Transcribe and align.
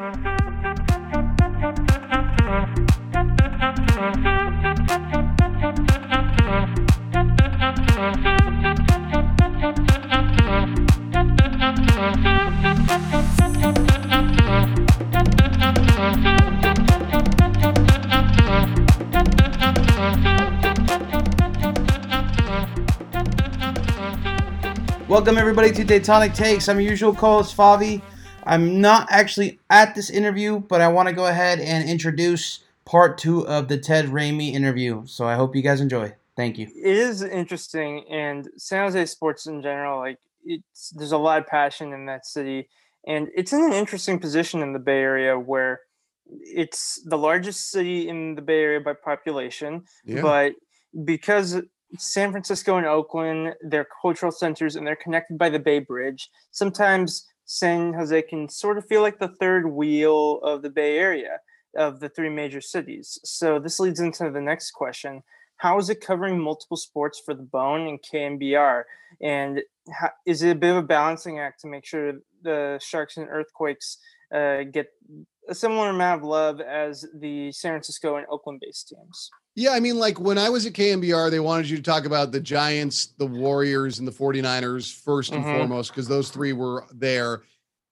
Welcome 0.00 0.16
everybody 25.36 25.70
to 25.72 25.84
Daytonic 25.84 26.34
Takes. 26.34 26.70
I'm 26.70 26.80
your 26.80 26.88
usual 26.88 27.14
co-host 27.14 27.54
Favi. 27.54 28.00
I'm 28.44 28.80
not 28.80 29.08
actually 29.10 29.58
at 29.68 29.94
this 29.94 30.10
interview, 30.10 30.60
but 30.60 30.80
I 30.80 30.88
want 30.88 31.08
to 31.08 31.14
go 31.14 31.26
ahead 31.26 31.60
and 31.60 31.88
introduce 31.88 32.60
part 32.84 33.18
two 33.18 33.46
of 33.46 33.68
the 33.68 33.78
Ted 33.78 34.06
Ramey 34.06 34.52
interview. 34.52 35.02
So 35.06 35.26
I 35.26 35.34
hope 35.34 35.54
you 35.54 35.62
guys 35.62 35.80
enjoy. 35.80 36.14
Thank 36.36 36.58
you. 36.58 36.68
It 36.74 36.96
is 36.96 37.22
interesting, 37.22 38.04
and 38.10 38.48
San 38.56 38.84
Jose 38.84 39.06
sports 39.06 39.46
in 39.46 39.60
general, 39.62 39.98
like 39.98 40.18
it's 40.44 40.90
there's 40.90 41.12
a 41.12 41.18
lot 41.18 41.38
of 41.40 41.46
passion 41.46 41.92
in 41.92 42.06
that 42.06 42.24
city, 42.24 42.68
and 43.06 43.28
it's 43.36 43.52
in 43.52 43.62
an 43.62 43.72
interesting 43.72 44.18
position 44.18 44.62
in 44.62 44.72
the 44.72 44.78
Bay 44.78 45.00
Area 45.00 45.38
where 45.38 45.80
it's 46.42 47.02
the 47.04 47.18
largest 47.18 47.70
city 47.70 48.08
in 48.08 48.36
the 48.36 48.42
Bay 48.42 48.60
Area 48.62 48.80
by 48.80 48.94
population, 48.94 49.82
Yeah. 50.04 50.22
but 50.22 50.52
because 51.04 51.60
San 51.98 52.30
Francisco 52.30 52.76
and 52.76 52.86
Oakland, 52.86 53.54
they're 53.62 53.86
cultural 54.00 54.30
centers 54.32 54.76
and 54.76 54.86
they're 54.86 54.96
connected 54.96 55.36
by 55.36 55.50
the 55.50 55.58
Bay 55.58 55.80
Bridge. 55.80 56.30
Sometimes 56.52 57.26
San 57.54 57.92
Jose 57.94 58.22
can 58.22 58.48
sort 58.48 58.78
of 58.78 58.86
feel 58.86 59.02
like 59.02 59.18
the 59.18 59.26
third 59.40 59.66
wheel 59.66 60.38
of 60.42 60.62
the 60.62 60.70
Bay 60.70 60.96
Area 60.98 61.40
of 61.76 61.98
the 61.98 62.08
three 62.08 62.28
major 62.28 62.60
cities. 62.60 63.18
So 63.24 63.58
this 63.58 63.80
leads 63.80 63.98
into 63.98 64.30
the 64.30 64.40
next 64.40 64.70
question. 64.70 65.24
How 65.56 65.76
is 65.76 65.90
it 65.90 66.00
covering 66.00 66.38
multiple 66.38 66.76
sports 66.76 67.20
for 67.24 67.34
the 67.34 67.42
Bone 67.42 67.88
and 67.88 67.98
KNBR? 68.00 68.84
And 69.20 69.62
how, 69.90 70.10
is 70.26 70.42
it 70.44 70.50
a 70.50 70.54
bit 70.54 70.70
of 70.70 70.76
a 70.76 70.82
balancing 70.82 71.40
act 71.40 71.60
to 71.62 71.66
make 71.66 71.84
sure 71.84 72.12
the 72.42 72.78
Sharks 72.80 73.16
and 73.16 73.28
Earthquakes 73.28 73.98
uh, 74.32 74.62
get 74.62 74.86
a 75.48 75.54
similar 75.54 75.90
amount 75.90 76.20
of 76.20 76.28
love 76.28 76.60
as 76.60 77.04
the 77.14 77.50
San 77.50 77.72
Francisco 77.72 78.14
and 78.14 78.26
Oakland 78.30 78.60
based 78.64 78.90
teams? 78.90 79.28
Yeah, 79.56 79.72
I 79.72 79.80
mean, 79.80 79.98
like 79.98 80.20
when 80.20 80.38
I 80.38 80.48
was 80.48 80.64
at 80.64 80.72
KNBR, 80.74 81.30
they 81.30 81.40
wanted 81.40 81.68
you 81.68 81.76
to 81.76 81.82
talk 81.82 82.04
about 82.06 82.30
the 82.30 82.40
Giants, 82.40 83.06
the 83.18 83.26
Warriors, 83.26 83.98
and 83.98 84.06
the 84.06 84.12
49ers 84.12 84.90
1st 85.04 85.32
and 85.32 85.44
Mhm. 85.44 85.52
foremost, 85.58 85.90
because 85.90 86.06
those 86.06 86.30
three 86.30 86.52
were 86.52 86.86
there. 86.94 87.42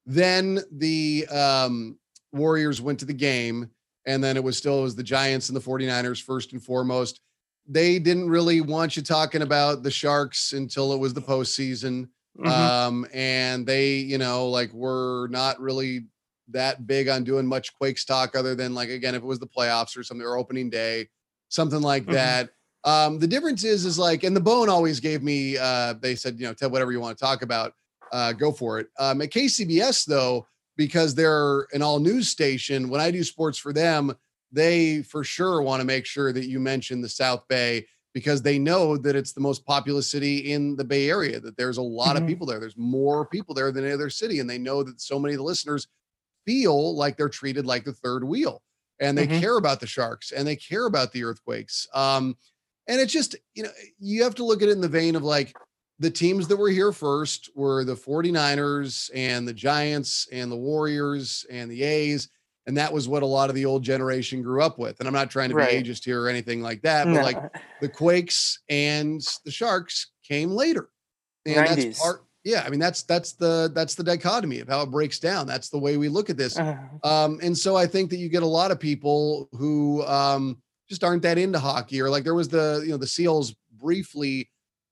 Then 0.08 0.60
the 0.72 1.26
um, 1.28 1.98
Warriors 2.32 2.80
went 2.80 2.98
to 3.00 3.04
the 3.04 3.12
game, 3.12 3.70
and 4.06 4.24
then 4.24 4.36
it 4.38 4.42
was 4.42 4.56
still 4.56 4.80
it 4.80 4.82
was 4.84 4.96
the 4.96 5.02
Giants 5.02 5.50
and 5.50 5.56
the 5.56 5.60
49ers 5.60 6.22
first 6.22 6.52
and 6.54 6.64
foremost. 6.64 7.20
They 7.66 7.98
didn't 7.98 8.30
really 8.30 8.62
want 8.62 8.96
you 8.96 9.02
talking 9.02 9.42
about 9.42 9.82
the 9.82 9.90
Sharks 9.90 10.54
until 10.54 10.94
it 10.94 10.98
was 10.98 11.12
the 11.12 11.20
postseason. 11.20 12.08
Mhm. 12.38 12.48
Um, 12.48 13.06
and 13.12 13.66
they, 13.66 13.96
you 13.96 14.16
know, 14.16 14.48
like 14.48 14.72
were 14.72 15.28
not 15.30 15.60
really 15.60 16.06
that 16.48 16.86
big 16.86 17.08
on 17.08 17.22
doing 17.22 17.44
much 17.44 17.74
Quakes 17.74 18.06
talk 18.06 18.34
other 18.34 18.54
than 18.54 18.74
like 18.74 18.88
again, 18.88 19.14
if 19.14 19.22
it 19.22 19.26
was 19.26 19.38
the 19.38 19.46
playoffs 19.46 19.94
or 19.98 20.02
something 20.02 20.26
or 20.26 20.38
opening 20.38 20.70
day, 20.70 21.08
something 21.50 21.82
like 21.82 22.06
Mhm. 22.06 22.12
that. 22.12 22.50
Um, 22.84 23.18
the 23.18 23.26
difference 23.26 23.62
is 23.64 23.84
is 23.84 23.98
like, 23.98 24.22
and 24.24 24.34
the 24.34 24.40
bone 24.40 24.70
always 24.70 25.00
gave 25.00 25.22
me 25.22 25.58
uh 25.58 25.92
they 26.00 26.14
said, 26.14 26.40
you 26.40 26.46
know, 26.46 26.54
Ted, 26.54 26.72
whatever 26.72 26.92
you 26.92 27.00
want 27.00 27.18
to 27.18 27.22
talk 27.22 27.42
about, 27.42 27.74
uh, 28.12 28.32
go 28.32 28.52
for 28.52 28.78
it. 28.78 28.88
Um 28.98 29.20
at 29.22 29.30
KCBS 29.30 30.04
though, 30.06 30.46
because 30.76 31.14
they're 31.14 31.66
an 31.72 31.82
all 31.82 31.98
news 31.98 32.28
station, 32.28 32.88
when 32.88 33.00
I 33.00 33.10
do 33.10 33.24
sports 33.24 33.58
for 33.58 33.72
them, 33.72 34.14
they 34.52 35.02
for 35.02 35.24
sure 35.24 35.60
want 35.62 35.80
to 35.80 35.86
make 35.86 36.06
sure 36.06 36.32
that 36.32 36.46
you 36.46 36.58
mention 36.60 37.00
the 37.00 37.08
South 37.08 37.46
Bay 37.48 37.86
because 38.14 38.40
they 38.42 38.58
know 38.58 38.96
that 38.96 39.14
it's 39.14 39.32
the 39.32 39.40
most 39.40 39.64
populous 39.66 40.10
city 40.10 40.52
in 40.52 40.74
the 40.76 40.84
Bay 40.84 41.10
Area, 41.10 41.38
that 41.40 41.56
there's 41.56 41.76
a 41.76 41.82
lot 41.82 42.16
Mhm. 42.16 42.22
of 42.22 42.26
people 42.26 42.46
there. 42.46 42.58
There's 42.58 42.76
more 42.76 43.26
people 43.26 43.54
there 43.54 43.70
than 43.70 43.84
any 43.84 43.92
other 43.92 44.08
city. 44.10 44.40
And 44.40 44.48
they 44.48 44.58
know 44.58 44.82
that 44.82 45.00
so 45.00 45.18
many 45.18 45.34
of 45.34 45.38
the 45.38 45.44
listeners 45.44 45.86
feel 46.46 46.96
like 46.96 47.16
they're 47.16 47.28
treated 47.28 47.66
like 47.66 47.84
the 47.84 47.92
third 47.92 48.24
wheel 48.24 48.62
and 49.00 49.16
they 49.16 49.26
Mhm. 49.26 49.38
care 49.38 49.58
about 49.58 49.80
the 49.80 49.86
Sharks 49.86 50.32
and 50.32 50.48
they 50.48 50.56
care 50.56 50.86
about 50.86 51.12
the 51.12 51.22
earthquakes. 51.22 51.86
Um, 51.92 52.36
and 52.88 53.00
it's 53.00 53.12
just, 53.12 53.36
you 53.54 53.62
know, 53.64 53.70
you 53.98 54.22
have 54.22 54.34
to 54.36 54.44
look 54.44 54.62
at 54.62 54.68
it 54.68 54.72
in 54.72 54.80
the 54.80 54.88
vein 54.88 55.14
of 55.14 55.22
like 55.22 55.54
the 55.98 56.10
teams 56.10 56.46
that 56.48 56.56
were 56.56 56.68
here 56.68 56.92
first 56.92 57.50
were 57.54 57.84
the 57.84 57.94
49ers 57.94 59.10
and 59.14 59.46
the 59.48 59.52
Giants 59.52 60.28
and 60.30 60.50
the 60.50 60.56
Warriors 60.56 61.44
and 61.50 61.70
the 61.70 61.82
A's. 61.82 62.28
And 62.66 62.76
that 62.76 62.92
was 62.92 63.08
what 63.08 63.22
a 63.22 63.26
lot 63.26 63.48
of 63.48 63.56
the 63.56 63.64
old 63.64 63.82
generation 63.82 64.42
grew 64.42 64.62
up 64.62 64.78
with. 64.78 65.00
And 65.00 65.08
I'm 65.08 65.14
not 65.14 65.30
trying 65.30 65.48
to 65.48 65.54
Right. 65.56 65.82
be 65.82 65.90
ageist 65.90 66.04
here 66.04 66.22
or 66.22 66.28
anything 66.28 66.60
like 66.62 66.82
that, 66.82 67.04
but 67.06 67.14
No. 67.14 67.22
like 67.22 67.38
the 67.80 67.88
Quakes 67.88 68.60
and 68.68 69.20
the 69.44 69.50
Sharks 69.50 70.08
came 70.22 70.50
later. 70.50 70.90
And 71.46 71.66
90s. 71.66 71.84
that's 71.84 71.98
part 72.00 72.24
yeah, 72.44 72.62
I 72.64 72.70
mean 72.70 72.80
that's 72.80 73.02
that's 73.02 73.32
the 73.32 73.70
that's 73.74 73.94
the 73.94 74.04
dichotomy 74.04 74.60
of 74.60 74.68
how 74.68 74.80
it 74.82 74.90
breaks 74.90 75.18
down. 75.18 75.46
That's 75.46 75.68
the 75.68 75.78
way 75.78 75.96
we 75.96 76.08
look 76.08 76.30
at 76.30 76.36
this. 76.36 76.58
Uh, 76.58 76.76
Um, 77.02 77.40
and 77.42 77.56
so 77.56 77.76
I 77.76 77.86
think 77.86 78.08
that 78.10 78.16
you 78.16 78.28
get 78.28 78.42
a 78.42 78.46
lot 78.46 78.70
of 78.70 78.78
people 78.80 79.48
who 79.52 80.02
um 80.06 80.62
just 80.88 81.04
aren't 81.04 81.22
that 81.22 81.36
into 81.36 81.58
hockey, 81.58 82.00
or 82.00 82.08
like 82.08 82.24
there 82.24 82.34
was 82.36 82.48
the 82.48 82.80
you 82.84 82.90
know 82.92 82.96
the 82.96 83.06
Seals 83.06 83.54
briefly 83.76 84.48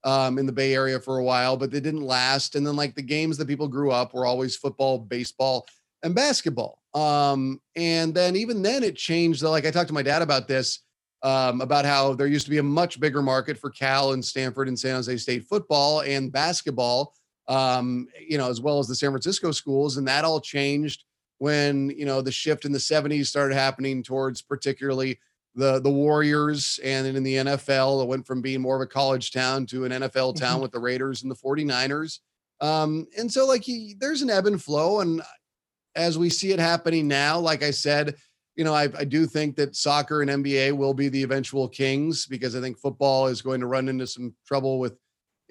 um 0.07 0.39
in 0.39 0.45
the 0.45 0.53
Bay 0.53 0.73
Area 0.73 0.99
for 0.99 1.17
a 1.17 1.23
while, 1.23 1.57
but 1.57 1.69
they 1.69 1.81
didn't 1.81 2.01
last. 2.01 2.55
And 2.55 2.65
then 2.65 2.77
like 2.77 2.95
the 2.95 3.01
games 3.01 3.37
that 3.37 3.47
people 3.47 3.67
grew 3.67 3.91
up 3.91 4.13
were 4.13 4.25
always 4.25 4.55
football, 4.55 4.97
baseball, 4.97 5.67
and 6.01 6.15
basketball. 6.15 6.79
Um, 6.93 7.59
and 7.75 8.15
then 8.15 8.37
even 8.37 8.61
then 8.61 8.83
it 8.83 8.95
changed. 8.95 9.43
Like 9.43 9.65
I 9.65 9.71
talked 9.71 9.89
to 9.89 9.93
my 9.93 10.01
dad 10.01 10.21
about 10.21 10.47
this, 10.47 10.79
um, 11.23 11.59
about 11.59 11.83
how 11.83 12.13
there 12.13 12.27
used 12.27 12.45
to 12.45 12.51
be 12.51 12.59
a 12.59 12.63
much 12.63 13.01
bigger 13.01 13.21
market 13.21 13.57
for 13.57 13.69
Cal 13.69 14.13
and 14.13 14.23
Stanford 14.23 14.69
and 14.69 14.79
San 14.79 14.95
Jose 14.95 15.17
State 15.17 15.43
football 15.43 15.99
and 16.01 16.31
basketball, 16.31 17.13
um, 17.49 18.07
you 18.25 18.37
know, 18.37 18.49
as 18.49 18.61
well 18.61 18.79
as 18.79 18.87
the 18.87 18.95
San 18.95 19.11
Francisco 19.11 19.51
schools, 19.51 19.97
and 19.97 20.07
that 20.07 20.23
all 20.23 20.39
changed 20.39 21.03
when 21.39 21.89
you 21.91 22.05
know 22.05 22.21
the 22.21 22.31
shift 22.31 22.65
in 22.65 22.71
the 22.71 22.79
70s 22.79 23.27
started 23.27 23.53
happening 23.53 24.01
towards 24.01 24.41
particularly 24.41 25.19
the 25.57 25.79
the 25.81 25.89
Warriors 25.89 26.79
and 26.83 27.05
then 27.05 27.15
in 27.17 27.23
the 27.23 27.35
NFL 27.35 28.01
it 28.03 28.07
went 28.07 28.25
from 28.25 28.41
being 28.41 28.61
more 28.61 28.75
of 28.75 28.81
a 28.81 28.87
college 28.87 29.31
town 29.31 29.65
to 29.67 29.83
an 29.85 29.91
NFL 29.91 30.35
town 30.37 30.59
Mhm. 30.59 30.61
with 30.61 30.71
the 30.71 30.79
Raiders 30.79 31.23
and 31.23 31.31
the 31.31 31.35
49ers. 31.35 32.19
Um, 32.61 33.07
and 33.17 33.31
so 33.31 33.45
like 33.45 33.63
he, 33.63 33.95
there's 33.99 34.21
an 34.21 34.29
ebb 34.29 34.45
and 34.47 34.61
flow 34.61 35.01
and 35.01 35.21
as 35.95 36.17
we 36.17 36.29
see 36.29 36.51
it 36.51 36.59
happening 36.59 37.07
now, 37.07 37.39
like 37.39 37.63
I 37.63 37.71
said, 37.71 38.15
you 38.55 38.63
know, 38.63 38.73
I, 38.73 38.83
I 38.97 39.03
do 39.03 39.25
think 39.25 39.55
that 39.55 39.75
soccer 39.75 40.21
and 40.21 40.29
NBA 40.29 40.71
will 40.77 40.93
be 40.93 41.09
the 41.09 41.23
eventual 41.23 41.67
kings 41.67 42.27
because 42.27 42.55
I 42.55 42.61
think 42.61 42.77
football 42.77 43.27
is 43.27 43.41
going 43.41 43.59
to 43.61 43.67
run 43.67 43.87
into 43.89 44.05
some 44.07 44.35
trouble 44.45 44.79
with 44.79 44.93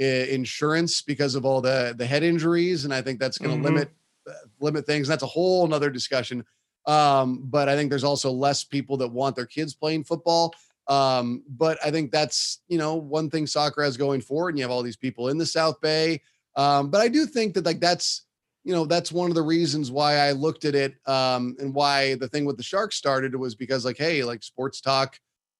uh, 0.00 0.04
insurance 0.04 1.02
because 1.02 1.34
of 1.34 1.44
all 1.44 1.60
the 1.60 1.94
the 1.96 2.04
head 2.06 2.22
injuries, 2.22 2.84
and 2.84 2.92
I 2.92 3.00
think 3.02 3.18
that's 3.18 3.38
going 3.38 3.50
to 3.56 3.60
Mhm. 3.60 3.64
limit 3.64 3.90
uh, 4.28 4.32
limit 4.60 4.84
things. 4.86 5.08
And 5.08 5.12
that's 5.12 5.22
a 5.22 5.26
whole 5.26 5.66
nother 5.66 5.88
discussion. 5.90 6.44
Um, 6.86 7.42
but 7.44 7.68
I 7.68 7.76
think 7.76 7.90
there's 7.90 8.04
also 8.04 8.30
less 8.30 8.64
people 8.64 8.96
that 8.98 9.08
want 9.08 9.36
their 9.36 9.46
kids 9.46 9.74
playing 9.74 10.04
football. 10.04 10.54
Um, 10.88 11.42
but 11.48 11.78
I 11.84 11.90
think 11.90 12.12
that's 12.12 12.60
you 12.68 12.78
know 12.78 12.94
one 12.94 13.28
thing 13.28 13.46
soccer 13.46 13.82
has 13.82 13.96
going 13.96 14.20
for 14.20 14.48
it, 14.48 14.52
and 14.52 14.58
you 14.58 14.64
have 14.64 14.70
all 14.70 14.82
these 14.82 14.96
people 14.96 15.28
in 15.28 15.38
the 15.38 15.46
South 15.46 15.80
Bay. 15.80 16.20
Um, 16.54 16.90
but 16.90 17.00
I 17.00 17.08
do 17.08 17.26
think 17.26 17.54
that 17.54 17.66
like 17.66 17.80
that's 17.80 18.26
you 18.66 18.72
know 18.72 18.84
that's 18.84 19.12
one 19.12 19.30
of 19.30 19.36
the 19.36 19.42
reasons 19.42 19.90
why 19.90 20.16
I 20.16 20.32
looked 20.32 20.64
at 20.64 20.74
it 20.74 20.96
um, 21.06 21.56
and 21.60 21.72
why 21.72 22.16
the 22.16 22.28
thing 22.28 22.44
with 22.44 22.56
the 22.56 22.64
Sharks 22.64 22.96
started 22.96 23.34
was 23.34 23.54
because 23.54 23.84
like 23.84 23.96
hey 23.96 24.24
like 24.24 24.42
sports 24.42 24.80
talk 24.80 25.18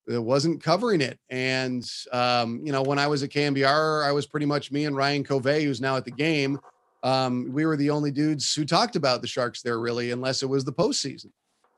it 0.09 0.23
wasn't 0.23 0.63
covering 0.63 1.01
it 1.01 1.19
and 1.31 1.89
um, 2.13 2.61
you 2.65 2.73
know 2.73 2.83
when 2.83 2.99
I 2.99 3.07
was 3.07 3.23
at 3.23 3.31
KNBR 3.31 4.05
I 4.05 4.11
was 4.11 4.27
pretty 4.27 4.47
much 4.47 4.73
me 4.73 4.87
and 4.87 4.97
Ryan 4.97 5.23
Covey 5.23 5.65
who's 5.65 5.81
now 5.81 5.97
at 5.97 6.05
the 6.05 6.11
game 6.11 6.59
um, 7.07 7.53
we 7.53 7.65
were 7.67 7.77
the 7.77 7.91
only 7.91 8.11
dudes 8.11 8.55
who 8.55 8.65
talked 8.65 8.97
about 8.97 9.21
the 9.21 9.29
Sharks 9.29 9.63
there 9.63 9.79
really 9.79 10.11
unless 10.11 10.43
it 10.43 10.49
was 10.49 10.65
the 10.65 10.73
postseason 10.73 11.31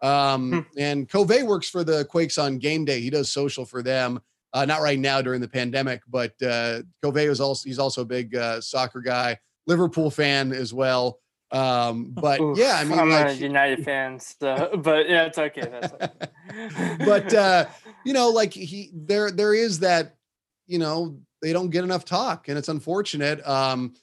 um, 0.03 0.67
and 0.79 1.09
Covey 1.09 1.43
works 1.43 1.69
for 1.69 1.85
the 1.85 2.05
Quakes 2.05 2.39
on 2.39 2.59
game 2.59 2.85
day 2.85 3.01
he 3.01 3.11
does 3.11 3.31
social 3.31 3.65
for 3.65 3.83
them 3.83 4.21
uh, 4.53 4.65
not 4.65 4.81
right 4.81 4.99
now 4.99 5.21
during 5.21 5.41
the 5.41 5.49
pandemic 5.49 6.03
but 6.09 6.33
uh, 6.43 6.83
Covey 7.03 7.29
was 7.29 7.41
also 7.41 7.69
he's 7.69 7.79
also 7.79 8.03
a 8.03 8.07
big 8.07 8.35
uh, 8.35 8.61
soccer 8.61 9.01
guy 9.01 9.39
Liverpool 9.69 10.11
fan 10.11 10.53
as 10.53 10.75
well. 10.75 11.21
Um, 11.51 12.11
but 12.11 12.41
oof, 12.41 12.59
yeah, 12.59 12.77
I 12.79 12.85
mean, 12.85 12.99
I'm 12.99 13.11
like, 13.11 13.29
a 13.29 13.35
United 13.35 13.85
fan, 13.85 14.19
so 14.19 14.71
but 14.83 15.09
yeah, 15.09 15.25
it's 15.27 15.39
okay. 15.39 15.61
That's 15.61 15.93
okay. 15.93 16.97
but 17.05 17.33
uh, 17.33 17.67
you 18.05 18.13
know, 18.13 18.31
like 18.31 18.53
he 18.53 18.91
there 18.93 19.31
there 19.31 19.55
is 19.55 19.79
that, 19.81 20.17
you 20.67 20.79
know, 20.79 21.19
they 21.41 21.53
don't 21.53 21.71
get 21.71 21.85
enough 21.85 22.05
talk, 22.05 22.49
and 22.49 22.59
it's 22.59 22.69
unfortunate. 22.69 23.47
Um, 23.47 23.95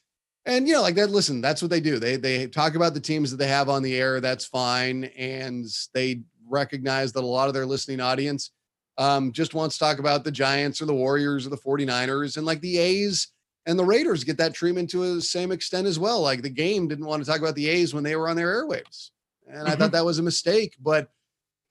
and 0.45 0.67
you 0.67 0.73
know, 0.73 0.81
like 0.81 0.95
that. 0.95 1.09
Listen, 1.09 1.41
that's 1.41 1.61
what 1.61 1.71
they 1.71 1.79
do. 1.79 1.99
They 1.99 2.15
they 2.17 2.47
talk 2.47 2.75
about 2.75 2.93
the 2.93 2.99
teams 2.99 3.31
that 3.31 3.37
they 3.37 3.47
have 3.47 3.69
on 3.69 3.83
the 3.83 3.95
air. 3.95 4.21
That's 4.21 4.45
fine, 4.45 5.05
and 5.17 5.65
they 5.93 6.21
recognize 6.47 7.11
that 7.13 7.23
a 7.23 7.25
lot 7.25 7.47
of 7.47 7.53
their 7.53 7.65
listening 7.65 7.99
audience 7.99 8.51
um, 8.97 9.31
just 9.31 9.53
wants 9.53 9.77
to 9.77 9.83
talk 9.83 9.99
about 9.99 10.23
the 10.23 10.31
Giants 10.31 10.81
or 10.81 10.85
the 10.85 10.93
Warriors 10.93 11.45
or 11.45 11.49
the 11.49 11.57
49ers, 11.57 12.37
and 12.37 12.45
like 12.45 12.61
the 12.61 12.77
A's 12.77 13.29
and 13.65 13.79
the 13.79 13.85
Raiders 13.85 14.23
get 14.23 14.37
that 14.37 14.53
treatment 14.53 14.89
to 14.91 15.15
the 15.15 15.21
same 15.21 15.51
extent 15.51 15.87
as 15.87 15.97
well. 15.97 16.21
Like 16.21 16.41
the 16.41 16.49
game 16.49 16.87
didn't 16.87 17.05
want 17.05 17.23
to 17.23 17.29
talk 17.29 17.39
about 17.39 17.55
the 17.55 17.67
A's 17.67 17.93
when 17.93 18.03
they 18.03 18.15
were 18.15 18.29
on 18.29 18.35
their 18.35 18.63
airwaves. 18.63 19.09
and 19.47 19.57
mm-hmm. 19.57 19.67
I 19.67 19.75
thought 19.75 19.91
that 19.91 20.05
was 20.05 20.19
a 20.19 20.23
mistake. 20.23 20.75
But 20.79 21.09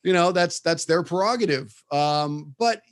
you 0.03 0.13
know, 0.13 0.33
that's 0.33 0.61
that's 0.61 0.85
their 0.85 1.03
prerogative. 1.03 1.73
Um, 1.93 2.55
but 2.59 2.83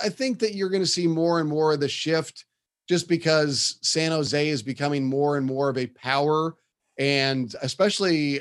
I 0.00 0.08
think 0.08 0.38
that 0.40 0.54
you're 0.54 0.70
going 0.70 0.82
to 0.82 0.88
see 0.88 1.06
more 1.06 1.40
and 1.40 1.48
more 1.48 1.72
of 1.72 1.80
the 1.80 1.88
shift 1.88 2.44
just 2.88 3.08
because 3.08 3.78
San 3.82 4.10
Jose 4.10 4.48
is 4.48 4.62
becoming 4.62 5.04
more 5.04 5.36
and 5.36 5.46
more 5.46 5.68
of 5.68 5.78
a 5.78 5.86
power. 5.86 6.56
And 6.98 7.54
especially, 7.62 8.40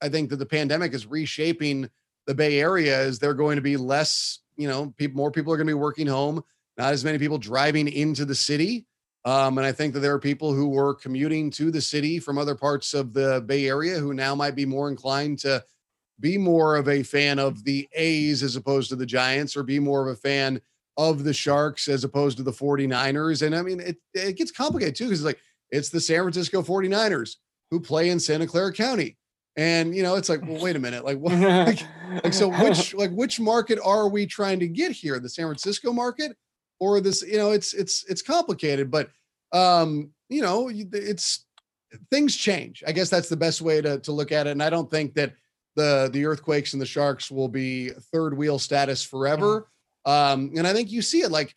I 0.00 0.08
think 0.08 0.30
that 0.30 0.36
the 0.36 0.46
pandemic 0.46 0.94
is 0.94 1.06
reshaping 1.06 1.90
the 2.26 2.34
Bay 2.34 2.60
Area 2.60 2.98
as 2.98 3.18
they're 3.18 3.34
going 3.34 3.56
to 3.56 3.62
be 3.62 3.76
less, 3.76 4.38
you 4.56 4.68
know, 4.68 4.94
people, 4.96 5.16
more 5.16 5.30
people 5.30 5.52
are 5.52 5.56
going 5.56 5.66
to 5.66 5.70
be 5.70 5.74
working 5.74 6.06
home, 6.06 6.42
not 6.78 6.92
as 6.92 7.04
many 7.04 7.18
people 7.18 7.38
driving 7.38 7.88
into 7.88 8.24
the 8.24 8.34
city. 8.34 8.86
Um, 9.24 9.58
and 9.58 9.66
I 9.66 9.72
think 9.72 9.92
that 9.94 10.00
there 10.00 10.14
are 10.14 10.20
people 10.20 10.54
who 10.54 10.68
were 10.68 10.94
commuting 10.94 11.50
to 11.52 11.70
the 11.70 11.80
city 11.80 12.18
from 12.18 12.38
other 12.38 12.54
parts 12.54 12.94
of 12.94 13.12
the 13.12 13.42
Bay 13.44 13.66
Area 13.68 13.98
who 13.98 14.14
now 14.14 14.34
might 14.34 14.54
be 14.54 14.64
more 14.64 14.88
inclined 14.88 15.40
to 15.40 15.62
be 16.20 16.38
more 16.38 16.76
of 16.76 16.88
a 16.88 17.02
fan 17.02 17.38
of 17.38 17.64
the 17.64 17.88
A's 17.94 18.42
as 18.42 18.56
opposed 18.56 18.90
to 18.90 18.96
the 18.96 19.06
Giants, 19.06 19.56
or 19.56 19.62
be 19.62 19.78
more 19.78 20.02
of 20.02 20.08
a 20.08 20.20
fan 20.20 20.60
of 20.96 21.24
the 21.24 21.32
Sharks 21.32 21.88
as 21.88 22.04
opposed 22.04 22.36
to 22.38 22.42
the 22.42 22.52
49ers. 22.52 23.46
And 23.46 23.54
I 23.54 23.62
mean, 23.62 23.80
it, 23.80 23.96
it 24.14 24.36
gets 24.36 24.50
complicated 24.50 24.94
too, 24.94 25.04
because 25.04 25.20
it's 25.20 25.26
like 25.26 25.40
it's 25.70 25.88
the 25.88 26.00
San 26.00 26.22
Francisco 26.22 26.62
49ers 26.62 27.36
who 27.70 27.80
play 27.80 28.10
in 28.10 28.20
Santa 28.20 28.46
Clara 28.46 28.72
County. 28.72 29.16
And 29.56 29.94
you 29.94 30.02
know, 30.02 30.16
it's 30.16 30.28
like, 30.28 30.42
well, 30.46 30.62
wait 30.62 30.76
a 30.76 30.80
minute, 30.80 31.04
like 31.04 31.18
what 31.18 31.32
like, 31.38 31.80
like 32.24 32.32
so 32.32 32.48
which 32.48 32.94
like 32.94 33.10
which 33.10 33.40
market 33.40 33.78
are 33.84 34.08
we 34.08 34.26
trying 34.26 34.60
to 34.60 34.68
get 34.68 34.92
here? 34.92 35.18
The 35.18 35.28
San 35.28 35.46
Francisco 35.46 35.92
market 35.92 36.36
or 36.78 37.00
this, 37.00 37.22
you 37.22 37.36
know, 37.36 37.50
it's 37.50 37.74
it's 37.74 38.04
it's 38.08 38.22
complicated, 38.22 38.90
but 38.90 39.10
um, 39.52 40.10
you 40.28 40.42
know, 40.42 40.70
it's 40.72 41.46
things 42.10 42.36
change. 42.36 42.82
I 42.86 42.92
guess 42.92 43.10
that's 43.10 43.28
the 43.28 43.36
best 43.36 43.60
way 43.60 43.80
to 43.80 43.98
to 44.00 44.12
look 44.12 44.32
at 44.32 44.46
it. 44.46 44.50
And 44.50 44.62
I 44.62 44.70
don't 44.70 44.90
think 44.90 45.14
that 45.14 45.34
the 45.76 46.10
the 46.12 46.24
earthquakes 46.24 46.72
and 46.72 46.80
the 46.80 46.86
sharks 46.86 47.30
will 47.30 47.48
be 47.48 47.90
third 48.12 48.36
wheel 48.36 48.58
status 48.58 49.02
forever. 49.02 49.68
Um, 50.04 50.52
and 50.56 50.66
I 50.66 50.72
think 50.72 50.90
you 50.90 51.02
see 51.02 51.20
it 51.20 51.30
like, 51.30 51.54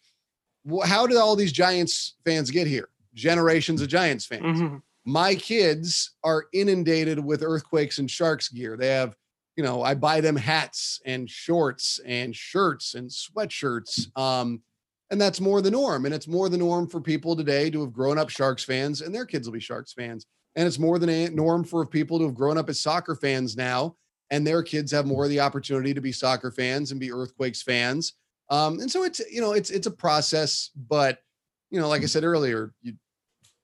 how 0.86 1.08
did 1.08 1.18
all 1.18 1.36
these 1.36 1.52
Giants 1.52 2.16
fans 2.26 2.50
get 2.50 2.68
here? 2.68 2.90
Generations 3.14 3.82
of 3.82 3.88
Giants 3.88 4.26
fans. 4.26 4.60
Mm-hmm. 4.60 4.78
My 5.06 5.36
kids 5.36 6.12
are 6.24 6.46
inundated 6.54 7.24
with 7.24 7.44
earthquakes 7.44 7.98
and 8.00 8.10
sharks 8.10 8.50
gear. 8.50 8.78
They 8.78 8.88
have, 8.88 9.16
you 9.56 9.64
know, 9.64 9.84
I 9.84 9.96
buy 9.96 10.22
them 10.22 10.36
hats 10.36 11.02
and 11.06 11.30
shorts 11.30 12.00
and 12.06 12.36
shirts 12.36 12.96
and 12.96 13.10
sweatshirts. 13.10 14.18
Um, 14.18 14.62
and 15.12 15.20
that's 15.20 15.42
more 15.42 15.62
the 15.62 15.70
norm. 15.70 16.06
And 16.06 16.14
it's 16.14 16.28
more 16.28 16.50
the 16.50 16.58
norm 16.58 16.88
for 16.88 17.02
people 17.02 17.36
today 17.36 17.70
to 17.70 17.82
have 17.82 17.94
grown 17.94 18.18
up 18.18 18.30
Sharks 18.30 18.64
fans, 18.64 19.02
and 19.02 19.14
their 19.14 19.26
kids 19.26 19.48
will 19.48 19.54
be 19.54 19.60
Sharks 19.60 19.94
fans. 19.94 20.26
And 20.56 20.66
it's 20.68 20.80
more 20.80 20.98
than 20.98 21.10
a 21.10 21.30
norm 21.30 21.64
for 21.64 21.86
people 21.86 22.18
to 22.20 22.26
have 22.26 22.36
grown 22.36 22.58
up 22.58 22.70
as 22.70 22.80
soccer 22.80 23.16
fans 23.16 23.58
now, 23.58 23.96
and 24.32 24.48
their 24.48 24.64
kids 24.64 24.92
have 24.92 25.06
more 25.06 25.26
of 25.26 25.30
the 25.30 25.40
opportunity 25.40 25.94
to 25.94 26.02
be 26.02 26.12
soccer 26.12 26.52
fans 26.52 26.92
and 26.92 27.00
be 27.00 27.12
Earthquakes 27.12 27.62
fans. 27.62 28.14
Um, 28.54 28.80
and 28.80 28.92
so 28.92 29.04
it's 29.04 29.20
you 29.32 29.42
know 29.42 29.54
it's 29.54 29.72
it's 29.72 29.88
a 29.88 29.92
process, 29.92 30.70
but 30.76 31.18
you 31.72 31.80
know, 31.80 31.90
like 31.90 32.04
I 32.04 32.06
said 32.06 32.24
earlier, 32.24 32.72
you 32.84 32.94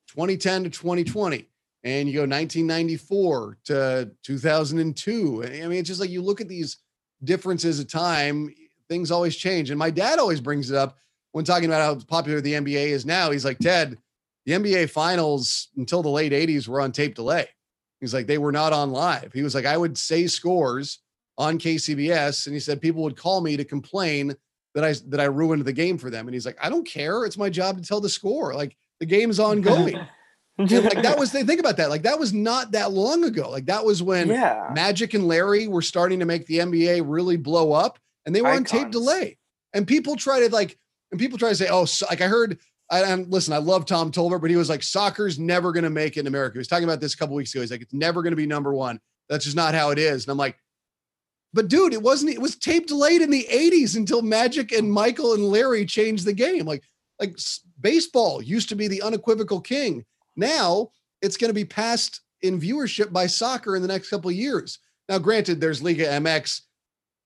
2010 0.08 0.64
to 0.64 0.70
2020, 0.72 1.48
and 1.84 2.08
you 2.08 2.16
go 2.16 2.22
1994 2.22 3.58
to 3.66 4.12
2002. 4.24 5.44
I 5.44 5.48
mean, 5.68 5.74
it's 5.74 5.88
just 5.88 6.00
like 6.00 6.10
you 6.10 6.24
look 6.24 6.42
at 6.42 6.48
these 6.48 6.78
differences 7.24 7.80
of 7.80 7.88
time, 7.88 8.50
things 8.88 9.12
always 9.12 9.36
change. 9.36 9.70
And 9.70 9.78
my 9.78 9.92
dad 9.92 10.18
always 10.18 10.42
brings 10.42 10.72
it 10.72 10.76
up 10.76 10.98
when 11.34 11.46
talking 11.46 11.70
about 11.70 11.82
how 11.82 12.04
popular 12.06 12.42
the 12.42 12.54
NBA 12.54 12.88
is 12.88 13.06
now. 13.06 13.30
He's 13.30 13.46
like, 13.46 13.60
Ted, 13.60 13.96
the 14.48 14.54
NBA 14.54 14.90
finals 14.90 15.68
until 15.78 16.02
the 16.02 16.10
late 16.10 16.32
80s 16.32 16.68
were 16.68 16.82
on 16.82 16.92
tape 16.92 17.14
delay. 17.14 17.48
He's 18.02 18.16
like, 18.16 18.26
they 18.26 18.40
were 18.40 18.52
not 18.52 18.74
on 18.74 18.90
live. 18.90 19.34
He 19.34 19.44
was 19.44 19.54
like, 19.54 19.66
I 19.66 19.78
would 19.78 20.00
say 20.00 20.26
scores 20.26 21.00
on 21.38 21.60
KCBS, 21.60 22.48
and 22.48 22.56
he 22.56 22.60
said 22.60 22.82
people 22.82 23.04
would 23.04 23.16
call 23.16 23.42
me 23.42 23.56
to 23.56 23.64
complain 23.64 24.36
that 24.76 24.84
I 24.84 24.94
that 25.08 25.20
I 25.20 25.26
ruined 25.26 25.66
the 25.66 25.74
game 25.74 25.98
for 25.98 26.10
them. 26.10 26.28
And 26.28 26.34
he's 26.34 26.46
like, 26.46 26.58
I 26.62 26.70
don't 26.70 26.88
care. 26.88 27.26
It's 27.26 27.38
my 27.38 27.50
job 27.50 27.78
to 27.78 27.84
tell 27.84 28.02
the 28.02 28.10
score. 28.10 28.54
Like 28.54 28.76
the 29.00 29.06
game's 29.06 29.40
ongoing. 29.40 30.00
like 30.58 31.04
that 31.04 31.16
was 31.18 31.32
they 31.32 31.44
think 31.44 31.60
about 31.60 31.78
that. 31.78 31.90
Like 31.90 32.04
that 32.04 32.20
was 32.20 32.34
not 32.34 32.72
that 32.74 32.92
long 32.92 33.24
ago. 33.24 33.50
Like 33.50 33.66
that 33.68 33.84
was 33.84 34.04
when 34.04 34.28
yeah. 34.28 34.70
Magic 34.74 35.14
and 35.14 35.28
Larry 35.28 35.68
were 35.68 35.82
starting 35.82 36.20
to 36.20 36.26
make 36.26 36.46
the 36.46 36.60
NBA 36.60 37.04
really 37.06 37.38
blow 37.38 37.72
up, 37.72 37.98
and 38.26 38.36
they 38.36 38.42
were 38.42 38.50
Icons. 38.50 38.74
on 38.74 38.80
tape 38.80 38.92
delay. 38.92 39.38
And 39.74 39.88
people 39.88 40.16
try 40.16 40.40
to 40.42 40.50
like, 40.50 40.78
and 41.12 41.20
people 41.20 41.38
try 41.38 41.50
to 41.50 41.56
say, 41.56 41.68
oh, 41.70 41.86
so, 41.86 42.06
like 42.10 42.22
I 42.22 42.28
heard. 42.28 42.60
I, 42.92 43.04
and 43.04 43.32
listen, 43.32 43.54
I 43.54 43.60
love 43.60 43.86
Tom 43.86 44.12
Tolbert, 44.12 44.42
but 44.42 44.50
he 44.50 44.56
was 44.56 44.68
like, 44.68 44.82
soccer's 44.82 45.38
never 45.38 45.72
going 45.72 45.84
to 45.84 45.92
make 45.92 46.18
it 46.18 46.22
in 46.22 46.28
America. 46.28 46.54
He 46.54 46.58
was 46.58 46.68
talking 46.68 46.86
about 46.86 47.00
this 47.00 47.14
a 47.14 47.18
couple 47.18 47.36
weeks 47.36 47.54
ago. 47.54 47.62
He's 47.62 47.70
like, 47.70 47.84
it's 47.84 47.94
never 47.94 48.24
going 48.24 48.32
to 48.32 48.36
be 48.36 48.48
number 48.48 48.74
one. 48.74 49.00
That's 49.30 49.46
just 49.46 49.56
not 49.56 49.76
how 49.76 49.92
it 49.92 50.00
is. 50.00 50.26
And 50.26 50.32
I'm 50.32 50.40
like, 50.40 50.58
but 51.54 51.68
dude, 51.68 51.94
it 51.94 52.02
wasn't. 52.02 52.34
It 52.34 52.42
was 52.42 52.56
tape 52.56 52.88
delayed 52.88 53.22
in 53.22 53.30
the 53.30 53.48
'80s 53.52 53.96
until 53.96 54.22
Magic 54.22 54.72
and 54.72 54.92
Michael 54.92 55.34
and 55.34 55.46
Larry 55.46 55.86
changed 55.86 56.26
the 56.26 56.34
game. 56.34 56.66
Like, 56.66 56.84
like 57.20 57.38
baseball 57.80 58.42
used 58.42 58.70
to 58.70 58.76
be 58.76 58.88
the 58.88 59.02
unequivocal 59.02 59.62
king. 59.62 60.06
Now 60.36 60.90
it's 61.22 61.38
going 61.38 61.50
to 61.50 61.56
be 61.56 61.66
passed 61.66 62.22
in 62.42 62.60
viewership 62.60 63.12
by 63.12 63.28
soccer 63.28 63.76
in 63.76 63.82
the 63.82 63.88
next 63.88 64.10
couple 64.10 64.30
of 64.30 64.36
years. 64.36 64.80
Now, 65.10 65.18
granted, 65.18 65.60
there's 65.60 65.82
Liga 65.82 66.06
MX, 66.06 66.62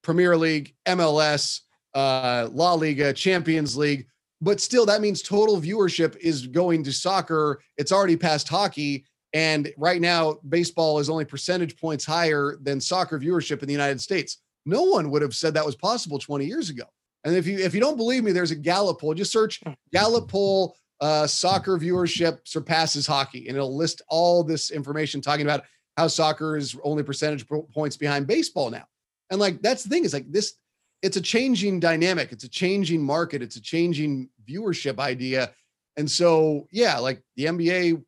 Premier 0.02 0.36
League, 0.38 0.74
MLS, 0.88 1.60
uh, 1.94 2.48
La 2.52 2.74
Liga, 2.74 3.14
Champions 3.14 3.78
League, 3.78 4.08
but 4.44 4.60
still, 4.60 4.86
that 4.88 5.00
means 5.00 5.22
total 5.22 5.62
viewership 5.62 6.18
is 6.18 6.48
going 6.48 6.84
to 6.84 6.92
soccer. 6.92 7.62
It's 7.78 7.94
already 7.94 8.18
past 8.18 8.50
hockey. 8.50 9.06
And 9.34 9.74
right 9.78 10.00
now, 10.00 10.38
baseball 10.48 11.00
is 11.00 11.10
only 11.10 11.26
percentage 11.26 11.76
points 11.78 12.06
higher 12.06 12.58
than 12.62 12.80
soccer 12.80 13.20
viewership 13.20 13.62
in 13.62 13.68
the 13.68 13.74
United 13.74 14.00
States. 14.00 14.38
No 14.66 14.84
one 14.84 15.10
would 15.10 15.22
have 15.22 15.34
said 15.34 15.56
that 15.56 15.66
was 15.66 15.76
possible 15.76 16.20
20 16.20 16.46
years 16.46 16.70
ago. 16.70 16.84
And 17.24 17.36
if 17.36 17.48
you 17.48 17.58
if 17.58 17.74
you 17.74 17.80
don't 17.80 17.98
believe 17.98 18.24
me, 18.24 18.32
there's 18.32 18.52
a 18.52 18.56
Gallup 18.56 19.00
poll. 19.00 19.14
Just 19.14 19.32
search 19.32 19.62
hmm. 19.64 19.72
Gallup 19.92 20.30
poll 20.30 20.76
uh, 21.00 21.28
soccer 21.28 21.78
viewership 21.78 22.40
surpasses 22.44 23.08
hockey, 23.08 23.48
and 23.48 23.58
it'll 23.58 23.76
list 23.76 24.02
all 24.08 24.44
this 24.44 24.72
information 24.72 25.22
talking 25.22 25.46
about 25.46 25.64
how 25.98 26.08
soccer 26.08 26.58
is 26.58 26.78
only 26.84 27.04
percentage 27.04 27.46
points 27.48 27.98
behind 27.98 28.28
baseball 28.28 28.70
now. 28.70 28.86
And 29.30 29.40
like 29.40 29.62
that's 29.62 29.84
the 29.84 29.90
thing 29.90 30.06
is 30.06 30.14
like 30.14 30.32
this, 30.32 30.54
it's 31.02 31.18
a 31.18 31.22
changing 31.22 31.80
dynamic, 31.80 32.32
it's 32.32 32.44
a 32.44 32.50
changing 32.50 33.02
market, 33.04 33.42
it's 33.42 33.56
a 33.56 33.62
changing 33.62 34.30
viewership 34.48 35.00
idea. 35.00 35.52
And 35.98 36.10
so 36.10 36.68
yeah, 36.72 36.98
like 36.98 37.22
the 37.36 37.46
NBA 37.46 38.04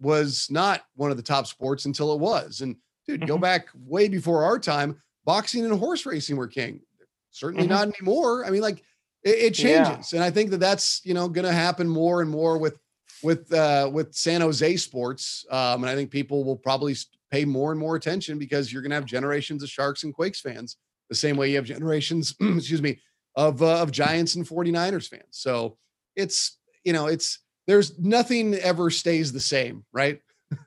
was 0.00 0.48
not 0.50 0.82
one 0.94 1.10
of 1.10 1.16
the 1.16 1.22
top 1.22 1.46
sports 1.46 1.84
until 1.84 2.12
it 2.12 2.20
was. 2.20 2.60
And 2.60 2.76
dude, 3.06 3.20
mm-hmm. 3.20 3.28
go 3.28 3.38
back 3.38 3.68
way 3.74 4.08
before 4.08 4.44
our 4.44 4.58
time, 4.58 5.00
boxing 5.24 5.64
and 5.64 5.78
horse 5.78 6.06
racing 6.06 6.36
were 6.36 6.48
king. 6.48 6.80
Certainly 7.30 7.64
mm-hmm. 7.64 7.72
not 7.72 7.88
anymore. 7.88 8.44
I 8.44 8.50
mean, 8.50 8.62
like 8.62 8.82
it, 9.22 9.38
it 9.38 9.54
changes, 9.54 10.12
yeah. 10.12 10.18
and 10.18 10.24
I 10.24 10.30
think 10.30 10.50
that 10.50 10.60
that's 10.60 11.00
you 11.04 11.14
know 11.14 11.28
going 11.28 11.46
to 11.46 11.52
happen 11.52 11.88
more 11.88 12.22
and 12.22 12.30
more 12.30 12.58
with 12.58 12.78
with 13.22 13.52
uh, 13.52 13.88
with 13.92 14.14
San 14.14 14.40
Jose 14.40 14.76
sports. 14.76 15.44
Um, 15.50 15.82
and 15.82 15.90
I 15.90 15.94
think 15.94 16.10
people 16.10 16.44
will 16.44 16.56
probably 16.56 16.96
pay 17.30 17.44
more 17.44 17.70
and 17.70 17.78
more 17.78 17.96
attention 17.96 18.38
because 18.38 18.72
you're 18.72 18.82
going 18.82 18.90
to 18.90 18.96
have 18.96 19.04
generations 19.04 19.62
of 19.62 19.68
Sharks 19.68 20.02
and 20.02 20.12
Quakes 20.12 20.40
fans, 20.40 20.76
the 21.08 21.14
same 21.14 21.36
way 21.36 21.50
you 21.50 21.56
have 21.56 21.64
generations, 21.64 22.34
excuse 22.40 22.82
me, 22.82 22.98
of 23.36 23.62
uh, 23.62 23.80
of 23.80 23.92
Giants 23.92 24.34
and 24.34 24.46
49ers 24.46 25.08
fans. 25.08 25.22
So 25.30 25.76
it's 26.16 26.58
you 26.84 26.92
know 26.92 27.06
it's 27.06 27.40
there's 27.66 27.98
nothing 27.98 28.54
ever 28.54 28.90
stays 28.90 29.32
the 29.32 29.40
same, 29.40 29.84
right? 29.92 30.20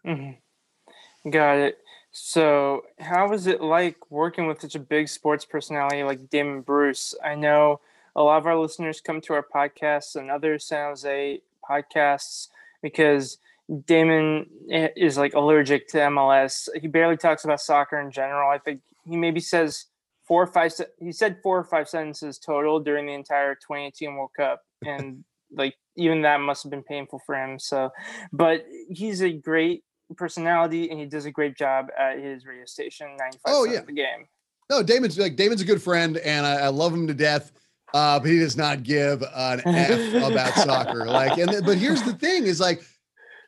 Mm-hmm. 0.05 1.29
Got 1.29 1.57
it. 1.57 1.77
So, 2.11 2.83
how 2.99 3.29
was 3.29 3.47
it 3.47 3.61
like 3.61 4.11
working 4.11 4.45
with 4.45 4.61
such 4.61 4.75
a 4.75 4.79
big 4.79 5.07
sports 5.09 5.45
personality 5.45 6.03
like 6.03 6.29
Damon 6.29 6.61
Bruce? 6.61 7.15
I 7.23 7.35
know 7.35 7.79
a 8.15 8.21
lot 8.21 8.37
of 8.37 8.45
our 8.45 8.57
listeners 8.57 9.01
come 9.01 9.19
to 9.21 9.33
our 9.33 9.43
podcasts 9.43 10.15
and 10.15 10.29
other 10.29 10.59
San 10.59 10.89
Jose 10.89 11.41
podcasts 11.67 12.49
because 12.81 13.39
Damon 13.85 14.45
is 14.69 15.17
like 15.17 15.33
allergic 15.33 15.87
to 15.89 15.97
MLS. 15.97 16.69
He 16.79 16.87
barely 16.87 17.17
talks 17.17 17.45
about 17.45 17.61
soccer 17.61 17.99
in 17.99 18.11
general. 18.11 18.51
I 18.51 18.59
think 18.59 18.81
he 19.09 19.17
maybe 19.17 19.39
says 19.39 19.85
four 20.23 20.43
or 20.43 20.47
five. 20.47 20.73
He 20.99 21.11
said 21.11 21.37
four 21.41 21.57
or 21.57 21.63
five 21.63 21.89
sentences 21.89 22.37
total 22.37 22.79
during 22.79 23.07
the 23.07 23.13
entire 23.13 23.55
2018 23.55 24.15
World 24.15 24.31
Cup, 24.35 24.61
and 24.85 25.23
like 25.55 25.75
even 25.95 26.21
that 26.23 26.39
must 26.39 26.63
have 26.63 26.71
been 26.71 26.83
painful 26.83 27.21
for 27.25 27.35
him. 27.35 27.59
So, 27.59 27.91
but 28.31 28.65
he's 28.89 29.21
a 29.21 29.31
great 29.31 29.83
personality 30.17 30.89
and 30.89 30.99
he 30.99 31.05
does 31.05 31.25
a 31.25 31.31
great 31.31 31.57
job 31.57 31.87
at 31.97 32.19
his 32.19 32.45
radio 32.45 32.65
station. 32.65 33.15
95 33.17 33.39
oh, 33.47 33.65
yeah. 33.65 33.81
the 33.81 33.93
game. 33.93 34.27
No, 34.69 34.81
Damon's 34.81 35.17
like 35.17 35.35
Damon's 35.35 35.61
a 35.61 35.65
good 35.65 35.81
friend 35.81 36.17
and 36.17 36.45
I, 36.45 36.53
I 36.53 36.67
love 36.67 36.93
him 36.93 37.07
to 37.07 37.13
death. 37.13 37.51
Uh, 37.93 38.19
but 38.19 38.27
he 38.27 38.39
does 38.39 38.57
not 38.57 38.81
give 38.81 39.21
an 39.21 39.61
F 39.67 40.31
about 40.31 40.53
soccer. 40.55 41.05
Like, 41.05 41.37
and 41.37 41.63
but 41.63 41.77
here's 41.77 42.01
the 42.01 42.13
thing: 42.13 42.45
is 42.45 42.59
like 42.59 42.83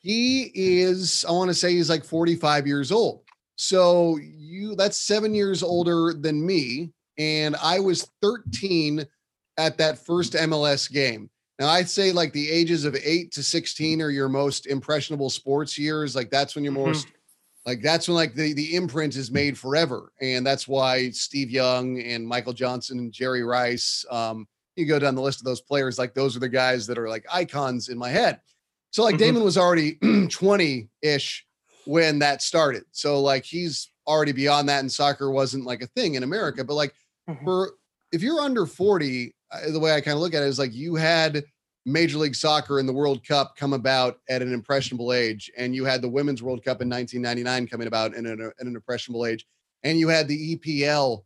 he 0.03 0.51
is. 0.53 1.25
I 1.27 1.31
want 1.31 1.49
to 1.49 1.55
say 1.55 1.71
he's 1.71 1.89
like 1.89 2.05
45 2.05 2.67
years 2.67 2.91
old. 2.91 3.23
So 3.55 4.17
you 4.21 4.75
that's 4.75 4.99
seven 4.99 5.33
years 5.33 5.63
older 5.63 6.13
than 6.13 6.45
me, 6.45 6.91
and 7.17 7.55
I 7.55 7.79
was 7.79 8.07
13 8.21 9.07
at 9.57 9.79
that 9.79 10.05
first 10.05 10.33
MLS 10.33 10.91
game. 10.91 11.29
Now, 11.59 11.69
I'd 11.69 11.89
say 11.89 12.11
like 12.11 12.33
the 12.33 12.49
ages 12.49 12.83
of 12.83 12.95
eight 13.01 13.31
to 13.33 13.43
16 13.43 14.01
are 14.01 14.09
your 14.09 14.27
most 14.27 14.67
impressionable 14.67 15.29
sports 15.29 15.77
years. 15.77 16.15
Like 16.15 16.29
that's 16.29 16.55
when 16.55 16.63
you're 16.63 16.73
mm-hmm. 16.73 16.87
most 16.87 17.07
Like 17.65 17.81
that's 17.81 18.07
when 18.07 18.15
like 18.15 18.35
the 18.35 18.53
the 18.53 18.75
imprint 18.75 19.15
is 19.15 19.31
made 19.31 19.57
forever, 19.57 20.11
and 20.21 20.45
that's 20.45 20.67
why 20.67 21.09
Steve 21.11 21.49
Young 21.49 21.99
and 22.01 22.27
Michael 22.27 22.53
Johnson 22.53 22.99
and 22.99 23.11
Jerry 23.11 23.43
Rice. 23.43 24.05
Um, 24.11 24.47
you 24.75 24.85
go 24.85 24.99
down 24.99 25.15
the 25.15 25.21
list 25.21 25.39
of 25.39 25.45
those 25.45 25.61
players, 25.61 25.97
like 25.97 26.13
those 26.13 26.35
are 26.35 26.39
the 26.41 26.49
guys 26.49 26.85
that 26.87 26.97
are 26.97 27.09
like 27.09 27.25
icons 27.31 27.87
in 27.89 27.97
my 27.97 28.09
head. 28.09 28.39
So 28.91 29.03
like 29.03 29.15
Mhm. 29.15 29.19
Damon 29.19 29.43
was 29.43 29.57
already 29.57 29.97
20 30.29 30.89
ish 31.01 31.45
when 31.85 32.19
that 32.19 32.41
started. 32.41 32.83
So 32.91 33.21
like 33.21 33.45
he's 33.45 33.89
already 34.05 34.31
beyond 34.33 34.69
that, 34.69 34.81
and 34.81 34.91
soccer 34.91 35.31
wasn't 35.31 35.65
like 35.65 35.81
a 35.81 35.87
thing 35.87 36.15
in 36.15 36.23
America. 36.23 36.63
But 36.63 36.75
like 36.75 36.93
Mhm. 37.29 37.43
for 37.45 37.71
if 38.11 38.21
you're 38.21 38.41
under 38.41 38.65
40, 38.65 39.33
uh, 39.44 39.44
the 39.69 39.79
way 39.79 39.93
I 39.93 40.01
kind 40.01 40.15
of 40.15 40.21
look 40.21 40.33
at 40.33 40.43
it 40.43 40.47
is 40.47 40.59
like 40.59 40.73
you 40.73 40.95
had 40.95 41.43
Major 41.85 42.17
League 42.17 42.35
Soccer 42.35 42.79
and 42.79 42.89
the 42.89 42.93
World 42.93 43.25
Cup 43.27 43.55
come 43.55 43.73
about 43.73 44.19
at 44.29 44.41
an 44.41 44.53
impressionable 44.53 45.13
age, 45.13 45.51
and 45.57 45.75
you 45.75 45.85
had 45.85 46.01
the 46.01 46.09
Women's 46.09 46.41
World 46.41 46.63
Cup 46.63 46.81
in 46.81 46.89
1999 46.89 47.67
coming 47.67 47.87
about 47.87 48.15
in 48.15 48.25
an, 48.25 48.39
in 48.59 48.67
an 48.67 48.75
impressionable 48.75 49.25
age, 49.25 49.45
and 49.83 49.99
you 49.99 50.07
had 50.07 50.27
the 50.27 50.55
EPL 50.55 51.25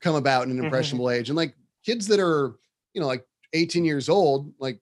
come 0.00 0.16
about 0.16 0.44
in 0.44 0.50
an 0.50 0.56
Mhm. 0.58 0.64
impressionable 0.64 1.10
age, 1.10 1.28
and 1.28 1.36
like 1.36 1.54
kids 1.84 2.06
that 2.08 2.20
are 2.20 2.56
you 2.92 3.00
know 3.00 3.06
like 3.06 3.24
18 3.52 3.84
years 3.84 4.08
old, 4.08 4.52
like 4.58 4.80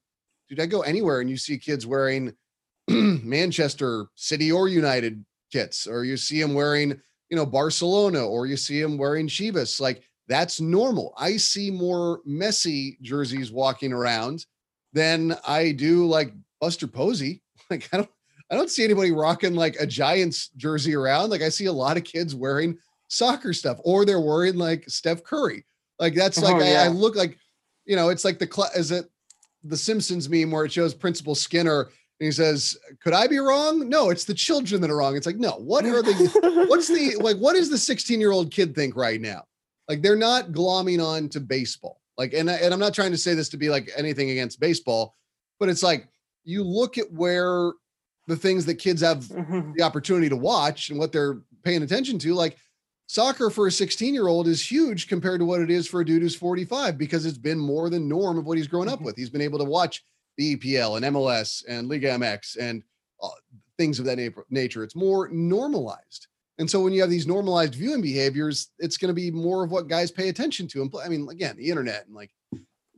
dude, 0.48 0.60
I 0.60 0.66
go 0.66 0.80
anywhere 0.82 1.20
and 1.20 1.28
you 1.28 1.36
see 1.36 1.58
kids 1.58 1.86
wearing 1.86 2.34
Manchester 2.88 4.06
City 4.14 4.50
or 4.50 4.68
United 4.68 5.24
kits, 5.52 5.86
or 5.86 6.04
you 6.04 6.16
see 6.16 6.40
them 6.40 6.54
wearing 6.54 7.00
you 7.30 7.36
know 7.36 7.46
Barcelona, 7.46 8.26
or 8.26 8.46
you 8.46 8.56
see 8.56 8.80
them 8.80 8.98
wearing 8.98 9.26
Chivas, 9.28 9.80
like 9.80 10.02
that's 10.28 10.60
normal. 10.60 11.14
I 11.16 11.36
see 11.36 11.70
more 11.70 12.20
Messi 12.26 13.00
jerseys 13.00 13.50
walking 13.50 13.92
around 13.92 14.46
than 14.92 15.36
I 15.46 15.72
do 15.72 16.06
like 16.06 16.32
Buster 16.60 16.86
Posey. 16.86 17.42
Like 17.70 17.88
I 17.90 17.98
don't 17.98 18.10
I 18.50 18.56
don't 18.56 18.68
see 18.68 18.84
anybody 18.84 19.12
rocking 19.12 19.54
like 19.54 19.76
a 19.80 19.86
Giants 19.86 20.48
jersey 20.58 20.94
around. 20.94 21.30
Like 21.30 21.40
I 21.40 21.48
see 21.48 21.66
a 21.66 21.72
lot 21.72 21.96
of 21.96 22.04
kids 22.04 22.34
wearing 22.34 22.76
soccer 23.08 23.54
stuff 23.54 23.78
or 23.82 24.04
they're 24.04 24.20
wearing 24.20 24.56
like 24.56 24.84
Steph 24.90 25.24
Curry. 25.24 25.64
Like 25.98 26.14
that's 26.14 26.42
like 26.42 26.56
Oh, 26.56 26.60
I, 26.60 26.84
I 26.84 26.88
look 26.88 27.16
like 27.16 27.38
you 27.86 27.96
know, 27.96 28.10
it's 28.10 28.26
like 28.26 28.38
the 28.38 28.50
cl- 28.52 28.70
is 28.76 28.90
it 28.90 29.06
the 29.64 29.76
Simpsons 29.76 30.28
meme 30.28 30.50
where 30.50 30.66
it 30.66 30.72
shows 30.72 30.92
Principal 30.92 31.34
Skinner 31.34 31.82
and 31.82 32.26
he 32.26 32.30
says, 32.30 32.76
"Could 33.02 33.14
I 33.14 33.26
be 33.26 33.38
wrong?" 33.38 33.88
No, 33.88 34.10
it's 34.10 34.24
the 34.24 34.34
children 34.34 34.80
that 34.82 34.90
are 34.90 34.96
wrong. 34.96 35.16
It's 35.16 35.26
like, 35.26 35.38
no, 35.38 35.52
what 35.52 35.86
are 35.86 36.02
the 36.02 36.66
what's 36.68 36.88
the 36.88 37.16
like 37.20 37.38
what 37.38 37.54
does 37.54 37.70
the 37.70 37.78
16 37.78 38.20
year 38.20 38.32
old 38.32 38.50
kid 38.50 38.74
think 38.74 38.96
right 38.96 39.20
now 39.20 39.44
like 39.88 40.02
they're 40.02 40.16
not 40.16 40.52
glomming 40.52 41.04
on 41.04 41.28
to 41.30 41.40
baseball 41.40 42.00
like 42.18 42.32
and, 42.34 42.48
and 42.48 42.72
i'm 42.72 42.80
not 42.80 42.94
trying 42.94 43.10
to 43.10 43.18
say 43.18 43.34
this 43.34 43.48
to 43.48 43.56
be 43.56 43.68
like 43.68 43.90
anything 43.96 44.30
against 44.30 44.60
baseball 44.60 45.16
but 45.58 45.68
it's 45.68 45.82
like 45.82 46.08
you 46.44 46.62
look 46.62 46.98
at 46.98 47.10
where 47.12 47.72
the 48.28 48.36
things 48.36 48.64
that 48.66 48.76
kids 48.76 49.00
have 49.02 49.24
Mhm. 49.24 49.74
the 49.76 49.82
opportunity 49.82 50.28
to 50.28 50.36
watch 50.36 50.90
and 50.90 50.98
what 50.98 51.12
they're 51.12 51.40
paying 51.64 51.82
attention 51.82 52.18
to 52.20 52.34
like 52.34 52.56
soccer 53.06 53.50
for 53.50 53.66
a 53.66 53.70
16 53.72 54.14
year 54.14 54.28
old 54.28 54.46
is 54.48 54.62
huge 54.70 55.08
compared 55.08 55.40
to 55.40 55.44
what 55.44 55.60
it 55.60 55.70
is 55.70 55.86
for 55.88 56.00
a 56.00 56.04
dude 56.04 56.22
who's 56.22 56.36
45 56.36 56.96
because 56.98 57.26
it's 57.26 57.38
been 57.38 57.58
more 57.58 57.90
than 57.90 58.08
norm 58.08 58.38
of 58.38 58.46
what 58.46 58.56
he's 58.58 58.68
grown 58.68 58.88
up 58.88 59.00
Mhm. 59.00 59.04
with 59.06 59.16
he's 59.16 59.30
been 59.30 59.40
able 59.40 59.58
to 59.58 59.64
watch 59.64 60.04
the 60.38 60.56
epl 60.56 60.96
and 60.96 61.04
mls 61.04 61.64
and 61.68 61.88
liga 61.88 62.08
mx 62.10 62.56
and 62.58 62.82
uh, 63.22 63.28
things 63.76 63.98
of 63.98 64.04
that 64.06 64.18
na- 64.18 64.42
nature 64.50 64.82
it's 64.84 64.96
more 64.96 65.28
normalized 65.28 66.26
and 66.58 66.70
so 66.70 66.80
when 66.80 66.92
you 66.92 67.00
have 67.00 67.10
these 67.10 67.26
normalized 67.26 67.74
viewing 67.74 68.02
behaviors 68.02 68.70
it's 68.78 68.96
going 68.96 69.08
to 69.08 69.14
be 69.14 69.30
more 69.30 69.64
of 69.64 69.70
what 69.70 69.88
guys 69.88 70.10
pay 70.10 70.28
attention 70.28 70.66
to 70.66 70.82
and 70.82 70.92
i 71.04 71.08
mean 71.08 71.28
again 71.30 71.56
the 71.56 71.68
internet 71.68 72.06
and 72.06 72.14
like 72.14 72.30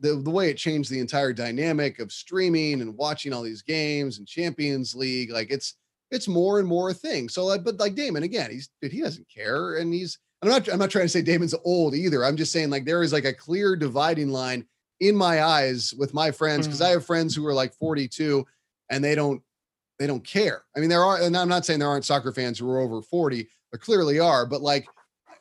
the, 0.00 0.16
the 0.16 0.30
way 0.30 0.50
it 0.50 0.56
changed 0.56 0.90
the 0.90 0.99
entire 0.99 1.32
dynamic 1.32 1.99
of 2.00 2.12
streaming 2.12 2.80
and 2.80 2.96
watching 2.96 3.32
all 3.32 3.42
these 3.42 3.62
games 3.62 4.18
and 4.18 4.26
champions 4.26 4.94
league 4.94 5.30
like 5.30 5.50
it's 5.50 5.76
it's 6.14 6.28
more 6.28 6.58
and 6.58 6.68
more 6.68 6.90
a 6.90 6.94
thing. 6.94 7.28
So, 7.28 7.58
but 7.58 7.78
like 7.78 7.94
Damon 7.94 8.23
again, 8.23 8.50
he's 8.50 8.70
he 8.80 9.02
doesn't 9.02 9.28
care, 9.28 9.76
and 9.76 9.92
he's. 9.92 10.18
I'm 10.42 10.49
not. 10.49 10.68
I'm 10.68 10.78
not 10.78 10.90
trying 10.90 11.06
to 11.06 11.11
say 11.11 11.23
Damon's 11.23 11.54
old 11.64 11.94
either. 11.94 12.25
I'm 12.25 12.37
just 12.37 12.52
saying 12.52 12.70
like 12.70 12.84
there 12.84 13.02
is 13.02 13.12
like 13.12 13.25
a 13.25 13.32
clear 13.32 13.76
dividing 13.76 14.30
line 14.30 14.66
in 15.00 15.16
my 15.16 15.42
eyes 15.42 15.92
with 15.99 16.14
my 16.14 16.30
friends 16.30 16.66
because 16.66 16.80
mm. 16.80 16.87
I 16.87 16.90
have 16.90 17.04
friends 17.04 17.34
who 17.34 17.46
are 17.46 17.54
like 17.54 17.75
42 17.75 18.46
and 18.90 19.02
they 19.02 19.14
don't 19.14 19.42
they 19.99 20.07
don't 20.07 20.25
care. 20.25 20.65
I 20.77 20.81
mean, 20.81 20.89
there 20.89 21.03
are, 21.03 21.21
and 21.21 21.37
I'm 21.37 21.49
not 21.49 21.65
saying 21.65 21.79
there 21.79 21.89
aren't 21.89 22.05
soccer 22.05 22.33
fans 22.33 22.59
who 22.59 22.71
are 22.71 22.81
over 22.81 23.03
40. 23.03 23.49
There 23.73 23.79
clearly 23.79 24.19
are, 24.19 24.47
but 24.47 24.63
like 24.63 24.87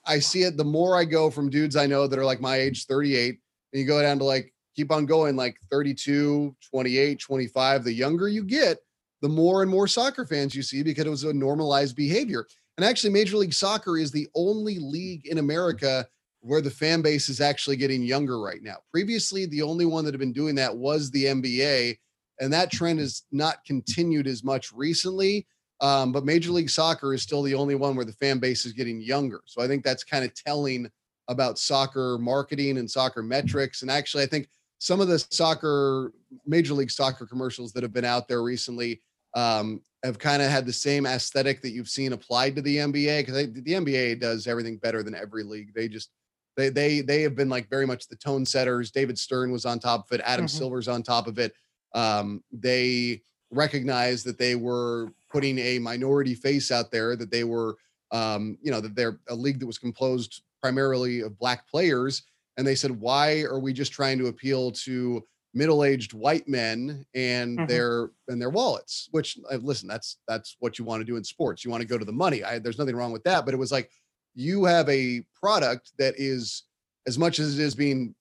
I 0.05 0.19
see 0.19 0.43
it. 0.43 0.57
The 0.57 0.63
more 0.63 0.95
I 0.95 1.05
go 1.05 1.29
from 1.29 1.49
dudes 1.49 1.75
I 1.75 1.85
know 1.85 2.07
that 2.07 2.19
are 2.19 2.25
like 2.25 2.41
my 2.41 2.57
age, 2.57 2.85
38, 2.85 3.39
and 3.73 3.79
you 3.79 3.87
go 3.87 4.01
down 4.01 4.19
to 4.19 4.25
like 4.25 4.53
keep 4.75 4.91
on 4.91 5.05
going 5.05 5.35
like 5.35 5.57
32, 5.71 6.55
28, 6.71 7.19
25. 7.19 7.83
The 7.83 7.93
younger 7.93 8.27
you 8.27 8.43
get, 8.43 8.79
the 9.21 9.29
more 9.29 9.61
and 9.61 9.71
more 9.71 9.87
soccer 9.87 10.25
fans 10.25 10.55
you 10.55 10.63
see 10.63 10.83
because 10.83 11.05
it 11.05 11.09
was 11.09 11.23
a 11.23 11.33
normalized 11.33 11.95
behavior. 11.95 12.45
And 12.77 12.85
actually, 12.85 13.11
Major 13.11 13.37
League 13.37 13.53
Soccer 13.53 13.97
is 13.97 14.11
the 14.11 14.27
only 14.35 14.79
league 14.79 15.27
in 15.27 15.37
America 15.37 16.07
where 16.41 16.61
the 16.61 16.69
fan 16.69 17.01
base 17.01 17.29
is 17.29 17.39
actually 17.39 17.77
getting 17.77 18.03
younger 18.03 18.41
right 18.41 18.61
now. 18.61 18.77
Previously, 18.91 19.45
the 19.45 19.61
only 19.61 19.85
one 19.85 20.03
that 20.03 20.13
had 20.13 20.19
been 20.19 20.33
doing 20.33 20.55
that 20.55 20.75
was 20.75 21.09
the 21.09 21.25
NBA, 21.25 21.97
and 22.39 22.51
that 22.53 22.71
trend 22.71 22.99
has 22.99 23.23
not 23.31 23.63
continued 23.65 24.27
as 24.27 24.43
much 24.43 24.71
recently. 24.73 25.47
Um, 25.81 26.11
but 26.11 26.23
Major 26.25 26.51
League 26.51 26.69
Soccer 26.69 27.13
is 27.13 27.21
still 27.21 27.43
the 27.43 27.55
only 27.55 27.75
one 27.75 27.95
where 27.95 28.05
the 28.05 28.13
fan 28.13 28.39
base 28.39 28.65
is 28.65 28.71
getting 28.73 29.01
younger. 29.01 29.41
So 29.45 29.61
I 29.61 29.67
think 29.67 29.83
that's 29.83 30.03
kind 30.03 30.23
of 30.23 30.33
telling 30.33 30.89
about 31.27 31.59
soccer 31.59 32.17
marketing 32.17 32.77
and 32.77 32.89
soccer 32.89 33.21
metrics. 33.21 33.81
And 33.81 33.91
actually, 33.91 34.23
I 34.23 34.27
think 34.27 34.47
some 34.79 35.01
of 35.01 35.07
the 35.07 35.19
soccer, 35.19 36.13
Major 36.45 36.73
League 36.73 36.91
Soccer 36.91 37.25
commercials 37.25 37.73
that 37.73 37.83
have 37.83 37.93
been 37.93 38.05
out 38.05 38.27
there 38.27 38.43
recently 38.43 39.01
um, 39.35 39.81
have 40.03 40.19
kind 40.19 40.41
of 40.41 40.49
had 40.49 40.65
the 40.65 40.73
same 40.73 41.05
aesthetic 41.05 41.61
that 41.61 41.71
you've 41.71 41.89
seen 41.89 42.13
applied 42.13 42.55
to 42.55 42.61
the 42.61 42.77
NBA 42.77 43.19
because 43.25 43.35
the 43.53 43.61
NBA 43.61 44.19
does 44.19 44.47
everything 44.47 44.77
better 44.77 45.01
than 45.03 45.15
every 45.15 45.43
league. 45.43 45.73
They 45.73 45.87
just 45.87 46.11
they 46.55 46.69
they 46.69 47.01
they 47.01 47.21
have 47.23 47.35
been 47.35 47.49
like 47.49 47.69
very 47.69 47.87
much 47.87 48.07
the 48.07 48.15
tone 48.15 48.45
setters. 48.45 48.91
David 48.91 49.17
Stern 49.17 49.51
was 49.51 49.65
on 49.65 49.79
top 49.79 50.05
of 50.11 50.19
it. 50.19 50.21
Adam 50.23 50.45
Mhm. 50.45 50.49
Silver's 50.49 50.87
on 50.87 51.01
top 51.03 51.27
of 51.27 51.39
it. 51.39 51.53
Um, 51.93 52.43
they 52.51 53.21
recognized 53.51 54.25
that 54.25 54.37
they 54.37 54.55
were 54.55 55.13
putting 55.31 55.57
a 55.59 55.79
minority 55.79 56.35
face 56.35 56.71
out 56.71 56.91
there. 56.91 57.15
That 57.15 57.31
they 57.31 57.43
were 57.43 57.77
um, 58.11 58.57
you 58.61 58.71
know 58.71 58.81
that 58.81 58.95
they're 58.95 59.19
a 59.29 59.35
league 59.35 59.59
that 59.59 59.67
was 59.67 59.77
composed 59.77 60.43
primarily 60.61 61.21
of 61.21 61.37
black 61.37 61.67
players. 61.67 62.23
And 62.57 62.65
they 62.67 62.75
said, 62.75 62.91
why 62.91 63.41
are 63.41 63.59
we 63.59 63.73
just 63.73 63.91
trying 63.91 64.19
to 64.19 64.27
appeal 64.27 64.71
to 64.71 65.25
middle-aged 65.55 66.13
white 66.13 66.47
men 66.47 67.05
and 67.13 67.59
Mhm. 67.59 67.67
their 67.67 68.09
and 68.27 68.41
their 68.41 68.49
wallets 68.49 69.07
which 69.11 69.37
uh, 69.51 69.57
listen 69.57 69.87
that's 69.87 70.17
that's 70.27 70.55
what 70.59 70.79
you 70.79 70.85
want 70.85 70.99
to 71.01 71.05
do 71.05 71.15
in 71.15 71.23
sports 71.23 71.63
you 71.63 71.69
want 71.69 71.81
to 71.81 71.87
go 71.87 71.95
to 71.95 72.05
the 72.05 72.11
money 72.11 72.43
I, 72.43 72.57
there's 72.57 72.79
nothing 72.79 72.95
wrong 72.95 73.11
with 73.11 73.23
that 73.25 73.45
but 73.45 73.53
it 73.53 73.57
was 73.57 73.71
like 73.71 73.91
you 74.33 74.65
have 74.65 74.89
a 74.89 75.21
product 75.39 75.91
that 75.99 76.15
is 76.17 76.63
as 77.05 77.19
much 77.19 77.37
as 77.37 77.59
it 77.59 77.61
is 77.63 77.75
being 77.75 78.15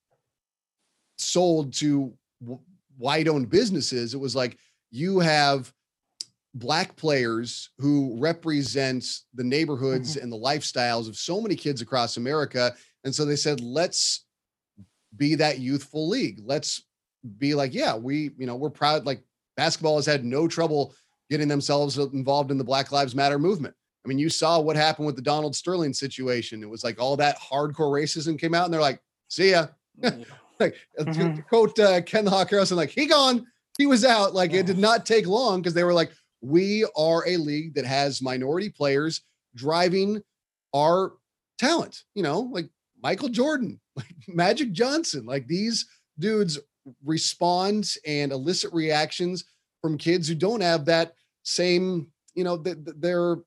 sold 1.17 1.73
to 1.73 2.13
w- 2.93 3.03
white-owned 3.03 3.49
businesses 3.49 4.13
it 4.13 4.19
was 4.19 4.35
like 4.35 4.57
you 4.91 5.19
have 5.19 5.71
black 6.55 6.95
players 6.95 7.71
who 7.79 8.15
represent 8.19 9.03
the 9.33 9.43
neighborhoods 9.43 10.15
mm-hmm. 10.15 10.23
and 10.23 10.31
the 10.31 10.37
lifestyles 10.37 11.07
of 11.07 11.17
so 11.17 11.41
many 11.41 11.55
kids 11.55 11.81
across 11.81 12.17
america 12.17 12.73
and 13.03 13.13
so 13.13 13.25
they 13.25 13.35
said 13.35 13.59
let's 13.61 14.25
be 15.17 15.35
that 15.35 15.59
youthful 15.59 16.07
league 16.07 16.39
let's 16.43 16.83
be 17.37 17.55
like, 17.55 17.73
yeah, 17.73 17.95
we, 17.95 18.31
you 18.37 18.45
know, 18.45 18.55
we're 18.55 18.69
proud. 18.69 19.05
Like 19.05 19.23
basketball 19.57 19.95
has 19.95 20.05
had 20.05 20.25
no 20.25 20.47
trouble 20.47 20.93
getting 21.29 21.47
themselves 21.47 21.97
involved 21.97 22.51
in 22.51 22.57
the 22.57 22.63
Black 22.63 22.91
Lives 22.91 23.15
Matter 23.15 23.39
movement. 23.39 23.73
I 24.05 24.09
mean, 24.09 24.19
you 24.19 24.29
saw 24.29 24.59
what 24.59 24.75
happened 24.75 25.05
with 25.05 25.15
the 25.15 25.21
Donald 25.21 25.55
Sterling 25.55 25.93
situation. 25.93 26.61
It 26.61 26.69
was 26.69 26.83
like 26.83 26.99
all 26.99 27.15
that 27.17 27.39
hardcore 27.39 27.91
racism 27.91 28.37
came 28.37 28.53
out, 28.53 28.65
and 28.65 28.73
they're 28.73 28.81
like, 28.81 29.01
"See 29.29 29.51
ya." 29.51 29.67
Mm, 30.01 30.25
like 30.59 30.75
uh, 30.99 31.03
to- 31.05 31.11
Mhm. 31.11 31.35
to 31.37 31.41
quote 31.43 31.77
uh, 31.79 32.01
Ken 32.01 32.25
the 32.25 32.31
Hawk 32.31 32.49
Harrelson, 32.49 32.75
like 32.77 32.89
he 32.91 33.05
gone, 33.05 33.45
he 33.77 33.85
was 33.85 34.05
out. 34.05 34.33
Like 34.33 34.53
it 34.53 34.65
did 34.65 34.77
not 34.77 35.05
take 35.05 35.25
long 35.27 35.61
because 35.61 35.73
they 35.73 35.83
were 35.83 35.93
like, 35.93 36.11
"We 36.41 36.85
are 36.95 37.27
a 37.27 37.37
league 37.37 37.73
that 37.75 37.85
has 37.85 38.21
minority 38.21 38.69
players 38.69 39.21
driving 39.55 40.21
our 40.75 41.13
talent." 41.57 42.03
You 42.15 42.23
know, 42.23 42.41
like 42.41 42.69
Michael 43.01 43.29
Jordan, 43.29 43.79
like 43.95 44.13
Magic 44.27 44.71
Johnson, 44.71 45.25
like 45.25 45.47
these 45.47 45.87
dudes 46.19 46.59
respond 47.03 47.89
and 48.05 48.31
elicit 48.31 48.71
reactions 48.73 49.45
from 49.81 49.97
kids 49.97 50.27
who 50.27 50.35
don't 50.35 50.61
have 50.61 50.85
that 50.85 51.13
same, 51.43 52.07
you 52.35 52.43
know, 52.43 52.57
th- 52.57 52.77
th- 52.85 52.97
they're, 52.99 53.37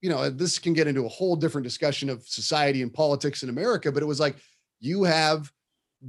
you 0.00 0.10
know, 0.10 0.28
this 0.30 0.58
can 0.58 0.72
get 0.72 0.86
into 0.86 1.04
a 1.04 1.08
whole 1.08 1.36
different 1.36 1.64
discussion 1.64 2.08
of 2.08 2.22
society 2.26 2.82
and 2.82 2.92
politics 2.94 3.42
in 3.42 3.48
America, 3.48 3.90
but 3.92 4.02
it 4.02 4.06
was 4.06 4.20
like 4.20 4.36
you 4.80 5.02
have 5.04 5.50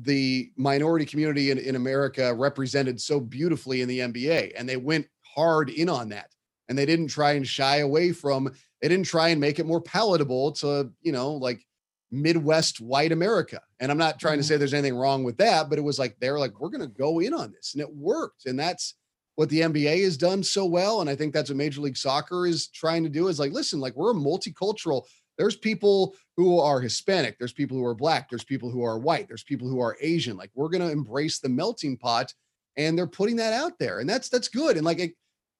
the 0.01 0.51
minority 0.57 1.05
community 1.05 1.51
in, 1.51 1.57
in 1.57 1.75
America 1.75 2.33
represented 2.33 2.99
so 2.99 3.19
beautifully 3.19 3.81
in 3.81 3.87
the 3.87 3.99
NBA, 3.99 4.53
and 4.57 4.67
they 4.67 4.77
went 4.77 5.07
hard 5.21 5.69
in 5.69 5.89
on 5.89 6.09
that. 6.09 6.31
And 6.67 6.77
they 6.77 6.85
didn't 6.85 7.07
try 7.07 7.33
and 7.33 7.47
shy 7.47 7.77
away 7.77 8.11
from, 8.11 8.51
they 8.81 8.87
didn't 8.87 9.05
try 9.05 9.29
and 9.29 9.39
make 9.39 9.59
it 9.59 9.65
more 9.65 9.81
palatable 9.81 10.51
to, 10.53 10.91
you 11.01 11.11
know, 11.11 11.33
like 11.33 11.65
Midwest 12.11 12.81
white 12.81 13.11
America. 13.11 13.61
And 13.79 13.91
I'm 13.91 13.97
not 13.97 14.19
trying 14.19 14.37
to 14.39 14.43
Mhm. 14.43 14.47
say 14.47 14.57
there's 14.57 14.73
anything 14.73 14.95
wrong 14.95 15.23
with 15.23 15.37
that, 15.37 15.69
but 15.69 15.77
it 15.77 15.83
was 15.83 15.99
like 15.99 16.17
they're 16.19 16.39
like, 16.39 16.59
we're 16.59 16.69
gonna 16.69 16.87
go 16.87 17.19
in 17.19 17.33
on 17.33 17.51
this. 17.51 17.73
And 17.73 17.81
it 17.81 17.93
worked. 17.95 18.45
And 18.45 18.57
that's 18.57 18.95
what 19.35 19.49
the 19.49 19.61
NBA 19.61 20.03
has 20.03 20.17
done 20.17 20.43
so 20.43 20.65
well. 20.65 21.01
And 21.01 21.09
I 21.09 21.15
think 21.15 21.33
that's 21.33 21.49
what 21.49 21.57
Major 21.57 21.81
League 21.81 21.97
Soccer 21.97 22.47
is 22.47 22.67
trying 22.67 23.03
to 23.03 23.09
do 23.09 23.27
is 23.27 23.37
like, 23.39 23.51
listen, 23.51 23.79
like 23.79 23.95
we're 23.95 24.11
a 24.11 24.15
multicultural. 24.15 25.05
There's 25.37 25.55
people 25.55 26.15
who 26.37 26.59
are 26.59 26.79
Hispanic, 26.79 27.37
there's 27.37 27.53
people 27.53 27.77
who 27.77 27.85
are 27.85 27.95
black, 27.95 28.29
there's 28.29 28.43
people 28.43 28.69
who 28.69 28.83
are 28.83 28.99
white, 28.99 29.27
there's 29.27 29.43
people 29.43 29.67
who 29.67 29.79
are 29.81 29.97
Asian. 30.01 30.37
Like 30.37 30.51
we're 30.55 30.69
gonna 30.69 30.89
embrace 30.89 31.39
the 31.39 31.49
melting 31.49 31.97
pot, 31.97 32.33
and 32.77 32.97
they're 32.97 33.07
putting 33.07 33.35
that 33.37 33.53
out 33.53 33.77
there, 33.79 33.99
and 33.99 34.09
that's 34.09 34.29
that's 34.29 34.47
good. 34.47 34.77
And 34.77 34.85
like, 34.85 34.99
it, 34.99 35.13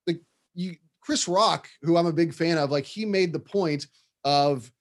like 0.08 0.22
you, 0.54 0.76
Chris 1.02 1.28
Rock, 1.28 1.68
who 1.82 1.98
I'm 1.98 2.08
a 2.08 2.14
big 2.14 2.34
fan 2.34 2.58
of, 2.58 2.72
like 2.72 2.86
he 2.86 3.06
made 3.06 3.32
the 3.32 3.40
point 3.40 3.88
of 4.24 4.72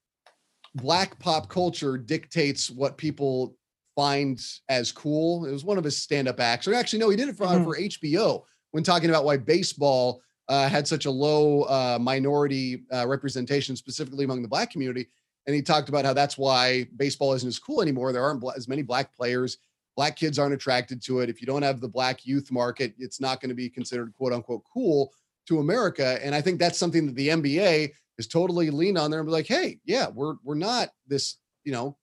black 0.74 1.18
pop 1.18 1.48
culture 1.48 1.96
dictates 1.96 2.70
what 2.70 2.96
people 2.96 3.56
find 3.94 4.40
as 4.68 4.90
cool. 4.90 5.44
It 5.44 5.52
was 5.52 5.64
one 5.64 5.78
of 5.78 5.84
his 5.84 5.96
stand-up 5.96 6.40
acts. 6.40 6.66
Or 6.66 6.74
actually, 6.74 6.98
no, 6.98 7.10
he 7.10 7.16
did 7.16 7.28
it 7.28 7.36
for, 7.36 7.46
mm-hmm. 7.46 7.64
for 7.64 7.78
HBO 7.78 8.42
when 8.72 8.82
talking 8.82 9.08
about 9.08 9.24
why 9.24 9.36
baseball 9.36 10.20
uh, 10.48 10.68
had 10.68 10.86
such 10.86 11.06
a 11.06 11.10
low 11.10 11.62
uh, 11.62 11.98
minority 12.00 12.84
uh, 12.92 13.06
representation, 13.06 13.76
specifically 13.76 14.24
among 14.24 14.42
the 14.42 14.48
black 14.48 14.70
community. 14.70 15.08
And 15.46 15.54
he 15.54 15.62
talked 15.62 15.88
about 15.88 16.04
how 16.04 16.12
that's 16.12 16.38
why 16.38 16.86
baseball 16.96 17.32
isn't 17.34 17.48
as 17.48 17.58
cool 17.58 17.82
anymore. 17.82 18.12
There 18.12 18.24
aren't 18.24 18.42
as 18.56 18.68
many 18.68 18.82
black 18.82 19.14
players. 19.14 19.58
Black 19.96 20.16
kids 20.16 20.38
aren't 20.38 20.54
attracted 20.54 21.02
to 21.04 21.20
it. 21.20 21.28
If 21.28 21.40
you 21.40 21.46
don't 21.46 21.62
have 21.62 21.80
the 21.80 21.88
black 21.88 22.26
youth 22.26 22.50
market, 22.50 22.94
it's 22.98 23.20
not 23.20 23.40
going 23.40 23.50
to 23.50 23.54
be 23.54 23.68
considered 23.68 24.12
quote 24.14 24.32
unquote 24.32 24.62
cool 24.72 25.12
to 25.46 25.60
America. 25.60 26.18
And 26.24 26.34
I 26.34 26.40
think 26.40 26.58
that's 26.58 26.78
something 26.78 27.06
that 27.06 27.14
the 27.14 27.28
NBA 27.28 27.92
is 28.18 28.26
totally 28.26 28.70
lean 28.70 28.96
on 28.96 29.10
there 29.10 29.20
and 29.20 29.26
be 29.26 29.32
like, 29.32 29.46
hey, 29.46 29.78
yeah, 29.84 30.08
we're 30.08 30.36
we're 30.42 30.54
not 30.54 30.90
this, 31.06 31.36
you 31.64 31.72
know, 31.72 31.96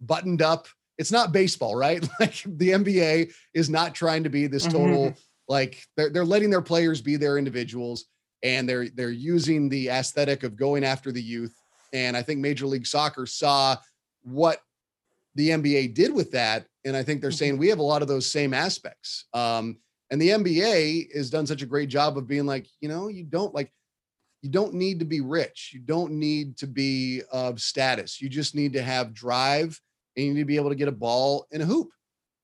buttoned 0.00 0.42
up. 0.42 0.66
It's 0.96 1.12
not 1.12 1.32
baseball, 1.32 1.76
right? 1.76 2.06
Like 2.20 2.42
the 2.44 2.70
NBA 2.70 3.32
is 3.54 3.70
not 3.70 3.94
trying 3.94 4.24
to 4.24 4.30
be 4.30 4.46
this 4.46 4.66
mm-hmm. 4.66 4.76
Like 5.48 5.82
they're 5.96 6.10
they're 6.10 6.24
letting 6.24 6.50
their 6.50 6.62
players 6.62 7.00
be 7.00 7.16
their 7.16 7.38
individuals 7.38 8.06
and 8.42 8.68
they're 8.68 8.88
they're 8.90 9.10
using 9.10 9.68
the 9.68 9.88
aesthetic 9.88 10.42
of 10.42 10.56
going 10.56 10.84
after 10.84 11.12
the 11.12 11.22
youth. 11.22 11.54
And 11.92 12.16
I 12.16 12.22
think 12.22 12.40
Major 12.40 12.66
League 12.66 12.86
Soccer 12.86 13.26
saw 13.26 13.76
what 14.22 14.60
the 15.34 15.50
NBA 15.50 15.94
did 15.94 16.12
with 16.12 16.32
that. 16.32 16.66
And 16.84 16.96
I 16.96 17.02
think 17.02 17.20
they're 17.20 17.30
saying 17.30 17.52
mm-hmm. 17.52 17.60
we 17.60 17.68
have 17.68 17.78
a 17.78 17.82
lot 17.82 18.02
of 18.02 18.08
those 18.08 18.30
same 18.30 18.52
aspects. 18.52 19.26
Um, 19.32 19.78
and 20.10 20.20
the 20.20 20.30
NBA 20.30 21.14
has 21.14 21.30
done 21.30 21.46
such 21.46 21.62
a 21.62 21.66
great 21.66 21.88
job 21.88 22.16
of 22.16 22.26
being 22.26 22.46
like, 22.46 22.66
you 22.80 22.88
know, 22.88 23.08
you 23.08 23.24
don't 23.24 23.54
like, 23.54 23.72
you 24.42 24.50
don't 24.50 24.74
need 24.74 24.98
to 25.00 25.04
be 25.04 25.20
rich. 25.20 25.72
You 25.74 25.80
don't 25.80 26.12
need 26.12 26.56
to 26.58 26.66
be 26.66 27.22
of 27.32 27.60
status. 27.60 28.20
You 28.20 28.28
just 28.28 28.54
need 28.54 28.72
to 28.74 28.82
have 28.82 29.14
drive 29.14 29.80
and 30.16 30.26
you 30.26 30.34
need 30.34 30.40
to 30.40 30.46
be 30.46 30.56
able 30.56 30.70
to 30.70 30.76
get 30.76 30.88
a 30.88 30.92
ball 30.92 31.46
in 31.50 31.60
a 31.60 31.66
hoop. 31.66 31.90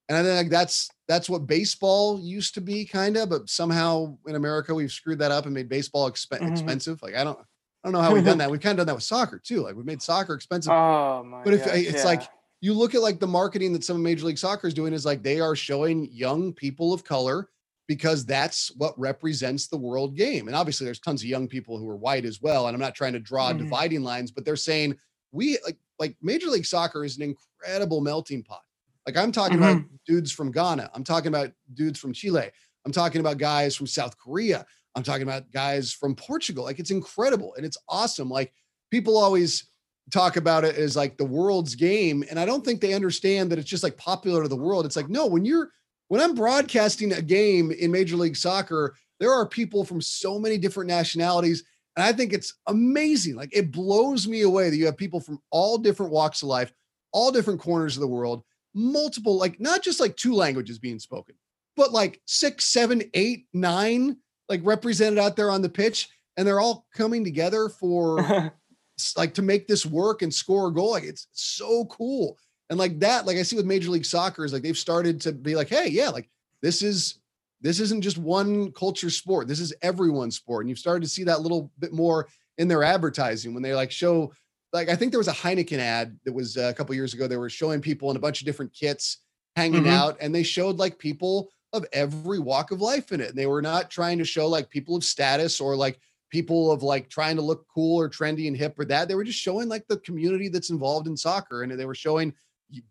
And 0.09 0.19
I 0.19 0.23
think 0.23 0.51
that's 0.51 0.91
that's 1.09 1.29
what 1.29 1.47
baseball 1.47 2.21
used 2.21 2.55
to 2.55 2.61
be, 2.61 2.85
kind 2.85 3.17
of, 3.17 3.31
but 3.31 3.49
somehow 3.49 4.17
in 4.27 4.35
America 4.35 4.75
we've 4.75 4.93
screwed 4.93 5.19
that 5.21 5.31
up 5.31 5.45
and 5.47 5.55
made 5.55 5.69
baseball 5.69 6.11
exp- 6.11 6.29
mm-hmm. 6.29 6.53
expensive. 6.53 7.03
Like 7.03 7.15
I 7.15 7.25
don't, 7.25 7.39
I 7.39 7.89
don't 7.89 7.93
know 7.93 8.01
how 8.01 8.13
we've 8.13 8.25
done 8.25 8.39
that. 8.39 8.51
We've 8.51 8.61
kind 8.61 8.73
of 8.73 8.79
done 8.79 8.87
that 8.89 8.95
with 8.95 9.05
soccer 9.05 9.39
too. 9.39 9.63
Like 9.63 9.77
we've 9.77 9.87
made 9.87 10.03
soccer 10.03 10.35
expensive. 10.35 10.73
Oh 10.73 11.23
my! 11.25 11.43
But 11.43 11.55
if 11.55 11.65
gosh, 11.65 11.77
it's 11.77 11.99
yeah. 11.99 12.05
like 12.05 12.23
you 12.61 12.73
look 12.73 12.95
at 12.95 13.03
like 13.03 13.21
the 13.21 13.27
marketing 13.27 13.73
that 13.75 13.85
some 13.85 13.97
of 13.97 14.03
Major 14.03 14.27
League 14.27 14.39
Soccer 14.39 14.67
is 14.67 14.75
doing 14.75 14.93
is 14.93 15.05
like 15.05 15.23
they 15.23 15.41
are 15.41 15.55
showing 15.55 16.09
young 16.11 16.53
people 16.53 16.93
of 16.93 17.05
color 17.05 17.49
because 17.87 18.25
that's 18.25 18.75
what 18.77 18.99
represents 18.99 19.67
the 19.67 19.77
world 19.77 20.17
game. 20.17 20.47
And 20.47 20.57
obviously, 20.57 20.87
there's 20.87 21.01
tons 21.01 21.23
of 21.23 21.29
young 21.29 21.47
people 21.47 21.79
who 21.79 21.89
are 21.89 21.97
white 21.97 22.25
as 22.25 22.41
well. 22.41 22.67
And 22.67 22.75
I'm 22.75 22.81
not 22.81 22.95
trying 22.95 23.13
to 23.13 23.21
draw 23.21 23.51
mm-hmm. 23.51 23.59
dividing 23.59 24.03
lines, 24.03 24.31
but 24.31 24.45
they're 24.45 24.57
saying 24.57 24.97
we 25.33 25.59
like 25.65 25.77
like 25.99 26.17
Major 26.23 26.49
League 26.49 26.67
Soccer 26.67 27.05
is 27.05 27.19
an 27.19 27.23
incredible 27.23 28.01
melting 28.01 28.43
pot. 28.43 28.63
Like 29.07 29.17
I'm 29.17 29.33
talking 29.33 29.59
mm-hmm. 29.59 29.79
about 29.79 29.85
dudes 30.07 30.33
from 30.33 30.51
Ghana. 30.51 30.91
I'm 30.95 31.05
talking 31.05 31.29
about 31.29 31.53
dudes 31.75 31.99
from 31.99 32.13
Chile. 32.13 32.51
I'm 32.85 32.93
talking 32.93 33.21
about 33.21 33.39
guys 33.39 33.75
from 33.77 33.87
South 33.87 34.19
Korea. 34.19 34.67
I'm 34.95 35.03
talking 35.03 35.23
about 35.23 35.51
guys 35.51 35.93
from 35.93 36.15
Portugal. 36.15 36.65
Like 36.65 36.79
it's 36.79 36.91
incredible 36.91 37.55
and 37.57 37.67
it's 37.67 37.79
awesome. 37.89 38.29
Like 38.29 38.53
people 38.91 39.17
always 39.17 39.69
talk 40.11 40.37
about 40.37 40.65
it 40.65 40.77
as 40.77 40.97
like 40.97 41.17
the 41.17 41.25
world's 41.25 41.75
game. 41.75 42.25
And 42.31 42.39
I 42.39 42.45
don't 42.45 42.65
think 42.65 42.81
they 42.81 42.95
understand 42.95 43.51
that 43.51 43.59
it's 43.59 43.69
just 43.69 43.83
like 43.83 43.97
popular 43.97 44.43
to 44.43 44.49
the 44.49 44.57
world. 44.57 44.87
It's 44.87 44.97
like, 44.97 45.09
no, 45.09 45.27
when 45.27 45.45
you're 45.45 45.71
when 46.09 46.21
I'm 46.21 46.35
broadcasting 46.35 47.12
a 47.12 47.23
game 47.23 47.71
in 47.73 47.90
Major 47.90 48.17
League 48.17 48.37
Soccer, 48.37 48.95
there 49.19 49.33
are 49.33 49.49
people 49.49 49.85
from 49.85 50.01
so 50.01 50.38
many 50.38 50.59
different 50.59 50.88
nationalities. 50.88 51.64
And 51.97 52.05
I 52.05 52.12
think 52.12 52.33
it's 52.33 52.55
amazing. 52.67 53.37
Like 53.37 53.57
it 53.57 53.73
blows 53.73 54.29
me 54.29 54.43
away 54.43 54.69
that 54.69 54.77
you 54.77 54.87
have 54.87 54.97
people 54.97 55.21
from 55.21 55.40
all 55.51 55.79
different 55.79 56.12
walks 56.12 56.43
of 56.43 56.49
life, 56.49 56.73
all 57.12 57.33
different 57.33 57.61
corners 57.61 57.97
of 57.97 58.03
the 58.03 58.07
world 58.07 58.45
multiple, 58.75 59.39
like 59.39 59.61
not 59.61 59.83
just 59.83 60.01
like 60.01 60.17
two 60.17 60.35
languages 60.35 60.79
being 60.79 60.99
spoken, 60.99 61.35
but 61.77 61.93
like 61.93 62.21
six, 62.27 62.67
seven, 62.67 63.03
eight, 63.15 63.47
nine, 63.53 64.17
like 64.49 64.61
represented 64.65 65.19
out 65.19 65.37
there 65.37 65.51
on 65.51 65.63
the 65.63 65.69
pitch. 65.69 66.09
And 66.37 66.47
they're 66.47 66.61
all 66.61 66.87
coming 66.95 67.25
together 67.25 67.69
for 67.69 68.53
like 69.17 69.35
to 69.35 69.43
make 69.43 69.69
this 69.69 69.87
work 69.87 70.23
and 70.23 70.35
score 70.35 70.69
a 70.69 70.73
goal. 70.73 70.93
Like 70.93 71.05
it's 71.05 71.29
so 71.33 71.85
cool. 71.87 72.37
And 72.71 72.79
like 72.79 72.99
that, 73.01 73.27
like 73.27 73.37
I 73.37 73.43
see 73.43 73.57
with 73.57 73.67
Major 73.67 73.91
League 73.91 74.05
Soccer 74.05 74.45
is 74.45 74.53
like 74.53 74.63
they've 74.63 74.77
started 74.77 75.21
to 75.23 75.33
be 75.33 75.55
like, 75.55 75.69
hey, 75.69 75.89
yeah, 75.89 76.09
like 76.09 76.29
this 76.63 76.83
is 76.83 77.19
this 77.61 77.81
isn't 77.81 78.03
just 78.03 78.19
one 78.19 78.73
culture 78.73 79.11
sport. 79.11 79.49
This 79.49 79.61
is 79.61 79.73
everyone's 79.81 80.37
sport. 80.37 80.65
And 80.65 80.71
you've 80.71 80.79
started 80.79 81.03
to 81.03 81.09
see 81.09 81.25
that 81.25 81.41
little 81.41 81.71
bit 81.79 81.93
more 81.93 82.29
in 82.59 82.69
their 82.69 82.83
advertising 82.83 83.55
when 83.55 83.63
they 83.63 83.75
like 83.75 83.91
show 83.91 84.33
like 84.75 84.91
I 84.91 84.97
think 84.97 85.13
there 85.13 85.21
was 85.21 85.29
a 85.29 85.33
Heineken 85.33 85.79
ad 85.79 86.19
that 86.25 86.33
was 86.33 86.57
uh, 86.57 86.63
a 86.63 86.75
couple 86.75 86.95
years 86.97 87.15
ago. 87.15 87.29
They 87.29 87.37
were 87.37 87.49
showing 87.49 87.81
people 87.81 88.11
in 88.11 88.17
a 88.17 88.21
bunch 88.21 88.41
of 88.41 88.47
different 88.47 88.75
kits 88.75 89.19
hanging 89.55 89.85
mm-hmm. 89.85 89.93
out, 89.93 90.17
and 90.21 90.35
they 90.35 90.43
showed 90.43 90.77
like 90.79 90.99
people 90.99 91.49
of 91.73 91.87
every 91.93 92.41
walk 92.41 92.73
of 92.73 92.81
life 92.81 93.13
in 93.13 93.21
it. 93.21 93.31
And 93.31 93.39
they 93.39 93.47
were 93.47 93.63
not 93.63 93.89
trying 93.89 94.19
to 94.19 94.25
show 94.25 94.49
like 94.49 94.69
people 94.69 94.97
of 94.97 95.05
status 95.05 95.61
or 95.61 95.77
like 95.77 96.01
people 96.29 96.73
of 96.73 96.83
like 96.83 97.09
trying 97.09 97.37
to 97.37 97.43
look 97.43 97.67
cool 97.73 98.01
or 98.01 98.11
trendy 98.11 98.49
and 98.49 98.57
hip 98.57 98.77
or 98.77 98.85
that. 98.87 99.07
They 99.07 99.15
were 99.15 99.25
just 99.25 99.39
showing 99.39 99.69
like 99.69 99.87
the 99.87 99.99
community 99.99 100.49
that's 100.49 100.71
involved 100.71 101.07
in 101.07 101.17
soccer, 101.17 101.63
and 101.63 101.79
they 101.79 101.87
were 101.87 101.95
showing 101.95 102.35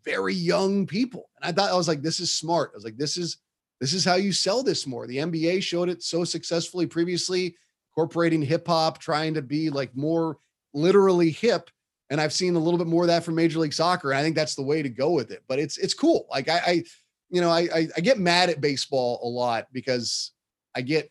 very 0.06 0.34
young 0.34 0.86
people. 0.86 1.28
And 1.36 1.50
I 1.50 1.52
thought 1.52 1.70
I 1.70 1.76
was 1.76 1.88
like, 1.88 2.00
this 2.00 2.18
is 2.18 2.34
smart. 2.34 2.70
I 2.72 2.78
was 2.78 2.84
like, 2.84 2.96
this 2.96 3.18
is 3.18 3.36
this 3.82 3.92
is 3.92 4.06
how 4.06 4.14
you 4.14 4.32
sell 4.32 4.62
this 4.62 4.86
more. 4.86 5.06
The 5.06 5.18
NBA 5.18 5.62
showed 5.62 5.90
it 5.90 6.02
so 6.02 6.24
successfully 6.24 6.86
previously, 6.86 7.56
incorporating 7.90 8.40
hip 8.40 8.66
hop, 8.66 8.96
trying 8.96 9.34
to 9.34 9.42
be 9.42 9.68
like 9.68 9.94
more 9.94 10.38
literally 10.74 11.30
hip 11.30 11.70
and 12.10 12.20
I've 12.20 12.32
seen 12.32 12.54
a 12.54 12.58
little 12.58 12.78
bit 12.78 12.86
more 12.86 13.04
of 13.04 13.08
that 13.08 13.24
from 13.24 13.34
Major 13.34 13.58
League 13.58 13.72
Soccer. 13.72 14.12
And 14.12 14.18
I 14.18 14.22
think 14.22 14.36
that's 14.36 14.54
the 14.54 14.62
way 14.62 14.82
to 14.82 14.88
go 14.88 15.10
with 15.10 15.30
it. 15.30 15.42
But 15.48 15.58
it's 15.58 15.78
it's 15.78 15.94
cool. 15.94 16.26
Like 16.30 16.48
I, 16.48 16.60
I 16.66 16.84
you 17.30 17.40
know, 17.40 17.50
I, 17.50 17.68
I, 17.74 17.88
I 17.96 18.00
get 18.00 18.18
mad 18.18 18.50
at 18.50 18.60
baseball 18.60 19.20
a 19.22 19.28
lot 19.28 19.66
because 19.72 20.32
I 20.74 20.82
get 20.82 21.10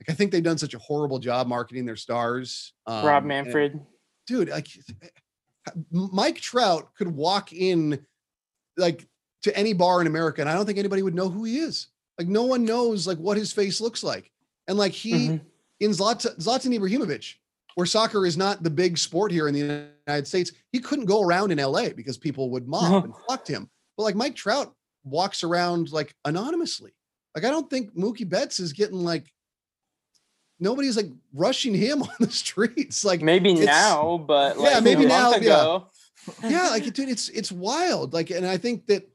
like 0.00 0.10
I 0.10 0.12
think 0.12 0.30
they've 0.30 0.42
done 0.42 0.58
such 0.58 0.74
a 0.74 0.78
horrible 0.78 1.18
job 1.18 1.46
marketing 1.46 1.86
their 1.86 1.96
stars. 1.96 2.74
Um, 2.86 3.04
Rob 3.04 3.24
Manfred, 3.24 3.72
and, 3.72 3.82
dude, 4.26 4.50
like 4.50 4.68
Mike 5.90 6.36
Trout 6.36 6.94
could 6.96 7.08
walk 7.08 7.52
in 7.52 8.04
like 8.76 9.06
to 9.42 9.56
any 9.56 9.72
bar 9.72 10.00
in 10.00 10.06
America, 10.06 10.42
and 10.42 10.50
I 10.50 10.54
don't 10.54 10.66
think 10.66 10.78
anybody 10.78 11.02
would 11.02 11.14
know 11.14 11.28
who 11.28 11.44
he 11.44 11.58
is. 11.58 11.88
Like 12.18 12.28
no 12.28 12.44
one 12.44 12.64
knows 12.64 13.06
like 13.06 13.18
what 13.18 13.36
his 13.36 13.52
face 13.52 13.80
looks 13.80 14.04
like, 14.04 14.30
and 14.68 14.76
like 14.76 14.92
he 14.92 15.12
mm-hmm. 15.12 15.36
in 15.80 15.90
Zlatan, 15.92 16.38
Zlatan 16.38 16.78
Ibrahimovic, 16.78 17.34
where 17.76 17.86
soccer 17.86 18.24
is 18.24 18.38
not 18.38 18.62
the 18.62 18.70
big 18.70 18.96
sport 18.96 19.30
here 19.30 19.48
in 19.48 19.54
the 19.54 19.90
United 20.06 20.26
States, 20.26 20.50
he 20.72 20.80
couldn't 20.80 21.04
go 21.04 21.22
around 21.22 21.52
in 21.52 21.58
LA 21.58 21.90
because 21.90 22.16
people 22.16 22.50
would 22.50 22.66
mob 22.66 22.84
uh-huh. 22.84 23.00
and 23.04 23.14
flock 23.26 23.46
him. 23.46 23.68
But 23.96 24.04
like 24.04 24.16
Mike 24.16 24.34
Trout 24.34 24.74
walks 25.04 25.44
around 25.44 25.92
like 25.92 26.14
anonymously. 26.24 26.92
Like 27.34 27.44
I 27.44 27.50
don't 27.50 27.68
think 27.68 27.94
Mookie 27.94 28.28
Betts 28.28 28.60
is 28.60 28.72
getting 28.72 29.04
like 29.04 29.30
nobody's 30.58 30.96
like 30.96 31.10
rushing 31.34 31.74
him 31.74 32.02
on 32.02 32.08
the 32.18 32.30
streets. 32.30 33.04
Like 33.04 33.20
maybe 33.20 33.52
now, 33.52 34.24
but 34.26 34.56
like 34.56 34.72
yeah, 34.72 34.80
maybe 34.80 35.04
now. 35.04 35.34
Yeah. 35.34 35.80
yeah, 36.42 36.70
like 36.70 36.90
dude, 36.94 37.10
it's 37.10 37.28
it's 37.28 37.52
wild. 37.52 38.14
Like, 38.14 38.30
and 38.30 38.46
I 38.46 38.56
think 38.56 38.86
that 38.86 39.06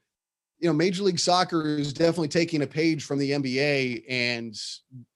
you 0.60 0.70
know, 0.70 0.74
Major 0.74 1.02
League 1.02 1.20
Soccer 1.20 1.66
is 1.66 1.94
definitely 1.94 2.28
taking 2.28 2.62
a 2.62 2.68
page 2.68 3.06
from 3.06 3.18
the 3.18 3.32
NBA 3.32 4.04
and 4.08 4.56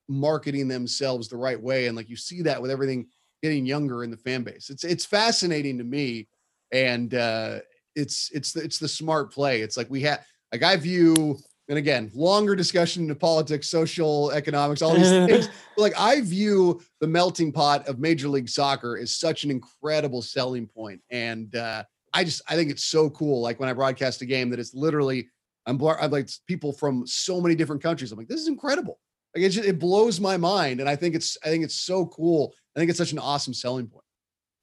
marketing 0.07 0.67
themselves 0.67 1.27
the 1.27 1.37
right 1.37 1.61
way. 1.61 1.85
And 1.85 1.95
like 1.95 2.09
you 2.09 2.15
see 2.15 2.41
that 2.41 2.59
with 2.59 2.71
everything 2.71 3.05
getting 3.45 3.65
younger 3.65 4.03
in 4.03 4.09
the 4.09 4.17
fan 4.17 4.41
base. 4.41 4.71
It's 4.71 4.83
it's 4.83 5.05
fascinating 5.05 5.77
to 5.77 5.83
me, 5.83 6.27
and 6.71 7.13
uh, 7.13 7.59
it's 7.95 8.31
it's 8.33 8.53
the, 8.53 8.63
it's 8.63 8.79
the 8.79 8.87
smart 8.87 9.31
play. 9.31 9.61
It's 9.61 9.77
like 9.77 9.87
we 9.87 10.01
have 10.01 10.25
like 10.51 10.63
I 10.63 10.75
view, 10.77 11.37
and 11.69 11.77
again, 11.77 12.09
longer 12.15 12.55
discussion 12.55 13.03
into 13.03 13.13
politics, 13.13 13.69
social 13.69 14.31
economics, 14.31 14.81
all 14.81 14.95
these 14.95 15.09
things. 15.27 15.47
But 15.75 15.81
like 15.81 15.93
I 15.95 16.21
view 16.21 16.81
the 17.01 17.07
melting 17.07 17.51
pot 17.51 17.87
of 17.87 17.99
Major 17.99 18.29
League 18.29 18.49
Soccer 18.49 18.97
is 18.97 19.15
such 19.15 19.43
an 19.43 19.51
incredible 19.51 20.23
selling 20.23 20.65
point, 20.65 21.01
and 21.11 21.55
uh, 21.55 21.83
I 22.13 22.23
just 22.23 22.41
I 22.49 22.55
think 22.55 22.71
it's 22.71 22.85
so 22.85 23.11
cool. 23.11 23.41
Like 23.41 23.59
when 23.59 23.69
I 23.69 23.73
broadcast 23.73 24.23
a 24.23 24.25
game, 24.25 24.49
that 24.49 24.59
it's 24.59 24.73
literally 24.73 25.29
I'm, 25.67 25.79
I'm 25.83 26.09
like 26.09 26.29
people 26.47 26.73
from 26.73 27.05
so 27.05 27.39
many 27.39 27.53
different 27.53 27.83
countries. 27.83 28.11
I'm 28.11 28.17
like, 28.17 28.27
this 28.27 28.41
is 28.41 28.47
incredible. 28.47 28.97
Like 29.35 29.43
it, 29.43 29.49
just, 29.49 29.67
it 29.67 29.79
blows 29.79 30.19
my 30.19 30.37
mind, 30.37 30.79
and 30.79 30.89
I 30.89 30.95
think 30.95 31.13
it's 31.13 31.37
I 31.43 31.47
think 31.49 31.63
it's 31.63 31.75
so 31.75 32.05
cool. 32.05 32.53
I 32.75 32.79
think 32.79 32.89
it's 32.89 32.97
such 32.97 33.11
an 33.11 33.19
awesome 33.19 33.53
selling 33.53 33.87
point. 33.87 34.05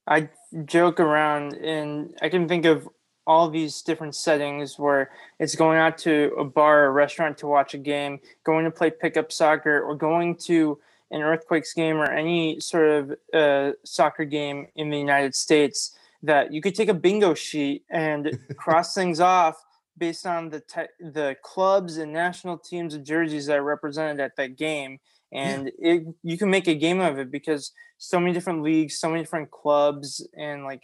I 0.07 0.31
joke 0.65 0.99
around, 0.99 1.55
and 1.55 2.15
I 2.23 2.29
can 2.29 2.49
think 2.49 2.65
of 2.65 2.89
all 3.27 3.49
these 3.51 3.83
different 3.83 4.15
settings 4.15 4.79
where 4.79 5.11
it's 5.39 5.55
going 5.55 5.79
out 5.79 5.97
to 5.97 6.35
a 6.39 6.45
bar 6.45 6.87
or 6.87 6.93
restaurant 6.93 7.39
to 7.39 7.47
watch 7.47 7.75
a 7.75 7.79
game, 7.79 8.19
going 8.45 8.65
to 8.65 8.71
play 8.71 8.91
pickup 8.91 9.31
soccer, 9.31 9.83
or 9.83 9.95
going 9.95 10.37
to 10.37 10.79
an 11.11 11.21
Earthquakes 11.21 11.75
game 11.75 11.99
or 11.99 12.11
any 12.11 12.59
sort 12.59 12.89
of 12.89 13.17
uh, 13.35 13.73
soccer 13.85 14.25
game 14.25 14.67
in 14.75 14.91
the 14.91 14.99
United 14.99 15.35
States. 15.35 15.97
That 16.25 16.53
you 16.53 16.63
could 16.63 16.75
take 16.75 16.89
a 16.89 16.95
bingo 16.95 17.35
sheet 17.35 17.85
and 17.91 18.39
cross 18.57 18.95
things 18.95 19.21
off 19.21 19.63
based 19.97 20.27
on 20.27 20.51
the 20.51 20.61
te- 20.61 20.95
the 21.01 21.37
clubs 21.43 21.97
and 21.97 22.13
national 22.13 22.59
teams 22.59 22.95
and 22.95 23.05
jerseys 23.05 23.47
that 23.47 23.59
are 23.59 23.65
represented 23.65 24.21
at 24.21 24.37
that 24.37 24.57
game, 24.57 24.99
and 25.33 25.71
yeah. 25.79 25.93
it, 25.95 26.03
you 26.23 26.39
can 26.39 26.51
make 26.51 26.69
a 26.69 26.75
game 26.75 27.01
of 27.01 27.19
it 27.19 27.31
because 27.31 27.73
so 27.99 28.19
many 28.19 28.33
different 28.33 28.63
leagues, 28.63 28.99
so 28.99 29.09
many 29.09 29.23
different 29.23 29.51
clubs, 29.51 30.27
and 30.37 30.65
like 30.65 30.83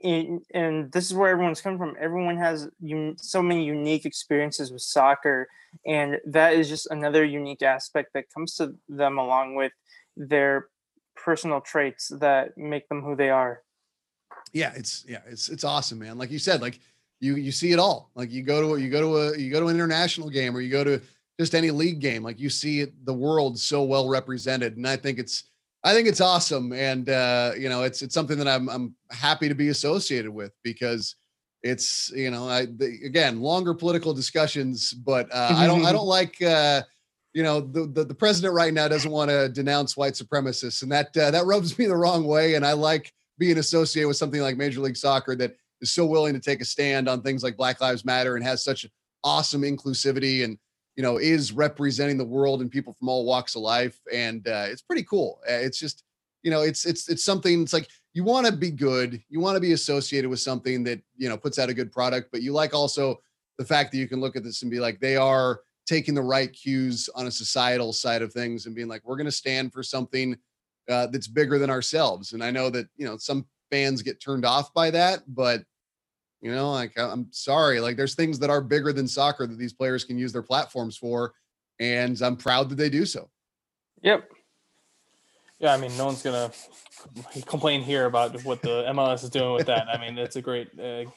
in, 0.00 0.40
and 0.52 0.92
this 0.92 1.06
is 1.06 1.14
where 1.14 1.30
everyone's 1.30 1.60
coming 1.60 1.78
from. 1.78 1.96
Everyone 2.00 2.36
has 2.36 2.68
un- 2.82 3.16
so 3.18 3.42
many 3.42 3.64
unique 3.64 4.04
experiences 4.04 4.70
with 4.70 4.82
soccer, 4.82 5.48
and 5.84 6.18
that 6.26 6.54
is 6.54 6.68
just 6.68 6.86
another 6.90 7.24
unique 7.24 7.62
aspect 7.62 8.12
that 8.14 8.32
comes 8.32 8.54
to 8.56 8.74
them 8.88 9.18
along 9.18 9.54
with 9.54 9.72
their 10.16 10.68
personal 11.14 11.60
traits 11.60 12.08
that 12.20 12.56
make 12.56 12.88
them 12.88 13.02
who 13.02 13.16
they 13.16 13.30
are. 13.30 13.62
Yeah, 14.52 14.72
it's 14.74 15.04
yeah, 15.08 15.20
it's 15.26 15.48
it's 15.48 15.64
awesome, 15.64 15.98
man. 15.98 16.18
Like 16.18 16.30
you 16.30 16.38
said, 16.38 16.60
like 16.60 16.80
you 17.20 17.36
you 17.36 17.52
see 17.52 17.72
it 17.72 17.78
all. 17.78 18.10
Like 18.14 18.30
you 18.30 18.42
go 18.42 18.76
to 18.76 18.82
you 18.82 18.90
go 18.90 19.00
to 19.00 19.16
a 19.16 19.38
you 19.38 19.50
go 19.50 19.60
to 19.60 19.68
an 19.68 19.74
international 19.74 20.28
game 20.28 20.56
or 20.56 20.60
you 20.60 20.70
go 20.70 20.84
to 20.84 21.00
just 21.38 21.54
any 21.54 21.70
league 21.70 22.00
game. 22.00 22.22
Like 22.22 22.40
you 22.40 22.50
see 22.50 22.80
it, 22.80 23.04
the 23.04 23.14
world 23.14 23.58
so 23.58 23.82
well 23.82 24.08
represented, 24.08 24.76
and 24.76 24.86
I 24.86 24.96
think 24.96 25.18
it's 25.18 25.44
I 25.84 25.92
think 25.94 26.08
it's 26.08 26.20
awesome, 26.20 26.72
and 26.72 27.08
uh, 27.08 27.52
you 27.58 27.68
know, 27.68 27.82
it's 27.82 28.02
it's 28.02 28.14
something 28.14 28.38
that 28.38 28.48
I'm 28.48 28.68
I'm 28.68 28.94
happy 29.10 29.48
to 29.48 29.54
be 29.54 29.68
associated 29.68 30.30
with 30.30 30.52
because 30.62 31.14
it's 31.62 32.10
you 32.14 32.30
know, 32.30 32.48
I 32.48 32.66
the, 32.66 32.98
again 33.04 33.40
longer 33.40 33.74
political 33.74 34.12
discussions, 34.12 34.92
but 34.92 35.32
uh, 35.32 35.54
I 35.56 35.66
don't 35.66 35.84
I 35.84 35.92
don't 35.98 36.06
like. 36.06 36.40
Uh, 36.42 36.82
you 37.34 37.42
know 37.42 37.60
the, 37.60 37.86
the, 37.88 38.02
the 38.02 38.14
president 38.14 38.54
right 38.54 38.72
now 38.72 38.88
doesn't 38.88 39.10
want 39.10 39.30
to 39.30 39.50
denounce 39.50 39.94
white 39.94 40.14
supremacists 40.14 40.82
and 40.82 40.90
that 40.90 41.14
uh, 41.18 41.30
that 41.30 41.44
rubs 41.44 41.78
me 41.78 41.84
the 41.84 41.94
wrong 41.94 42.24
way 42.24 42.54
and 42.54 42.64
i 42.64 42.72
like 42.72 43.12
being 43.36 43.58
associated 43.58 44.08
with 44.08 44.16
something 44.16 44.40
like 44.40 44.56
major 44.56 44.80
league 44.80 44.96
soccer 44.96 45.36
that 45.36 45.54
is 45.80 45.92
so 45.92 46.06
willing 46.06 46.34
to 46.34 46.40
take 46.40 46.60
a 46.60 46.64
stand 46.64 47.08
on 47.08 47.22
things 47.22 47.42
like 47.42 47.56
black 47.56 47.80
lives 47.80 48.04
matter 48.04 48.36
and 48.36 48.44
has 48.44 48.64
such 48.64 48.86
awesome 49.24 49.62
inclusivity 49.62 50.44
and 50.44 50.58
you 50.96 51.02
know, 51.02 51.18
is 51.18 51.52
representing 51.52 52.16
the 52.16 52.24
world 52.24 52.62
and 52.62 52.70
people 52.70 52.94
from 52.94 53.08
all 53.08 53.26
walks 53.26 53.54
of 53.54 53.62
life. 53.62 54.00
And 54.12 54.46
uh, 54.48 54.66
it's 54.68 54.82
pretty 54.82 55.04
cool. 55.04 55.40
Uh, 55.48 55.52
it's 55.52 55.78
just, 55.78 56.02
you 56.42 56.50
know, 56.50 56.62
it's 56.62 56.86
it's 56.86 57.08
it's 57.08 57.24
something. 57.24 57.62
It's 57.62 57.72
like 57.72 57.88
you 58.14 58.24
want 58.24 58.46
to 58.46 58.52
be 58.52 58.70
good, 58.70 59.22
you 59.28 59.40
want 59.40 59.56
to 59.56 59.60
be 59.60 59.72
associated 59.72 60.30
with 60.30 60.40
something 60.40 60.82
that 60.84 61.00
you 61.16 61.28
know 61.28 61.36
puts 61.36 61.58
out 61.58 61.68
a 61.68 61.74
good 61.74 61.92
product, 61.92 62.30
but 62.32 62.42
you 62.42 62.52
like 62.52 62.72
also 62.72 63.20
the 63.58 63.64
fact 63.64 63.92
that 63.92 63.98
you 63.98 64.08
can 64.08 64.20
look 64.20 64.36
at 64.36 64.44
this 64.44 64.62
and 64.62 64.70
be 64.70 64.80
like, 64.80 65.00
they 65.00 65.16
are 65.16 65.60
taking 65.86 66.14
the 66.14 66.22
right 66.22 66.52
cues 66.52 67.08
on 67.14 67.26
a 67.26 67.30
societal 67.30 67.92
side 67.92 68.22
of 68.22 68.32
things 68.32 68.66
and 68.66 68.74
being 68.74 68.88
like, 68.88 69.02
we're 69.04 69.16
going 69.16 69.24
to 69.24 69.32
stand 69.32 69.72
for 69.72 69.82
something 69.82 70.36
uh, 70.90 71.06
that's 71.06 71.28
bigger 71.28 71.58
than 71.58 71.70
ourselves. 71.70 72.32
And 72.32 72.42
I 72.42 72.50
know 72.50 72.70
that 72.70 72.86
you 72.96 73.06
know 73.06 73.18
some 73.18 73.44
fans 73.70 74.02
get 74.02 74.20
turned 74.20 74.44
off 74.44 74.72
by 74.74 74.90
that, 74.90 75.22
but 75.28 75.62
you 76.40 76.54
know, 76.54 76.70
like 76.70 76.92
I'm 76.98 77.28
sorry, 77.30 77.80
like 77.80 77.96
there's 77.96 78.14
things 78.14 78.38
that 78.38 78.50
are 78.50 78.60
bigger 78.60 78.92
than 78.92 79.08
soccer 79.08 79.46
that 79.46 79.58
these 79.58 79.72
players 79.72 80.04
can 80.04 80.18
use 80.18 80.32
their 80.32 80.42
platforms 80.42 80.96
for, 80.96 81.32
and 81.80 82.20
I'm 82.20 82.36
proud 82.36 82.68
that 82.70 82.76
they 82.76 82.90
do 82.90 83.06
so. 83.06 83.30
Yep. 84.02 84.30
Yeah, 85.58 85.72
I 85.72 85.78
mean, 85.78 85.96
no 85.96 86.06
one's 86.06 86.22
gonna 86.22 86.52
complain 87.46 87.82
here 87.82 88.04
about 88.04 88.44
what 88.44 88.62
the 88.62 88.84
MLS 88.90 89.24
is 89.24 89.30
doing 89.30 89.54
with 89.54 89.66
that. 89.66 89.88
I 89.88 89.98
mean, 89.98 90.18
it's 90.18 90.36
a 90.36 90.42
great, 90.42 90.68
uh, 90.78 91.10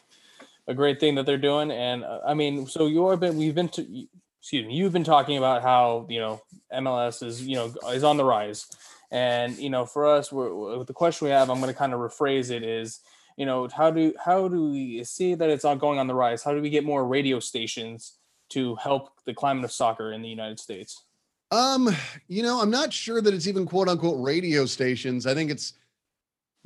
a 0.68 0.74
great 0.74 1.00
thing 1.00 1.16
that 1.16 1.26
they're 1.26 1.38
doing, 1.38 1.72
and 1.72 2.04
uh, 2.04 2.22
I 2.26 2.34
mean, 2.34 2.66
so 2.66 2.88
you're 2.88 3.18
been 3.18 3.38
we've 3.38 3.56
been 3.56 3.70
to, 3.70 4.08
excuse 4.40 4.66
me, 4.66 4.74
you've 4.74 4.94
been 4.94 5.04
talking 5.04 5.38
about 5.38 5.62
how 5.62 6.06
you 6.10 6.20
know 6.20 6.42
MLS 6.74 7.22
is 7.22 7.46
you 7.46 7.56
know 7.56 7.74
is 7.90 8.04
on 8.04 8.16
the 8.16 8.24
rise, 8.24 8.68
and 9.12 9.58
you 9.58 9.70
know 9.70 9.86
for 9.86 10.06
us, 10.06 10.32
we're, 10.32 10.84
the 10.84 10.94
question 10.94 11.26
we 11.26 11.32
have, 11.32 11.50
I'm 11.50 11.60
going 11.60 11.74
to 11.74 11.78
kind 11.78 11.94
of 11.94 12.00
rephrase 12.00 12.52
it 12.52 12.64
is 12.64 13.02
you 13.40 13.46
know 13.46 13.70
how 13.74 13.90
do 13.90 14.14
how 14.24 14.50
do 14.50 14.70
we 14.70 15.04
see 15.06 15.34
that 15.34 15.50
it's 15.50 15.64
going 15.64 15.98
on 15.98 16.08
the 16.08 16.14
rise? 16.14 16.44
How 16.44 16.54
do 16.54 16.62
we 16.62 16.70
get 16.70 16.84
more 16.84 17.08
radio 17.08 17.40
stations 17.40 18.18
to 18.50 18.76
help 18.76 19.12
the 19.26 19.34
climate 19.34 19.64
of 19.64 19.72
soccer 19.72 20.12
in 20.12 20.22
the 20.22 20.28
united 20.28 20.60
states? 20.60 21.06
Um 21.50 21.90
you 22.28 22.44
know 22.44 22.62
i'm 22.62 22.70
not 22.70 22.92
sure 22.92 23.22
that 23.22 23.34
it's 23.34 23.48
even 23.48 23.66
quote 23.66 23.88
unquote 23.88 24.22
radio 24.22 24.66
stations. 24.66 25.26
I 25.26 25.34
think 25.34 25.50
it's 25.50 25.74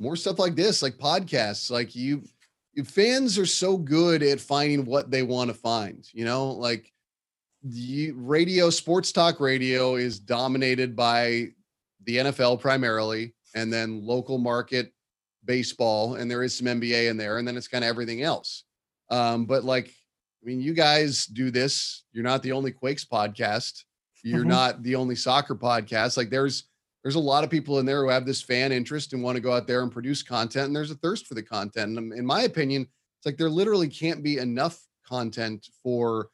more 0.00 0.16
stuff 0.16 0.40
like 0.40 0.56
this 0.56 0.82
like 0.82 0.98
podcasts. 0.98 1.70
Like 1.70 1.94
you, 1.94 2.24
you 2.72 2.82
fans 2.82 3.38
are 3.38 3.46
so 3.46 3.76
good 3.76 4.24
at 4.24 4.40
finding 4.40 4.84
what 4.84 5.12
they 5.12 5.22
want 5.22 5.50
to 5.50 5.54
find 5.54 6.04
you 6.12 6.24
know? 6.24 6.50
Like 6.50 6.92
the 7.62 8.10
radio 8.16 8.68
sports 8.68 9.12
talk 9.12 9.38
radio 9.38 9.94
is 9.94 10.18
dominated 10.18 10.96
by 10.96 11.50
the 12.04 12.16
nfl 12.18 12.60
primarily 12.60 13.34
and 13.54 13.72
then 13.72 14.04
local 14.04 14.38
market 14.38 14.92
baseball 15.44 16.14
and 16.14 16.30
there 16.30 16.42
is 16.42 16.56
some 16.56 16.66
NBA 16.66 17.08
in 17.10 17.16
there, 17.16 17.38
and 17.38 17.46
then 17.46 17.56
it's 17.56 17.68
kind 17.68 17.84
of 17.84 17.88
everything 17.88 18.22
else. 18.22 18.64
Um, 19.10 19.46
but 19.46 19.64
like, 19.64 19.88
I 19.88 20.46
mean, 20.46 20.60
you 20.60 20.74
guys 20.74 21.26
do 21.26 21.50
this. 21.50 22.04
You're 22.12 22.24
not 22.24 22.42
the 22.42 22.52
only 22.52 22.72
Quakes 22.72 23.04
podcast. 23.04 23.84
You're 24.22 24.40
mm-hmm. 24.40 24.48
not 24.48 24.82
the 24.82 24.94
only 24.94 25.16
soccer 25.16 25.54
podcast. 25.54 26.16
Like 26.16 26.30
there's 26.30 26.64
there's 27.02 27.16
a 27.16 27.20
lot 27.20 27.44
of 27.44 27.50
people 27.50 27.78
in 27.78 27.86
there 27.86 28.02
who 28.02 28.08
have 28.08 28.24
this 28.24 28.40
fan 28.40 28.72
interest 28.72 29.12
and 29.12 29.22
want 29.22 29.36
to 29.36 29.42
go 29.42 29.52
out 29.52 29.66
there 29.66 29.82
and 29.82 29.92
produce 29.92 30.22
content, 30.22 30.66
and 30.66 30.76
there's 30.76 30.90
a 30.90 30.96
thirst 30.96 31.26
for 31.26 31.34
the 31.34 31.42
content. 31.42 31.98
And 31.98 32.12
in 32.14 32.24
my 32.24 32.42
opinion, 32.42 32.82
it's 32.82 33.26
like 33.26 33.36
there 33.36 33.50
literally 33.50 33.88
can't 33.88 34.22
be 34.22 34.38
enough 34.38 34.80
content 35.06 35.68
for 35.82 36.30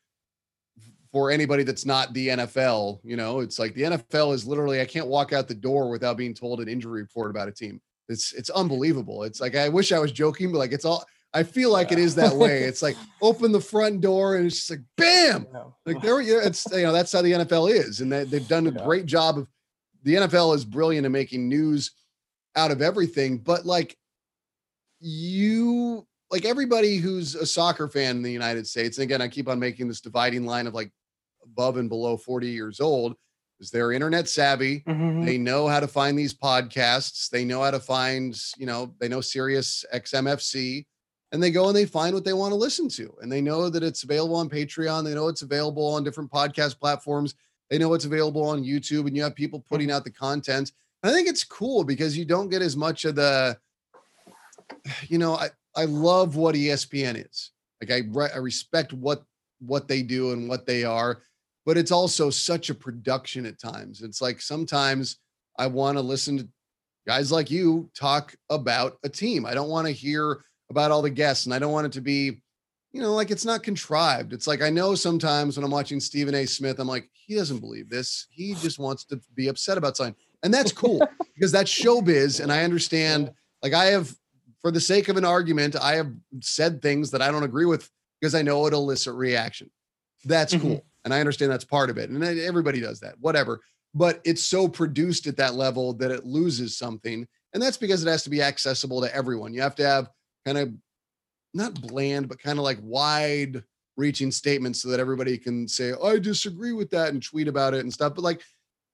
for 1.13 1.31
anybody 1.31 1.63
that's 1.63 1.85
not 1.85 2.13
the 2.13 2.29
NFL. 2.29 3.01
You 3.03 3.17
know, 3.17 3.41
it's 3.41 3.59
like 3.59 3.75
the 3.75 3.83
NFL 3.83 4.35
is 4.35 4.47
literally 4.47 4.81
I 4.81 4.85
can't 4.85 5.09
walk 5.09 5.33
out 5.33 5.49
the 5.49 5.55
door 5.55 5.91
without 5.91 6.17
being 6.17 6.35
told 6.35 6.61
an 6.61 6.69
injury 6.69 7.03
report 7.03 7.31
about 7.31 7.49
a 7.49 7.53
team. 7.53 7.81
It's 8.09 8.33
it's 8.33 8.51
unbelievable. 8.51 9.25
It's 9.25 9.41
like 9.41 9.57
I 9.57 9.69
wish 9.69 9.93
I 9.93 9.99
was 9.99 10.13
joking, 10.13 10.53
but 10.53 10.59
like 10.59 10.73
it's 10.73 10.85
all 10.85 11.05
I 11.33 11.43
feel 11.43 11.71
like 11.71 11.91
yeah. 11.91 11.99
it 11.99 12.03
is 12.03 12.15
that 12.17 12.35
way. 12.35 12.63
It's 12.65 12.83
like 12.83 12.97
open 13.23 13.53
the 13.53 13.61
front 13.61 14.01
door 14.01 14.37
and 14.37 14.47
it's 14.47 14.57
just 14.57 14.71
like 14.71 14.81
bam. 14.97 15.47
Like 15.87 16.03
there 16.03 16.21
you 16.21 16.41
it's 16.41 16.67
you 16.73 16.83
know 16.83 16.93
that's 16.93 17.13
how 17.13 17.23
the 17.23 17.33
NFL 17.33 17.73
is. 17.73 18.01
And 18.01 18.13
they, 18.13 18.25
they've 18.25 18.49
done 18.49 18.67
a 18.67 18.73
yeah. 18.73 18.85
great 18.85 19.07
job 19.07 19.39
of 19.39 19.49
the 20.03 20.15
NFL 20.15 20.55
is 20.55 20.65
brilliant 20.65 21.07
in 21.07 21.13
making 21.13 21.49
news 21.49 21.93
out 22.57 22.71
of 22.71 22.83
everything, 22.83 23.39
but 23.39 23.65
like 23.65 23.97
you 25.01 26.07
like 26.31 26.45
everybody 26.45 26.97
who's 26.97 27.35
a 27.35 27.47
soccer 27.47 27.89
fan 27.89 28.17
in 28.17 28.23
the 28.23 28.33
United 28.33 28.67
States, 28.67 28.99
and 28.99 29.05
again, 29.05 29.21
I 29.21 29.29
keep 29.29 29.49
on 29.49 29.59
making 29.59 29.89
this 29.89 30.01
dividing 30.01 30.47
line 30.47 30.67
of 30.67 30.75
like 30.75 30.91
above 31.43 31.77
and 31.77 31.89
below 31.89 32.17
40 32.17 32.49
years 32.49 32.81
old 32.81 33.17
is 33.61 33.71
they're 33.71 33.93
internet 33.93 34.29
savvy. 34.29 34.81
Mm-hmm. 34.81 35.25
They 35.25 35.39
know 35.39 35.69
how 35.69 35.81
to 35.81 35.87
find 35.87 36.19
these 36.19 36.35
podcasts. 36.35 37.29
They 37.29 37.45
know 37.45 37.63
how 37.63 37.71
to 37.71 37.81
find, 37.81 38.35
you 38.57 38.67
know, 38.67 38.95
they 38.99 39.09
know 39.09 39.21
Sirius 39.21 39.85
XM 39.95 40.25
FC 40.25 40.87
and 41.33 41.43
they 41.43 41.51
go 41.51 41.69
and 41.69 41.77
they 41.77 41.85
find 41.85 42.15
what 42.15 42.25
they 42.25 42.33
want 42.33 42.53
to 42.53 42.57
listen 42.57 42.89
to. 42.91 43.15
And 43.21 43.31
they 43.31 43.41
know 43.41 43.69
that 43.69 43.83
it's 43.83 44.03
available 44.03 44.37
on 44.37 44.49
Patreon. 44.49 45.05
They 45.05 45.15
know 45.15 45.29
it's 45.29 45.43
available 45.43 45.87
on 45.87 46.03
different 46.03 46.31
podcast 46.31 46.81
platforms. 46.81 47.35
They 47.69 47.79
know 47.79 47.95
it's 47.95 48.07
available 48.07 48.45
on 48.45 48.65
YouTube 48.65 49.07
and 49.07 49.17
you 49.17 49.23
have 49.23 49.35
people 49.35 49.65
putting 49.69 49.89
mm-hmm. 49.89 49.97
out 49.97 50.05
the 50.05 50.11
content. 50.11 50.73
And 51.03 51.13
I 51.13 51.15
think 51.15 51.29
it's 51.29 51.45
cool 51.45 51.85
because 51.85 52.19
you 52.19 52.25
don't 52.25 52.49
get 52.49 52.63
as 52.63 52.77
much 52.77 53.05
of 53.05 53.15
the, 53.15 53.57
you 55.09 55.19
know, 55.19 55.35
I, 55.35 55.51
I 55.77 55.85
love 55.85 56.37
what 56.37 56.55
ESPN 56.55 57.25
is. 57.31 57.53
Like 57.81 57.91
I, 57.91 58.03
re- 58.09 58.31
I 58.35 58.39
respect 58.39 58.93
what, 58.93 59.23
what 59.61 59.87
they 59.87 60.03
do 60.03 60.33
and 60.33 60.49
what 60.49 60.67
they 60.67 60.85
are 60.85 61.23
but 61.71 61.79
it's 61.79 61.93
also 61.93 62.31
such 62.31 62.69
a 62.69 62.75
production 62.75 63.47
at 63.47 63.61
times. 63.61 64.03
It's 64.03 64.21
like 64.21 64.41
sometimes 64.41 65.19
I 65.57 65.69
want 65.69 65.99
to 65.99 66.03
listen 66.03 66.39
to 66.39 66.49
guys 67.07 67.31
like 67.31 67.49
you 67.49 67.89
talk 67.95 68.35
about 68.51 68.99
a 69.05 69.09
team. 69.09 69.47
I 69.47 69.55
don't 69.55 69.69
want 69.69 69.87
to 69.87 69.93
hear 69.93 70.43
about 70.69 70.91
all 70.91 71.01
the 71.01 71.11
guests 71.11 71.47
and 71.47 71.55
I 71.55 71.61
don't 71.61 71.71
want 71.71 71.87
it 71.87 71.93
to 71.93 72.01
be, 72.01 72.43
you 72.91 73.01
know, 73.01 73.15
like 73.15 73.31
it's 73.31 73.45
not 73.45 73.63
contrived. 73.63 74.33
It's 74.33 74.49
like 74.49 74.63
I 74.63 74.69
know 74.69 74.97
sometimes 74.97 75.57
when 75.57 75.63
I'm 75.63 75.71
watching 75.71 76.01
Stephen 76.01 76.35
A. 76.35 76.45
Smith, 76.45 76.81
I'm 76.81 76.89
like, 76.89 77.09
he 77.13 77.37
doesn't 77.37 77.61
believe 77.61 77.89
this. 77.89 78.27
He 78.31 78.55
just 78.55 78.81
wants 78.81 79.05
to 79.05 79.21
be 79.37 79.47
upset 79.47 79.79
about 79.79 79.97
something. 79.97 80.17
And 80.43 80.53
that's 80.53 80.73
cool 80.73 81.01
because 81.37 81.53
that's 81.53 81.73
showbiz. 81.73 82.41
And 82.41 82.53
I 82.53 82.65
understand, 82.65 83.31
like, 83.63 83.75
I 83.75 83.85
have, 83.85 84.13
for 84.61 84.73
the 84.73 84.81
sake 84.81 85.09
of 85.09 85.17
an 85.17 85.25
argument, 85.25 85.77
I 85.81 85.95
have 85.95 86.13
said 86.41 86.83
things 86.83 87.13
that 87.13 87.23
I 87.23 87.31
don't 87.31 87.45
agree 87.45 87.67
with 87.67 87.89
because 88.21 88.35
I 88.35 88.43
know 88.43 88.67
it'll 88.67 88.83
elicit 88.83 89.15
reaction. 89.15 89.71
That's 90.25 90.53
mm-hmm. 90.53 90.67
cool. 90.67 90.85
And 91.05 91.15
I 91.15 91.21
understand 91.21 91.51
that's 91.51 91.65
part 91.65 91.91
of 91.91 91.99
it. 91.99 92.11
And 92.11 92.23
everybody 92.23 92.81
does 92.81 93.01
that, 93.01 93.15
whatever. 93.21 93.61
But 93.95 94.21
it's 94.25 94.45
so 94.45 94.69
produced 94.69 95.27
at 95.27 95.37
that 95.39 95.55
level 95.55 95.95
that 95.95 96.11
it 96.11 96.25
loses 96.25 96.77
something. 96.77 97.27
And 97.53 97.63
that's 97.63 97.77
because 97.77 98.05
it 98.05 98.11
has 98.11 98.23
to 98.25 98.31
be 98.31 98.43
accessible 98.43 99.01
to 99.01 99.15
everyone. 99.15 99.53
You 99.53 99.63
have 99.63 99.75
to 99.77 99.87
have 99.87 100.11
kind 100.45 100.59
of 100.59 100.73
not 101.55 101.81
bland, 101.81 102.29
but 102.29 102.41
kind 102.41 102.59
of 102.59 102.65
like 102.65 102.79
wide 102.83 103.63
reaching 103.97 104.31
statements 104.31 104.83
so 104.83 104.89
that 104.89 105.01
everybody 105.01 105.37
can 105.37 105.67
say, 105.67 105.93
I 106.03 106.19
disagree 106.19 106.73
with 106.73 106.91
that 106.91 107.09
and 107.13 107.23
tweet 107.23 107.49
about 107.49 107.75
it 107.75 107.81
and 107.81 107.93
stuff. 107.93 108.15
But 108.15 108.25
like 108.25 108.43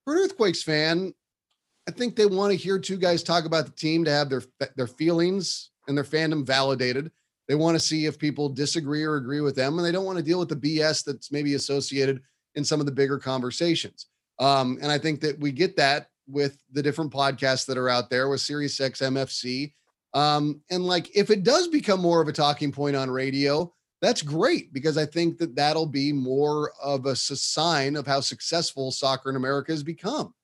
for 0.04 0.14
an 0.14 0.20
Earthquakes 0.20 0.62
fan, 0.62 1.12
I 1.88 1.92
think 1.92 2.16
they 2.16 2.26
want 2.26 2.52
to 2.52 2.56
hear 2.56 2.78
two 2.78 2.96
guys 2.96 3.22
talk 3.22 3.44
about 3.44 3.66
the 3.66 3.72
team 3.72 4.04
to 4.04 4.10
have 4.10 4.28
their 4.28 4.42
their 4.76 4.88
feelings 4.88 5.70
and 5.86 5.96
their 5.96 6.04
fandom 6.04 6.44
validated. 6.44 7.12
They 7.48 7.54
want 7.54 7.76
to 7.76 7.84
see 7.84 8.06
if 8.06 8.18
people 8.18 8.48
disagree 8.48 9.04
or 9.04 9.16
agree 9.16 9.40
with 9.40 9.54
them, 9.54 9.78
and 9.78 9.86
they 9.86 9.92
don't 9.92 10.04
want 10.04 10.18
to 10.18 10.24
deal 10.24 10.38
with 10.38 10.48
the 10.48 10.56
BS 10.56 11.04
that's 11.04 11.30
maybe 11.30 11.54
associated 11.54 12.20
in 12.56 12.64
some 12.64 12.80
of 12.80 12.86
the 12.86 12.92
bigger 12.92 13.18
conversations. 13.18 14.06
Um, 14.38 14.78
and 14.82 14.90
I 14.90 14.98
think 14.98 15.20
that 15.20 15.38
we 15.38 15.52
get 15.52 15.76
that 15.76 16.08
with 16.26 16.58
the 16.72 16.82
different 16.82 17.12
podcasts 17.12 17.66
that 17.66 17.78
are 17.78 17.88
out 17.88 18.10
there 18.10 18.28
with 18.28 18.40
Sirius 18.40 18.78
XM 18.78 19.16
FC. 19.16 19.72
Um, 20.12 20.60
and 20.70 20.84
like, 20.84 21.14
if 21.16 21.30
it 21.30 21.44
does 21.44 21.68
become 21.68 22.00
more 22.00 22.20
of 22.20 22.28
a 22.28 22.32
talking 22.32 22.72
point 22.72 22.96
on 22.96 23.10
radio, 23.10 23.72
that's 24.02 24.22
great 24.22 24.72
because 24.72 24.98
I 24.98 25.06
think 25.06 25.38
that 25.38 25.54
that'll 25.54 25.86
be 25.86 26.12
more 26.12 26.72
of 26.82 27.06
a 27.06 27.14
sign 27.14 27.96
of 27.96 28.06
how 28.06 28.20
successful 28.20 28.90
soccer 28.90 29.30
in 29.30 29.36
America 29.36 29.72
has 29.72 29.82
become. 29.82 30.34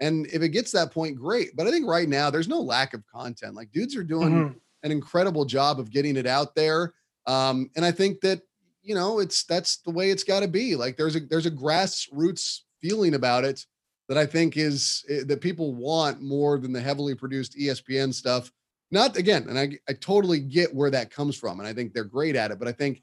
And 0.00 0.26
if 0.26 0.42
it 0.42 0.50
gets 0.50 0.72
that 0.72 0.92
point, 0.92 1.16
great. 1.16 1.54
But 1.56 1.66
I 1.66 1.70
think 1.70 1.86
right 1.86 2.08
now 2.08 2.30
there's 2.30 2.48
no 2.48 2.60
lack 2.60 2.94
of 2.94 3.06
content. 3.06 3.54
Like 3.54 3.72
dudes 3.72 3.96
are 3.96 4.04
doing 4.04 4.32
mm-hmm 4.32 4.58
an 4.86 4.92
incredible 4.92 5.44
job 5.44 5.78
of 5.78 5.90
getting 5.90 6.16
it 6.16 6.26
out 6.26 6.54
there. 6.54 6.94
Um, 7.26 7.70
and 7.76 7.84
I 7.84 7.90
think 7.90 8.20
that 8.22 8.40
you 8.82 8.94
know 8.94 9.18
it's 9.18 9.44
that's 9.44 9.78
the 9.78 9.90
way 9.90 10.10
it's 10.10 10.24
got 10.24 10.40
to 10.40 10.48
be. 10.48 10.76
Like 10.76 10.96
there's 10.96 11.16
a 11.16 11.20
there's 11.20 11.46
a 11.46 11.50
grassroots 11.50 12.60
feeling 12.80 13.14
about 13.14 13.44
it 13.44 13.66
that 14.08 14.16
I 14.16 14.24
think 14.24 14.56
is 14.56 15.04
eh, 15.10 15.24
that 15.26 15.40
people 15.40 15.74
want 15.74 16.22
more 16.22 16.58
than 16.58 16.72
the 16.72 16.80
heavily 16.80 17.14
produced 17.14 17.58
ESPN 17.58 18.14
stuff. 18.14 18.50
Not 18.92 19.16
again, 19.16 19.46
and 19.48 19.58
I 19.58 19.78
I 19.88 19.92
totally 19.94 20.38
get 20.38 20.74
where 20.74 20.90
that 20.90 21.10
comes 21.10 21.36
from, 21.36 21.58
and 21.58 21.68
I 21.68 21.72
think 21.72 21.92
they're 21.92 22.04
great 22.04 22.36
at 22.36 22.52
it. 22.52 22.58
But 22.58 22.68
I 22.68 22.72
think, 22.72 23.02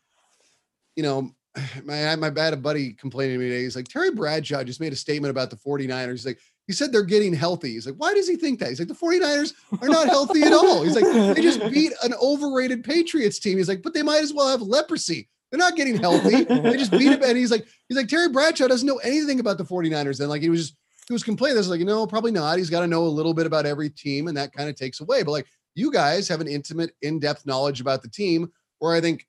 you 0.96 1.04
know, 1.04 1.32
my 1.84 2.16
my 2.16 2.30
bad 2.30 2.64
buddy 2.64 2.94
complaining 2.94 3.38
to 3.38 3.44
me 3.44 3.50
today. 3.50 3.64
He's 3.64 3.76
like 3.76 3.90
Terry 3.90 4.12
Bradshaw 4.12 4.64
just 4.64 4.80
made 4.80 4.94
a 4.94 4.98
statement 4.98 5.32
about 5.32 5.50
the 5.50 5.58
49ers. 5.58 6.12
He's 6.12 6.26
like, 6.26 6.40
he 6.68 6.74
said 6.74 6.92
they're 6.92 7.04
getting 7.04 7.34
healthy. 7.34 7.74
He's 7.74 7.86
like, 7.86 7.96
why 7.96 8.14
does 8.14 8.28
he 8.28 8.36
think 8.36 8.60
that? 8.60 8.70
He's 8.70 8.80
like, 8.80 8.88
the 8.88 8.94
49ers 8.94 9.54
are 9.82 9.90
not 9.90 10.08
healthy 10.08 10.44
at 10.44 10.54
all. 10.54 10.84
He's 10.84 10.96
like, 10.96 11.36
they 11.36 11.42
just 11.42 11.60
beat 11.72 11.92
an 12.04 12.14
overrated 12.22 12.84
Patriots 12.84 13.40
team. 13.40 13.58
He's 13.58 13.68
like, 13.68 13.82
but 13.82 13.94
they 13.94 14.04
might 14.04 14.22
as 14.22 14.34
well 14.34 14.48
have 14.48 14.62
leprosy. 14.62 15.30
They're 15.52 15.60
not 15.60 15.76
getting 15.76 15.98
healthy. 15.98 16.46
They 16.46 16.78
just 16.78 16.92
beat 16.92 17.12
him. 17.12 17.22
And 17.22 17.38
he's 17.38 17.52
like, 17.52 17.68
he's 17.88 17.98
like, 17.98 18.08
Terry 18.08 18.30
Bradshaw 18.30 18.68
doesn't 18.68 18.88
know 18.88 18.98
anything 18.98 19.40
about 19.40 19.58
the 19.58 19.64
49ers. 19.64 20.20
And 20.20 20.30
like, 20.30 20.42
he 20.42 20.50
was 20.50 20.62
just, 20.62 20.78
he 21.08 21.14
was 21.14 21.24
complaining. 21.24 21.58
This 21.58 21.68
like, 21.68 21.80
you 21.80 21.86
know, 21.86 22.08
probably 22.08 22.32
not. 22.32 22.58
He's 22.58 22.70
got 22.70 22.80
to 22.80 22.88
know 22.88 23.04
a 23.04 23.06
little 23.06 23.34
bit 23.34 23.46
about 23.46 23.66
every 23.66 23.90
team, 23.90 24.30
and 24.30 24.38
that 24.38 24.54
kind 24.54 24.70
of 24.70 24.76
takes 24.76 25.02
away. 25.02 25.22
But 25.22 25.32
like, 25.32 25.48
you 25.76 25.92
guys 25.92 26.28
have 26.30 26.40
an 26.40 26.48
intimate, 26.48 26.92
in-depth 27.02 27.46
knowledge 27.46 27.82
about 27.82 28.02
the 28.02 28.10
team, 28.10 28.52
where 28.80 28.96
I 28.96 29.02
think 29.02 29.28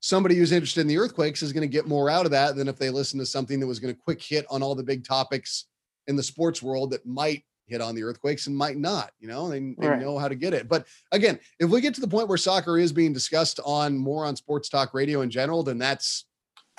somebody 0.00 0.34
who's 0.34 0.52
interested 0.52 0.82
in 0.82 0.88
the 0.88 0.98
earthquakes 0.98 1.42
is 1.42 1.52
going 1.52 1.68
to 1.68 1.72
get 1.72 1.88
more 1.88 2.10
out 2.10 2.26
of 2.26 2.32
that 2.32 2.54
than 2.54 2.68
if 2.68 2.76
they 2.76 2.90
listen 2.90 3.18
to 3.18 3.26
something 3.26 3.60
that 3.60 3.66
was 3.66 3.80
going 3.80 3.94
to 3.94 4.00
quick 4.00 4.22
hit 4.22 4.46
on 4.50 4.62
all 4.62 4.74
the 4.74 4.82
big 4.82 5.04
topics 5.04 5.66
in 6.06 6.16
the 6.16 6.22
sports 6.22 6.62
world 6.62 6.90
that 6.90 7.06
might 7.06 7.44
hit 7.66 7.80
on 7.80 7.94
the 7.94 8.02
earthquakes 8.02 8.48
and 8.48 8.56
might 8.56 8.76
not 8.76 9.12
you 9.20 9.28
know 9.28 9.48
they, 9.48 9.60
they 9.78 9.88
right. 9.88 10.00
know 10.00 10.18
how 10.18 10.28
to 10.28 10.34
get 10.34 10.54
it. 10.54 10.68
But 10.68 10.86
again 11.12 11.38
if 11.58 11.70
we 11.70 11.80
get 11.80 11.94
to 11.94 12.00
the 12.00 12.08
point 12.08 12.28
where 12.28 12.38
soccer 12.38 12.78
is 12.78 12.92
being 12.92 13.12
discussed 13.12 13.60
on 13.64 13.96
more 13.96 14.24
on 14.24 14.34
sports 14.34 14.68
talk 14.68 14.92
radio 14.92 15.20
in 15.20 15.30
general 15.30 15.62
then 15.62 15.78
that's 15.78 16.24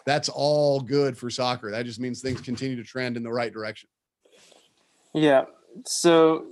that's 0.05 0.29
all 0.29 0.79
good 0.81 1.17
for 1.17 1.29
soccer. 1.29 1.71
That 1.71 1.85
just 1.85 1.99
means 1.99 2.21
things 2.21 2.41
continue 2.41 2.75
to 2.75 2.83
trend 2.83 3.17
in 3.17 3.23
the 3.23 3.31
right 3.31 3.53
direction. 3.53 3.89
Yeah. 5.13 5.45
So 5.85 6.45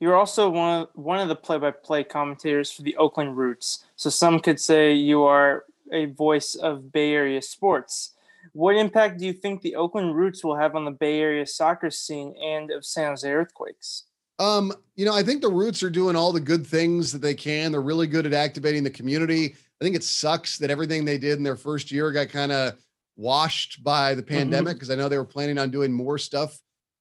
you're 0.00 0.16
also 0.16 0.50
one 0.50 0.82
of, 0.82 0.88
one 0.94 1.18
of 1.20 1.28
the 1.28 1.36
play-by-play 1.36 2.04
commentators 2.04 2.70
for 2.70 2.82
the 2.82 2.96
oakland 2.96 3.36
roots. 3.36 3.84
So 3.96 4.10
some 4.10 4.40
could 4.40 4.60
say 4.60 4.92
you 4.92 5.22
are 5.24 5.64
a 5.92 6.06
voice 6.06 6.54
of 6.54 6.92
bay 6.92 7.12
area 7.12 7.40
sports 7.40 8.15
what 8.56 8.74
impact 8.74 9.18
do 9.18 9.26
you 9.26 9.34
think 9.34 9.60
the 9.60 9.76
Oakland 9.76 10.16
Roots 10.16 10.42
will 10.42 10.56
have 10.56 10.74
on 10.74 10.86
the 10.86 10.90
Bay 10.90 11.20
Area 11.20 11.46
soccer 11.46 11.90
scene 11.90 12.34
and 12.42 12.70
of 12.70 12.86
San 12.86 13.08
Jose 13.08 13.30
Earthquakes? 13.30 14.04
Um, 14.38 14.72
you 14.94 15.04
know, 15.04 15.14
I 15.14 15.22
think 15.22 15.42
the 15.42 15.50
Roots 15.50 15.82
are 15.82 15.90
doing 15.90 16.16
all 16.16 16.32
the 16.32 16.40
good 16.40 16.66
things 16.66 17.12
that 17.12 17.20
they 17.20 17.34
can. 17.34 17.70
They're 17.70 17.82
really 17.82 18.06
good 18.06 18.24
at 18.24 18.32
activating 18.32 18.82
the 18.82 18.90
community. 18.90 19.54
I 19.54 19.84
think 19.84 19.94
it 19.94 20.02
sucks 20.02 20.56
that 20.56 20.70
everything 20.70 21.04
they 21.04 21.18
did 21.18 21.36
in 21.36 21.42
their 21.42 21.56
first 21.56 21.92
year 21.92 22.10
got 22.12 22.30
kind 22.30 22.50
of 22.50 22.78
washed 23.14 23.84
by 23.84 24.14
the 24.14 24.22
mm-hmm. 24.22 24.36
pandemic 24.36 24.76
because 24.76 24.88
mm-hmm. 24.88 25.00
I 25.00 25.02
know 25.02 25.10
they 25.10 25.18
were 25.18 25.26
planning 25.26 25.58
on 25.58 25.70
doing 25.70 25.92
more 25.92 26.16
stuff 26.16 26.58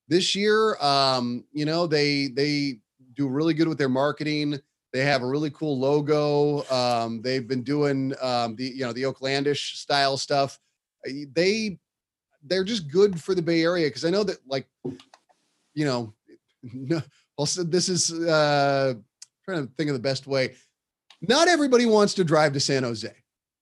this 0.10 0.36
year. 0.36 0.76
Um, 0.82 1.46
you 1.54 1.63
know, 1.63 1.88
they 1.88 2.28
they 2.28 2.80
do 3.13 3.30
really 3.30 3.54
good 3.54 3.70
with 3.70 3.78
their 3.78 3.88
marketing. 3.88 4.60
They 4.91 5.06
have 5.06 5.22
a 5.22 5.28
really 5.28 5.52
cool 5.52 5.80
logo. 5.80 6.65
Um, 6.70 7.22
they've 7.22 7.48
been 7.48 7.63
doing 7.63 8.13
um, 8.22 8.58
the 8.58 8.65
you 8.65 8.82
know 8.82 8.91
the 8.91 9.04
Oaklandish 9.04 9.78
style 9.78 10.18
stuff 10.18 10.60
they 11.06 11.80
they're 12.44 12.63
just 12.63 12.91
good 12.91 13.22
for 13.22 13.36
the 13.36 13.41
Bay 13.41 13.63
Area 13.63 13.88
because 13.88 14.06
I 14.06 14.10
know 14.10 14.24
that 14.24 14.38
like 14.48 14.68
you 15.74 15.86
know 15.86 16.13
also 17.38 17.63
this 17.63 17.89
is 17.89 18.12
uh 18.12 18.94
trying 19.44 19.68
to 19.68 19.74
think 19.78 19.89
of 19.89 19.96
the 19.96 20.00
best 20.00 20.28
way. 20.28 20.56
Not 21.22 21.48
everybody 21.48 21.86
wants 21.86 22.13
to 22.15 22.24
drive 22.24 22.54
to 22.54 22.60
San 22.60 22.84
Jose. 22.84 23.12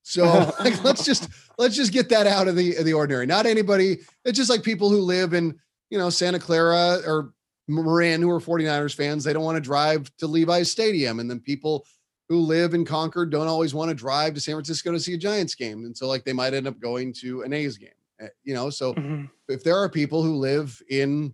So 0.03 0.25
like, 0.59 0.83
let's 0.83 1.05
just 1.05 1.29
let's 1.57 1.75
just 1.75 1.93
get 1.93 2.09
that 2.09 2.27
out 2.27 2.47
of 2.47 2.55
the 2.55 2.75
of 2.75 2.85
the 2.85 2.93
ordinary. 2.93 3.25
Not 3.25 3.45
anybody. 3.45 3.99
It's 4.25 4.37
just 4.37 4.49
like 4.49 4.63
people 4.63 4.89
who 4.89 4.99
live 4.99 5.33
in 5.33 5.57
you 5.89 5.97
know 5.97 6.09
Santa 6.09 6.39
Clara 6.39 6.99
or 7.05 7.33
Marin 7.67 8.21
who 8.21 8.29
are 8.29 8.39
49ers 8.39 8.95
fans. 8.95 9.23
They 9.23 9.33
don't 9.33 9.43
want 9.43 9.55
to 9.55 9.61
drive 9.61 10.11
to 10.17 10.27
Levi's 10.27 10.71
Stadium, 10.71 11.19
and 11.19 11.29
then 11.29 11.39
people 11.39 11.85
who 12.29 12.39
live 12.39 12.73
in 12.73 12.85
Concord 12.85 13.29
don't 13.29 13.47
always 13.47 13.73
want 13.73 13.89
to 13.89 13.95
drive 13.95 14.33
to 14.33 14.41
San 14.41 14.55
Francisco 14.55 14.91
to 14.91 14.99
see 14.99 15.13
a 15.13 15.17
Giants 15.17 15.55
game. 15.55 15.85
And 15.85 15.95
so 15.95 16.07
like 16.07 16.23
they 16.23 16.33
might 16.33 16.53
end 16.53 16.67
up 16.67 16.79
going 16.79 17.13
to 17.21 17.41
an 17.43 17.53
A's 17.53 17.77
game. 17.77 17.89
Eh, 18.21 18.27
you 18.43 18.53
know, 18.53 18.69
so 18.69 18.93
mm-hmm. 18.93 19.25
if 19.49 19.63
there 19.63 19.77
are 19.77 19.89
people 19.89 20.23
who 20.23 20.35
live 20.35 20.81
in 20.89 21.33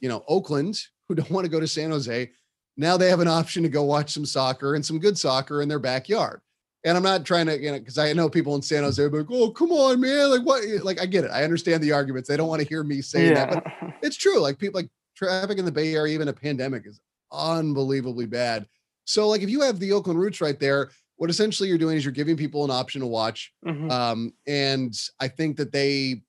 you 0.00 0.08
know, 0.08 0.24
Oakland 0.28 0.80
who 1.08 1.14
don't 1.14 1.30
want 1.30 1.44
to 1.44 1.50
go 1.50 1.60
to 1.60 1.68
San 1.68 1.90
Jose, 1.90 2.30
now 2.76 2.96
they 2.96 3.10
have 3.10 3.20
an 3.20 3.28
option 3.28 3.62
to 3.62 3.68
go 3.68 3.82
watch 3.82 4.12
some 4.12 4.24
soccer 4.24 4.74
and 4.74 4.84
some 4.84 4.98
good 4.98 5.18
soccer 5.18 5.62
in 5.62 5.68
their 5.68 5.78
backyard. 5.78 6.40
And 6.84 6.96
I'm 6.96 7.02
not 7.02 7.26
trying 7.26 7.46
to, 7.46 7.60
you 7.60 7.72
know, 7.72 7.78
because 7.78 7.98
I 7.98 8.12
know 8.14 8.30
people 8.30 8.54
in 8.54 8.62
San 8.62 8.84
Jose 8.84 9.02
like, 9.02 9.26
oh, 9.30 9.50
come 9.50 9.70
on, 9.70 10.00
man. 10.00 10.30
Like, 10.30 10.42
what? 10.42 10.64
Like, 10.82 10.98
I 10.98 11.04
get 11.04 11.24
it. 11.24 11.30
I 11.30 11.44
understand 11.44 11.82
the 11.82 11.92
arguments. 11.92 12.26
They 12.26 12.38
don't 12.38 12.48
want 12.48 12.62
to 12.62 12.68
hear 12.68 12.82
me 12.82 13.02
saying 13.02 13.32
yeah. 13.32 13.46
that, 13.46 13.64
but 13.64 13.92
it's 14.02 14.16
true. 14.16 14.40
Like, 14.40 14.58
people, 14.58 14.80
like, 14.80 14.88
traffic 15.14 15.58
in 15.58 15.66
the 15.66 15.72
Bay 15.72 15.94
Area, 15.94 16.14
even 16.14 16.28
a 16.28 16.32
pandemic, 16.32 16.86
is 16.86 16.98
unbelievably 17.32 18.26
bad. 18.26 18.66
So, 19.10 19.28
like, 19.28 19.42
if 19.42 19.50
you 19.50 19.60
have 19.62 19.78
the 19.78 19.92
Oakland 19.92 20.20
Roots 20.20 20.40
right 20.40 20.58
there, 20.58 20.90
what 21.16 21.30
essentially 21.30 21.68
you're 21.68 21.78
doing 21.78 21.96
is 21.96 22.04
you're 22.04 22.12
giving 22.12 22.36
people 22.36 22.64
an 22.64 22.70
option 22.70 23.00
to 23.00 23.06
watch. 23.06 23.52
Mm-hmm. 23.66 23.90
Um, 23.90 24.32
and 24.46 24.94
I 25.20 25.28
think 25.28 25.56
that 25.56 25.72
they 25.72 26.22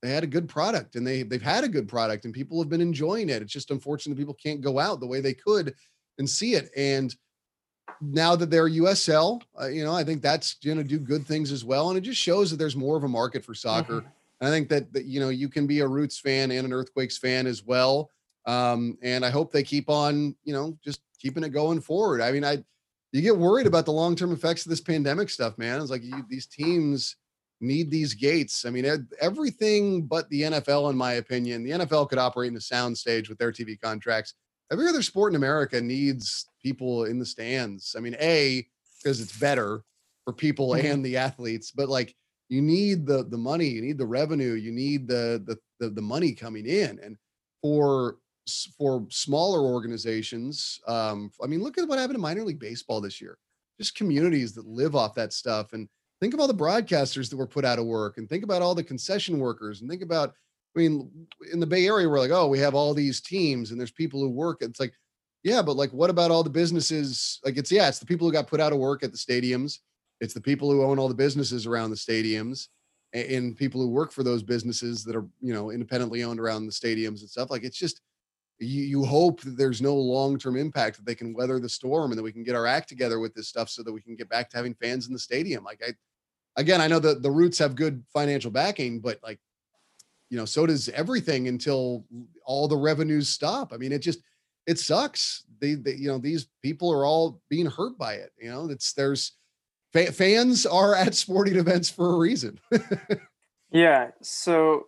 they 0.00 0.10
had 0.10 0.22
a 0.22 0.28
good 0.28 0.48
product 0.48 0.94
and 0.94 1.06
they 1.06 1.22
they've 1.22 1.42
had 1.42 1.64
a 1.64 1.68
good 1.68 1.88
product 1.88 2.24
and 2.24 2.32
people 2.32 2.58
have 2.60 2.70
been 2.70 2.80
enjoying 2.80 3.28
it. 3.28 3.42
It's 3.42 3.52
just 3.52 3.70
unfortunate 3.70 4.16
people 4.16 4.34
can't 4.34 4.60
go 4.60 4.78
out 4.78 5.00
the 5.00 5.06
way 5.06 5.20
they 5.20 5.34
could 5.34 5.74
and 6.18 6.30
see 6.30 6.54
it. 6.54 6.70
And 6.76 7.14
now 8.00 8.36
that 8.36 8.50
they're 8.50 8.70
USL, 8.70 9.42
uh, 9.60 9.66
you 9.66 9.84
know, 9.84 9.94
I 9.94 10.04
think 10.04 10.22
that's 10.22 10.54
going 10.54 10.78
to 10.78 10.84
do 10.84 10.98
good 10.98 11.26
things 11.26 11.50
as 11.50 11.64
well. 11.64 11.88
And 11.88 11.98
it 11.98 12.02
just 12.02 12.20
shows 12.20 12.50
that 12.50 12.56
there's 12.56 12.76
more 12.76 12.96
of 12.96 13.04
a 13.04 13.08
market 13.08 13.44
for 13.44 13.54
soccer. 13.54 14.00
Mm-hmm. 14.00 14.46
I 14.46 14.50
think 14.50 14.68
that, 14.68 14.92
that 14.92 15.04
you 15.04 15.18
know 15.18 15.30
you 15.30 15.48
can 15.48 15.66
be 15.66 15.80
a 15.80 15.88
Roots 15.88 16.20
fan 16.20 16.52
and 16.52 16.64
an 16.64 16.72
Earthquakes 16.72 17.18
fan 17.18 17.46
as 17.46 17.64
well. 17.64 18.10
Um, 18.46 18.96
and 19.02 19.26
I 19.26 19.30
hope 19.30 19.52
they 19.52 19.62
keep 19.62 19.90
on, 19.90 20.34
you 20.44 20.54
know, 20.54 20.78
just 20.82 21.00
keeping 21.18 21.44
it 21.44 21.50
going 21.50 21.80
forward. 21.80 22.20
I 22.20 22.32
mean, 22.32 22.44
I 22.44 22.62
you 23.12 23.22
get 23.22 23.36
worried 23.36 23.66
about 23.66 23.86
the 23.86 23.92
long 23.92 24.16
term 24.16 24.32
effects 24.32 24.66
of 24.66 24.70
this 24.70 24.80
pandemic 24.80 25.30
stuff, 25.30 25.56
man. 25.58 25.80
It's 25.80 25.90
like 25.90 26.04
you, 26.04 26.24
these 26.28 26.46
teams 26.46 27.16
need 27.60 27.90
these 27.90 28.14
gates. 28.14 28.64
I 28.64 28.70
mean, 28.70 29.08
everything 29.20 30.06
but 30.06 30.28
the 30.30 30.42
NFL, 30.42 30.90
in 30.90 30.96
my 30.96 31.14
opinion, 31.14 31.64
the 31.64 31.70
NFL 31.70 32.08
could 32.08 32.18
operate 32.18 32.50
in 32.50 32.56
a 32.56 32.60
sound 32.60 32.96
stage 32.96 33.28
with 33.28 33.38
their 33.38 33.52
TV 33.52 33.80
contracts. 33.80 34.34
Every 34.70 34.86
other 34.86 35.02
sport 35.02 35.32
in 35.32 35.36
America 35.36 35.80
needs 35.80 36.46
people 36.62 37.04
in 37.04 37.18
the 37.18 37.26
stands. 37.26 37.94
I 37.96 38.00
mean, 38.00 38.16
a 38.20 38.66
because 39.02 39.20
it's 39.20 39.38
better 39.38 39.82
for 40.24 40.32
people 40.32 40.70
mm-hmm. 40.70 40.86
and 40.86 41.04
the 41.04 41.16
athletes, 41.16 41.70
but 41.70 41.88
like 41.88 42.14
you 42.48 42.60
need 42.60 43.06
the 43.06 43.24
the 43.24 43.38
money, 43.38 43.66
you 43.66 43.80
need 43.80 43.98
the 43.98 44.06
revenue, 44.06 44.52
you 44.52 44.72
need 44.72 45.08
the 45.08 45.42
the 45.46 45.58
the, 45.80 45.90
the 45.90 46.02
money 46.02 46.32
coming 46.32 46.66
in, 46.66 46.98
and 47.02 47.16
for 47.62 48.16
for 48.76 49.06
smaller 49.10 49.60
organizations. 49.60 50.80
Um, 50.86 51.30
I 51.42 51.46
mean, 51.46 51.62
look 51.62 51.78
at 51.78 51.88
what 51.88 51.98
happened 51.98 52.16
to 52.16 52.20
minor 52.20 52.44
league 52.44 52.58
baseball 52.58 53.00
this 53.00 53.20
year. 53.20 53.38
Just 53.78 53.94
communities 53.94 54.52
that 54.54 54.66
live 54.66 54.96
off 54.96 55.14
that 55.14 55.32
stuff. 55.32 55.72
And 55.72 55.88
think 56.20 56.34
of 56.34 56.40
all 56.40 56.48
the 56.48 56.54
broadcasters 56.54 57.30
that 57.30 57.36
were 57.36 57.46
put 57.46 57.64
out 57.64 57.78
of 57.78 57.86
work 57.86 58.18
and 58.18 58.28
think 58.28 58.42
about 58.42 58.60
all 58.60 58.74
the 58.74 58.82
concession 58.82 59.38
workers 59.38 59.80
and 59.80 59.88
think 59.88 60.02
about, 60.02 60.30
I 60.76 60.80
mean, 60.80 61.10
in 61.52 61.60
the 61.60 61.66
Bay 61.66 61.86
Area, 61.86 62.08
we're 62.08 62.18
like, 62.18 62.32
oh, 62.32 62.48
we 62.48 62.58
have 62.58 62.74
all 62.74 62.92
these 62.92 63.20
teams 63.20 63.70
and 63.70 63.78
there's 63.78 63.92
people 63.92 64.20
who 64.20 64.30
work. 64.30 64.58
It's 64.60 64.80
like, 64.80 64.94
yeah, 65.44 65.62
but 65.62 65.76
like, 65.76 65.92
what 65.92 66.10
about 66.10 66.32
all 66.32 66.42
the 66.42 66.50
businesses? 66.50 67.38
Like, 67.44 67.56
it's, 67.56 67.70
yeah, 67.70 67.88
it's 67.88 68.00
the 68.00 68.06
people 68.06 68.26
who 68.26 68.32
got 68.32 68.48
put 68.48 68.60
out 68.60 68.72
of 68.72 68.78
work 68.78 69.04
at 69.04 69.12
the 69.12 69.18
stadiums. 69.18 69.78
It's 70.20 70.34
the 70.34 70.40
people 70.40 70.70
who 70.70 70.82
own 70.82 70.98
all 70.98 71.08
the 71.08 71.14
businesses 71.14 71.64
around 71.64 71.90
the 71.90 71.96
stadiums 71.96 72.66
and, 73.12 73.30
and 73.30 73.56
people 73.56 73.80
who 73.80 73.88
work 73.88 74.10
for 74.10 74.24
those 74.24 74.42
businesses 74.42 75.04
that 75.04 75.14
are, 75.14 75.26
you 75.40 75.54
know, 75.54 75.70
independently 75.70 76.24
owned 76.24 76.40
around 76.40 76.66
the 76.66 76.72
stadiums 76.72 77.20
and 77.20 77.30
stuff. 77.30 77.50
Like, 77.50 77.62
it's 77.62 77.78
just, 77.78 78.00
you, 78.58 78.82
you 78.82 79.04
hope 79.04 79.40
that 79.42 79.56
there's 79.56 79.80
no 79.80 79.94
long-term 79.94 80.56
impact 80.56 80.96
that 80.96 81.06
they 81.06 81.14
can 81.14 81.34
weather 81.34 81.58
the 81.58 81.68
storm 81.68 82.10
and 82.10 82.18
that 82.18 82.22
we 82.22 82.32
can 82.32 82.42
get 82.42 82.56
our 82.56 82.66
act 82.66 82.88
together 82.88 83.20
with 83.20 83.34
this 83.34 83.48
stuff 83.48 83.68
so 83.68 83.82
that 83.82 83.92
we 83.92 84.00
can 84.00 84.16
get 84.16 84.28
back 84.28 84.50
to 84.50 84.56
having 84.56 84.74
fans 84.74 85.06
in 85.06 85.12
the 85.12 85.18
stadium 85.18 85.64
like 85.64 85.80
i 85.86 85.92
again 86.60 86.80
i 86.80 86.86
know 86.86 86.98
that 86.98 87.22
the 87.22 87.30
roots 87.30 87.58
have 87.58 87.76
good 87.76 88.02
financial 88.12 88.50
backing 88.50 89.00
but 89.00 89.18
like 89.22 89.38
you 90.30 90.36
know 90.36 90.44
so 90.44 90.66
does 90.66 90.88
everything 90.90 91.48
until 91.48 92.04
all 92.44 92.66
the 92.66 92.76
revenues 92.76 93.28
stop 93.28 93.72
i 93.72 93.76
mean 93.76 93.92
it 93.92 94.00
just 94.00 94.20
it 94.66 94.78
sucks 94.78 95.44
they, 95.60 95.74
they 95.74 95.94
you 95.94 96.08
know 96.08 96.18
these 96.18 96.48
people 96.62 96.92
are 96.92 97.06
all 97.06 97.40
being 97.48 97.66
hurt 97.66 97.96
by 97.96 98.14
it 98.14 98.32
you 98.40 98.50
know 98.50 98.68
it's 98.68 98.92
there's 98.92 99.38
fa- 99.92 100.12
fans 100.12 100.66
are 100.66 100.94
at 100.94 101.14
sporting 101.14 101.56
events 101.56 101.90
for 101.90 102.10
a 102.14 102.18
reason. 102.18 102.58
yeah. 103.70 104.10
So 104.22 104.86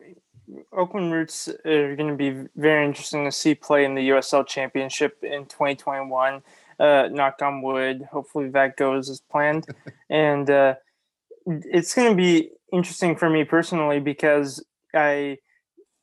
Oakland 0.73 1.13
Roots 1.13 1.49
are 1.49 1.97
going 1.97 2.11
to 2.11 2.17
be 2.17 2.49
very 2.57 2.85
interesting 2.85 3.25
to 3.25 3.33
see 3.33 3.55
play 3.55 3.85
in 3.85 3.95
the 3.95 4.09
USL 4.11 4.47
Championship 4.47 5.19
in 5.23 5.47
2021. 5.47 6.43
Uh, 6.79 7.09
knock 7.13 7.43
on 7.43 7.61
wood. 7.61 8.09
Hopefully 8.11 8.49
that 8.49 8.77
goes 8.77 9.11
as 9.11 9.21
planned. 9.21 9.67
and 10.11 10.49
uh, 10.49 10.75
it's 11.47 11.95
going 11.95 12.11
to 12.11 12.17
be 12.17 12.51
interesting 12.73 13.17
for 13.17 13.29
me 13.29 13.45
personally 13.45 14.01
because 14.01 14.65
I 14.95 15.39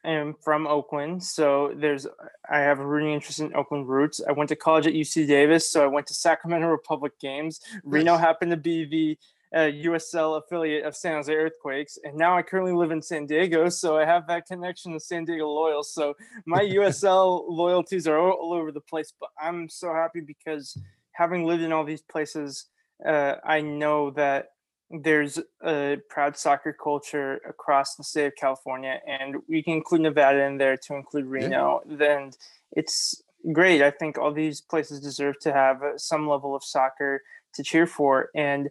am 0.05 0.35
from 0.41 0.67
Oakland, 0.67 1.23
so 1.23 1.73
there's 1.75 2.07
I 2.49 2.59
have 2.59 2.79
a 2.79 2.85
rooting 2.85 3.11
interest 3.11 3.39
in 3.39 3.55
Oakland 3.55 3.87
roots. 3.87 4.21
I 4.27 4.31
went 4.31 4.49
to 4.49 4.55
college 4.55 4.87
at 4.87 4.93
UC 4.93 5.27
Davis, 5.27 5.71
so 5.71 5.83
I 5.83 5.87
went 5.87 6.07
to 6.07 6.13
Sacramento 6.13 6.67
Republic 6.67 7.19
games. 7.19 7.59
Reno 7.83 8.17
happened 8.17 8.51
to 8.51 8.57
be 8.57 8.85
the 8.85 9.17
uh, 9.53 9.59
USL 9.59 10.41
affiliate 10.43 10.85
of 10.85 10.95
San 10.95 11.13
Jose 11.13 11.33
Earthquakes, 11.33 11.97
and 12.03 12.15
now 12.15 12.37
I 12.37 12.41
currently 12.41 12.73
live 12.73 12.91
in 12.91 13.01
San 13.01 13.25
Diego, 13.25 13.69
so 13.69 13.97
I 13.97 14.05
have 14.05 14.27
that 14.27 14.45
connection 14.45 14.93
to 14.93 14.99
San 14.99 15.25
Diego 15.25 15.47
Loyals. 15.47 15.93
So 15.93 16.15
my 16.45 16.63
USL 16.79 17.45
loyalties 17.47 18.07
are 18.07 18.17
all, 18.17 18.31
all, 18.31 18.53
over 18.53 18.71
the 18.71 18.81
place, 18.81 19.13
but 19.19 19.29
I'm 19.39 19.69
so 19.69 19.93
happy 19.93 20.21
because 20.21 20.77
having 21.13 21.45
lived 21.45 21.63
in 21.63 21.71
all 21.71 21.85
these 21.85 22.01
places, 22.01 22.65
uh, 23.05 23.35
I 23.45 23.61
know 23.61 24.11
that 24.11 24.49
there's 24.89 25.39
a 25.63 25.97
proud 26.09 26.37
soccer 26.37 26.73
culture 26.73 27.39
across 27.47 27.95
the 27.95 28.03
state 28.03 28.27
of 28.27 28.35
California, 28.35 28.99
and 29.05 29.37
we 29.49 29.61
can 29.61 29.73
include 29.73 30.01
Nevada 30.01 30.43
in 30.43 30.57
there 30.57 30.77
to 30.77 30.95
include 30.95 31.25
Reno. 31.25 31.81
Yeah. 31.85 31.95
Then 31.97 32.31
it's 32.71 33.21
great. 33.51 33.81
I 33.81 33.91
think 33.91 34.17
all 34.17 34.31
these 34.31 34.61
places 34.61 34.99
deserve 34.99 35.39
to 35.41 35.53
have 35.53 35.81
some 35.97 36.27
level 36.27 36.55
of 36.55 36.63
soccer 36.63 37.21
to 37.53 37.63
cheer 37.63 37.87
for. 37.87 38.29
And 38.35 38.69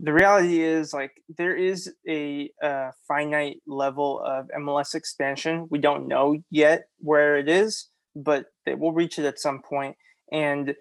the 0.00 0.12
reality 0.12 0.62
is, 0.62 0.92
like, 0.92 1.22
there 1.36 1.56
is 1.56 1.92
a, 2.08 2.50
a 2.62 2.92
finite 3.06 3.60
level 3.66 4.20
of 4.24 4.48
MLS 4.58 4.94
expansion. 4.94 5.66
We 5.70 5.78
don't 5.78 6.08
know 6.08 6.42
yet 6.50 6.88
where 6.98 7.36
it 7.38 7.48
is, 7.48 7.88
but 8.14 8.46
they 8.66 8.74
will 8.74 8.92
reach 8.92 9.18
it 9.18 9.24
at 9.24 9.38
some 9.38 9.62
point. 9.62 9.96
And 10.32 10.74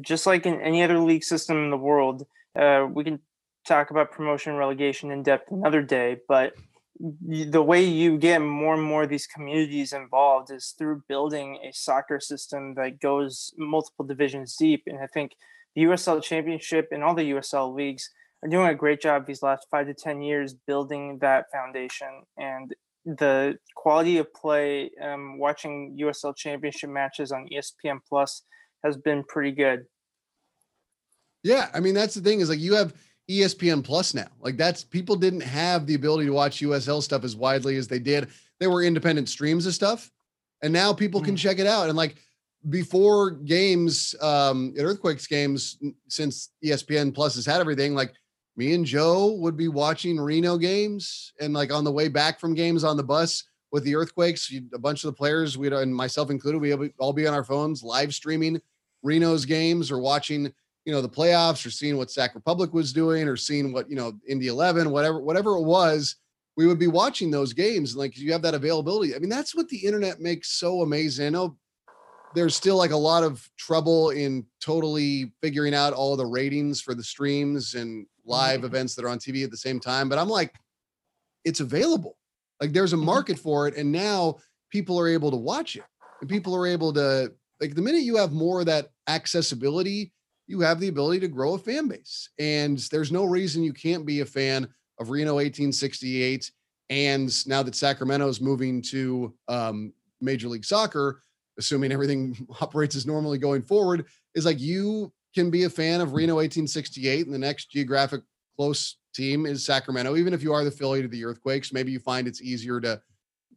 just 0.00 0.26
like 0.26 0.46
in 0.46 0.60
any 0.60 0.82
other 0.82 0.98
league 0.98 1.24
system 1.24 1.64
in 1.64 1.70
the 1.70 1.76
world, 1.76 2.26
uh, 2.58 2.86
we 2.90 3.04
can 3.04 3.20
talk 3.66 3.90
about 3.90 4.12
promotion 4.12 4.50
and 4.50 4.58
relegation 4.58 5.10
in 5.10 5.22
depth 5.22 5.50
another 5.50 5.82
day, 5.82 6.18
but 6.28 6.54
the 6.98 7.62
way 7.62 7.84
you 7.84 8.16
get 8.16 8.40
more 8.40 8.74
and 8.74 8.82
more 8.82 9.02
of 9.02 9.10
these 9.10 9.26
communities 9.26 9.92
involved 9.92 10.50
is 10.50 10.74
through 10.78 11.02
building 11.08 11.58
a 11.62 11.72
soccer 11.72 12.20
system 12.20 12.74
that 12.74 13.00
goes 13.00 13.52
multiple 13.58 14.04
divisions 14.04 14.56
deep. 14.56 14.84
And 14.86 14.98
I 14.98 15.06
think 15.06 15.32
the 15.74 15.82
USL 15.82 16.22
Championship 16.22 16.88
and 16.92 17.04
all 17.04 17.14
the 17.14 17.30
USL 17.32 17.74
leagues 17.74 18.10
are 18.42 18.48
doing 18.48 18.68
a 18.68 18.74
great 18.74 19.00
job 19.00 19.26
these 19.26 19.42
last 19.42 19.66
five 19.70 19.86
to 19.86 19.94
10 19.94 20.22
years 20.22 20.54
building 20.66 21.18
that 21.20 21.46
foundation. 21.52 22.22
And 22.36 22.74
the 23.04 23.58
quality 23.74 24.18
of 24.18 24.32
play, 24.34 24.90
um, 25.02 25.38
watching 25.38 25.96
USL 26.00 26.36
Championship 26.36 26.90
matches 26.90 27.32
on 27.32 27.48
ESPN 27.48 28.00
Plus 28.08 28.42
has 28.84 28.96
been 28.96 29.24
pretty 29.24 29.52
good. 29.52 29.84
Yeah. 31.42 31.68
I 31.72 31.80
mean, 31.80 31.94
that's 31.94 32.14
the 32.14 32.20
thing 32.20 32.40
is 32.40 32.48
like 32.48 32.58
you 32.58 32.74
have 32.74 32.94
ESPN 33.30 33.82
Plus 33.82 34.14
now. 34.14 34.28
Like 34.40 34.56
that's 34.56 34.84
people 34.84 35.16
didn't 35.16 35.40
have 35.40 35.86
the 35.86 35.94
ability 35.94 36.26
to 36.26 36.32
watch 36.32 36.60
USL 36.60 37.02
stuff 37.02 37.24
as 37.24 37.36
widely 37.36 37.76
as 37.76 37.88
they 37.88 37.98
did. 37.98 38.28
There 38.60 38.70
were 38.70 38.82
independent 38.82 39.28
streams 39.28 39.66
of 39.66 39.74
stuff, 39.74 40.10
and 40.62 40.72
now 40.72 40.92
people 40.92 41.20
can 41.20 41.34
mm. 41.34 41.38
check 41.38 41.58
it 41.58 41.66
out. 41.66 41.88
And 41.88 41.96
like 41.96 42.16
before 42.70 43.30
games, 43.30 44.14
um, 44.20 44.74
at 44.78 44.84
Earthquakes 44.84 45.26
games, 45.26 45.78
since 46.08 46.50
ESPN 46.64 47.14
Plus 47.14 47.34
has 47.34 47.46
had 47.46 47.60
everything, 47.60 47.94
like 47.94 48.14
me 48.56 48.74
and 48.74 48.86
Joe 48.86 49.32
would 49.32 49.56
be 49.56 49.68
watching 49.68 50.18
Reno 50.18 50.56
games, 50.56 51.32
and 51.40 51.52
like 51.52 51.72
on 51.72 51.84
the 51.84 51.92
way 51.92 52.08
back 52.08 52.40
from 52.40 52.54
games 52.54 52.84
on 52.84 52.96
the 52.96 53.02
bus 53.02 53.44
with 53.70 53.84
the 53.84 53.94
Earthquakes, 53.94 54.52
a 54.72 54.78
bunch 54.78 55.04
of 55.04 55.08
the 55.08 55.16
players, 55.16 55.58
we'd 55.58 55.72
and 55.72 55.94
myself 55.94 56.30
included, 56.30 56.60
we 56.60 56.92
all 56.98 57.12
be 57.12 57.26
on 57.26 57.34
our 57.34 57.44
phones 57.44 57.82
live 57.82 58.14
streaming 58.14 58.60
Reno's 59.02 59.44
games 59.44 59.90
or 59.90 59.98
watching 59.98 60.52
you 60.84 60.92
know 60.92 61.02
the 61.02 61.08
playoffs 61.08 61.66
or 61.66 61.70
seeing 61.70 61.96
what 61.96 62.10
Sac 62.10 62.34
Republic 62.34 62.72
was 62.72 62.92
doing 62.92 63.28
or 63.28 63.36
seeing 63.36 63.72
what 63.72 63.90
you 63.90 63.96
know 63.96 64.12
Indy 64.26 64.46
11 64.46 64.90
whatever 64.90 65.20
whatever 65.20 65.56
it 65.56 65.62
was 65.62 66.16
we 66.56 66.66
would 66.66 66.78
be 66.78 66.86
watching 66.86 67.30
those 67.30 67.52
games. 67.52 67.94
Like 67.94 68.16
you 68.16 68.32
have 68.32 68.42
that 68.42 68.54
availability. 68.54 69.14
I 69.14 69.18
mean 69.18 69.28
that's 69.28 69.54
what 69.54 69.68
the 69.68 69.84
internet 69.84 70.20
makes 70.20 70.52
so 70.52 70.82
amazing. 70.82 71.26
I 71.26 71.30
know 71.30 71.56
there's 72.34 72.54
still 72.54 72.76
like 72.76 72.92
a 72.92 72.96
lot 72.96 73.22
of 73.22 73.48
trouble 73.56 74.10
in 74.10 74.46
totally 74.60 75.32
figuring 75.42 75.74
out 75.74 75.92
all 75.92 76.16
the 76.16 76.26
ratings 76.26 76.80
for 76.80 76.94
the 76.94 77.02
streams 77.02 77.74
and 77.74 78.06
live 78.26 78.58
mm-hmm. 78.58 78.66
events 78.66 78.94
that 78.94 79.04
are 79.04 79.08
on 79.08 79.18
TV 79.18 79.44
at 79.44 79.50
the 79.50 79.56
same 79.56 79.80
time 79.80 80.08
but 80.08 80.18
I'm 80.18 80.28
like 80.28 80.54
it's 81.44 81.60
available 81.60 82.16
like 82.60 82.72
there's 82.72 82.92
a 82.92 82.96
mm-hmm. 82.96 83.06
market 83.06 83.38
for 83.38 83.68
it 83.68 83.76
and 83.76 83.90
now 83.90 84.36
people 84.70 84.98
are 84.98 85.08
able 85.08 85.30
to 85.30 85.36
watch 85.36 85.76
it 85.76 85.84
and 86.20 86.28
people 86.28 86.54
are 86.54 86.66
able 86.66 86.92
to 86.92 87.32
like 87.60 87.74
the 87.74 87.82
minute 87.82 88.02
you 88.02 88.16
have 88.16 88.32
more 88.32 88.60
of 88.60 88.66
that 88.66 88.88
accessibility 89.08 90.12
you 90.46 90.60
have 90.60 90.80
the 90.80 90.88
ability 90.88 91.20
to 91.20 91.28
grow 91.28 91.54
a 91.54 91.58
fan 91.58 91.88
base. 91.88 92.30
And 92.38 92.78
there's 92.90 93.12
no 93.12 93.24
reason 93.24 93.62
you 93.62 93.72
can't 93.72 94.06
be 94.06 94.20
a 94.20 94.26
fan 94.26 94.68
of 94.98 95.10
Reno 95.10 95.34
1868. 95.34 96.50
And 96.88 97.46
now 97.46 97.62
that 97.62 97.74
Sacramento 97.74 98.28
is 98.28 98.40
moving 98.40 98.80
to 98.82 99.34
um, 99.48 99.92
Major 100.20 100.48
League 100.48 100.64
Soccer, 100.64 101.22
assuming 101.58 101.92
everything 101.92 102.46
operates 102.60 102.94
as 102.94 103.06
normally 103.06 103.38
going 103.38 103.62
forward, 103.62 104.06
is 104.34 104.46
like 104.46 104.60
you 104.60 105.12
can 105.36 105.50
be 105.50 105.64
a 105.64 105.70
fan 105.70 106.00
of 106.00 106.14
Reno 106.14 106.34
1868, 106.34 107.26
and 107.26 107.34
the 107.34 107.38
next 107.38 107.70
geographic 107.70 108.22
close 108.56 108.96
team 109.14 109.46
is 109.46 109.64
Sacramento. 109.64 110.16
Even 110.16 110.32
if 110.32 110.42
you 110.42 110.52
are 110.52 110.64
the 110.64 110.68
affiliate 110.68 111.04
of 111.04 111.10
the 111.10 111.24
Earthquakes, 111.24 111.72
maybe 111.72 111.92
you 111.92 112.00
find 112.00 112.26
it's 112.26 112.42
easier 112.42 112.80
to 112.80 113.00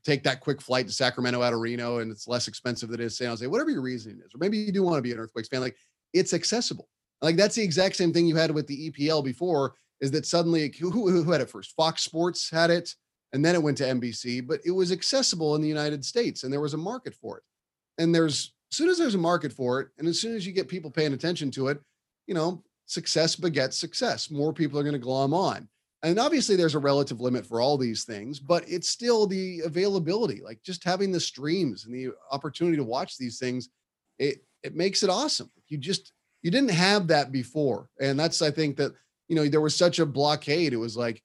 take 0.06 0.22
that 0.24 0.42
quick 0.42 0.62
flight 0.62 0.88
to 0.88 0.94
Sacramento 0.94 1.42
out 1.42 1.54
of 1.54 1.60
Reno 1.60 2.00
and 2.00 2.12
it's 2.12 2.28
less 2.28 2.48
expensive 2.48 2.90
than 2.90 3.02
it 3.02 3.06
is 3.06 3.18
San 3.18 3.30
Jose, 3.30 3.48
whatever 3.48 3.70
your 3.70 3.82
reasoning 3.82 4.20
is. 4.26 4.34
Or 4.36 4.38
maybe 4.38 4.58
you 4.58 4.72
do 4.72 4.84
want 4.84 4.98
to 4.98 5.02
be 5.02 5.12
an 5.12 5.20
Earthquakes 5.20 5.48
fan. 5.48 5.62
Like 5.62 5.78
it's 6.14 6.34
accessible. 6.34 6.88
Like 7.22 7.36
that's 7.36 7.56
the 7.56 7.64
exact 7.64 7.96
same 7.96 8.14
thing 8.14 8.28
you 8.28 8.36
had 8.36 8.52
with 8.52 8.68
the 8.68 8.92
EPL 8.92 9.24
before. 9.24 9.76
Is 10.02 10.12
that 10.12 10.26
suddenly 10.26 10.74
who, 10.80 10.90
who 10.90 11.32
had 11.32 11.42
it 11.42 11.50
first? 11.50 11.76
Fox 11.76 12.04
Sports 12.04 12.50
had 12.50 12.70
it, 12.70 12.94
and 13.34 13.44
then 13.44 13.56
it 13.56 13.64
went 13.64 13.78
to 13.78 13.84
NBC. 13.84 14.46
But 14.46 14.62
it 14.66 14.72
was 14.72 14.92
accessible 14.92 15.56
in 15.56 15.62
the 15.62 15.68
United 15.68 16.06
States, 16.06 16.44
and 16.44 16.54
there 16.54 16.62
was 16.62 16.74
a 16.74 16.78
market 16.78 17.14
for 17.14 17.38
it. 17.38 17.44
And 17.98 18.16
there's 18.16 18.54
as 18.72 18.78
soon 18.78 18.90
as 18.90 18.98
there's 18.98 19.16
a 19.16 19.20
market 19.20 19.52
for 19.52 19.80
it, 19.80 19.90
and 19.98 20.08
as 20.08 20.20
soon 20.20 20.36
as 20.36 20.46
you 20.46 20.54
get 20.54 20.68
people 20.68 20.92
paying 20.92 21.14
attention 21.14 21.52
to 21.52 21.68
it, 21.68 21.80
you 22.28 22.34
know, 22.34 22.64
success 22.86 23.36
begets 23.36 23.78
success. 23.78 24.30
More 24.30 24.54
people 24.54 24.80
are 24.80 24.84
going 24.84 24.94
to 24.94 25.00
glom 25.00 25.34
on. 25.34 25.68
And 26.02 26.18
obviously, 26.18 26.56
there's 26.56 26.76
a 26.76 26.80
relative 26.80 27.20
limit 27.20 27.46
for 27.46 27.60
all 27.60 27.78
these 27.78 28.06
things, 28.06 28.40
but 28.40 28.64
it's 28.68 28.88
still 28.88 29.28
the 29.28 29.62
availability. 29.62 30.42
Like 30.42 30.64
just 30.64 30.84
having 30.84 31.12
the 31.12 31.20
streams 31.20 31.86
and 31.86 31.94
the 31.94 32.14
opportunity 32.32 32.78
to 32.78 32.84
watch 32.84 33.18
these 33.18 33.38
things, 33.38 33.70
it 34.18 34.44
it 34.64 34.76
makes 34.76 35.04
it 35.04 35.10
awesome. 35.10 35.52
You 35.68 35.78
just 35.78 36.14
you 36.42 36.52
didn't 36.52 36.72
have 36.72 37.08
that 37.08 37.32
before. 37.32 37.90
And 38.00 38.20
that's, 38.20 38.42
I 38.42 38.52
think 38.52 38.78
that, 38.78 38.94
you 39.28 39.36
know, 39.36 39.48
there 39.48 39.62
was 39.62 39.76
such 39.76 40.00
a 40.00 40.06
blockade. 40.06 40.74
It 40.74 40.78
was 40.78 40.96
like 40.96 41.22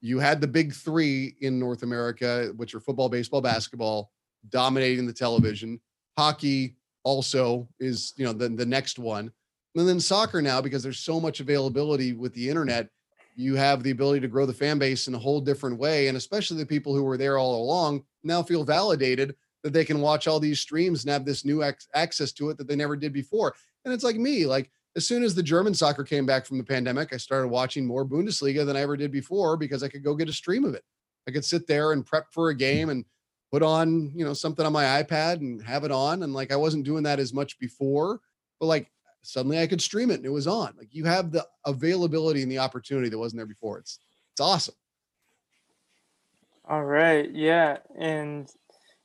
you 0.00 0.18
had 0.18 0.40
the 0.40 0.46
big 0.46 0.72
three 0.72 1.36
in 1.40 1.58
North 1.58 1.82
America, 1.82 2.52
which 2.56 2.74
are 2.74 2.80
football, 2.80 3.08
baseball, 3.08 3.40
basketball, 3.40 4.12
dominating 4.48 5.06
the 5.06 5.12
television. 5.12 5.80
Hockey 6.16 6.76
also 7.04 7.68
is, 7.78 8.12
you 8.16 8.24
know, 8.24 8.32
the, 8.32 8.48
the 8.48 8.66
next 8.66 8.98
one. 8.98 9.30
And 9.74 9.86
then 9.86 10.00
soccer 10.00 10.40
now, 10.40 10.60
because 10.60 10.82
there's 10.82 10.98
so 10.98 11.20
much 11.20 11.40
availability 11.40 12.14
with 12.14 12.32
the 12.34 12.48
internet, 12.48 12.88
you 13.34 13.54
have 13.54 13.82
the 13.82 13.90
ability 13.90 14.20
to 14.20 14.28
grow 14.28 14.46
the 14.46 14.52
fan 14.54 14.78
base 14.78 15.08
in 15.08 15.14
a 15.14 15.18
whole 15.18 15.40
different 15.40 15.78
way. 15.78 16.08
And 16.08 16.16
especially 16.16 16.56
the 16.56 16.66
people 16.66 16.94
who 16.94 17.04
were 17.04 17.18
there 17.18 17.36
all 17.36 17.62
along 17.62 18.04
now 18.24 18.42
feel 18.42 18.64
validated 18.64 19.36
that 19.62 19.72
they 19.72 19.84
can 19.84 20.00
watch 20.00 20.26
all 20.26 20.40
these 20.40 20.60
streams 20.60 21.04
and 21.04 21.12
have 21.12 21.24
this 21.24 21.44
new 21.44 21.62
ac- 21.62 21.88
access 21.94 22.32
to 22.32 22.48
it 22.48 22.56
that 22.56 22.66
they 22.66 22.76
never 22.76 22.96
did 22.96 23.12
before. 23.12 23.54
And 23.84 23.92
it's 23.92 24.04
like 24.04 24.16
me, 24.16 24.46
like 24.46 24.70
as 24.96 25.06
soon 25.06 25.22
as 25.22 25.34
the 25.34 25.42
German 25.42 25.74
soccer 25.74 26.02
came 26.02 26.24
back 26.24 26.46
from 26.46 26.56
the 26.56 26.64
pandemic, 26.64 27.12
I 27.12 27.18
started 27.18 27.48
watching 27.48 27.86
more 27.86 28.06
Bundesliga 28.06 28.64
than 28.64 28.76
I 28.76 28.80
ever 28.80 28.96
did 28.96 29.12
before 29.12 29.56
because 29.58 29.82
I 29.82 29.88
could 29.88 30.02
go 30.02 30.14
get 30.14 30.30
a 30.30 30.32
stream 30.32 30.64
of 30.64 30.74
it. 30.74 30.84
I 31.28 31.32
could 31.32 31.44
sit 31.44 31.66
there 31.66 31.92
and 31.92 32.06
prep 32.06 32.32
for 32.32 32.48
a 32.48 32.54
game 32.54 32.88
and 32.88 33.04
put 33.52 33.62
on, 33.62 34.10
you 34.14 34.24
know, 34.24 34.32
something 34.34 34.64
on 34.64 34.72
my 34.72 35.02
iPad 35.02 35.34
and 35.36 35.62
have 35.62 35.84
it 35.84 35.92
on. 35.92 36.22
And 36.22 36.34
like 36.34 36.52
I 36.52 36.56
wasn't 36.56 36.84
doing 36.84 37.04
that 37.04 37.18
as 37.18 37.32
much 37.32 37.58
before, 37.58 38.20
but 38.60 38.66
like 38.66 38.90
suddenly 39.22 39.60
I 39.60 39.66
could 39.66 39.80
stream 39.80 40.10
it 40.10 40.16
and 40.16 40.26
it 40.26 40.32
was 40.32 40.46
on. 40.46 40.74
Like 40.78 40.88
you 40.92 41.04
have 41.04 41.32
the 41.32 41.46
availability 41.64 42.42
and 42.42 42.50
the 42.50 42.58
opportunity 42.58 43.08
that 43.08 43.18
wasn't 43.18 43.38
there 43.40 43.46
before. 43.46 43.78
It's 43.78 43.98
it's 44.32 44.40
awesome. 44.40 44.74
All 46.68 46.84
right. 46.84 47.30
Yeah. 47.30 47.78
And 47.98 48.48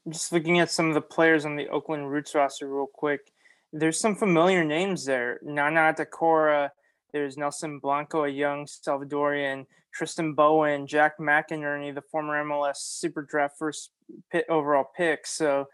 just 0.10 0.32
looking 0.32 0.60
at 0.60 0.72
some 0.72 0.88
of 0.88 0.96
the 0.96 1.02
players 1.02 1.46
on 1.46 1.56
the 1.56 1.70
Oakland 1.70 2.10
Roots 2.10 2.34
roster 2.34 2.68
real 2.68 2.88
quick 2.88 3.32
there's 3.74 4.00
some 4.00 4.16
familiar 4.16 4.64
names 4.64 5.06
there. 5.06 5.40
Nana 5.44 5.94
Attakora, 5.94 6.70
there's 7.14 7.38
Nelson 7.38 7.80
Blanco, 7.80 8.26
a 8.26 8.30
young 8.30 8.66
Salvadorian, 8.66 9.66
Tristan 9.94 10.34
Bowen, 10.34 10.88
Jack 10.88 11.18
McInerney, 11.20 11.94
the 11.94 12.02
former 12.02 12.44
MLS 12.44 12.78
Super 12.78 13.22
Draft 13.22 13.58
first 13.58 13.92
overall 14.50 14.86
pick. 14.96 15.28
So 15.28 15.66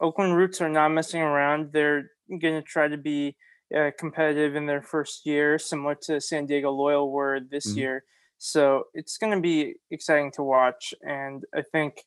Oakland 0.00 0.36
Roots 0.36 0.60
are 0.60 0.68
not 0.68 0.90
messing 0.90 1.20
around. 1.20 1.72
They're 1.72 2.10
going 2.28 2.54
to 2.54 2.62
try 2.62 2.88
to 2.88 2.96
be 2.96 3.36
uh, 3.76 3.90
competitive 3.98 4.56
in 4.56 4.64
their 4.64 4.80
first 4.80 5.26
year, 5.26 5.58
similar 5.58 5.94
to 5.94 6.20
San 6.20 6.46
Diego 6.46 6.70
Loyal 6.70 7.10
were 7.12 7.38
this 7.40 7.74
Mhm. 7.74 7.76
year. 7.76 8.04
So 8.38 8.84
it's 8.94 9.18
going 9.18 9.34
to 9.34 9.40
be 9.40 9.74
exciting 9.90 10.30
to 10.32 10.42
watch, 10.42 10.94
and 11.02 11.44
I 11.54 11.62
think 11.62 12.04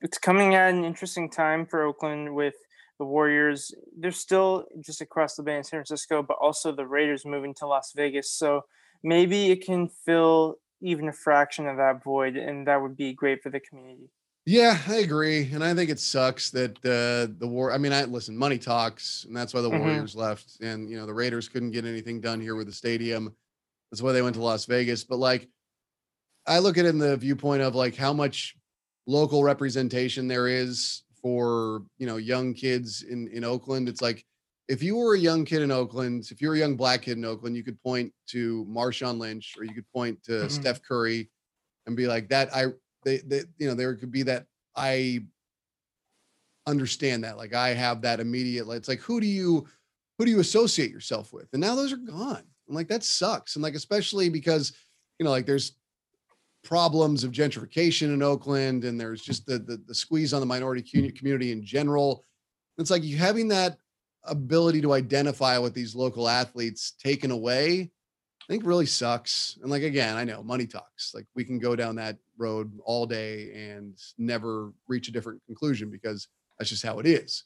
it's 0.00 0.16
coming 0.16 0.54
at 0.54 0.72
an 0.72 0.84
interesting 0.84 1.28
time 1.28 1.66
for 1.66 1.82
Oakland 1.82 2.34
with 2.34 2.54
the 2.98 3.04
Warriors. 3.04 3.74
They're 3.98 4.10
still 4.10 4.66
just 4.80 5.00
across 5.00 5.34
the 5.34 5.42
bay 5.42 5.56
in 5.56 5.64
San 5.64 5.78
Francisco, 5.78 6.22
but 6.22 6.38
also 6.40 6.72
the 6.72 6.86
Raiders 6.86 7.26
moving 7.26 7.52
to 7.56 7.66
Las 7.66 7.92
Vegas. 7.94 8.30
So 8.30 8.62
maybe 9.02 9.50
it 9.50 9.64
can 9.66 9.88
fill 9.88 10.56
even 10.80 11.08
a 11.08 11.12
fraction 11.12 11.66
of 11.66 11.76
that 11.76 12.02
void, 12.02 12.36
and 12.36 12.66
that 12.66 12.80
would 12.80 12.96
be 12.96 13.12
great 13.12 13.42
for 13.42 13.50
the 13.50 13.60
community. 13.60 14.08
Yeah, 14.44 14.76
I 14.88 14.96
agree, 14.96 15.48
and 15.52 15.62
I 15.62 15.72
think 15.72 15.88
it 15.88 16.00
sucks 16.00 16.50
that 16.50 16.76
uh, 16.78 17.32
the 17.38 17.46
war. 17.46 17.70
I 17.72 17.78
mean, 17.78 17.92
I 17.92 18.04
listen. 18.04 18.36
Money 18.36 18.58
talks, 18.58 19.24
and 19.24 19.36
that's 19.36 19.54
why 19.54 19.60
the 19.60 19.70
Mhm. 19.70 19.70
Warriors 19.70 20.16
left, 20.16 20.56
and 20.60 20.90
you 20.90 20.96
know 20.96 21.06
the 21.06 21.14
Raiders 21.14 21.48
couldn't 21.48 21.70
get 21.70 21.84
anything 21.84 22.20
done 22.20 22.40
here 22.40 22.56
with 22.56 22.66
the 22.66 22.72
stadium. 22.72 23.36
That's 23.90 24.02
why 24.02 24.12
they 24.12 24.22
went 24.22 24.36
to 24.36 24.42
Las 24.42 24.66
Vegas. 24.66 25.04
But 25.04 25.18
like, 25.18 25.48
I 26.46 26.60
look 26.60 26.78
at 26.78 26.86
it 26.86 26.90
in 26.90 26.98
the 26.98 27.16
viewpoint 27.16 27.62
of 27.62 27.74
like 27.74 27.96
how 27.96 28.12
much 28.12 28.56
local 29.06 29.44
representation 29.44 30.28
there 30.28 30.48
is 30.48 31.02
for 31.22 31.84
you 31.98 32.06
know 32.06 32.16
young 32.18 32.54
kids 32.54 33.02
in 33.02 33.28
in 33.28 33.44
Oakland. 33.44 33.88
It's 33.88 34.02
like 34.02 34.24
if 34.68 34.82
you 34.82 34.96
were 34.96 35.14
a 35.14 35.18
young 35.18 35.44
kid 35.44 35.62
in 35.62 35.70
Oakland, 35.72 36.28
if 36.30 36.40
you're 36.42 36.54
a 36.54 36.58
young 36.58 36.76
black 36.76 37.02
kid 37.02 37.18
in 37.18 37.24
Oakland, 37.26 37.56
you 37.56 37.64
could 37.64 37.80
point 37.82 38.14
to 38.28 38.64
Marshawn 38.66 39.18
Lynch 39.18 39.56
or 39.58 39.64
you 39.64 39.74
could 39.74 39.90
point 39.92 40.22
to 40.24 40.48
Mhm. 40.48 40.50
Steph 40.50 40.82
Curry 40.82 41.30
and 41.86 41.96
be 41.96 42.06
like 42.08 42.28
that. 42.30 42.54
I 42.54 42.66
they, 43.04 43.18
they 43.18 43.42
you 43.58 43.68
know 43.68 43.74
there 43.74 43.94
could 43.94 44.12
be 44.12 44.22
that 44.24 44.46
I 44.76 45.24
understand 46.66 47.24
that 47.24 47.36
like 47.36 47.54
I 47.54 47.70
have 47.70 48.02
that 48.02 48.20
immediate. 48.20 48.68
It's 48.68 48.88
like 48.88 49.00
who 49.00 49.20
do 49.20 49.26
you 49.26 49.66
who 50.18 50.24
do 50.24 50.30
you 50.30 50.40
associate 50.40 50.90
yourself 50.90 51.32
with? 51.32 51.48
And 51.52 51.60
now 51.60 51.74
those 51.74 51.92
are 51.92 51.96
gone. 51.96 52.44
And 52.68 52.76
like 52.76 52.88
that 52.88 53.04
sucks. 53.04 53.56
And 53.56 53.62
like 53.62 53.74
especially 53.74 54.28
because 54.28 54.72
you 55.18 55.24
know 55.24 55.30
like 55.30 55.46
there's 55.46 55.76
problems 56.64 57.24
of 57.24 57.32
gentrification 57.32 58.14
in 58.14 58.22
Oakland 58.22 58.84
and 58.84 59.00
there's 59.00 59.22
just 59.22 59.46
the 59.46 59.58
the, 59.58 59.82
the 59.86 59.94
squeeze 59.94 60.32
on 60.32 60.40
the 60.40 60.46
minority 60.46 60.82
community 61.10 61.52
in 61.52 61.64
general. 61.64 62.24
It's 62.78 62.90
like 62.90 63.04
you 63.04 63.16
having 63.16 63.48
that 63.48 63.76
ability 64.24 64.80
to 64.80 64.92
identify 64.92 65.58
with 65.58 65.74
these 65.74 65.96
local 65.96 66.28
athletes 66.28 66.92
taken 67.02 67.32
away 67.32 67.90
I 68.42 68.52
think 68.52 68.66
really 68.66 68.86
sucks. 68.86 69.56
And 69.62 69.70
like 69.70 69.82
again, 69.82 70.16
I 70.16 70.24
know 70.24 70.42
money 70.42 70.66
talks. 70.66 71.14
Like 71.14 71.26
we 71.34 71.44
can 71.44 71.58
go 71.58 71.76
down 71.76 71.96
that 71.96 72.18
road 72.42 72.72
all 72.84 73.06
day 73.06 73.34
and 73.70 73.98
never 74.18 74.72
reach 74.88 75.08
a 75.08 75.12
different 75.12 75.40
conclusion 75.46 75.90
because 75.90 76.28
that's 76.58 76.70
just 76.70 76.84
how 76.84 76.98
it 76.98 77.06
is. 77.06 77.44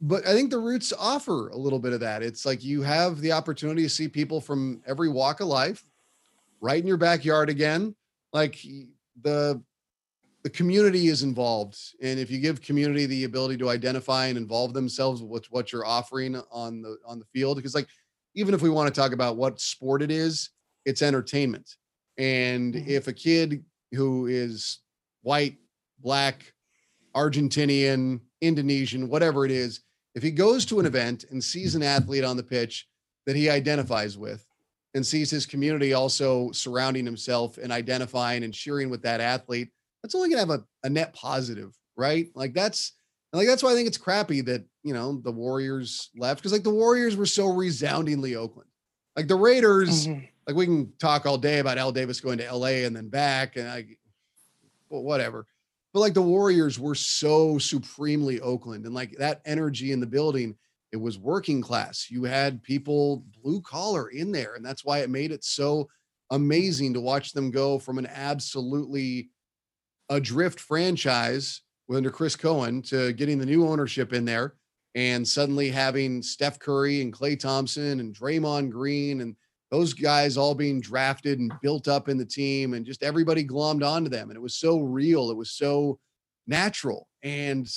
But 0.00 0.26
I 0.26 0.32
think 0.34 0.50
the 0.50 0.58
roots 0.58 0.92
offer 0.92 1.48
a 1.48 1.56
little 1.56 1.78
bit 1.78 1.94
of 1.94 2.00
that. 2.00 2.22
It's 2.22 2.44
like 2.44 2.62
you 2.62 2.82
have 2.82 3.20
the 3.20 3.32
opportunity 3.32 3.82
to 3.82 3.88
see 3.88 4.08
people 4.08 4.40
from 4.40 4.82
every 4.86 5.08
walk 5.08 5.40
of 5.40 5.48
life 5.48 5.82
right 6.60 6.80
in 6.80 6.86
your 6.86 6.98
backyard 6.98 7.48
again. 7.48 7.94
Like 8.32 8.60
the 9.22 9.62
the 10.42 10.50
community 10.50 11.08
is 11.08 11.22
involved. 11.24 11.76
And 12.00 12.20
if 12.20 12.30
you 12.30 12.38
give 12.38 12.60
community 12.60 13.06
the 13.06 13.24
ability 13.24 13.56
to 13.58 13.70
identify 13.70 14.26
and 14.26 14.38
involve 14.38 14.74
themselves 14.74 15.22
with 15.22 15.44
what 15.50 15.72
you're 15.72 15.86
offering 15.86 16.36
on 16.52 16.82
the 16.82 16.98
on 17.04 17.18
the 17.18 17.24
field, 17.32 17.56
because 17.56 17.74
like 17.74 17.88
even 18.34 18.54
if 18.54 18.62
we 18.62 18.70
want 18.70 18.92
to 18.92 19.00
talk 19.00 19.12
about 19.12 19.36
what 19.36 19.60
sport 19.60 20.02
it 20.02 20.10
is, 20.10 20.50
it's 20.84 21.02
entertainment. 21.02 21.76
And 22.18 22.74
Mhm. 22.74 22.88
if 22.88 23.08
a 23.08 23.12
kid 23.12 23.64
who 23.96 24.26
is 24.26 24.78
white, 25.22 25.56
black, 25.98 26.52
Argentinian, 27.14 28.20
Indonesian, 28.40 29.08
whatever 29.08 29.44
it 29.44 29.50
is, 29.50 29.80
if 30.14 30.22
he 30.22 30.30
goes 30.30 30.64
to 30.66 30.78
an 30.78 30.86
event 30.86 31.24
and 31.30 31.42
sees 31.42 31.74
an 31.74 31.82
athlete 31.82 32.24
on 32.24 32.36
the 32.36 32.42
pitch 32.42 32.86
that 33.26 33.36
he 33.36 33.50
identifies 33.50 34.16
with 34.16 34.46
and 34.94 35.04
sees 35.04 35.30
his 35.30 35.46
community 35.46 35.94
also 35.94 36.50
surrounding 36.52 37.04
himself 37.04 37.58
and 37.58 37.72
identifying 37.72 38.44
and 38.44 38.54
cheering 38.54 38.88
with 38.90 39.02
that 39.02 39.20
athlete, 39.20 39.68
that's 40.02 40.14
only 40.14 40.28
going 40.28 40.46
to 40.46 40.52
have 40.52 40.60
a, 40.60 40.86
a 40.86 40.90
net 40.90 41.12
positive, 41.14 41.74
right? 41.96 42.28
Like 42.34 42.54
that's 42.54 42.92
like 43.32 43.46
that's 43.46 43.62
why 43.62 43.72
I 43.72 43.74
think 43.74 43.88
it's 43.88 43.98
crappy 43.98 44.40
that 44.42 44.64
you 44.82 44.94
know 44.94 45.20
the 45.22 45.32
Warriors 45.32 46.10
left 46.16 46.40
because 46.40 46.52
like 46.52 46.62
the 46.62 46.70
Warriors 46.70 47.16
were 47.16 47.26
so 47.26 47.48
resoundingly 47.48 48.36
Oakland. 48.36 48.70
Like 49.16 49.28
the 49.28 49.34
Raiders, 49.36 50.06
Mhm. 50.06 50.28
Like 50.46 50.56
we 50.56 50.66
can 50.66 50.92
talk 50.98 51.26
all 51.26 51.38
day 51.38 51.58
about 51.58 51.78
Al 51.78 51.92
Davis 51.92 52.20
going 52.20 52.38
to 52.38 52.52
LA 52.52 52.84
and 52.84 52.94
then 52.94 53.08
back 53.08 53.56
and 53.56 53.68
I 53.68 53.86
well, 54.88 55.02
whatever. 55.02 55.46
But 55.92 56.00
like 56.00 56.14
the 56.14 56.22
Warriors 56.22 56.78
were 56.78 56.94
so 56.94 57.58
supremely 57.58 58.40
Oakland 58.40 58.84
and 58.84 58.94
like 58.94 59.16
that 59.18 59.40
energy 59.44 59.92
in 59.92 60.00
the 60.00 60.06
building, 60.06 60.56
it 60.92 60.96
was 60.96 61.18
working 61.18 61.60
class. 61.60 62.10
You 62.10 62.24
had 62.24 62.62
people 62.62 63.24
blue 63.42 63.60
collar 63.60 64.08
in 64.08 64.30
there, 64.30 64.54
and 64.54 64.64
that's 64.64 64.84
why 64.84 64.98
it 64.98 65.10
made 65.10 65.32
it 65.32 65.42
so 65.42 65.88
amazing 66.30 66.94
to 66.94 67.00
watch 67.00 67.32
them 67.32 67.50
go 67.50 67.78
from 67.78 67.98
an 67.98 68.06
absolutely 68.06 69.30
adrift 70.10 70.60
franchise 70.60 71.62
under 71.92 72.10
Chris 72.10 72.36
Cohan 72.36 72.82
to 72.82 73.12
getting 73.12 73.38
the 73.38 73.46
new 73.46 73.66
ownership 73.66 74.12
in 74.12 74.24
there 74.24 74.54
and 74.94 75.26
suddenly 75.26 75.68
having 75.68 76.22
Steph 76.22 76.58
Curry 76.58 77.00
and 77.00 77.12
Klay 77.12 77.38
Thompson 77.38 78.00
and 78.00 78.14
Draymond 78.14 78.70
Green 78.70 79.20
and 79.20 79.36
those 79.70 79.92
guys 79.92 80.36
all 80.36 80.54
being 80.54 80.80
drafted 80.80 81.38
and 81.38 81.52
built 81.60 81.88
up 81.88 82.08
in 82.08 82.16
the 82.16 82.24
team 82.24 82.74
and 82.74 82.86
just 82.86 83.02
everybody 83.02 83.44
glommed 83.44 83.84
onto 83.86 84.08
them. 84.08 84.30
And 84.30 84.36
it 84.36 84.42
was 84.42 84.56
so 84.56 84.80
real. 84.80 85.30
It 85.30 85.36
was 85.36 85.50
so 85.50 85.98
natural. 86.46 87.08
And 87.22 87.68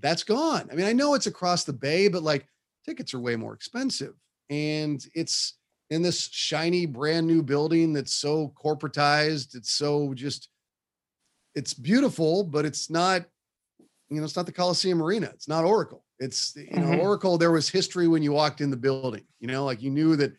that's 0.00 0.24
gone. 0.24 0.68
I 0.70 0.74
mean, 0.74 0.86
I 0.86 0.92
know 0.92 1.14
it's 1.14 1.28
across 1.28 1.64
the 1.64 1.72
bay, 1.72 2.08
but 2.08 2.22
like 2.22 2.46
tickets 2.84 3.14
are 3.14 3.20
way 3.20 3.36
more 3.36 3.54
expensive. 3.54 4.14
And 4.50 5.04
it's 5.14 5.58
in 5.90 6.02
this 6.02 6.28
shiny, 6.32 6.86
brand 6.86 7.26
new 7.26 7.42
building 7.42 7.92
that's 7.92 8.14
so 8.14 8.52
corporatized. 8.62 9.54
It's 9.54 9.70
so 9.70 10.14
just, 10.14 10.48
it's 11.54 11.74
beautiful, 11.74 12.42
but 12.42 12.64
it's 12.64 12.90
not, 12.90 13.24
you 14.08 14.18
know, 14.18 14.24
it's 14.24 14.36
not 14.36 14.46
the 14.46 14.52
Coliseum 14.52 15.00
Arena. 15.02 15.30
It's 15.34 15.48
not 15.48 15.64
Oracle. 15.64 16.04
It's, 16.18 16.56
you 16.56 16.80
know, 16.80 16.86
Mhm. 16.86 16.98
Oracle, 17.00 17.38
there 17.38 17.52
was 17.52 17.68
history 17.68 18.08
when 18.08 18.22
you 18.22 18.32
walked 18.32 18.60
in 18.60 18.70
the 18.70 18.76
building, 18.76 19.24
you 19.38 19.46
know, 19.46 19.64
like 19.64 19.82
you 19.82 19.90
knew 19.90 20.16
that 20.16 20.32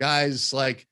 guys 0.00 0.52
like 0.52 0.86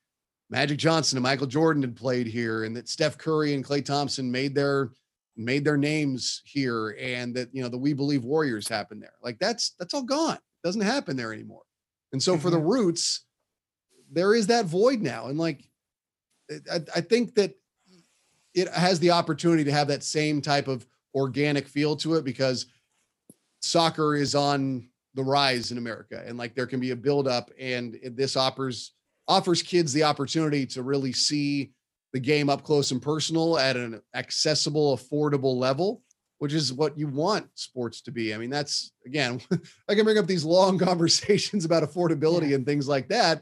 Magic 0.49 0.77
Johnson 0.77 1.17
and 1.17 1.23
Michael 1.23 1.47
Jordan 1.47 1.83
had 1.83 1.95
played 1.95 2.27
here 2.27 2.63
and 2.63 2.75
that 2.75 2.89
Steph 2.89 3.17
Curry 3.17 3.53
and 3.53 3.65
Klay 3.65 3.83
Thompson 3.83 4.31
made 4.31 4.55
their 4.55 4.91
made 5.35 5.63
their 5.63 5.77
names 5.77 6.41
here 6.45 6.97
and 6.99 7.35
that 7.35 7.49
you 7.53 7.61
know 7.61 7.69
the 7.69 7.77
We 7.77 7.93
Believe 7.93 8.23
Warriors 8.23 8.67
happened 8.67 9.01
there. 9.01 9.13
Like 9.21 9.39
that's 9.39 9.71
that's 9.79 9.93
all 9.93 10.03
gone. 10.03 10.35
It 10.35 10.67
doesn't 10.67 10.81
happen 10.81 11.15
there 11.15 11.33
anymore. 11.33 11.63
And 12.13 12.23
so 12.23 12.37
for 12.37 12.49
the 12.49 12.57
mm-hmm. 12.57 12.67
roots, 12.67 13.25
there 14.11 14.33
is 14.33 14.47
that 14.47 14.65
void 14.65 15.01
now. 15.01 15.27
And 15.27 15.37
like 15.37 15.69
I, 16.71 16.79
I 16.95 17.01
think 17.01 17.35
that 17.35 17.53
it 18.53 18.69
has 18.69 18.99
the 18.99 19.11
opportunity 19.11 19.63
to 19.65 19.71
have 19.71 19.89
that 19.89 20.03
same 20.03 20.41
type 20.41 20.67
of 20.67 20.87
organic 21.13 21.67
feel 21.67 21.95
to 21.97 22.15
it 22.15 22.23
because 22.23 22.67
soccer 23.61 24.15
is 24.15 24.33
on 24.33 24.89
the 25.13 25.23
rise 25.23 25.71
in 25.71 25.77
America 25.77 26.23
and 26.25 26.37
like 26.37 26.55
there 26.55 26.67
can 26.67 26.79
be 26.79 26.91
a 26.91 26.95
buildup 26.95 27.49
and 27.59 27.99
this 28.03 28.35
offers 28.35 28.93
offers 29.27 29.61
kids 29.61 29.93
the 29.93 30.03
opportunity 30.03 30.65
to 30.65 30.83
really 30.83 31.13
see 31.13 31.71
the 32.13 32.19
game 32.19 32.49
up 32.49 32.63
close 32.63 32.91
and 32.91 33.01
personal 33.01 33.57
at 33.57 33.75
an 33.75 34.01
accessible, 34.15 34.97
affordable 34.97 35.55
level, 35.57 36.01
which 36.39 36.53
is 36.53 36.71
what 36.71 36.97
you 36.97 37.07
want 37.07 37.47
sports 37.55 38.01
to 38.01 38.11
be. 38.11 38.33
I 38.33 38.37
mean, 38.37 38.49
that's 38.49 38.91
again, 39.05 39.41
I 39.89 39.95
can 39.95 40.05
bring 40.05 40.17
up 40.17 40.27
these 40.27 40.45
long 40.45 40.77
conversations 40.79 41.65
about 41.65 41.83
affordability 41.83 42.55
and 42.55 42.65
things 42.65 42.87
like 42.87 43.09
that. 43.09 43.41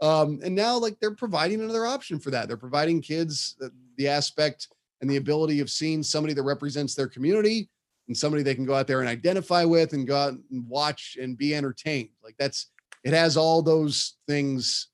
Um, 0.00 0.40
and 0.44 0.54
now, 0.54 0.78
like, 0.78 0.98
they're 1.00 1.14
providing 1.14 1.60
another 1.60 1.86
option 1.86 2.18
for 2.18 2.30
that. 2.30 2.48
They're 2.48 2.56
providing 2.56 3.00
kids 3.00 3.56
the, 3.58 3.70
the 3.96 4.08
aspect 4.08 4.68
and 5.00 5.10
the 5.10 5.16
ability 5.16 5.60
of 5.60 5.70
seeing 5.70 6.02
somebody 6.02 6.34
that 6.34 6.42
represents 6.42 6.94
their 6.94 7.08
community 7.08 7.70
and 8.06 8.16
somebody 8.16 8.42
they 8.42 8.54
can 8.54 8.66
go 8.66 8.74
out 8.74 8.86
there 8.86 9.00
and 9.00 9.08
identify 9.08 9.64
with 9.64 9.94
and 9.94 10.06
go 10.06 10.16
out 10.16 10.34
and 10.50 10.68
watch 10.68 11.16
and 11.20 11.38
be 11.38 11.54
entertained. 11.54 12.10
Like, 12.22 12.34
that's 12.38 12.70
it 13.04 13.14
has 13.14 13.36
all 13.36 13.62
those 13.62 14.16
things 14.26 14.88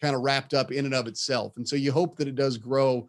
kind 0.00 0.14
of 0.14 0.22
wrapped 0.22 0.54
up 0.54 0.70
in 0.72 0.84
and 0.84 0.94
of 0.94 1.06
itself. 1.06 1.56
And 1.56 1.68
so 1.68 1.76
you 1.76 1.92
hope 1.92 2.16
that 2.16 2.28
it 2.28 2.34
does 2.34 2.56
grow 2.56 3.08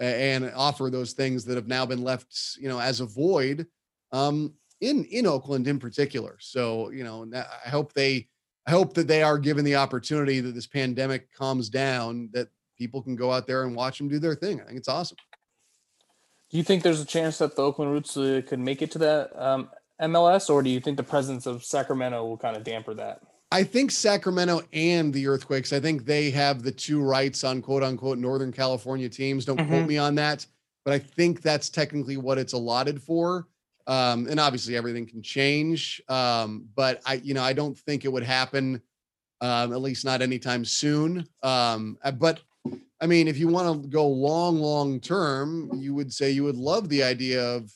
and 0.00 0.50
offer 0.54 0.88
those 0.90 1.12
things 1.12 1.44
that 1.44 1.56
have 1.56 1.68
now 1.68 1.84
been 1.84 2.02
left, 2.02 2.56
you 2.58 2.68
know, 2.68 2.80
as 2.80 3.00
a 3.00 3.06
void 3.06 3.66
um, 4.12 4.54
in 4.80 5.04
in 5.04 5.26
Oakland 5.26 5.68
in 5.68 5.78
particular. 5.78 6.36
So 6.40 6.90
you 6.90 7.04
know, 7.04 7.30
I 7.34 7.68
hope 7.68 7.92
they, 7.92 8.28
I 8.66 8.70
hope 8.70 8.94
that 8.94 9.06
they 9.06 9.22
are 9.22 9.38
given 9.38 9.64
the 9.64 9.76
opportunity 9.76 10.40
that 10.40 10.54
this 10.54 10.66
pandemic 10.66 11.32
calms 11.32 11.68
down, 11.68 12.30
that 12.32 12.48
people 12.78 13.02
can 13.02 13.14
go 13.14 13.30
out 13.30 13.46
there 13.46 13.64
and 13.64 13.76
watch 13.76 13.98
them 13.98 14.08
do 14.08 14.18
their 14.18 14.34
thing. 14.34 14.60
I 14.60 14.64
think 14.64 14.78
it's 14.78 14.88
awesome. 14.88 15.18
Do 16.50 16.56
you 16.56 16.64
think 16.64 16.82
there's 16.82 17.00
a 17.00 17.06
chance 17.06 17.38
that 17.38 17.54
the 17.54 17.62
Oakland 17.62 17.92
Roots 17.92 18.16
uh, 18.16 18.40
could 18.46 18.58
make 18.58 18.82
it 18.82 18.90
to 18.92 18.98
that 18.98 19.30
um, 19.40 19.68
MLS, 20.00 20.50
or 20.50 20.62
do 20.62 20.70
you 20.70 20.80
think 20.80 20.96
the 20.96 21.02
presence 21.02 21.46
of 21.46 21.62
Sacramento 21.62 22.24
will 22.24 22.38
kind 22.38 22.56
of 22.56 22.64
damper 22.64 22.94
that? 22.94 23.20
I 23.52 23.64
think 23.64 23.90
Sacramento 23.90 24.62
and 24.72 25.12
the 25.12 25.26
Earthquakes, 25.26 25.72
I 25.72 25.80
think 25.80 26.04
they 26.04 26.30
have 26.30 26.62
the 26.62 26.70
two 26.70 27.00
rights 27.02 27.42
on 27.42 27.60
quote 27.60 27.82
unquote 27.82 28.18
Northern 28.18 28.52
California 28.52 29.08
teams. 29.08 29.44
Don't 29.44 29.56
quote 29.56 29.84
Mhm. 29.84 29.88
me 29.88 29.98
on 29.98 30.14
that, 30.16 30.46
but 30.84 30.94
I 30.94 30.98
think 31.00 31.42
that's 31.42 31.68
technically 31.68 32.16
what 32.16 32.38
it's 32.38 32.52
allotted 32.52 33.02
for. 33.02 33.48
Um, 33.86 34.28
and 34.28 34.38
obviously 34.38 34.76
everything 34.76 35.04
can 35.04 35.20
change. 35.20 36.00
Um, 36.08 36.68
but 36.76 37.00
I, 37.04 37.14
you 37.14 37.34
know, 37.34 37.42
I 37.42 37.52
don't 37.52 37.76
think 37.76 38.04
it 38.04 38.08
would 38.12 38.22
happen 38.22 38.80
um, 39.42 39.72
at 39.72 39.80
least 39.80 40.04
not 40.04 40.20
anytime 40.20 40.66
soon. 40.66 41.26
Um, 41.42 41.98
uh, 42.04 42.10
but 42.12 42.40
I 43.00 43.06
mean, 43.06 43.26
if 43.26 43.38
you 43.38 43.48
want 43.48 43.82
to 43.82 43.88
go 43.88 44.06
long, 44.06 44.58
long 44.60 45.00
term, 45.00 45.70
you 45.80 45.94
would 45.94 46.12
say 46.12 46.30
you 46.30 46.44
would 46.44 46.56
love 46.56 46.90
the 46.90 47.02
idea 47.02 47.42
of 47.42 47.72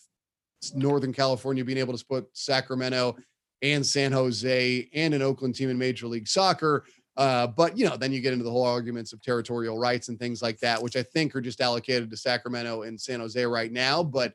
Northern 0.74 1.12
California 1.12 1.64
being 1.64 1.78
able 1.78 1.96
to 1.96 2.04
put 2.04 2.28
Sacramento 2.36 3.16
and 3.64 3.84
San 3.84 4.12
Jose 4.12 4.88
and 4.92 5.14
an 5.14 5.22
Oakland 5.22 5.54
team 5.54 5.70
in 5.70 5.78
Major 5.78 6.06
League 6.06 6.28
Soccer. 6.28 6.84
Uh, 7.16 7.46
but 7.46 7.78
you 7.78 7.88
know, 7.88 7.96
then 7.96 8.12
you 8.12 8.20
get 8.20 8.32
into 8.32 8.44
the 8.44 8.50
whole 8.50 8.66
arguments 8.66 9.12
of 9.12 9.22
territorial 9.22 9.78
rights 9.78 10.08
and 10.08 10.18
things 10.18 10.42
like 10.42 10.58
that, 10.58 10.82
which 10.82 10.96
I 10.96 11.02
think 11.02 11.34
are 11.34 11.40
just 11.40 11.60
allocated 11.60 12.10
to 12.10 12.16
Sacramento 12.16 12.82
and 12.82 13.00
San 13.00 13.20
Jose 13.20 13.42
right 13.44 13.72
now. 13.72 14.02
But 14.02 14.34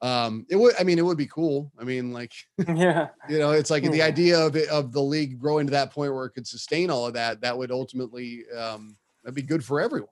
um, 0.00 0.46
it 0.48 0.56
would, 0.56 0.74
I 0.80 0.84
mean, 0.84 0.98
it 0.98 1.04
would 1.04 1.18
be 1.18 1.26
cool. 1.26 1.70
I 1.78 1.84
mean, 1.84 2.12
like, 2.12 2.32
yeah, 2.68 3.08
you 3.28 3.38
know, 3.38 3.50
it's 3.50 3.70
like 3.70 3.82
the 3.82 4.00
idea 4.00 4.38
of 4.38 4.56
it, 4.56 4.68
of 4.70 4.92
the 4.92 5.02
league 5.02 5.38
growing 5.38 5.66
to 5.66 5.72
that 5.72 5.92
point 5.92 6.14
where 6.14 6.24
it 6.24 6.30
could 6.30 6.46
sustain 6.46 6.88
all 6.90 7.06
of 7.06 7.14
that. 7.14 7.42
That 7.42 7.58
would 7.58 7.70
ultimately, 7.70 8.44
um, 8.56 8.96
that'd 9.22 9.34
be 9.34 9.42
good 9.42 9.62
for 9.62 9.78
everyone. 9.80 10.08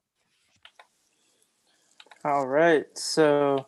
All 2.25 2.47
right. 2.47 2.87
So 2.95 3.67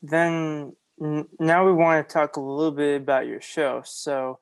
then 0.00 0.74
now 1.00 1.66
we 1.66 1.72
want 1.72 2.06
to 2.06 2.12
talk 2.12 2.36
a 2.36 2.40
little 2.40 2.72
bit 2.72 3.00
about 3.00 3.26
your 3.26 3.40
show. 3.40 3.82
So 3.84 4.38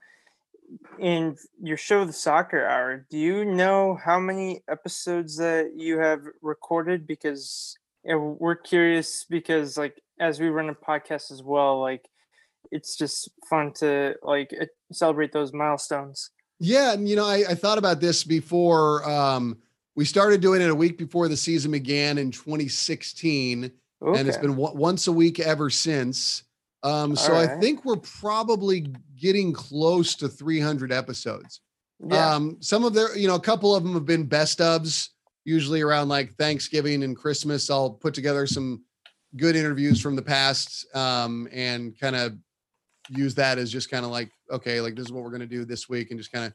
in 0.99 1.37
your 1.63 1.77
show, 1.77 2.05
The 2.05 2.13
Soccer 2.13 2.67
Hour, 2.67 3.07
do 3.11 3.19
you 3.19 3.45
know 3.45 3.99
how 4.03 4.19
many 4.19 4.63
episodes 4.69 5.37
that 5.37 5.73
you 5.77 5.99
have 5.99 6.21
recorded? 6.43 7.07
Because 7.07 7.77
we're 8.05 8.57
curious 8.57 9.25
because 9.29 9.77
like 9.77 10.01
as 10.21 10.41
we 10.41 10.49
run 10.49 10.69
a 10.69 10.75
podcast 10.75 11.31
as 11.31 11.43
well, 11.43 11.81
like 11.81 12.09
it's 12.71 12.97
just 12.97 13.31
fun 13.49 13.73
to 13.75 14.15
like 14.23 14.55
uh, 14.61 14.67
celebrate 14.93 15.33
those 15.33 15.53
milestones. 15.53 16.31
Yeah, 16.59 16.95
and 16.95 17.09
you 17.09 17.17
know, 17.17 17.27
I, 17.27 17.45
I 17.51 17.55
thought 17.55 17.79
about 17.79 18.01
this 18.01 18.25
before. 18.25 19.09
Um, 19.09 19.59
we 19.95 20.05
started 20.05 20.41
doing 20.41 20.61
it 20.61 20.71
a 20.71 20.75
week 20.75 20.99
before 20.99 21.29
the 21.29 21.37
season 21.37 21.71
began 21.71 22.19
in 22.19 22.31
2016, 22.31 23.71
Okay. 24.03 24.21
and 24.21 24.29
it's 24.29 24.39
been 24.39 24.57
w- 24.57 24.75
once 24.77 25.07
a 25.07 25.13
week 25.13 25.41
ever 25.41 25.71
since. 25.71 26.43
Um, 26.87 27.17
so 27.17 27.35
I 27.35 27.49
think 27.49 27.85
we're 27.85 27.97
probably 27.97 28.87
getting 29.19 29.53
close 29.53 30.15
to 30.17 30.29
300 30.29 30.93
episodes. 30.93 31.61
yeah. 32.07 32.35
Um, 32.35 32.59
some 32.61 32.85
of 32.85 32.95
their, 32.95 33.17
you 33.17 33.27
know, 33.27 33.35
a 33.35 33.41
couple 33.41 33.75
of 33.75 33.83
them 33.83 33.95
have 33.95 34.07
been 34.07 34.25
best 34.25 34.61
ofs. 34.61 35.09
Usually 35.45 35.81
around 35.81 36.09
like 36.09 36.35
Thanksgiving 36.35 37.03
and 37.03 37.17
Christmas, 37.17 37.71
I'll 37.71 37.91
put 37.91 38.15
together 38.15 38.47
some 38.47 38.83
good 39.37 39.57
interviews 39.57 40.01
from 40.01 40.17
the 40.17 40.23
past 40.23 40.87
um, 40.95 41.49
and 41.53 41.99
kind 41.99 42.17
of 42.17 42.37
use 43.11 43.35
that 43.37 43.59
as 43.59 43.71
just 43.71 43.91
kind 43.91 44.05
of 44.05 44.11
like, 44.11 44.31
okay, 44.51 44.81
like 44.81 44.95
this 44.95 45.07
is 45.07 45.13
what 45.13 45.23
we're 45.23 45.31
gonna 45.31 45.47
do 45.47 45.65
this 45.65 45.89
week, 45.89 46.11
and 46.11 46.19
just 46.19 46.33
kind 46.33 46.45
of 46.45 46.53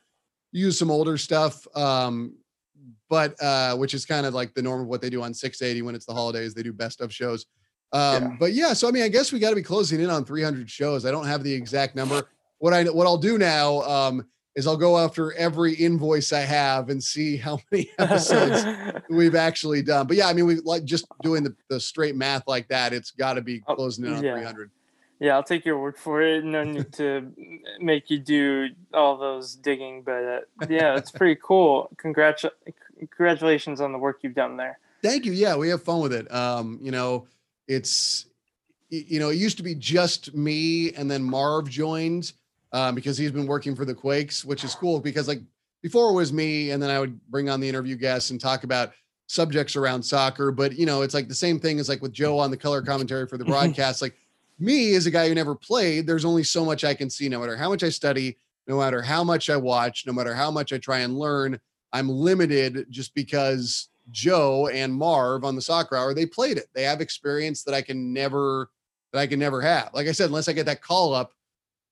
use 0.52 0.78
some 0.78 0.92
older 0.92 1.18
stuff. 1.18 1.66
Um, 1.76 2.36
but 3.10 3.42
uh, 3.42 3.76
which 3.76 3.94
is 3.94 4.06
kind 4.06 4.26
of 4.26 4.34
like 4.34 4.54
the 4.54 4.62
norm 4.62 4.82
of 4.82 4.88
what 4.88 5.02
they 5.02 5.10
do 5.10 5.22
on 5.22 5.34
680 5.34 5.82
when 5.84 5.96
it's 5.96 6.06
the 6.06 6.14
holidays. 6.14 6.54
They 6.54 6.64
do 6.64 6.74
best 6.74 7.02
of 7.02 7.14
shows. 7.14 7.46
Um, 7.94 8.24
Yeah. 8.24 8.36
But 8.40 8.54
yeah, 8.54 8.74
so 8.74 8.88
I 8.88 8.92
mean, 8.92 9.04
I 9.04 9.08
guess 9.10 9.32
we 9.32 9.40
got 9.40 9.50
to 9.50 9.56
be 9.56 9.62
closing 9.64 10.00
in 10.00 10.10
on 10.10 10.26
300 10.26 10.70
shows. 10.70 11.06
I 11.06 11.12
don't 11.12 11.26
have 11.28 11.44
the 11.44 11.54
exact 11.54 11.96
number. 11.96 12.24
What 12.60 12.74
I 12.74 12.84
what 12.86 13.08
I'll 13.08 13.18
do 13.18 13.38
now 13.38 13.82
um, 13.82 14.26
is 14.56 14.68
I'll 14.68 14.78
go 14.78 14.98
after 14.98 15.34
every 15.34 15.74
invoice 15.74 16.32
I 16.32 16.42
have 16.42 16.90
and 16.90 17.04
see 17.04 17.38
how 17.38 17.60
many 17.72 17.90
episodes 17.98 18.66
we've 19.10 19.36
actually 19.36 19.82
done. 19.82 20.08
But 20.08 20.18
yeah, 20.18 20.28
I 20.28 20.34
mean, 20.34 20.46
we 20.46 20.56
like 20.58 20.84
just 20.86 21.06
doing 21.22 21.44
the, 21.44 21.56
the 21.70 21.80
straight 21.80 22.16
math 22.16 22.44
like 22.48 22.68
that. 22.70 22.94
It's 22.94 23.12
got 23.12 23.34
to 23.34 23.42
be 23.42 23.62
Oh, 23.68 23.76
closing 23.76 24.06
in 24.06 24.14
on 24.14 24.24
yeah. 24.24 24.34
300. 24.36 24.70
Yeah, 25.20 25.36
I'll 25.36 25.44
take 25.44 25.66
your 25.66 25.80
word 25.80 25.98
for 25.98 26.22
it. 26.24 26.44
No 26.44 26.64
need 26.64 26.92
to 26.94 27.32
make 27.80 28.10
you 28.10 28.18
do 28.18 28.70
all 28.92 29.18
those 29.18 29.54
digging, 29.56 30.02
but 30.02 30.24
uh, 30.24 30.66
yeah, 30.68 30.96
it's 30.96 31.12
pretty 31.12 31.40
cool. 31.44 31.92
Congratu- 31.96 32.50
congratulations 33.00 33.82
on 33.82 33.92
the 33.92 34.00
work 34.00 34.20
you've 34.24 34.34
done 34.34 34.58
there. 34.58 34.80
Thank 35.04 35.26
you. 35.26 35.32
Yeah, 35.32 35.56
we 35.58 35.70
have 35.70 35.84
fun 35.84 36.02
with 36.02 36.14
it. 36.14 36.32
Um, 36.34 36.80
you 36.82 36.90
know, 36.92 37.28
it's 37.72 38.26
you 38.90 39.22
know, 39.22 39.30
it 39.30 39.38
used 39.38 39.56
to 39.56 39.64
be 39.64 39.74
just 39.74 40.36
me 40.36 40.92
and 40.94 41.10
then 41.10 41.24
Marv 41.24 41.70
joined 41.70 42.34
um, 42.74 42.94
because 42.94 43.18
he's 43.18 43.32
been 43.32 43.48
working 43.48 43.74
for 43.74 43.86
the 43.86 43.96
Quakes, 43.96 44.44
which 44.44 44.66
is 44.66 44.76
cool 44.76 45.00
because 45.00 45.30
like 45.30 45.42
before 45.82 46.10
it 46.10 46.14
was 46.14 46.34
me 46.34 46.72
and 46.72 46.84
then 46.84 46.90
I 46.90 47.00
would 47.00 47.20
bring 47.30 47.50
on 47.50 47.62
the 47.62 47.70
interview 47.70 47.96
guests 47.96 48.32
and 48.32 48.40
talk 48.40 48.66
about 48.66 48.92
subjects 49.28 49.78
around 49.78 50.04
soccer. 50.04 50.52
But 50.52 50.78
you 50.78 50.86
know, 50.86 51.04
it's 51.04 51.14
like 51.14 51.30
the 51.30 51.34
same 51.34 51.58
thing 51.58 51.80
as 51.80 51.88
like 51.88 52.02
with 52.02 52.12
Joe 52.12 52.38
on 52.38 52.52
the 52.52 52.58
color 52.58 52.82
commentary 52.82 53.28
for 53.28 53.38
the 53.38 53.46
broadcast. 53.46 54.02
like 54.02 54.18
me 54.60 54.94
as 54.96 55.06
a 55.06 55.12
guy 55.12 55.30
who 55.30 55.36
never 55.36 55.56
played, 55.56 56.06
there's 56.06 56.26
only 56.26 56.44
so 56.44 56.66
much 56.66 56.84
I 56.84 56.94
can 56.94 57.10
see, 57.10 57.30
no 57.30 57.40
matter 57.40 57.56
how 57.56 57.70
much 57.70 57.84
I 57.84 57.90
study, 57.90 58.38
no 58.68 58.78
matter 58.78 59.02
how 59.02 59.24
much 59.24 59.50
I 59.50 59.56
watch, 59.56 60.04
no 60.06 60.12
matter 60.12 60.36
how 60.36 60.52
much 60.52 60.74
I 60.74 60.78
try 60.78 61.00
and 61.00 61.18
learn. 61.18 61.60
I'm 61.94 62.10
limited 62.10 62.88
just 62.90 63.16
because 63.16 63.88
Joe 64.12 64.68
and 64.68 64.94
Marv 64.94 65.44
on 65.44 65.56
the 65.56 65.62
soccer 65.62 65.96
hour, 65.96 66.14
they 66.14 66.26
played 66.26 66.58
it. 66.58 66.68
They 66.74 66.84
have 66.84 67.02
experience 67.02 67.64
that 67.64 67.74
I 67.74 67.82
can 67.82 68.14
never 68.14 68.70
that 69.14 69.20
I 69.20 69.28
can 69.28 69.40
never 69.40 69.62
have. 69.62 69.94
Like 69.94 70.08
I 70.08 70.12
said, 70.12 70.28
unless 70.28 70.48
I 70.48 70.54
get 70.54 70.66
that 70.68 70.82
call 70.82 71.14
up, 71.14 71.34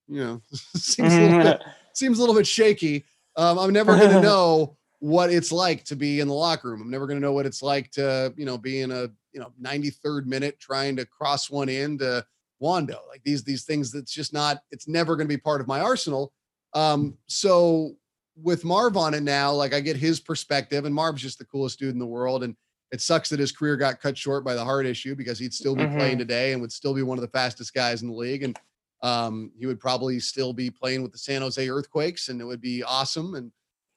you 0.07 0.23
know, 0.23 0.41
seems 0.75 1.13
a 1.13 1.19
little 1.19 1.43
bit 1.43 1.61
seems 1.93 2.17
a 2.17 2.21
little 2.21 2.35
bit 2.35 2.47
shaky. 2.47 3.05
Um, 3.35 3.59
I'm 3.59 3.73
never 3.73 3.97
going 3.97 4.11
to 4.15 4.21
know 4.21 4.77
what 4.99 5.31
it's 5.31 5.51
like 5.51 5.83
to 5.85 5.95
be 5.95 6.19
in 6.19 6.27
the 6.27 6.33
locker 6.33 6.69
room. 6.69 6.81
I'm 6.81 6.89
never 6.89 7.07
going 7.07 7.19
to 7.19 7.25
know 7.25 7.33
what 7.33 7.45
it's 7.45 7.61
like 7.61 7.91
to, 7.91 8.33
you 8.35 8.45
know, 8.45 8.57
be 8.57 8.81
in 8.81 8.91
a, 8.91 9.09
you 9.31 9.39
know, 9.39 9.53
93rd 9.61 10.25
minute 10.25 10.59
trying 10.59 10.95
to 10.97 11.05
cross 11.05 11.49
one 11.49 11.69
in 11.69 11.97
to 11.99 12.25
Wando. 12.61 12.97
Like 13.07 13.23
these, 13.23 13.43
these 13.43 13.63
things 13.63 13.91
that's 13.91 14.11
just 14.11 14.33
not, 14.33 14.61
it's 14.71 14.87
never 14.87 15.15
going 15.15 15.27
to 15.27 15.33
be 15.33 15.39
part 15.39 15.61
of 15.61 15.67
my 15.67 15.79
arsenal. 15.79 16.33
Um, 16.73 17.17
so 17.27 17.95
with 18.41 18.65
Marv 18.65 18.97
on 18.97 19.13
it 19.13 19.23
now, 19.23 19.51
like 19.51 19.73
I 19.73 19.79
get 19.79 19.95
his 19.95 20.19
perspective 20.19 20.85
and 20.85 20.93
Marv's 20.93 21.21
just 21.21 21.39
the 21.39 21.45
coolest 21.45 21.79
dude 21.79 21.93
in 21.93 21.99
the 21.99 22.05
world. 22.05 22.43
And 22.43 22.55
it 22.91 23.01
sucks 23.01 23.29
that 23.29 23.39
his 23.39 23.51
career 23.51 23.77
got 23.77 24.01
cut 24.01 24.17
short 24.17 24.43
by 24.43 24.55
the 24.55 24.63
heart 24.63 24.85
issue 24.85 25.15
because 25.15 25.37
he'd 25.37 25.53
still 25.53 25.75
be 25.75 25.85
playing 25.85 26.17
today 26.17 26.53
and 26.53 26.61
would 26.61 26.71
still 26.71 26.93
be 26.93 27.03
one 27.03 27.17
of 27.17 27.21
the 27.21 27.27
fastest 27.29 27.73
guys 27.73 28.01
in 28.01 28.07
the 28.07 28.15
league. 28.15 28.43
And 28.43 28.59
um, 29.01 29.51
he 29.57 29.65
would 29.65 29.79
probably 29.79 30.19
still 30.19 30.53
be 30.53 30.69
playing 30.69 31.03
with 31.03 31.11
the 31.11 31.17
San 31.17 31.41
Jose 31.41 31.69
Earthquakes, 31.69 32.29
and 32.29 32.41
it 32.41 32.45
would 32.45 32.61
be 32.61 32.83
awesome. 32.83 33.35
And 33.35 33.51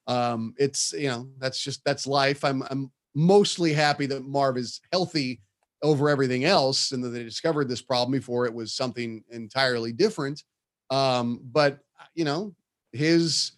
um, 0.07 0.55
it's 0.59 0.93
you 0.93 1.09
know 1.09 1.29
that's 1.39 1.63
just 1.63 1.85
that's 1.85 2.07
life. 2.07 2.45
I'm 2.45 2.63
I'm 2.71 2.91
mostly 3.15 3.73
happy 3.73 4.07
that 4.07 4.25
Marv 4.25 4.57
is 4.57 4.81
healthy 4.93 5.41
over 5.83 6.09
everything 6.09 6.45
else, 6.45 6.93
and 6.93 7.03
that 7.03 7.09
they 7.09 7.25
discovered 7.25 7.69
this 7.69 7.83
problem 7.83 8.13
before 8.13 8.47
it 8.47 8.55
was 8.55 8.75
something 8.75 9.25
entirely 9.31 9.93
different. 9.93 10.43
Um, 10.91 11.41
but 11.45 11.81
you 12.15 12.25
know 12.25 12.55
his 12.93 13.53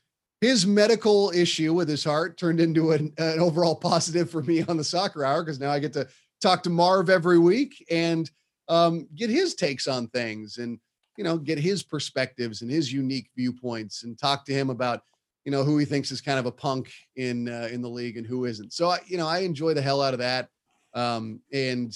his 0.44 0.66
medical 0.66 1.32
issue 1.34 1.72
with 1.72 1.88
his 1.88 2.04
heart 2.04 2.36
turned 2.36 2.60
into 2.60 2.92
an, 2.92 3.12
an 3.18 3.40
overall 3.40 3.74
positive 3.74 4.30
for 4.30 4.42
me 4.42 4.62
on 4.68 4.76
the 4.76 4.84
soccer 4.84 5.24
hour 5.24 5.42
because 5.42 5.58
now 5.58 5.70
I 5.70 5.78
get 5.78 5.92
to 5.94 6.06
talk 6.42 6.62
to 6.64 6.70
Marv 6.70 7.08
every 7.08 7.38
week 7.38 7.84
and 7.90 8.30
um, 8.68 9.08
get 9.14 9.30
his 9.30 9.54
takes 9.54 9.88
on 9.88 10.08
things 10.08 10.58
and 10.58 10.78
you 11.16 11.24
know 11.24 11.38
get 11.38 11.58
his 11.58 11.82
perspectives 11.82 12.62
and 12.62 12.70
his 12.70 12.92
unique 12.92 13.30
viewpoints 13.36 14.04
and 14.04 14.18
talk 14.18 14.44
to 14.44 14.52
him 14.52 14.68
about 14.68 15.00
you 15.44 15.52
know 15.52 15.62
who 15.62 15.78
he 15.78 15.84
thinks 15.84 16.10
is 16.10 16.20
kind 16.20 16.38
of 16.38 16.46
a 16.46 16.52
punk 16.52 16.92
in 17.16 17.48
uh, 17.48 17.68
in 17.70 17.80
the 17.80 17.88
league 17.88 18.16
and 18.16 18.26
who 18.26 18.44
isn't. 18.44 18.72
So 18.72 18.90
I 18.90 19.00
you 19.06 19.16
know 19.16 19.26
I 19.26 19.38
enjoy 19.38 19.74
the 19.74 19.82
hell 19.82 20.02
out 20.02 20.14
of 20.14 20.20
that, 20.20 20.48
um, 20.94 21.40
and 21.52 21.88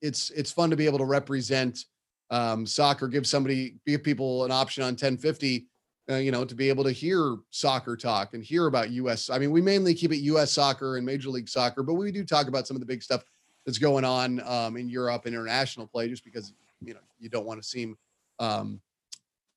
it's 0.00 0.30
it's 0.30 0.52
fun 0.52 0.70
to 0.70 0.76
be 0.76 0.86
able 0.86 0.98
to 0.98 1.04
represent 1.04 1.84
um, 2.30 2.66
soccer, 2.66 3.06
give 3.06 3.26
somebody 3.26 3.76
give 3.86 4.02
people 4.02 4.44
an 4.44 4.50
option 4.50 4.82
on 4.82 4.90
1050. 4.90 5.66
Uh, 6.10 6.16
you 6.16 6.30
know, 6.30 6.44
to 6.44 6.54
be 6.54 6.68
able 6.68 6.84
to 6.84 6.92
hear 6.92 7.36
soccer 7.48 7.96
talk 7.96 8.34
and 8.34 8.44
hear 8.44 8.66
about 8.66 8.90
U.S. 8.90 9.30
I 9.30 9.38
mean, 9.38 9.50
we 9.50 9.62
mainly 9.62 9.94
keep 9.94 10.12
it 10.12 10.18
U.S. 10.18 10.52
soccer 10.52 10.98
and 10.98 11.06
Major 11.06 11.30
League 11.30 11.48
Soccer, 11.48 11.82
but 11.82 11.94
we 11.94 12.12
do 12.12 12.24
talk 12.24 12.46
about 12.46 12.66
some 12.66 12.76
of 12.76 12.80
the 12.80 12.86
big 12.86 13.02
stuff 13.02 13.24
that's 13.64 13.78
going 13.78 14.04
on 14.04 14.40
um, 14.46 14.76
in 14.76 14.90
Europe 14.90 15.24
and 15.24 15.34
international 15.34 15.86
play, 15.86 16.08
just 16.08 16.22
because 16.22 16.52
you 16.82 16.92
know 16.92 17.00
you 17.18 17.30
don't 17.30 17.46
want 17.46 17.62
to 17.62 17.66
seem, 17.66 17.96
um, 18.38 18.82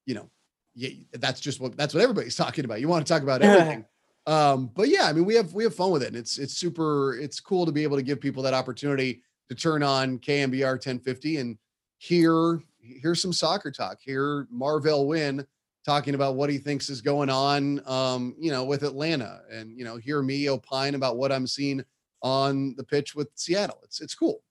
you 0.06 0.16
know, 0.16 0.30
yeah, 0.74 0.90
that's 1.14 1.42
just 1.42 1.60
what 1.60 1.76
that's 1.76 1.94
what 1.94 2.02
everybody's 2.02 2.36
talking 2.38 2.64
about. 2.64 2.80
You 2.80 2.88
want 2.88 3.06
to 3.06 3.14
talk 3.14 3.24
about 3.24 3.42
everything. 3.42 3.86
um, 4.26 4.72
but 4.74 4.88
yeah, 4.88 5.04
I 5.04 5.14
mean, 5.14 5.26
we 5.26 5.36
have 5.36 5.54
we 5.54 5.66
have 5.66 5.76
fun 5.76 5.92
with 5.92 6.04
it, 6.04 6.08
and 6.08 6.16
it's 6.16 6.38
it's 6.38 6.54
super. 6.54 7.18
It's 7.20 7.42
cool 7.42 7.66
to 7.66 7.74
be 7.74 7.84
able 7.84 7.98
to 7.98 8.04
give 8.04 8.22
people 8.22 8.44
that 8.44 8.54
opportunity 8.54 9.22
to 9.50 9.56
turn 9.56 9.84
on 9.84 10.20
KNBR 10.20 10.74
1050 10.74 11.38
and 11.38 11.58
hear 11.98 12.62
hear 12.80 13.16
some 13.16 13.34
soccer 13.34 13.72
talk. 13.72 13.98
Hear 14.00 14.48
Marvell 14.50 15.08
Wynne 15.08 15.46
talking 15.88 16.16
about 16.16 16.36
what 16.36 16.50
he 16.50 16.58
thinks 16.58 16.90
is 16.90 17.00
going 17.00 17.30
on, 17.30 17.82
um, 17.90 18.36
you 18.38 18.52
know, 18.52 18.66
with 18.66 18.84
Atlanta, 18.84 19.40
and 19.50 19.72
you 19.72 19.86
know, 19.86 19.96
hear 19.96 20.22
me 20.22 20.50
opine 20.50 20.96
about 20.96 21.16
what 21.16 21.32
I'm 21.32 21.48
seeing 21.48 21.84
on 22.22 22.76
the 22.76 22.84
pitch 22.84 23.16
with 23.16 23.30
Seattle. 23.36 23.80
It's 23.84 24.02
it's 24.02 24.14
cool. 24.14 24.42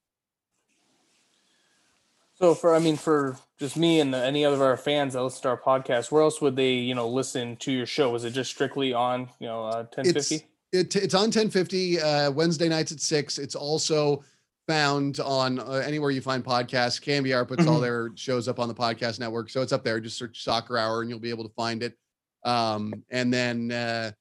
So 2.37 2.55
for 2.55 2.75
I 2.75 2.79
mean 2.79 2.97
for 2.97 3.37
just 3.59 3.77
me 3.77 4.01
and 4.01 4.15
any 4.15 4.47
other 4.47 4.57
of 4.57 4.63
our 4.63 4.79
fans 4.79 5.13
that 5.13 5.23
listen 5.23 5.43
to 5.43 5.49
our 5.51 5.61
podcast, 5.61 6.11
where 6.11 6.23
else 6.23 6.41
would 6.41 6.57
they 6.57 6.73
you 6.73 6.95
know 6.95 7.07
listen 7.07 7.57
to 7.57 7.71
your 7.71 7.87
show? 7.87 8.11
Was 8.11 8.25
it 8.25 8.31
just 8.31 8.51
strictly 8.51 8.95
on 8.95 9.29
you 9.39 9.47
know 9.47 9.67
uh, 9.67 9.85
ten 9.85 10.11
fifty? 10.11 10.47
It, 10.73 10.97
it's 10.97 11.15
on 11.15 11.27
1050 11.27 12.01
uh, 12.01 12.31
Wednesday 12.33 12.69
nights 12.69 12.91
at 12.93 13.01
six. 13.01 13.39
It's 13.39 13.55
also 13.55 14.25
found 14.67 15.21
on 15.21 15.59
uh, 15.61 15.83
anywhere 15.87 16.11
you 16.11 16.21
find 16.21 16.45
podcasts. 16.45 17.01
KNBR 17.01 17.47
puts 17.47 17.67
all 17.67 17.79
Mhm. 17.79 17.83
their 17.83 18.11
shows 18.17 18.49
up 18.49 18.59
on 18.59 18.69
the 18.69 18.75
podcast 18.75 19.21
network, 19.21 19.49
so 19.51 19.63
it's 19.63 19.73
up 19.73 19.85
there. 19.85 20.01
Just 20.01 20.19
search 20.19 20.43
Soccer 20.43 20.77
Hour 20.79 21.03
and 21.03 21.11
you'll 21.11 21.19
be 21.21 21.31
able 21.31 21.45
to 21.49 21.55
find 21.55 21.83
it. 21.83 21.97
Um, 22.45 23.05
and 23.11 23.33
then 23.33 23.71
uh, 23.73 24.13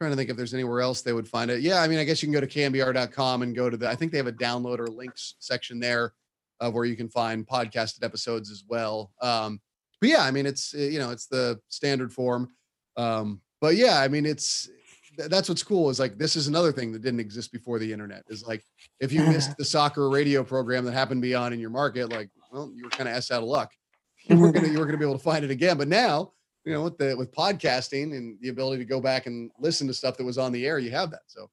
trying 0.00 0.10
to 0.12 0.16
think 0.16 0.30
if 0.30 0.36
there's 0.36 0.54
anywhere 0.54 0.80
else 0.80 1.02
they 1.02 1.12
would 1.12 1.28
find 1.28 1.50
it. 1.50 1.60
Yeah, 1.60 1.82
I 1.82 1.88
mean, 1.88 1.98
I 1.98 2.04
guess 2.04 2.22
you 2.22 2.26
can 2.28 2.32
go 2.32 2.40
to 2.40 2.46
knbr.com 2.46 3.42
and 3.42 3.54
go 3.54 3.68
to 3.70 3.76
the. 3.76 3.88
I 3.88 3.94
think 3.94 4.12
they 4.12 4.18
have 4.18 4.26
a 4.26 4.32
download 4.32 4.78
or 4.78 4.86
links 4.86 5.34
section 5.38 5.78
there, 5.80 6.14
of 6.60 6.74
where 6.74 6.84
you 6.84 6.96
can 6.96 7.08
find 7.08 7.46
podcasted 7.46 8.02
episodes 8.04 8.50
as 8.50 8.64
well. 8.68 9.12
Um, 9.20 9.60
but 10.00 10.08
yeah, 10.08 10.22
I 10.22 10.30
mean, 10.30 10.46
it's 10.46 10.72
you 10.72 10.98
know, 10.98 11.10
it's 11.10 11.26
the 11.26 11.60
standard 11.68 12.12
form. 12.12 12.50
Um, 12.96 13.40
but 13.60 13.76
yeah, 13.76 14.00
I 14.00 14.08
mean, 14.08 14.24
it's 14.26 14.68
that's 15.28 15.48
what's 15.48 15.62
cool 15.62 15.90
is 15.90 15.98
like 15.98 16.18
this 16.18 16.36
is 16.36 16.46
another 16.46 16.72
thing 16.72 16.92
that 16.92 17.02
didn't 17.02 17.20
exist 17.20 17.52
before 17.52 17.78
the 17.78 17.92
internet 17.92 18.22
is 18.28 18.46
like 18.46 18.64
if 19.00 19.12
you 19.12 19.22
missed 19.22 19.56
the 19.58 19.64
soccer 19.64 20.08
radio 20.08 20.44
program 20.44 20.84
that 20.84 20.92
happened 20.92 21.22
to 21.22 21.26
be 21.26 21.34
on 21.34 21.52
in 21.52 21.60
your 21.60 21.70
market 21.70 22.10
like 22.10 22.30
well 22.52 22.70
you 22.74 22.84
were 22.84 22.90
kind 22.90 23.08
of 23.08 23.14
s 23.14 23.30
out 23.30 23.42
of 23.42 23.48
luck. 23.48 23.72
You 24.24 24.38
weren't 24.38 24.54
gonna 24.54 24.68
you 24.68 24.78
were 24.78 24.86
gonna 24.86 24.98
be 24.98 25.04
able 25.04 25.18
to 25.18 25.24
find 25.24 25.44
it 25.44 25.50
again. 25.50 25.78
But 25.78 25.88
now 25.88 26.32
you 26.64 26.72
know 26.72 26.82
with 26.82 26.98
the 26.98 27.16
with 27.16 27.32
podcasting 27.32 28.16
and 28.16 28.36
the 28.40 28.48
ability 28.48 28.82
to 28.82 28.88
go 28.88 29.00
back 29.00 29.26
and 29.26 29.50
listen 29.58 29.86
to 29.86 29.94
stuff 29.94 30.16
that 30.16 30.24
was 30.24 30.38
on 30.38 30.52
the 30.52 30.66
air 30.66 30.78
you 30.78 30.90
have 30.90 31.10
that. 31.10 31.22
So 31.26 31.48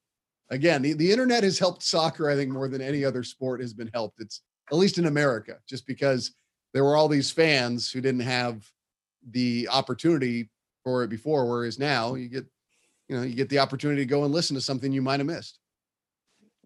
again 0.50 0.82
the, 0.82 0.92
the 0.92 1.10
internet 1.10 1.44
has 1.44 1.58
helped 1.58 1.82
soccer 1.82 2.30
i 2.30 2.34
think 2.34 2.50
more 2.50 2.68
than 2.68 2.80
any 2.80 3.04
other 3.04 3.22
sport 3.22 3.60
has 3.60 3.72
been 3.72 3.90
helped. 3.92 4.20
It's 4.20 4.42
at 4.70 4.76
least 4.76 4.98
in 4.98 5.06
america 5.06 5.56
just 5.68 5.86
because 5.86 6.32
there 6.74 6.84
were 6.84 6.96
all 6.96 7.08
these 7.08 7.30
fans 7.30 7.90
who 7.90 8.00
didn't 8.00 8.20
have 8.20 8.66
the 9.30 9.68
opportunity 9.70 10.50
for 10.84 11.02
it 11.02 11.08
before 11.08 11.46
whereas 11.46 11.78
now 11.78 12.14
you 12.14 12.28
get 12.28 12.46
you 13.08 13.16
know 13.16 13.22
you 13.22 13.34
get 13.34 13.48
the 13.48 13.58
opportunity 13.58 14.02
to 14.02 14.06
go 14.06 14.24
and 14.24 14.32
listen 14.32 14.54
to 14.54 14.60
something 14.60 14.92
you 14.92 15.02
might 15.02 15.20
have 15.20 15.26
missed. 15.26 15.58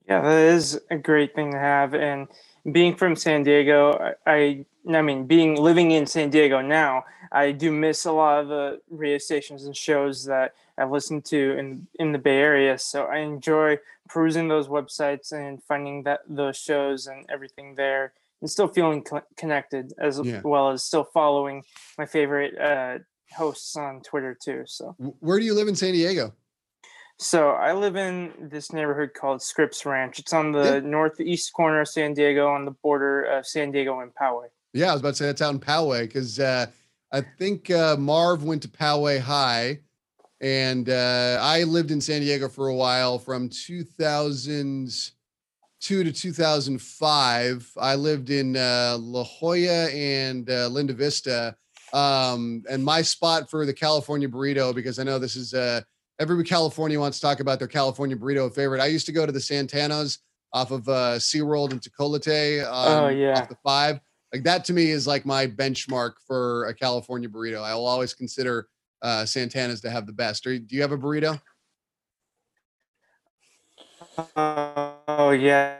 Yeah 0.09 0.21
that 0.23 0.55
is 0.55 0.81
a 0.91 0.97
great 0.99 1.35
thing 1.35 1.53
to 1.53 1.59
have. 1.59 1.95
And 1.95 2.29
being 2.73 2.95
from 2.95 3.17
san 3.17 3.43
diego 3.43 4.15
i 4.25 4.65
i 4.89 5.03
mean 5.03 5.27
being 5.27 5.57
living 5.61 5.91
in 5.91 6.07
san 6.07 6.31
diego 6.31 6.61
now 6.61 7.05
i 7.33 7.51
do 7.51 7.73
miss 7.73 8.05
a 8.05 8.13
lot 8.13 8.39
of 8.41 8.47
the 8.47 8.81
radio 8.89 9.19
stations 9.19 9.65
and 9.65 9.77
shows 9.77 10.25
that 10.25 10.55
i've 10.79 10.93
listened 10.93 11.25
to 11.25 11.59
in 11.59 11.85
in 11.99 12.13
the 12.13 12.19
bay 12.19 12.39
area. 12.39 12.79
So 12.79 13.05
i 13.07 13.19
enjoy 13.19 13.79
perusing 14.09 14.47
those 14.47 14.69
websites 14.69 15.33
and 15.33 15.61
finding 15.65 16.05
that 16.05 16.21
those 16.29 16.57
shows 16.57 17.09
and 17.09 17.27
everything 17.29 17.75
there 17.75 18.13
and 18.41 18.49
still 18.51 18.69
feeling 18.69 19.05
connected 19.37 19.93
as 19.99 20.21
Yeah. 20.21 20.41
well 20.45 20.71
as 20.71 20.85
still 20.85 21.05
following 21.05 21.65
my 21.99 22.07
favorite 22.07 22.57
uh, 22.59 22.99
hosts 23.33 23.77
on 23.77 24.01
twitter 24.03 24.37
too 24.41 24.63
so 24.67 24.95
where 25.21 25.39
do 25.39 25.45
you 25.45 25.55
live 25.55 25.69
in 25.69 25.75
san 25.75 25.93
diego 25.93 26.33
So 27.19 27.51
I 27.51 27.73
live 27.73 27.95
in 27.97 28.33
this 28.51 28.73
neighborhood 28.73 29.11
called 29.15 29.43
Scripps 29.43 29.87
Ranch. 29.87 30.19
It's 30.19 30.33
on 30.33 30.51
the 30.51 30.81
Yeah. 30.83 30.91
northeast 30.99 31.53
corner 31.53 31.83
of 31.83 31.89
San 31.89 32.15
Diego, 32.15 32.49
on 32.49 32.65
the 32.65 32.73
border 32.83 33.23
of 33.23 33.47
San 33.47 33.71
Diego 33.71 34.01
and 34.01 34.11
Poway. 34.21 34.49
yeah 34.73 34.89
i 34.91 34.93
was 34.93 35.01
about 35.03 35.11
to 35.11 35.17
say 35.17 35.27
that's 35.27 35.43
out 35.43 35.55
in 35.55 35.61
poway 35.61 36.01
because 36.03 36.41
uh 36.41 36.67
i 37.13 37.21
think 37.39 37.71
uh 37.71 37.97
marv 37.97 38.43
went 38.43 38.63
to 38.63 38.69
poway 38.69 39.21
high 39.21 39.79
and 40.41 40.89
uh 40.89 41.39
i 41.41 41.63
lived 41.77 41.91
in 41.95 42.01
san 42.01 42.21
diego 42.23 42.49
for 42.49 42.69
a 42.69 42.75
while 42.75 43.19
from 43.19 43.49
2002 43.51 46.05
to 46.05 46.13
2005 46.13 47.73
i 47.81 47.95
lived 47.95 48.31
in 48.31 48.57
uh 48.57 48.97
la 49.01 49.25
jolla 49.25 49.89
and 49.91 50.49
uh, 50.51 50.67
linda 50.69 50.93
vista 50.95 51.55
um 51.93 52.63
and 52.71 52.83
my 52.83 53.03
spot 53.03 53.51
for 53.51 53.67
the 53.67 53.73
california 53.73 54.29
burrito 54.29 54.75
because 54.75 54.99
i 54.99 55.03
know 55.03 55.19
this 55.19 55.37
is 55.37 55.53
uh 55.53 55.81
every 56.19 56.43
california 56.45 56.99
wants 56.99 57.19
to 57.21 57.27
talk 57.27 57.41
about 57.41 57.59
their 57.59 57.69
california 57.69 58.17
burrito 58.17 58.53
favorite. 58.55 58.81
I 58.81 58.87
used 58.87 59.07
to 59.07 59.13
go 59.13 59.27
to 59.27 59.33
the 59.33 59.39
santanas 59.39 60.19
off 60.53 60.71
of 60.71 60.89
uh 60.89 61.17
seaworld 61.19 61.73
and 61.73 61.81
Tecolote 61.81 62.65
Oh, 62.67 63.07
um, 63.07 63.17
yeah. 63.17 63.39
off 63.39 63.49
the 63.49 63.57
five. 63.63 64.01
Like 64.33 64.45
that 64.45 64.65
to 64.67 64.73
me 64.73 64.91
is 64.91 65.07
like 65.07 65.27
my 65.27 65.47
benchmark 65.47 66.13
for 66.27 66.67
a 66.67 66.75
california 66.75 67.29
burrito. 67.29 67.63
I 67.63 67.75
will 67.75 67.87
always 67.87 68.15
consider 68.15 68.69
uh 69.03 69.25
santana's 69.25 69.81
to 69.83 69.91
have 69.91 70.07
the 70.07 70.13
best. 70.13 70.47
Or, 70.47 70.59
do 70.59 70.75
you 70.77 70.83
have 70.83 70.93
a 70.93 70.99
burrito? 70.99 71.41
Oh 74.37 75.31
yeah. 75.31 75.79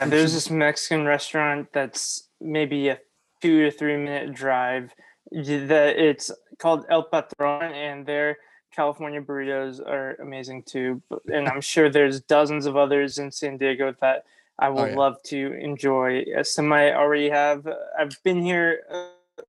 And 0.00 0.12
there's 0.12 0.32
this 0.32 0.48
Mexican 0.50 1.06
restaurant 1.06 1.68
that's 1.72 2.28
maybe 2.40 2.88
a 2.88 2.98
two 3.40 3.64
to 3.64 3.70
three 3.70 3.96
minute 3.96 4.34
drive. 4.34 4.92
The 5.30 5.94
it's 5.96 6.30
called 6.58 6.86
El 6.88 7.04
Patron, 7.04 7.72
and 7.72 8.06
their 8.06 8.38
California 8.74 9.20
burritos 9.20 9.80
are 9.80 10.14
amazing 10.20 10.62
too. 10.64 11.02
And 11.32 11.48
I'm 11.48 11.60
sure 11.60 11.90
there's 11.90 12.20
dozens 12.20 12.66
of 12.66 12.76
others 12.76 13.18
in 13.18 13.30
San 13.30 13.58
Diego 13.58 13.94
that 14.00 14.24
I 14.58 14.68
will 14.68 14.88
yeah. 14.88 14.96
love 14.96 15.22
to 15.24 15.52
enjoy. 15.54 16.24
Uh, 16.36 16.42
Some 16.42 16.72
I 16.72 16.94
already 16.94 17.30
have. 17.30 17.66
Uh, 17.66 17.74
I've 17.98 18.20
been 18.24 18.42
here 18.42 18.80
uh, 18.90 19.42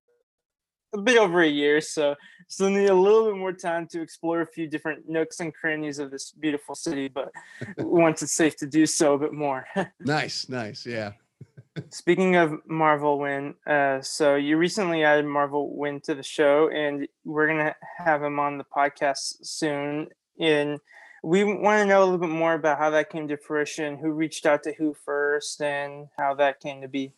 a 0.92 0.98
bit 0.98 1.18
over 1.18 1.42
a 1.42 1.48
year, 1.48 1.80
so 1.80 2.14
still 2.48 2.70
need 2.70 2.88
a 2.88 2.94
little 2.94 3.26
bit 3.26 3.36
more 3.36 3.52
time 3.52 3.86
to 3.88 4.00
explore 4.00 4.40
a 4.40 4.46
few 4.46 4.68
different 4.68 5.08
nooks 5.08 5.40
and 5.40 5.52
crannies 5.54 5.98
of 5.98 6.10
this 6.10 6.32
beautiful 6.32 6.74
city. 6.74 7.08
But 7.08 7.32
once 7.78 8.22
it's 8.22 8.32
safe 8.32 8.56
to 8.58 8.66
do 8.66 8.86
so, 8.86 9.14
a 9.14 9.18
bit 9.18 9.32
more. 9.32 9.66
nice 10.00 10.48
nice 10.48 10.86
yeah 10.86 11.12
Speaking 11.90 12.36
of 12.36 12.60
Marvell 12.66 13.18
Wynne, 13.18 13.54
uh, 13.66 14.00
so 14.02 14.34
you 14.34 14.56
recently 14.56 15.02
added 15.04 15.24
Marvell 15.24 15.74
Wynne 15.74 16.00
to 16.02 16.14
the 16.14 16.22
show, 16.22 16.68
and 16.68 17.08
we're 17.24 17.46
gonna 17.46 17.74
have 17.98 18.22
him 18.22 18.38
on 18.38 18.58
the 18.58 18.64
podcast 18.64 19.36
soon. 19.42 20.08
And 20.38 20.78
we 21.22 21.44
want 21.44 21.80
to 21.80 21.86
know 21.86 22.02
a 22.02 22.04
little 22.04 22.18
bit 22.18 22.30
more 22.30 22.54
about 22.54 22.78
how 22.78 22.90
that 22.90 23.10
came 23.10 23.28
to 23.28 23.36
fruition, 23.36 23.98
who 23.98 24.12
reached 24.12 24.46
out 24.46 24.62
to 24.64 24.72
who 24.72 24.94
first, 24.94 25.60
and 25.60 26.08
how 26.18 26.34
that 26.34 26.60
came 26.60 26.80
to 26.82 26.88
be. 26.88 27.12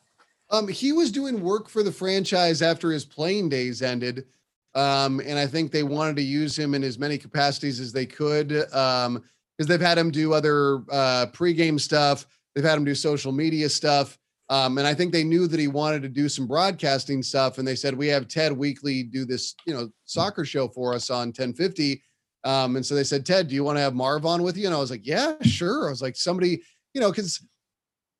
Um, 0.50 0.68
he 0.68 0.92
was 0.92 1.10
doing 1.10 1.40
work 1.40 1.68
for 1.68 1.82
the 1.82 1.92
franchise 1.92 2.62
after 2.62 2.90
his 2.90 3.04
playing 3.04 3.48
days 3.48 3.80
ended. 3.80 4.26
Um, 4.74 5.20
and 5.20 5.38
I 5.38 5.46
think 5.46 5.70
they 5.70 5.82
wanted 5.82 6.16
to 6.16 6.22
use 6.22 6.58
him 6.58 6.74
in 6.74 6.82
as 6.82 6.98
many 6.98 7.18
capacities 7.18 7.78
as 7.80 7.92
they 7.92 8.06
could. 8.06 8.72
Um, 8.72 9.22
because 9.56 9.68
they've 9.68 9.86
had 9.86 9.98
him 9.98 10.10
do 10.10 10.32
other 10.32 10.76
uh 10.90 11.26
pregame 11.32 11.78
stuff, 11.78 12.26
they've 12.54 12.64
had 12.64 12.78
him 12.78 12.84
do 12.84 12.94
social 12.94 13.32
media 13.32 13.68
stuff. 13.68 14.18
Um, 14.52 14.76
and 14.76 14.86
I 14.86 14.92
think 14.92 15.12
they 15.12 15.24
knew 15.24 15.46
that 15.46 15.58
he 15.58 15.66
wanted 15.66 16.02
to 16.02 16.10
do 16.10 16.28
some 16.28 16.46
broadcasting 16.46 17.22
stuff, 17.22 17.56
and 17.56 17.66
they 17.66 17.74
said, 17.74 17.94
We 17.94 18.06
have 18.08 18.28
Ted 18.28 18.52
Weekly 18.52 19.02
do 19.02 19.24
this, 19.24 19.54
you 19.66 19.72
know, 19.72 19.88
soccer 20.04 20.44
show 20.44 20.68
for 20.68 20.92
us 20.92 21.08
on 21.08 21.28
1050. 21.28 22.02
Um, 22.44 22.76
and 22.76 22.84
so 22.84 22.94
they 22.94 23.02
said, 23.02 23.24
Ted, 23.24 23.48
do 23.48 23.54
you 23.54 23.64
want 23.64 23.78
to 23.78 23.80
have 23.80 23.94
Marv 23.94 24.26
on 24.26 24.42
with 24.42 24.58
you? 24.58 24.66
And 24.66 24.74
I 24.74 24.78
was 24.78 24.90
like, 24.90 25.06
Yeah, 25.06 25.36
sure. 25.40 25.86
I 25.86 25.90
was 25.90 26.02
like, 26.02 26.16
somebody, 26.16 26.60
you 26.92 27.00
know, 27.00 27.10
because 27.10 27.42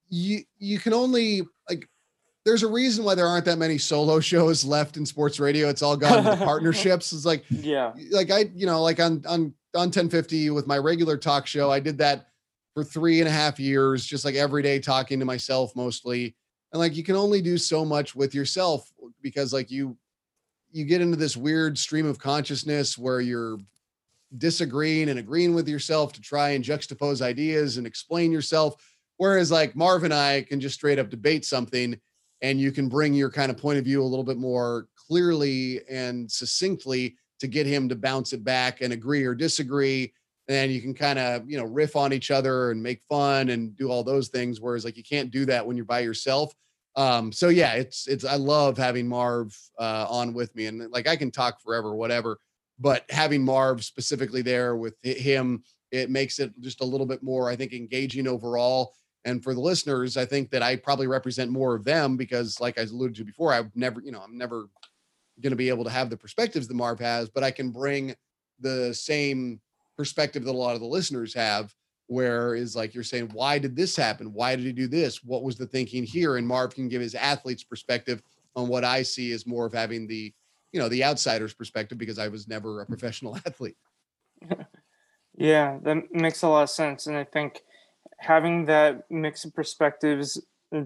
you 0.08 0.40
you 0.56 0.78
can 0.78 0.94
only 0.94 1.42
like 1.68 1.86
there's 2.46 2.62
a 2.62 2.68
reason 2.68 3.04
why 3.04 3.14
there 3.14 3.26
aren't 3.26 3.44
that 3.44 3.58
many 3.58 3.76
solo 3.76 4.18
shows 4.32 4.64
left 4.64 4.96
in 4.96 5.04
sports 5.04 5.38
radio. 5.38 5.68
It's 5.68 5.82
all 5.82 5.98
gone 5.98 6.26
into 6.26 6.36
partnerships. 6.46 7.12
It's 7.12 7.26
like 7.26 7.44
Yeah, 7.50 7.92
like 8.10 8.30
I, 8.30 8.50
you 8.54 8.64
know, 8.64 8.80
like 8.80 9.00
on 9.00 9.22
on 9.26 9.52
on 9.74 9.88
1050 9.88 10.48
with 10.48 10.66
my 10.66 10.78
regular 10.78 11.18
talk 11.18 11.46
show, 11.46 11.70
I 11.70 11.78
did 11.78 11.98
that 11.98 12.28
for 12.74 12.84
three 12.84 13.20
and 13.20 13.28
a 13.28 13.32
half 13.32 13.60
years, 13.60 14.04
just 14.04 14.24
like 14.24 14.34
every 14.34 14.62
day 14.62 14.78
talking 14.78 15.18
to 15.18 15.24
myself 15.24 15.74
mostly. 15.76 16.34
And 16.72 16.80
like 16.80 16.96
you 16.96 17.04
can 17.04 17.16
only 17.16 17.42
do 17.42 17.58
so 17.58 17.84
much 17.84 18.14
with 18.14 18.34
yourself 18.34 18.90
because 19.20 19.52
like 19.52 19.70
you 19.70 19.96
you 20.70 20.86
get 20.86 21.02
into 21.02 21.16
this 21.16 21.36
weird 21.36 21.76
stream 21.76 22.06
of 22.06 22.18
consciousness 22.18 22.96
where 22.96 23.20
you're 23.20 23.58
disagreeing 24.38 25.10
and 25.10 25.18
agreeing 25.18 25.54
with 25.54 25.68
yourself 25.68 26.14
to 26.14 26.22
try 26.22 26.50
and 26.50 26.64
juxtapose 26.64 27.20
ideas 27.20 27.76
and 27.76 27.86
explain 27.86 28.32
yourself. 28.32 28.82
Whereas 29.18 29.50
like 29.50 29.76
Marv 29.76 30.04
and 30.04 30.14
I 30.14 30.42
can 30.42 30.60
just 30.60 30.76
straight 30.76 30.98
up 30.98 31.10
debate 31.10 31.44
something 31.44 32.00
and 32.40 32.58
you 32.58 32.72
can 32.72 32.88
bring 32.88 33.12
your 33.12 33.30
kind 33.30 33.50
of 33.50 33.58
point 33.58 33.78
of 33.78 33.84
view 33.84 34.02
a 34.02 34.04
little 34.04 34.24
bit 34.24 34.38
more 34.38 34.88
clearly 34.96 35.80
and 35.90 36.30
succinctly 36.30 37.16
to 37.40 37.46
get 37.46 37.66
him 37.66 37.88
to 37.88 37.94
bounce 37.94 38.32
it 38.32 38.42
back 38.42 38.80
and 38.80 38.92
agree 38.92 39.24
or 39.24 39.34
disagree 39.34 40.12
and 40.52 40.72
you 40.72 40.80
can 40.80 40.94
kind 40.94 41.18
of 41.18 41.48
you 41.50 41.56
know 41.56 41.64
riff 41.64 41.96
on 41.96 42.12
each 42.12 42.30
other 42.30 42.70
and 42.70 42.82
make 42.82 43.02
fun 43.08 43.48
and 43.48 43.76
do 43.76 43.90
all 43.90 44.04
those 44.04 44.28
things 44.28 44.60
whereas 44.60 44.84
like 44.84 44.96
you 44.96 45.02
can't 45.02 45.30
do 45.30 45.44
that 45.46 45.66
when 45.66 45.76
you're 45.76 45.86
by 45.86 46.00
yourself. 46.00 46.52
Um 46.96 47.32
so 47.32 47.48
yeah 47.48 47.72
it's 47.72 48.06
it's 48.06 48.24
i 48.24 48.34
love 48.34 48.76
having 48.76 49.08
marv 49.08 49.56
uh 49.78 50.06
on 50.10 50.34
with 50.34 50.54
me 50.54 50.66
and 50.66 50.90
like 50.90 51.08
i 51.08 51.16
can 51.16 51.30
talk 51.30 51.58
forever 51.62 51.94
whatever 51.94 52.38
but 52.78 53.04
having 53.08 53.42
marv 53.42 53.82
specifically 53.82 54.42
there 54.42 54.76
with 54.76 54.94
him 55.02 55.62
it 55.90 56.10
makes 56.10 56.38
it 56.38 56.52
just 56.60 56.82
a 56.82 56.84
little 56.84 57.06
bit 57.06 57.22
more 57.22 57.48
i 57.48 57.56
think 57.56 57.72
engaging 57.72 58.26
overall. 58.28 58.94
And 59.24 59.42
for 59.42 59.54
the 59.54 59.60
listeners 59.60 60.18
i 60.18 60.26
think 60.26 60.50
that 60.50 60.62
i 60.62 60.76
probably 60.76 61.06
represent 61.06 61.50
more 61.50 61.74
of 61.74 61.84
them 61.84 62.18
because 62.18 62.60
like 62.60 62.78
i 62.78 62.82
alluded 62.82 63.16
to 63.16 63.24
before 63.24 63.54
i've 63.54 63.74
never 63.74 64.02
you 64.04 64.12
know 64.12 64.20
i'm 64.20 64.36
never 64.36 64.66
going 65.40 65.52
to 65.52 65.56
be 65.64 65.70
able 65.70 65.84
to 65.84 65.90
have 65.90 66.10
the 66.10 66.16
perspectives 66.16 66.68
that 66.68 66.74
marv 66.74 67.00
has 67.00 67.30
but 67.30 67.42
i 67.42 67.50
can 67.50 67.70
bring 67.70 68.14
the 68.60 68.92
same 68.92 69.60
perspective 69.96 70.44
that 70.44 70.50
a 70.50 70.52
lot 70.52 70.74
of 70.74 70.80
the 70.80 70.86
listeners 70.86 71.34
have 71.34 71.74
where 72.08 72.54
is 72.54 72.76
like 72.76 72.94
you're 72.94 73.04
saying 73.04 73.30
why 73.32 73.58
did 73.58 73.76
this 73.76 73.96
happen? 73.96 74.32
Why 74.32 74.56
did 74.56 74.64
he 74.64 74.72
do 74.72 74.86
this? 74.86 75.22
What 75.24 75.42
was 75.42 75.56
the 75.56 75.66
thinking 75.66 76.04
here? 76.04 76.36
And 76.36 76.46
marv 76.46 76.74
can 76.74 76.88
give 76.88 77.00
his 77.00 77.14
athlete's 77.14 77.64
perspective 77.64 78.22
on 78.54 78.68
what 78.68 78.84
i 78.84 79.02
see 79.02 79.32
as 79.32 79.46
more 79.46 79.64
of 79.64 79.72
having 79.72 80.06
the 80.06 80.32
you 80.72 80.80
know 80.80 80.88
the 80.88 81.02
outsider's 81.04 81.54
perspective 81.54 81.96
because 81.96 82.18
i 82.18 82.28
was 82.28 82.48
never 82.48 82.80
a 82.80 82.86
professional 82.86 83.36
athlete. 83.46 83.76
Yeah, 85.36 85.78
that 85.82 86.12
makes 86.12 86.42
a 86.42 86.48
lot 86.48 86.64
of 86.64 86.70
sense, 86.70 87.06
and 87.06 87.16
I 87.16 87.24
think 87.24 87.62
having 88.18 88.66
that 88.66 89.04
mix 89.10 89.44
of 89.44 89.54
perspectives 89.54 90.40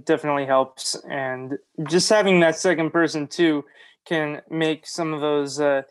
definitely 0.05 0.47
helps, 0.47 0.97
and 1.09 1.55
just 1.89 2.09
having 2.09 2.41
that 2.41 2.57
second 2.57 2.91
person 2.91 3.27
too 3.27 3.65
can 4.07 4.41
make 4.49 4.87
some 4.87 5.13
of 5.13 5.21
those 5.21 5.61
uh, 5.61 5.83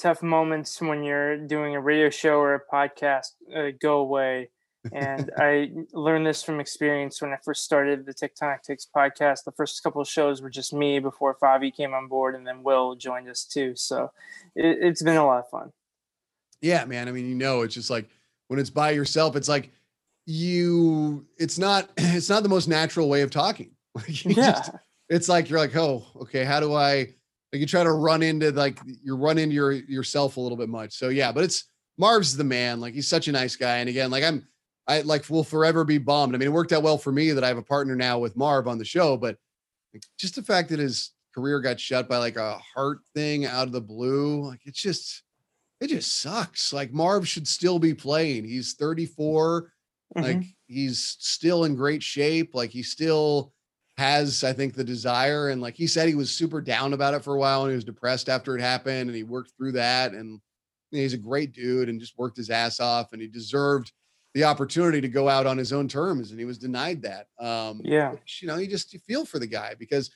tough 0.00 0.22
moments 0.22 0.80
when 0.80 1.02
you're 1.02 1.36
doing 1.36 1.76
a 1.76 1.80
radio 1.80 2.10
show 2.10 2.38
or 2.38 2.54
a 2.54 2.60
podcast 2.60 3.26
uh, 3.54 3.70
go 3.80 3.98
away. 3.98 4.50
and 4.92 5.30
I 5.38 5.70
learned 5.92 6.26
this 6.26 6.42
from 6.42 6.58
experience 6.58 7.20
when 7.20 7.32
I 7.32 7.36
first 7.44 7.64
started 7.64 8.06
the 8.06 8.14
Tectonic 8.14 8.62
Takes 8.62 8.86
podcast. 8.94 9.44
The 9.44 9.52
first 9.52 9.82
couple 9.82 10.00
of 10.00 10.08
shows 10.08 10.40
were 10.40 10.50
just 10.50 10.72
me 10.72 10.98
before 10.98 11.36
Favi 11.40 11.74
came 11.74 11.92
on 11.92 12.08
board, 12.08 12.34
and 12.34 12.46
then 12.46 12.62
Will 12.62 12.94
joined 12.94 13.28
us 13.28 13.44
too. 13.44 13.74
So 13.76 14.10
it, 14.56 14.78
it's 14.80 15.02
been 15.02 15.18
a 15.18 15.26
lot 15.26 15.40
of 15.40 15.50
fun. 15.50 15.72
Yeah, 16.62 16.84
man. 16.86 17.08
I 17.08 17.12
mean, 17.12 17.28
you 17.28 17.34
know, 17.34 17.62
it's 17.62 17.74
just 17.74 17.90
like 17.90 18.08
when 18.48 18.58
it's 18.58 18.70
by 18.70 18.90
yourself, 18.92 19.36
it's 19.36 19.48
like 19.48 19.70
you. 20.26 21.26
It's 21.38 21.58
not. 21.58 21.90
It's 21.98 22.30
not 22.30 22.42
the 22.42 22.48
most 22.48 22.68
natural 22.68 23.08
way 23.08 23.20
of 23.20 23.30
talking. 23.30 23.72
yeah. 24.08 24.52
Just, 24.52 24.70
it's 25.08 25.28
like 25.28 25.50
you're 25.50 25.58
like, 25.58 25.76
oh, 25.76 26.04
okay. 26.22 26.44
How 26.44 26.60
do 26.60 26.74
I? 26.74 27.14
Like 27.52 27.60
you 27.60 27.66
try 27.66 27.82
to 27.82 27.92
run 27.92 28.22
into 28.22 28.52
like 28.52 28.78
you 28.84 29.16
run 29.16 29.38
into 29.38 29.54
your 29.54 29.72
yourself 29.72 30.36
a 30.36 30.40
little 30.40 30.58
bit 30.58 30.68
much. 30.68 30.92
So 30.92 31.08
yeah, 31.08 31.32
but 31.32 31.44
it's 31.44 31.64
Marv's 31.98 32.36
the 32.36 32.44
man. 32.44 32.80
Like 32.80 32.94
he's 32.94 33.08
such 33.08 33.28
a 33.28 33.32
nice 33.32 33.56
guy. 33.56 33.78
And 33.78 33.88
again, 33.88 34.10
like 34.10 34.24
I'm 34.24 34.46
I 34.86 35.02
like 35.02 35.28
will 35.28 35.44
forever 35.44 35.84
be 35.84 35.98
bummed. 35.98 36.34
I 36.34 36.38
mean, 36.38 36.48
it 36.48 36.52
worked 36.52 36.72
out 36.72 36.82
well 36.82 36.98
for 36.98 37.12
me 37.12 37.32
that 37.32 37.44
I 37.44 37.48
have 37.48 37.58
a 37.58 37.62
partner 37.62 37.96
now 37.96 38.18
with 38.18 38.36
Marv 38.36 38.68
on 38.68 38.78
the 38.78 38.84
show, 38.84 39.16
but 39.16 39.36
like, 39.92 40.02
just 40.18 40.36
the 40.36 40.42
fact 40.42 40.68
that 40.70 40.78
his 40.78 41.12
career 41.34 41.60
got 41.60 41.78
shut 41.78 42.08
by 42.08 42.18
like 42.18 42.36
a 42.36 42.58
heart 42.58 42.98
thing 43.14 43.46
out 43.46 43.66
of 43.66 43.72
the 43.72 43.80
blue, 43.80 44.42
like 44.46 44.60
it's 44.64 44.80
just 44.80 45.22
it 45.80 45.88
just 45.88 46.20
sucks. 46.20 46.72
Like 46.72 46.92
Marv 46.92 47.26
should 47.26 47.48
still 47.48 47.78
be 47.78 47.94
playing. 47.94 48.44
He's 48.44 48.74
34. 48.74 49.72
Mm-hmm. 50.16 50.22
Like 50.22 50.46
he's 50.66 51.16
still 51.18 51.64
in 51.64 51.74
great 51.74 52.02
shape. 52.02 52.54
Like 52.54 52.70
he 52.70 52.82
still 52.82 53.52
has, 54.00 54.42
I 54.44 54.54
think, 54.54 54.74
the 54.74 54.82
desire. 54.82 55.50
And 55.50 55.60
like 55.60 55.74
he 55.74 55.86
said, 55.86 56.08
he 56.08 56.14
was 56.14 56.30
super 56.30 56.62
down 56.62 56.94
about 56.94 57.12
it 57.12 57.22
for 57.22 57.34
a 57.34 57.38
while 57.38 57.62
and 57.62 57.70
he 57.70 57.74
was 57.74 57.84
depressed 57.84 58.30
after 58.30 58.56
it 58.56 58.62
happened. 58.62 59.10
And 59.10 59.14
he 59.14 59.22
worked 59.22 59.52
through 59.58 59.72
that. 59.72 60.12
And 60.12 60.40
you 60.90 60.98
know, 60.98 61.02
he's 61.02 61.12
a 61.12 61.18
great 61.18 61.52
dude 61.52 61.90
and 61.90 62.00
just 62.00 62.18
worked 62.18 62.38
his 62.38 62.48
ass 62.48 62.80
off. 62.80 63.12
And 63.12 63.20
he 63.20 63.28
deserved 63.28 63.92
the 64.32 64.44
opportunity 64.44 65.02
to 65.02 65.08
go 65.08 65.28
out 65.28 65.46
on 65.46 65.58
his 65.58 65.70
own 65.70 65.86
terms. 65.86 66.30
And 66.30 66.40
he 66.40 66.46
was 66.46 66.56
denied 66.56 67.02
that. 67.02 67.26
Um, 67.38 67.82
yeah. 67.84 68.12
Which, 68.12 68.40
you 68.40 68.48
know, 68.48 68.56
you 68.56 68.66
just 68.66 68.92
you 68.94 69.00
feel 69.00 69.26
for 69.26 69.38
the 69.38 69.46
guy 69.46 69.74
because 69.78 70.10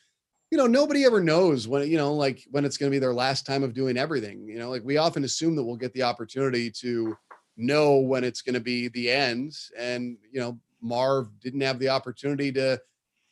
you 0.50 0.58
know, 0.58 0.66
nobody 0.66 1.04
ever 1.04 1.20
knows 1.20 1.66
when, 1.66 1.90
you 1.90 1.96
know, 1.96 2.14
like 2.14 2.44
when 2.52 2.64
it's 2.64 2.76
going 2.76 2.90
to 2.90 2.94
be 2.94 3.00
their 3.00 3.12
last 3.12 3.44
time 3.44 3.64
of 3.64 3.74
doing 3.74 3.96
everything. 3.96 4.46
You 4.46 4.58
know, 4.58 4.70
like 4.70 4.84
we 4.84 4.98
often 4.98 5.24
assume 5.24 5.56
that 5.56 5.64
we'll 5.64 5.76
get 5.76 5.92
the 5.94 6.04
opportunity 6.04 6.70
to 6.80 7.16
know 7.56 7.96
when 7.96 8.24
it's 8.24 8.40
going 8.40 8.54
to 8.54 8.60
be 8.60 8.88
the 8.88 9.10
end. 9.10 9.52
And, 9.76 10.16
you 10.30 10.40
know, 10.40 10.58
Marv 10.80 11.28
didn't 11.40 11.62
have 11.62 11.78
the 11.80 11.88
opportunity 11.88 12.52
to 12.52 12.80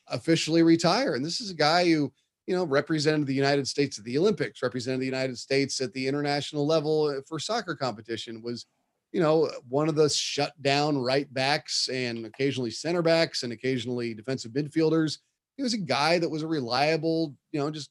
officially 0.08 0.62
retire. 0.62 1.14
And 1.14 1.24
this 1.24 1.40
is 1.40 1.50
a 1.50 1.54
guy 1.54 1.84
who, 1.84 2.12
you 2.46 2.56
know, 2.56 2.64
represented 2.64 3.26
the 3.26 3.34
United 3.34 3.68
States 3.68 3.98
at 3.98 4.04
the 4.04 4.18
Olympics, 4.18 4.62
represented 4.62 5.00
the 5.00 5.06
United 5.06 5.38
States 5.38 5.80
at 5.80 5.92
the 5.92 6.06
international 6.06 6.66
level 6.66 7.06
uh, 7.06 7.20
for 7.28 7.38
soccer 7.38 7.74
competition, 7.74 8.42
was, 8.42 8.66
you 9.12 9.20
know, 9.20 9.50
one 9.68 9.88
of 9.88 9.94
the 9.94 10.08
shut 10.08 10.52
down 10.62 10.98
right 10.98 11.32
backs 11.32 11.88
and 11.88 12.26
occasionally 12.26 12.70
center 12.70 13.02
backs 13.02 13.42
and 13.42 13.52
occasionally 13.52 14.14
defensive 14.14 14.52
midfielders 14.52 15.18
he 15.56 15.62
was 15.62 15.74
a 15.74 15.78
guy 15.78 16.18
that 16.18 16.28
was 16.28 16.42
a 16.42 16.46
reliable, 16.46 17.34
you 17.52 17.60
know, 17.60 17.70
just 17.70 17.90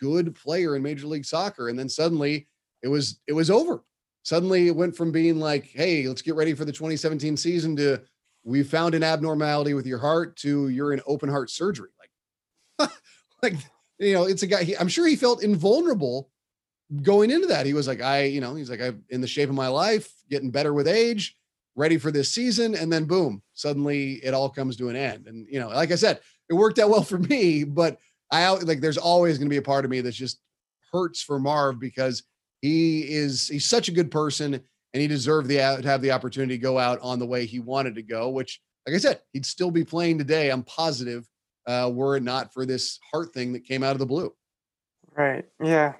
good 0.00 0.34
player 0.34 0.76
in 0.76 0.82
Major 0.82 1.06
League 1.06 1.24
Soccer. 1.24 1.68
And 1.68 1.78
then 1.78 1.88
suddenly 1.88 2.48
it 2.82 2.88
was 2.88 3.20
it 3.26 3.32
was 3.32 3.50
over. 3.50 3.84
Suddenly 4.24 4.68
it 4.68 4.76
went 4.76 4.96
from 4.96 5.12
being 5.12 5.38
like, 5.38 5.66
hey, 5.66 6.06
let's 6.06 6.22
get 6.22 6.34
ready 6.34 6.54
for 6.54 6.64
the 6.64 6.72
2017 6.72 7.36
season 7.36 7.76
to 7.76 8.00
we 8.44 8.62
found 8.62 8.94
an 8.94 9.02
abnormality 9.02 9.74
with 9.74 9.86
your 9.86 9.98
heart 9.98 10.36
to 10.36 10.68
you're 10.68 10.92
in 10.92 11.00
open 11.06 11.28
heart 11.28 11.50
surgery. 11.50 11.90
Like, 12.78 12.90
like 13.42 13.54
you 13.98 14.14
know, 14.14 14.24
it's 14.24 14.42
a 14.42 14.46
guy. 14.46 14.64
He, 14.64 14.76
I'm 14.76 14.88
sure 14.88 15.06
he 15.06 15.16
felt 15.16 15.42
invulnerable 15.42 16.30
going 17.02 17.30
into 17.30 17.46
that. 17.46 17.66
He 17.66 17.74
was 17.74 17.86
like, 17.86 18.02
I, 18.02 18.24
you 18.24 18.40
know, 18.40 18.54
he's 18.54 18.70
like, 18.70 18.80
I'm 18.80 19.04
in 19.10 19.20
the 19.20 19.26
shape 19.26 19.48
of 19.48 19.54
my 19.54 19.68
life, 19.68 20.12
getting 20.28 20.50
better 20.50 20.72
with 20.74 20.88
age, 20.88 21.36
ready 21.76 21.98
for 21.98 22.10
this 22.10 22.30
season, 22.30 22.74
and 22.74 22.92
then 22.92 23.04
boom, 23.04 23.42
suddenly 23.54 24.14
it 24.24 24.34
all 24.34 24.48
comes 24.48 24.76
to 24.76 24.88
an 24.88 24.96
end. 24.96 25.26
And 25.26 25.46
you 25.48 25.60
know, 25.60 25.68
like 25.68 25.92
I 25.92 25.96
said, 25.96 26.20
it 26.48 26.54
worked 26.54 26.78
out 26.78 26.90
well 26.90 27.02
for 27.02 27.18
me, 27.18 27.64
but 27.64 27.98
I 28.30 28.48
like 28.48 28.80
there's 28.80 28.98
always 28.98 29.38
going 29.38 29.46
to 29.46 29.54
be 29.54 29.58
a 29.58 29.62
part 29.62 29.84
of 29.84 29.90
me 29.90 30.00
that's 30.00 30.16
just 30.16 30.40
hurts 30.92 31.22
for 31.22 31.38
Marv 31.38 31.78
because 31.78 32.24
he 32.60 33.02
is 33.02 33.48
he's 33.48 33.68
such 33.68 33.88
a 33.88 33.92
good 33.92 34.10
person 34.10 34.60
and 34.92 35.00
he 35.00 35.08
deserved 35.08 35.48
the 35.48 35.56
to 35.56 35.88
have 35.88 36.02
the 36.02 36.12
opportunity 36.12 36.54
to 36.54 36.62
go 36.62 36.78
out 36.78 36.98
on 37.00 37.18
the 37.18 37.26
way 37.26 37.46
he 37.46 37.60
wanted 37.60 37.94
to 37.94 38.02
go, 38.02 38.28
which 38.28 38.60
like 38.86 38.96
I 38.96 38.98
said, 38.98 39.20
he'd 39.32 39.46
still 39.46 39.70
be 39.70 39.84
playing 39.84 40.18
today. 40.18 40.50
I'm 40.50 40.64
positive, 40.64 41.26
uh, 41.66 41.90
were 41.92 42.16
it 42.16 42.22
not 42.22 42.52
for 42.52 42.66
this 42.66 42.98
heart 43.12 43.32
thing 43.32 43.52
that 43.52 43.64
came 43.64 43.82
out 43.82 43.92
of 43.92 43.98
the 43.98 44.06
blue. 44.06 44.32
Right. 45.16 45.44
Yeah. 45.62 45.94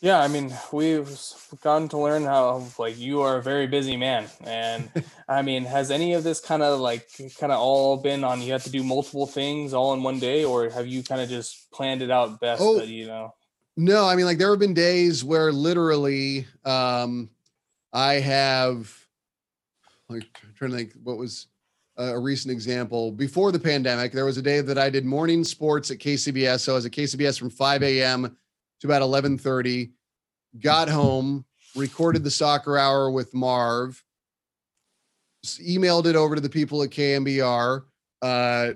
Yeah, 0.00 0.20
I 0.20 0.28
mean, 0.28 0.52
we've 0.70 1.08
gotten 1.62 1.88
to 1.88 1.98
learn 1.98 2.24
how 2.24 2.66
like 2.78 2.98
you 2.98 3.22
are 3.22 3.38
a 3.38 3.42
very 3.42 3.66
busy 3.66 3.96
man, 3.96 4.26
and 4.44 4.90
I 5.28 5.40
mean, 5.40 5.64
has 5.64 5.90
any 5.90 6.12
of 6.12 6.22
this 6.22 6.40
kind 6.40 6.62
of 6.62 6.78
like 6.78 7.08
kind 7.38 7.50
of 7.50 7.58
all 7.58 7.96
been 7.96 8.22
on? 8.22 8.42
You 8.42 8.52
have 8.52 8.64
to 8.64 8.70
do 8.70 8.82
multiple 8.82 9.26
things 9.26 9.72
all 9.72 9.94
in 9.94 10.02
one 10.02 10.18
day, 10.18 10.44
or 10.44 10.68
have 10.68 10.86
you 10.86 11.02
kind 11.02 11.22
of 11.22 11.30
just 11.30 11.70
planned 11.72 12.02
it 12.02 12.10
out 12.10 12.38
best? 12.38 12.60
Oh, 12.62 12.80
that, 12.80 12.88
you 12.88 13.06
know. 13.06 13.32
No, 13.76 14.06
I 14.06 14.14
mean, 14.14 14.24
like 14.24 14.38
there 14.38 14.50
have 14.50 14.60
been 14.60 14.74
days 14.74 15.24
where 15.24 15.52
literally, 15.52 16.46
um, 16.64 17.28
I 17.92 18.14
have 18.14 18.92
like 20.08 20.26
trying 20.56 20.70
to 20.70 20.76
think 20.76 20.92
what 21.02 21.16
was 21.16 21.48
a 21.96 22.18
recent 22.18 22.52
example 22.52 23.12
before 23.12 23.52
the 23.52 23.58
pandemic. 23.58 24.12
There 24.12 24.24
was 24.24 24.36
a 24.36 24.42
day 24.42 24.60
that 24.60 24.78
I 24.78 24.90
did 24.90 25.04
morning 25.04 25.44
sports 25.44 25.90
at 25.90 25.98
KCBS, 25.98 26.60
so 26.60 26.72
I 26.72 26.74
was 26.76 26.86
at 26.86 26.92
KCBS 26.92 27.38
from 27.38 27.50
5 27.50 27.82
a.m 27.82 28.36
to 28.84 28.86
about 28.86 29.02
11:30. 29.02 29.92
Got 30.60 30.88
home, 30.88 31.44
recorded 31.74 32.22
the 32.22 32.30
soccer 32.30 32.78
hour 32.78 33.10
with 33.10 33.34
Marv, 33.34 34.04
emailed 35.46 36.06
it 36.06 36.16
over 36.16 36.34
to 36.34 36.40
the 36.40 36.48
people 36.48 36.82
at 36.82 36.90
KNBR, 36.90 37.84
uh, 38.22 38.72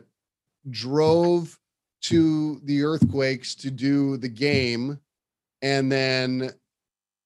drove 0.71 1.58
to 2.03 2.61
the 2.65 2.83
earthquakes 2.83 3.55
to 3.57 3.71
do 3.71 4.17
the 4.17 4.29
game, 4.29 4.99
and 5.63 5.91
then 5.91 6.51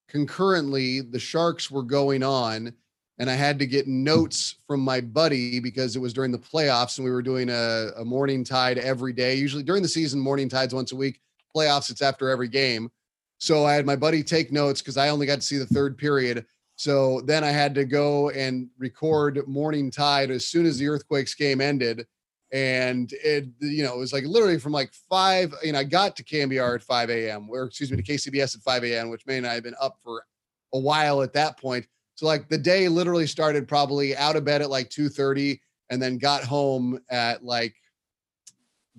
concurrently 0.09 1.01
the 1.01 1.19
Sharks 1.19 1.69
were 1.69 1.83
going 1.83 2.23
on, 2.23 2.73
and 3.19 3.29
I 3.29 3.35
had 3.35 3.59
to 3.59 3.67
get 3.67 3.87
notes 3.87 4.55
from 4.67 4.79
my 4.79 5.01
buddy 5.01 5.59
because 5.59 5.95
it 5.95 5.99
was 5.99 6.13
during 6.13 6.31
the 6.31 6.39
playoffs 6.39 6.97
and 6.97 7.05
we 7.05 7.11
were 7.11 7.21
doing 7.21 7.49
a, 7.49 7.91
a 7.97 8.05
morning 8.05 8.43
tide 8.43 8.77
every 8.77 9.13
day. 9.13 9.35
Usually 9.35 9.63
during 9.63 9.83
the 9.83 9.87
season, 9.87 10.19
morning 10.19 10.49
tides 10.49 10.73
once 10.73 10.91
a 10.91 10.95
week 10.95 11.19
playoffs, 11.55 11.89
it's 11.89 12.01
after 12.01 12.29
every 12.29 12.47
game. 12.47 12.91
So 13.37 13.65
I 13.65 13.73
had 13.73 13.85
my 13.85 13.95
buddy 13.95 14.23
take 14.23 14.51
notes 14.51 14.81
because 14.81 14.97
I 14.97 15.09
only 15.09 15.27
got 15.27 15.35
to 15.35 15.45
see 15.45 15.57
the 15.57 15.65
third 15.65 15.97
period. 15.97 16.45
So 16.75 17.21
then 17.21 17.43
I 17.43 17.51
had 17.51 17.75
to 17.75 17.85
go 17.85 18.29
and 18.31 18.69
record 18.77 19.47
Morning 19.47 19.91
Tide 19.91 20.31
as 20.31 20.47
soon 20.47 20.65
as 20.65 20.77
the 20.77 20.87
Earthquakes 20.87 21.35
game 21.35 21.61
ended. 21.61 22.07
And 22.53 23.11
it, 23.13 23.47
you 23.61 23.83
know, 23.83 23.95
it 23.95 23.97
was 23.97 24.13
like 24.13 24.25
literally 24.25 24.59
from 24.59 24.73
like 24.73 24.93
five, 25.09 25.51
you 25.63 25.71
know, 25.71 25.79
I 25.79 25.83
got 25.83 26.15
to 26.17 26.23
KNBR 26.23 26.75
at 26.75 26.83
5 26.83 27.09
a.m. 27.09 27.49
or 27.49 27.63
excuse 27.63 27.89
me, 27.89 27.97
to 27.97 28.03
KCBS 28.03 28.55
at 28.55 28.61
5 28.61 28.83
a.m., 28.83 29.09
which 29.09 29.25
may 29.25 29.39
not 29.39 29.53
have 29.53 29.63
been 29.63 29.75
up 29.81 29.97
for 30.03 30.23
a 30.71 30.77
while 30.79 31.23
at 31.23 31.33
that 31.33 31.57
point. 31.59 31.87
So 32.13 32.27
like 32.27 32.49
the 32.49 32.57
day 32.59 32.87
literally 32.87 33.25
started 33.25 33.67
probably 33.67 34.15
out 34.15 34.35
of 34.35 34.45
bed 34.45 34.61
at 34.61 34.69
like 34.69 34.89
2:30 34.89 35.59
and 35.89 35.99
then 35.99 36.19
got 36.19 36.43
home 36.43 36.99
at 37.09 37.43
like 37.43 37.73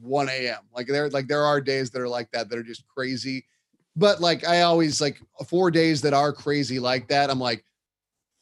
1 0.01 0.29
a.m. 0.29 0.59
Like 0.75 0.89
there, 0.89 1.09
like 1.11 1.29
there 1.29 1.45
are 1.45 1.61
days 1.61 1.91
that 1.91 2.03
are 2.03 2.09
like 2.09 2.33
that 2.33 2.49
that 2.49 2.59
are 2.59 2.65
just 2.65 2.87
crazy. 2.89 3.47
But 3.95 4.21
like 4.21 4.45
I 4.45 4.63
always 4.63 5.01
like 5.01 5.21
four 5.47 5.71
days 5.71 6.01
that 6.03 6.13
are 6.13 6.33
crazy 6.33 6.81
like 6.81 7.07
that. 7.09 7.31
I'm 7.31 7.39
like, 7.39 7.65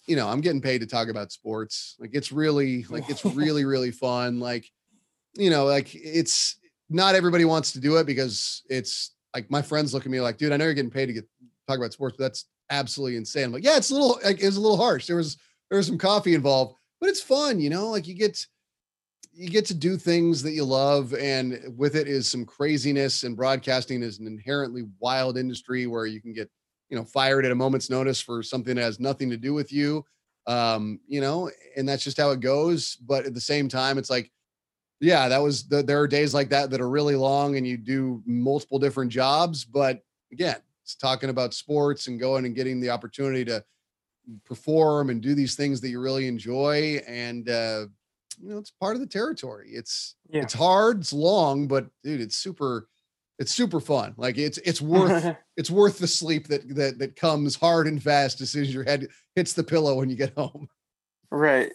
you 0.06 0.16
know, 0.16 0.26
I'm 0.26 0.40
getting 0.40 0.62
paid 0.62 0.80
to 0.80 0.86
talk 0.86 1.08
about 1.08 1.32
sports. 1.32 1.96
Like 2.00 2.10
it's 2.14 2.32
really, 2.32 2.84
like 2.84 3.10
it's 3.10 3.24
really, 3.26 3.66
really 3.66 3.90
fun. 3.90 4.40
Like, 4.40 4.70
you 5.34 5.50
know, 5.50 5.64
like 5.64 5.94
it's 5.94 6.56
not 6.90 7.14
everybody 7.14 7.44
wants 7.44 7.72
to 7.72 7.80
do 7.80 7.96
it 7.96 8.06
because 8.06 8.62
it's 8.68 9.14
like 9.34 9.50
my 9.50 9.62
friends 9.62 9.94
look 9.94 10.04
at 10.04 10.12
me 10.12 10.20
like, 10.20 10.36
dude, 10.36 10.52
I 10.52 10.56
know 10.56 10.64
you're 10.64 10.74
getting 10.74 10.90
paid 10.90 11.06
to 11.06 11.12
get 11.12 11.28
talk 11.66 11.78
about 11.78 11.92
sports, 11.92 12.16
but 12.18 12.24
that's 12.24 12.46
absolutely 12.70 13.16
insane. 13.16 13.44
I'm 13.44 13.52
like, 13.52 13.64
yeah, 13.64 13.76
it's 13.76 13.90
a 13.90 13.94
little 13.94 14.18
like 14.24 14.42
it's 14.42 14.56
a 14.56 14.60
little 14.60 14.76
harsh. 14.76 15.06
There 15.06 15.16
was 15.16 15.36
there 15.70 15.78
was 15.78 15.86
some 15.86 15.98
coffee 15.98 16.34
involved, 16.34 16.74
but 17.00 17.08
it's 17.08 17.20
fun, 17.20 17.60
you 17.60 17.70
know, 17.70 17.88
like 17.90 18.06
you 18.06 18.14
get 18.14 18.46
you 19.34 19.48
get 19.48 19.64
to 19.66 19.74
do 19.74 19.96
things 19.96 20.42
that 20.42 20.52
you 20.52 20.64
love 20.64 21.14
and 21.14 21.58
with 21.76 21.96
it 21.96 22.06
is 22.06 22.28
some 22.28 22.44
craziness 22.44 23.22
and 23.22 23.36
broadcasting 23.36 24.02
is 24.02 24.18
an 24.18 24.26
inherently 24.26 24.84
wild 25.00 25.38
industry 25.38 25.86
where 25.86 26.06
you 26.06 26.20
can 26.20 26.32
get 26.32 26.50
you 26.90 26.96
know 26.96 27.04
fired 27.04 27.46
at 27.46 27.52
a 27.52 27.54
moment's 27.54 27.88
notice 27.88 28.20
for 28.20 28.42
something 28.42 28.76
that 28.76 28.82
has 28.82 29.00
nothing 29.00 29.30
to 29.30 29.36
do 29.36 29.54
with 29.54 29.72
you 29.72 30.04
um 30.46 31.00
you 31.06 31.20
know 31.20 31.50
and 31.76 31.88
that's 31.88 32.04
just 32.04 32.18
how 32.18 32.30
it 32.30 32.40
goes 32.40 32.96
but 32.96 33.24
at 33.24 33.32
the 33.32 33.40
same 33.40 33.68
time 33.68 33.96
it's 33.96 34.10
like 34.10 34.30
yeah 35.02 35.28
that 35.28 35.42
was 35.42 35.64
the, 35.64 35.82
there 35.82 36.00
are 36.00 36.08
days 36.08 36.32
like 36.32 36.48
that 36.48 36.70
that 36.70 36.80
are 36.80 36.88
really 36.88 37.16
long 37.16 37.56
and 37.56 37.66
you 37.66 37.76
do 37.76 38.22
multiple 38.24 38.78
different 38.78 39.10
jobs 39.10 39.64
but 39.64 40.00
again 40.32 40.56
it's 40.82 40.94
talking 40.94 41.28
about 41.28 41.52
sports 41.52 42.06
and 42.06 42.18
going 42.18 42.46
and 42.46 42.54
getting 42.54 42.80
the 42.80 42.88
opportunity 42.88 43.44
to 43.44 43.62
perform 44.44 45.10
and 45.10 45.20
do 45.20 45.34
these 45.34 45.54
things 45.54 45.80
that 45.80 45.90
you 45.90 46.00
really 46.00 46.26
enjoy 46.26 47.00
and 47.06 47.50
uh 47.50 47.84
you 48.40 48.48
know 48.48 48.58
it's 48.58 48.70
part 48.70 48.94
of 48.94 49.00
the 49.00 49.06
territory. 49.06 49.70
It's 49.72 50.16
yeah. 50.28 50.42
it's 50.42 50.54
hard, 50.54 51.00
it's 51.00 51.12
long, 51.12 51.66
but 51.66 51.86
dude, 52.02 52.20
it's 52.20 52.36
super 52.36 52.88
it's 53.38 53.52
super 53.52 53.80
fun. 53.80 54.14
Like 54.16 54.38
it's 54.38 54.58
it's 54.58 54.80
worth 54.80 55.36
it's 55.56 55.70
worth 55.70 55.98
the 55.98 56.06
sleep 56.06 56.48
that 56.48 56.74
that 56.74 56.98
that 56.98 57.16
comes 57.16 57.56
hard 57.56 57.86
and 57.86 58.02
fast 58.02 58.40
as 58.40 58.50
soon 58.50 58.62
as 58.62 58.74
your 58.74 58.84
head 58.84 59.08
hits 59.34 59.52
the 59.52 59.64
pillow 59.64 59.94
when 59.94 60.10
you 60.10 60.16
get 60.16 60.34
home. 60.36 60.68
Right. 61.30 61.72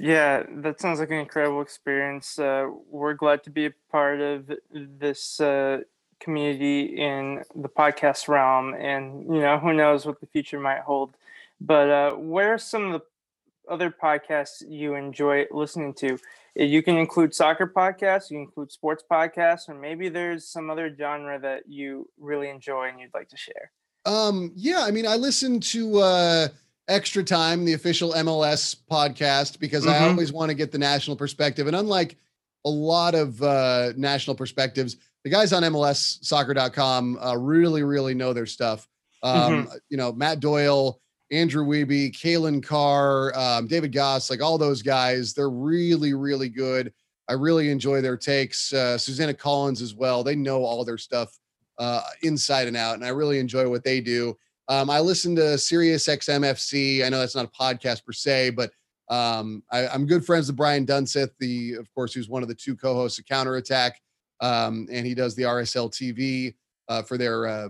Yeah, 0.00 0.44
that 0.48 0.80
sounds 0.80 0.98
like 0.98 1.10
an 1.10 1.18
incredible 1.18 1.60
experience. 1.60 2.38
Uh, 2.38 2.70
we're 2.88 3.12
glad 3.12 3.44
to 3.44 3.50
be 3.50 3.66
a 3.66 3.72
part 3.90 4.20
of 4.20 4.50
this 4.72 5.38
uh, 5.40 5.80
community 6.20 6.98
in 6.98 7.42
the 7.54 7.68
podcast 7.68 8.26
realm, 8.26 8.72
and 8.74 9.24
you 9.24 9.42
know 9.42 9.58
who 9.58 9.74
knows 9.74 10.06
what 10.06 10.18
the 10.20 10.26
future 10.26 10.58
might 10.58 10.80
hold. 10.80 11.16
But 11.60 11.90
uh, 11.90 12.10
where 12.12 12.54
are 12.54 12.58
some 12.58 12.86
of 12.86 12.92
the 12.92 13.72
other 13.72 13.90
podcasts 13.90 14.62
you 14.66 14.94
enjoy 14.94 15.44
listening 15.50 15.92
to? 15.94 16.18
You 16.54 16.82
can 16.82 16.96
include 16.96 17.34
soccer 17.34 17.66
podcasts, 17.66 18.30
you 18.30 18.38
can 18.38 18.44
include 18.44 18.72
sports 18.72 19.04
podcasts, 19.08 19.68
or 19.68 19.74
maybe 19.74 20.08
there's 20.08 20.46
some 20.46 20.70
other 20.70 20.94
genre 20.96 21.38
that 21.40 21.68
you 21.68 22.08
really 22.18 22.48
enjoy 22.48 22.88
and 22.88 22.98
you'd 22.98 23.12
like 23.12 23.28
to 23.28 23.36
share. 23.36 23.70
Um, 24.06 24.52
yeah, 24.56 24.80
I 24.80 24.92
mean, 24.92 25.06
I 25.06 25.16
listen 25.16 25.60
to 25.60 25.98
uh 25.98 26.48
Extra 26.90 27.22
Time, 27.22 27.64
the 27.64 27.72
official 27.74 28.12
MLS 28.12 28.76
podcast, 28.90 29.60
because 29.60 29.86
mm-hmm. 29.86 30.04
I 30.04 30.08
always 30.08 30.32
want 30.32 30.50
to 30.50 30.54
get 30.54 30.72
the 30.72 30.78
national 30.78 31.16
perspective. 31.16 31.66
And 31.66 31.76
unlike 31.76 32.16
a 32.64 32.70
lot 32.70 33.14
of 33.14 33.42
uh, 33.42 33.92
national 33.96 34.36
perspectives, 34.36 34.96
the 35.24 35.30
guys 35.30 35.52
on 35.52 35.62
MLSsoccer.com 35.62 37.18
uh, 37.18 37.36
really, 37.36 37.82
really 37.82 38.14
know 38.14 38.32
their 38.32 38.46
stuff. 38.46 38.88
Um, 39.22 39.66
mm-hmm. 39.66 39.74
You 39.88 39.96
know, 39.96 40.12
Matt 40.12 40.40
Doyle, 40.40 41.00
Andrew 41.30 41.64
Wiebe, 41.64 42.12
Calen 42.12 42.62
Carr, 42.62 43.36
um, 43.38 43.66
David 43.66 43.92
Gass, 43.92 44.28
like 44.28 44.42
all 44.42 44.58
those 44.58 44.82
guys, 44.82 45.32
they're 45.32 45.50
really, 45.50 46.14
really 46.14 46.48
good. 46.48 46.92
I 47.28 47.34
really 47.34 47.70
enjoy 47.70 48.00
their 48.00 48.16
takes. 48.16 48.72
Uh, 48.72 48.98
Susannah 48.98 49.34
Collins 49.34 49.80
as 49.80 49.94
well. 49.94 50.24
They 50.24 50.34
know 50.34 50.64
all 50.64 50.84
their 50.84 50.98
stuff 50.98 51.38
uh, 51.78 52.02
inside 52.22 52.66
and 52.66 52.76
out, 52.76 52.96
and 52.96 53.04
I 53.04 53.10
really 53.10 53.38
enjoy 53.38 53.68
what 53.68 53.84
they 53.84 54.00
do. 54.00 54.36
Um, 54.70 54.88
I 54.88 55.00
listen 55.00 55.34
to 55.34 55.58
Sirius 55.58 56.06
XM 56.06 56.42
FC. 56.42 57.04
I 57.04 57.08
know 57.08 57.18
that's 57.18 57.34
not 57.34 57.44
a 57.44 57.48
podcast 57.48 58.04
per 58.04 58.12
se, 58.12 58.50
but 58.50 58.70
um, 59.08 59.64
I, 59.72 59.92
am 59.92 60.06
good 60.06 60.24
friends 60.24 60.46
with 60.46 60.56
Brian 60.56 60.86
Dunseth, 60.86 61.30
the 61.40 61.74
of 61.74 61.92
course, 61.92 62.14
who's 62.14 62.28
one 62.28 62.42
of 62.42 62.48
the 62.48 62.54
two 62.54 62.76
co-hosts 62.76 63.18
of 63.18 63.26
Counterattack, 63.26 64.00
um, 64.40 64.86
and 64.92 65.04
he 65.04 65.12
does 65.12 65.34
the 65.34 65.42
RSL 65.42 65.90
TV 65.90 66.54
uh, 66.88 67.02
for 67.02 67.18
their, 67.18 67.48
uh, 67.48 67.68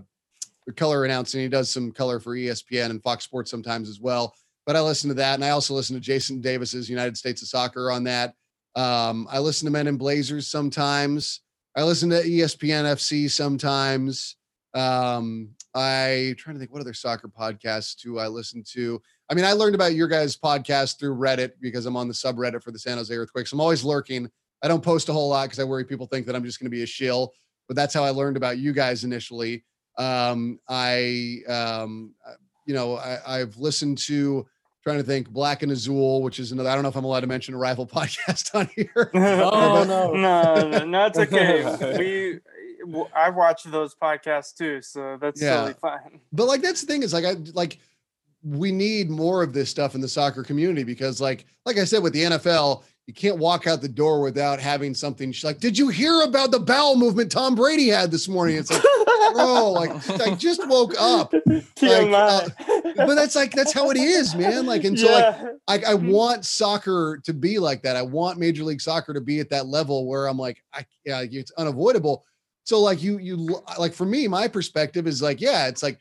color 0.75 1.03
announcing. 1.03 1.41
He 1.41 1.49
does 1.49 1.71
some 1.71 1.91
color 1.91 2.19
for 2.19 2.35
ESPN 2.35 2.91
and 2.91 3.01
Fox 3.01 3.25
Sports 3.25 3.49
sometimes 3.49 3.89
as 3.89 3.99
well. 3.99 4.33
But 4.67 4.75
I 4.75 4.81
listen 4.81 5.09
to 5.09 5.15
that, 5.15 5.33
and 5.33 5.43
I 5.43 5.49
also 5.49 5.73
listen 5.73 5.95
to 5.95 5.99
Jason 5.99 6.39
Davis's 6.39 6.87
United 6.87 7.17
States 7.17 7.41
of 7.41 7.47
Soccer 7.47 7.91
on 7.91 8.03
that. 8.03 8.35
Um, 8.75 9.27
I 9.29 9.39
listen 9.39 9.65
to 9.65 9.71
Men 9.71 9.87
in 9.87 9.97
Blazers 9.97 10.47
sometimes. 10.47 11.41
I 11.75 11.83
listen 11.83 12.11
to 12.11 12.21
ESPN 12.21 12.85
FC 12.85 13.29
sometimes. 13.29 14.37
Um, 14.75 15.55
I 15.73 16.35
trying 16.37 16.55
to 16.55 16.59
think 16.59 16.71
what 16.71 16.81
other 16.81 16.93
soccer 16.93 17.27
podcasts 17.27 17.95
do 18.01 18.19
I 18.19 18.27
listen 18.27 18.63
to. 18.73 19.01
I 19.29 19.33
mean, 19.33 19.45
I 19.45 19.53
learned 19.53 19.75
about 19.75 19.93
your 19.93 20.07
guys' 20.07 20.35
podcast 20.35 20.99
through 20.99 21.15
Reddit 21.15 21.51
because 21.61 21.85
I'm 21.85 21.95
on 21.95 22.07
the 22.07 22.13
subreddit 22.13 22.63
for 22.63 22.71
the 22.71 22.79
San 22.79 22.97
Jose 22.97 23.15
Earthquakes. 23.15 23.53
I'm 23.53 23.61
always 23.61 23.83
lurking. 23.83 24.29
I 24.61 24.67
don't 24.67 24.83
post 24.83 25.09
a 25.09 25.13
whole 25.13 25.29
lot 25.29 25.45
because 25.45 25.59
I 25.59 25.63
worry 25.63 25.85
people 25.85 26.05
think 26.05 26.25
that 26.27 26.35
I'm 26.35 26.43
just 26.43 26.59
going 26.59 26.65
to 26.65 26.75
be 26.75 26.83
a 26.83 26.87
shill. 26.87 27.33
But 27.67 27.75
that's 27.75 27.93
how 27.93 28.03
I 28.03 28.09
learned 28.09 28.37
about 28.37 28.57
you 28.57 28.73
guys 28.73 29.03
initially. 29.03 29.63
Um, 29.97 30.59
I, 30.67 31.39
um, 31.47 32.13
uh, 32.27 32.33
you 32.65 32.73
know, 32.73 32.97
I, 32.97 33.37
have 33.37 33.57
listened 33.57 33.97
to 33.99 34.45
trying 34.83 34.97
to 34.97 35.03
think 35.03 35.29
Black 35.29 35.63
and 35.63 35.71
Azul, 35.71 36.21
which 36.21 36.39
is 36.39 36.51
another. 36.51 36.69
I 36.69 36.73
don't 36.73 36.83
know 36.83 36.89
if 36.89 36.95
I'm 36.95 37.03
allowed 37.03 37.21
to 37.21 37.27
mention 37.27 37.53
a 37.53 37.57
rival 37.57 37.85
podcast 37.95 38.53
on 38.55 38.69
here. 38.75 39.11
oh 39.13 39.83
no, 39.87 40.13
no, 40.13 40.69
no, 40.69 40.85
no, 40.85 41.05
it's 41.05 41.19
okay. 41.19 41.97
we 41.97 42.39
I 43.15 43.29
watch 43.29 43.63
those 43.63 43.95
podcasts 43.95 44.55
too, 44.55 44.81
so 44.81 45.17
that's 45.19 45.41
yeah. 45.41 45.55
totally 45.55 45.73
fine. 45.81 46.19
But 46.33 46.47
like 46.47 46.61
that's 46.61 46.81
the 46.81 46.87
thing 46.87 47.03
is 47.03 47.13
like 47.13 47.25
I 47.25 47.35
like 47.53 47.79
we 48.43 48.71
need 48.71 49.09
more 49.09 49.43
of 49.43 49.53
this 49.53 49.69
stuff 49.69 49.95
in 49.95 50.01
the 50.01 50.07
soccer 50.07 50.43
community 50.43 50.83
because 50.83 51.21
like 51.21 51.45
like 51.65 51.77
I 51.77 51.83
said 51.83 52.01
with 52.01 52.13
the 52.13 52.23
NFL, 52.23 52.83
you 53.07 53.13
can't 53.13 53.37
walk 53.37 53.67
out 53.67 53.81
the 53.81 53.89
door 53.89 54.21
without 54.21 54.59
having 54.59 54.93
something. 54.93 55.31
She's 55.31 55.43
like, 55.43 55.59
"Did 55.59 55.77
you 55.77 55.89
hear 55.89 56.21
about 56.21 56.51
the 56.51 56.59
bowel 56.59 56.95
movement 56.95 57.31
Tom 57.31 57.55
Brady 57.55 57.87
had 57.87 58.09
this 58.11 58.27
morning?" 58.27 58.55
It's 58.55 58.71
like, 58.71 58.83
bro, 59.33 59.71
like 59.71 60.09
I 60.21 60.35
just 60.35 60.67
woke 60.67 60.93
up. 60.99 61.33
Like, 61.81 62.11
uh, 62.13 62.47
but 62.95 63.15
that's 63.15 63.35
like 63.35 63.53
that's 63.53 63.73
how 63.73 63.89
it 63.89 63.97
is, 63.97 64.35
man. 64.35 64.67
Like, 64.67 64.83
and 64.83 64.99
so 64.99 65.09
yeah. 65.09 65.49
like 65.67 65.83
I, 65.83 65.93
I 65.93 65.95
mm-hmm. 65.95 66.11
want 66.11 66.45
soccer 66.45 67.19
to 67.23 67.33
be 67.33 67.57
like 67.57 67.81
that. 67.81 67.95
I 67.95 68.03
want 68.03 68.37
Major 68.37 68.63
League 68.63 68.81
Soccer 68.81 69.13
to 69.13 69.21
be 69.21 69.39
at 69.39 69.49
that 69.49 69.65
level 69.65 70.05
where 70.05 70.27
I'm 70.27 70.37
like, 70.37 70.63
I 70.73 70.85
yeah, 71.05 71.23
it's 71.27 71.51
unavoidable. 71.53 72.23
So 72.63 72.79
like 72.79 73.01
you 73.01 73.17
you 73.17 73.61
like 73.77 73.93
for 73.93 74.05
me, 74.05 74.27
my 74.27 74.47
perspective 74.47 75.07
is 75.07 75.21
like, 75.21 75.41
yeah, 75.41 75.67
it's 75.67 75.83
like 75.83 75.99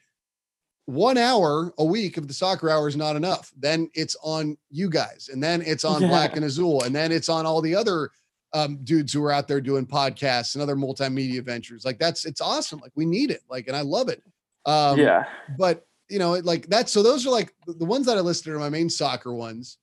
one 0.87 1.19
hour 1.19 1.73
a 1.79 1.85
week 1.85 2.17
of 2.17 2.29
the 2.29 2.35
soccer 2.35 2.69
hour 2.69 2.89
is 2.89 2.97
not 2.97 3.17
enough. 3.17 3.51
Then 3.57 3.91
it's 3.95 4.17
on 4.23 4.57
you 4.71 4.91
guys, 4.91 5.31
and 5.33 5.43
then 5.43 5.63
it's 5.63 5.85
on 5.85 6.03
yeah. 6.03 6.09
Black 6.09 6.37
and 6.37 6.45
Azul, 6.45 6.83
and 6.83 6.95
then 6.95 7.13
it's 7.13 7.29
on 7.29 7.47
all 7.47 7.63
the 7.63 7.75
other 7.75 8.11
um, 8.53 8.79
dudes 8.85 9.13
who 9.13 9.25
are 9.25 9.33
out 9.33 9.49
there 9.49 9.61
doing 9.61 9.87
podcasts 9.87 10.55
and 10.55 10.63
other 10.63 10.77
multimedia 10.77 11.43
ventures. 11.43 11.85
Like 11.85 11.99
that's 11.99 12.25
it's 12.25 12.41
awesome. 12.41 12.81
Like 12.81 12.93
we 12.95 13.07
need 13.07 13.31
it. 13.31 13.43
Like 13.49 13.69
and 13.69 13.77
I 13.77 13.83
love 13.83 14.09
it. 14.09 14.23
Um, 14.67 14.99
yeah. 14.99 15.25
But 15.57 15.87
you 16.09 16.19
know, 16.19 16.33
like 16.33 16.67
that. 16.69 16.89
So 16.89 17.03
those 17.03 17.27
are 17.27 17.31
like 17.31 17.55
the 17.67 17.85
ones 17.85 18.07
that 18.07 18.19
I 18.19 18.21
listed 18.21 18.53
are 18.53 18.59
my 18.59 18.71
main 18.71 18.91
soccer 18.91 19.33
ones. 19.33 19.79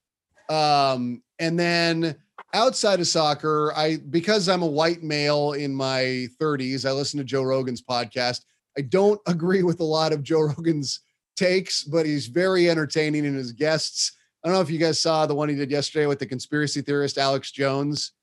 Um, 0.50 1.24
and 1.40 1.60
then 1.60 2.18
outside 2.54 3.00
of 3.00 3.08
soccer, 3.08 3.74
I 3.76 3.98
because 4.10 4.50
I'm 4.50 4.62
a 4.62 4.68
white 4.68 5.04
male 5.04 5.54
in 5.54 5.74
my 5.74 6.28
30s, 6.40 6.88
I 6.88 6.92
listen 6.92 7.18
to 7.18 7.24
Joe 7.24 7.44
Rogan's 7.44 7.82
podcast. 7.82 8.42
I 8.78 8.82
don't 8.82 9.20
agree 9.28 9.64
with 9.64 9.80
a 9.80 9.86
lot 9.86 10.14
of 10.14 10.24
Joe 10.24 10.42
Rogan's 10.42 11.02
takes, 11.36 11.84
but 11.84 12.06
he's 12.06 12.28
very 12.28 12.70
entertaining 12.70 13.26
in 13.26 13.36
his 13.36 13.52
guests. 13.52 14.14
I 14.44 14.48
don't 14.48 14.56
know 14.56 14.62
if 14.62 14.70
you 14.70 14.80
guys 14.80 15.00
saw 15.00 15.26
the 15.26 15.36
one 15.36 15.50
he 15.50 15.56
did 15.56 15.72
yesterday 15.72 16.06
with 16.06 16.20
the 16.20 16.26
conspiracy 16.26 16.82
theorist 16.82 17.18
Alex 17.18 17.52
Jones. 17.52 18.14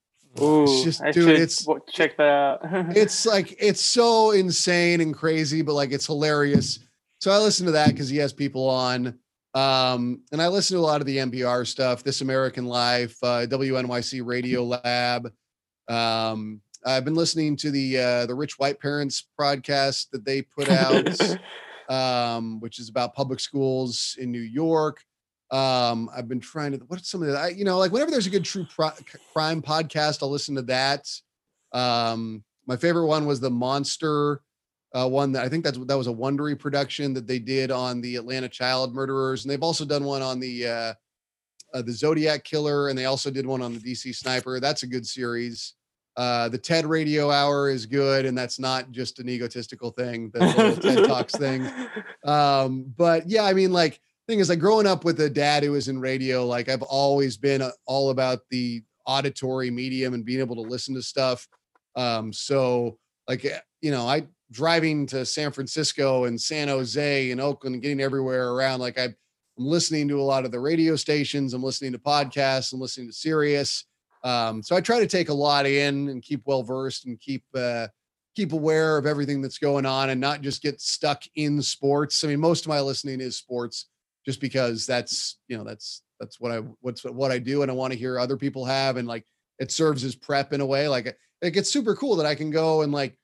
Ooh, 0.40 0.64
it's 0.64 0.82
just, 0.82 1.02
I 1.02 1.12
dude, 1.12 1.38
it's 1.38 1.66
check 1.92 2.16
that 2.16 2.26
out. 2.26 2.60
it's 2.96 3.24
like 3.24 3.54
it's 3.60 3.80
so 3.80 4.32
insane 4.32 5.00
and 5.00 5.14
crazy, 5.14 5.62
but 5.62 5.74
like 5.74 5.92
it's 5.92 6.06
hilarious. 6.06 6.80
So 7.20 7.30
I 7.30 7.38
listen 7.38 7.66
to 7.66 7.72
that 7.72 7.88
because 7.88 8.08
he 8.08 8.16
has 8.18 8.32
people 8.32 8.68
on. 8.68 9.18
Um, 9.54 10.22
and 10.32 10.42
I 10.42 10.48
listen 10.48 10.76
to 10.76 10.80
a 10.80 10.82
lot 10.82 11.00
of 11.00 11.06
the 11.06 11.18
NPR 11.18 11.66
stuff, 11.66 12.02
This 12.02 12.22
American 12.22 12.66
Life, 12.66 13.16
uh, 13.22 13.46
WNYC 13.46 14.20
Radio 14.24 14.64
Lab. 14.64 15.32
Um, 15.88 16.60
I've 16.84 17.04
been 17.04 17.14
listening 17.14 17.56
to 17.58 17.70
the 17.70 17.98
uh, 17.98 18.26
the 18.26 18.34
Rich 18.34 18.58
White 18.58 18.80
Parents 18.80 19.26
podcast 19.40 20.10
that 20.10 20.24
they 20.24 20.42
put 20.42 20.68
out, 20.68 21.38
um, 21.88 22.60
which 22.60 22.78
is 22.78 22.88
about 22.88 23.14
public 23.14 23.40
schools 23.40 24.16
in 24.18 24.30
New 24.30 24.40
York. 24.40 25.02
Um, 25.50 26.10
I've 26.14 26.28
been 26.28 26.40
trying 26.40 26.72
to 26.72 26.78
what's 26.88 27.08
some 27.08 27.22
of 27.22 27.28
that? 27.28 27.36
I, 27.36 27.48
you 27.48 27.64
know 27.64 27.78
like 27.78 27.92
whenever 27.92 28.10
there's 28.10 28.26
a 28.26 28.30
good 28.30 28.44
true 28.44 28.66
pro- 28.68 28.90
crime 29.32 29.62
podcast, 29.62 30.22
I'll 30.22 30.30
listen 30.30 30.56
to 30.56 30.62
that. 30.62 31.08
Um, 31.72 32.44
my 32.66 32.76
favorite 32.76 33.06
one 33.06 33.24
was 33.24 33.40
the 33.40 33.50
Monster 33.50 34.40
uh, 34.94 35.08
one 35.08 35.32
that 35.32 35.44
I 35.44 35.48
think 35.48 35.64
that's 35.64 35.78
that 35.78 35.98
was 35.98 36.06
a 36.06 36.12
Wondery 36.12 36.58
production 36.58 37.12
that 37.14 37.26
they 37.26 37.38
did 37.38 37.70
on 37.70 38.00
the 38.00 38.16
Atlanta 38.16 38.48
child 38.48 38.94
murderers, 38.94 39.44
and 39.44 39.50
they've 39.50 39.62
also 39.62 39.84
done 39.84 40.04
one 40.04 40.22
on 40.22 40.38
the 40.38 40.66
uh, 40.66 40.94
uh, 41.74 41.82
the 41.82 41.92
Zodiac 41.92 42.44
killer, 42.44 42.88
and 42.88 42.96
they 42.96 43.06
also 43.06 43.30
did 43.30 43.44
one 43.46 43.60
on 43.60 43.74
the 43.74 43.80
DC 43.80 44.14
sniper. 44.14 44.60
That's 44.60 44.84
a 44.84 44.86
good 44.86 45.06
series. 45.06 45.74
Uh, 46.16 46.48
the 46.48 46.58
TED 46.58 46.86
Radio 46.86 47.32
Hour 47.32 47.68
is 47.68 47.86
good, 47.86 48.24
and 48.24 48.38
that's 48.38 48.60
not 48.60 48.92
just 48.92 49.18
an 49.18 49.28
egotistical 49.28 49.90
thing. 49.90 50.30
The 50.32 50.78
TED 50.80 51.06
Talks 51.06 51.34
thing. 51.34 51.68
Um, 52.24 52.90
but 52.96 53.28
yeah, 53.28 53.42
I 53.42 53.52
mean, 53.52 53.70
like 53.70 54.00
thing 54.26 54.38
is, 54.38 54.48
like 54.48 54.58
growing 54.58 54.86
up 54.86 55.04
with 55.04 55.20
a 55.20 55.28
dad 55.28 55.62
who 55.62 55.72
was 55.72 55.88
in 55.88 56.00
radio, 56.00 56.46
like 56.46 56.70
I've 56.70 56.80
always 56.80 57.36
been 57.36 57.60
uh, 57.60 57.70
all 57.84 58.08
about 58.08 58.38
the 58.48 58.82
auditory 59.04 59.70
medium 59.70 60.14
and 60.14 60.24
being 60.24 60.40
able 60.40 60.54
to 60.54 60.62
listen 60.62 60.94
to 60.94 61.02
stuff. 61.02 61.46
Um, 61.96 62.32
so 62.32 62.96
like 63.28 63.44
eh, 63.44 63.58
you 63.82 63.90
know, 63.90 64.08
I 64.08 64.26
driving 64.50 65.06
to 65.06 65.24
San 65.24 65.52
Francisco 65.52 66.24
and 66.24 66.40
San 66.40 66.68
Jose 66.68 67.30
and 67.30 67.40
Oakland 67.40 67.74
and 67.74 67.82
getting 67.82 68.00
everywhere 68.00 68.50
around. 68.50 68.80
Like 68.80 68.98
I, 68.98 69.04
am 69.04 69.14
listening 69.56 70.08
to 70.08 70.20
a 70.20 70.22
lot 70.22 70.44
of 70.44 70.52
the 70.52 70.60
radio 70.60 70.96
stations. 70.96 71.54
I'm 71.54 71.62
listening 71.62 71.92
to 71.92 71.98
podcasts. 71.98 72.72
I'm 72.72 72.80
listening 72.80 73.08
to 73.08 73.12
Sirius. 73.12 73.84
Um, 74.22 74.62
so 74.62 74.74
I 74.74 74.80
try 74.80 75.00
to 75.00 75.06
take 75.06 75.28
a 75.28 75.34
lot 75.34 75.66
in 75.66 76.08
and 76.08 76.22
keep 76.22 76.42
well 76.46 76.62
versed 76.62 77.06
and 77.06 77.20
keep 77.20 77.44
uh, 77.54 77.88
keep 78.34 78.52
aware 78.52 78.96
of 78.96 79.06
everything 79.06 79.40
that's 79.40 79.58
going 79.58 79.86
on 79.86 80.10
and 80.10 80.20
not 80.20 80.40
just 80.40 80.62
get 80.62 80.80
stuck 80.80 81.22
in 81.36 81.62
sports. 81.62 82.24
I 82.24 82.28
mean, 82.28 82.40
most 82.40 82.64
of 82.64 82.68
my 82.68 82.80
listening 82.80 83.20
is 83.20 83.36
sports, 83.36 83.86
just 84.24 84.40
because 84.40 84.86
that's 84.86 85.38
you 85.48 85.56
know 85.56 85.64
that's 85.64 86.02
that's 86.18 86.40
what 86.40 86.52
I 86.52 86.58
what's 86.80 87.04
what 87.04 87.30
I 87.30 87.38
do 87.38 87.62
and 87.62 87.70
I 87.70 87.74
want 87.74 87.92
to 87.92 87.98
hear 87.98 88.18
other 88.18 88.36
people 88.36 88.64
have 88.64 88.96
and 88.96 89.06
like 89.06 89.24
it 89.58 89.70
serves 89.70 90.04
as 90.04 90.14
prep 90.14 90.52
in 90.52 90.60
a 90.60 90.66
way. 90.66 90.88
Like 90.88 91.16
it, 91.42 91.50
gets 91.50 91.70
super 91.70 91.94
cool 91.94 92.16
that 92.16 92.26
I 92.26 92.34
can 92.34 92.50
go 92.50 92.82
and 92.82 92.92
like 92.92 93.16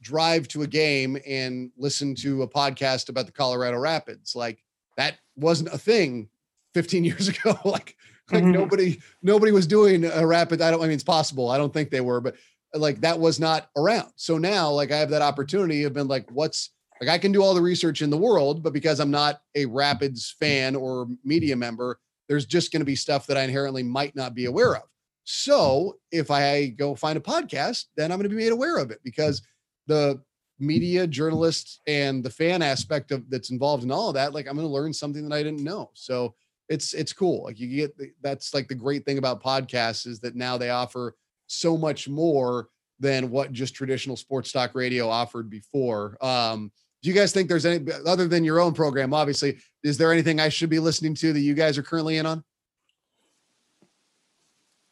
drive 0.00 0.48
to 0.48 0.62
a 0.62 0.66
game 0.66 1.18
and 1.26 1.70
listen 1.76 2.14
to 2.16 2.42
a 2.42 2.48
podcast 2.48 3.08
about 3.08 3.26
the 3.26 3.32
Colorado 3.32 3.78
Rapids. 3.78 4.34
Like 4.34 4.62
that 4.96 5.16
wasn't 5.36 5.72
a 5.72 5.78
thing 5.78 6.28
15 6.74 7.04
years 7.04 7.28
ago. 7.28 7.58
like 7.64 7.96
like 8.30 8.42
mm-hmm. 8.42 8.52
nobody 8.52 9.00
nobody 9.22 9.52
was 9.52 9.66
doing 9.66 10.04
a 10.04 10.26
rapid. 10.26 10.60
I 10.60 10.70
don't 10.70 10.80
I 10.80 10.84
mean 10.84 10.92
it's 10.92 11.04
possible. 11.04 11.50
I 11.50 11.58
don't 11.58 11.72
think 11.72 11.90
they 11.90 12.00
were, 12.00 12.20
but 12.20 12.36
like 12.74 13.00
that 13.00 13.18
was 13.18 13.40
not 13.40 13.70
around. 13.76 14.10
So 14.16 14.38
now, 14.38 14.70
like, 14.70 14.92
I 14.92 14.98
have 14.98 15.10
that 15.10 15.22
opportunity 15.22 15.84
of 15.84 15.94
been 15.94 16.08
like, 16.08 16.30
what's 16.30 16.70
like, 17.00 17.10
I 17.10 17.18
can 17.18 17.32
do 17.32 17.42
all 17.42 17.54
the 17.54 17.62
research 17.62 18.02
in 18.02 18.10
the 18.10 18.16
world, 18.16 18.62
but 18.62 18.72
because 18.72 19.00
I'm 19.00 19.10
not 19.10 19.40
a 19.54 19.66
Rapids 19.66 20.34
fan 20.38 20.74
or 20.74 21.06
media 21.24 21.56
member, 21.56 21.98
there's 22.28 22.44
just 22.44 22.72
going 22.72 22.80
to 22.80 22.86
be 22.86 22.96
stuff 22.96 23.26
that 23.28 23.36
I 23.36 23.42
inherently 23.42 23.82
might 23.82 24.16
not 24.16 24.34
be 24.34 24.46
aware 24.46 24.76
of. 24.76 24.82
So 25.24 25.98
if 26.10 26.30
I 26.30 26.68
go 26.68 26.94
find 26.94 27.16
a 27.16 27.20
podcast, 27.20 27.84
then 27.96 28.10
I'm 28.10 28.18
going 28.18 28.28
to 28.28 28.34
be 28.34 28.42
made 28.42 28.52
aware 28.52 28.78
of 28.78 28.90
it 28.90 29.00
because 29.04 29.42
the 29.88 30.20
media 30.60 31.06
journalist 31.06 31.80
and 31.86 32.22
the 32.22 32.30
fan 32.30 32.62
aspect 32.62 33.10
of 33.10 33.28
that's 33.30 33.50
involved 33.50 33.84
in 33.84 33.90
all 33.90 34.08
of 34.08 34.14
that, 34.14 34.32
like 34.32 34.46
I'm 34.46 34.54
going 34.54 34.66
to 34.66 34.72
learn 34.72 34.92
something 34.92 35.28
that 35.28 35.34
I 35.34 35.42
didn't 35.42 35.64
know. 35.64 35.90
So 35.94 36.34
it's 36.68 36.94
it's 36.94 37.12
cool. 37.12 37.44
Like 37.44 37.58
you 37.58 37.68
get 37.68 37.96
that's 38.22 38.54
like 38.54 38.68
the 38.68 38.74
great 38.74 39.04
thing 39.04 39.18
about 39.18 39.42
podcasts 39.42 40.06
is 40.06 40.20
that 40.20 40.36
now 40.36 40.56
they 40.56 40.70
offer 40.70 41.16
so 41.46 41.76
much 41.76 42.08
more 42.08 42.68
than 43.00 43.30
what 43.30 43.52
just 43.52 43.74
traditional 43.74 44.16
sports 44.16 44.52
talk 44.52 44.74
radio 44.74 45.08
offered 45.08 45.48
before. 45.48 46.16
Um, 46.24 46.72
do 47.02 47.08
you 47.08 47.14
guys 47.14 47.32
think 47.32 47.48
there's 47.48 47.64
any 47.66 47.84
other 48.06 48.26
than 48.26 48.44
your 48.44 48.60
own 48.60 48.74
program? 48.74 49.14
Obviously, 49.14 49.58
is 49.84 49.96
there 49.96 50.12
anything 50.12 50.40
I 50.40 50.48
should 50.48 50.70
be 50.70 50.80
listening 50.80 51.14
to 51.16 51.32
that 51.32 51.40
you 51.40 51.54
guys 51.54 51.78
are 51.78 51.82
currently 51.82 52.16
in 52.16 52.26
on? 52.26 52.42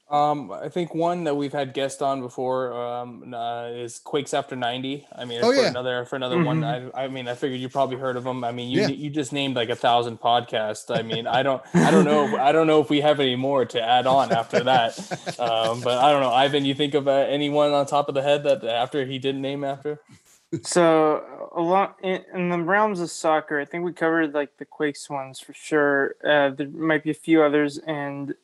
Um, 0.09 0.53
I 0.53 0.69
think 0.69 0.95
one 0.95 1.25
that 1.25 1.35
we've 1.35 1.53
had 1.53 1.75
guests 1.75 2.01
on 2.01 2.21
before 2.21 2.73
um, 2.73 3.35
uh, 3.35 3.67
is 3.71 3.99
Quakes 3.99 4.35
After 4.35 4.55
ninety. 4.55 5.05
I 5.13 5.25
mean, 5.25 5.41
Oh, 5.43 5.51
for 5.53 5.61
yeah. 5.61 5.69
another 5.69 6.05
for 6.05 6.15
another 6.15 6.41
one. 6.45 6.63
I, 6.63 6.89
I 6.95 7.09
mean, 7.09 7.27
I 7.27 7.35
figured 7.35 7.59
you 7.61 7.69
probably 7.69 7.97
heard 7.97 8.17
of 8.17 8.23
them. 8.23 8.45
I 8.45 8.53
mean, 8.53 8.71
you 8.71 8.83
Yeah. 8.83 8.89
you 8.89 9.11
just 9.11 9.33
named 9.33 9.57
like 9.57 9.69
a 9.69 9.75
thousand 9.75 10.21
podcasts. 10.21 10.97
I 10.97 11.03
mean, 11.03 11.27
I 11.27 11.43
don't 11.43 11.61
I 11.75 11.91
don't 11.91 12.05
know 12.05 12.25
if, 12.29 12.35
I 12.35 12.53
don't 12.53 12.69
know 12.69 12.81
if 12.81 12.89
we 12.89 13.01
have 13.01 13.19
any 13.19 13.35
more 13.35 13.65
to 13.65 13.83
add 13.83 14.07
on 14.07 14.31
after 14.33 14.63
that. 14.65 14.97
Um, 15.41 15.81
but 15.81 15.99
I 15.99 16.13
don't 16.13 16.23
know, 16.23 16.31
Ivan. 16.31 16.65
You 16.65 16.75
think 16.75 16.95
of 16.95 17.09
uh, 17.09 17.11
anyone 17.11 17.73
on 17.73 17.85
top 17.85 18.09
of 18.09 18.15
the 18.15 18.23
head 18.23 18.45
that 18.45 18.65
after 18.65 19.05
he 19.05 19.19
didn't 19.19 19.43
name 19.43 19.65
after? 19.65 20.01
So 20.63 21.51
a 21.55 21.61
lot 21.61 21.97
in, 22.03 22.25
in 22.33 22.49
the 22.49 22.59
realms 22.59 23.01
of 23.01 23.11
soccer, 23.11 23.59
I 23.61 23.65
think 23.65 23.85
we 23.85 23.93
covered 23.93 24.33
like 24.35 24.57
the 24.59 24.65
Quakes 24.65 25.11
ones 25.11 25.41
for 25.41 25.53
sure. 25.53 26.15
Uh, 26.25 26.51
there 26.51 26.69
might 26.69 27.03
be 27.03 27.11
a 27.11 27.15
few 27.15 27.43
others, 27.43 27.79
and 27.79 28.35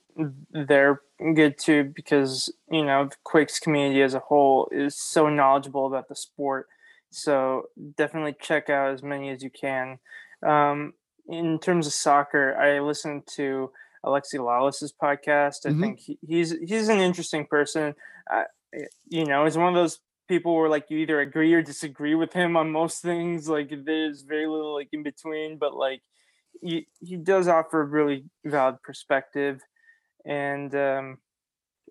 they're 0.50 1.00
good 1.34 1.58
too 1.58 1.84
because 1.94 2.52
you 2.70 2.84
know 2.84 3.06
the 3.06 3.16
Quakes 3.24 3.58
community 3.58 4.02
as 4.02 4.14
a 4.14 4.18
whole 4.20 4.68
is 4.72 4.98
so 4.98 5.28
knowledgeable 5.28 5.86
about 5.86 6.08
the 6.08 6.16
sport. 6.16 6.66
So 7.10 7.64
definitely 7.96 8.34
check 8.40 8.70
out 8.70 8.92
as 8.92 9.02
many 9.02 9.30
as 9.30 9.42
you 9.42 9.50
can. 9.50 9.98
Um, 10.46 10.94
in 11.28 11.58
terms 11.58 11.86
of 11.86 11.92
soccer, 11.92 12.54
I 12.56 12.80
listened 12.80 13.26
to 13.36 13.70
Alexi 14.04 14.38
Lalas's 14.44 14.92
podcast. 14.92 15.66
I 15.66 15.72
Mhm. 15.72 15.80
think 15.80 16.00
he, 16.00 16.18
he's 16.26 16.52
he's 16.60 16.88
an 16.88 16.98
interesting 16.98 17.46
person. 17.46 17.94
You 19.08 19.24
know, 19.26 19.44
he's 19.44 19.58
one 19.58 19.68
of 19.68 19.74
those 19.74 19.98
people 20.28 20.54
where 20.56 20.68
like 20.68 20.86
you 20.88 20.98
either 20.98 21.20
agree 21.20 21.52
or 21.52 21.62
disagree 21.62 22.14
with 22.14 22.32
him 22.32 22.56
on 22.56 22.70
most 22.70 23.02
things. 23.02 23.48
Like 23.48 23.70
there's 23.84 24.22
very 24.22 24.46
little 24.46 24.74
like 24.74 24.88
in 24.92 25.02
between, 25.02 25.58
but 25.58 25.74
like 25.76 26.02
he 26.62 26.86
he 27.00 27.16
does 27.16 27.48
offer 27.48 27.82
a 27.82 27.86
really 27.86 28.24
valid 28.44 28.76
perspective. 28.82 29.60
And 30.24 30.74
um, 30.74 31.18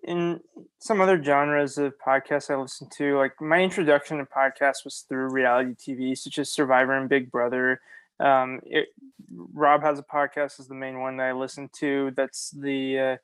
in 0.02 0.40
some 0.78 1.00
other 1.00 1.22
genres 1.22 1.78
of 1.78 1.94
podcasts 2.04 2.50
I 2.50 2.56
listen 2.56 2.88
to, 2.96 3.18
like 3.18 3.40
my 3.40 3.62
introduction 3.62 4.18
to 4.18 4.24
podcasts 4.24 4.84
was 4.84 5.04
through 5.08 5.30
reality 5.30 5.74
TV, 5.74 6.16
such 6.16 6.38
as 6.38 6.50
Survivor 6.50 6.96
and 6.96 7.08
Big 7.08 7.30
Brother. 7.30 7.80
Um, 8.18 8.60
it, 8.64 8.88
Rob 9.54 9.82
has 9.82 9.98
a 9.98 10.02
podcast 10.02 10.60
is 10.60 10.68
the 10.68 10.74
main 10.74 11.00
one 11.00 11.16
that 11.16 11.28
I 11.28 11.32
listen 11.32 11.70
to. 11.80 12.12
That's 12.16 12.50
the 12.50 12.98
uh, 12.98 13.16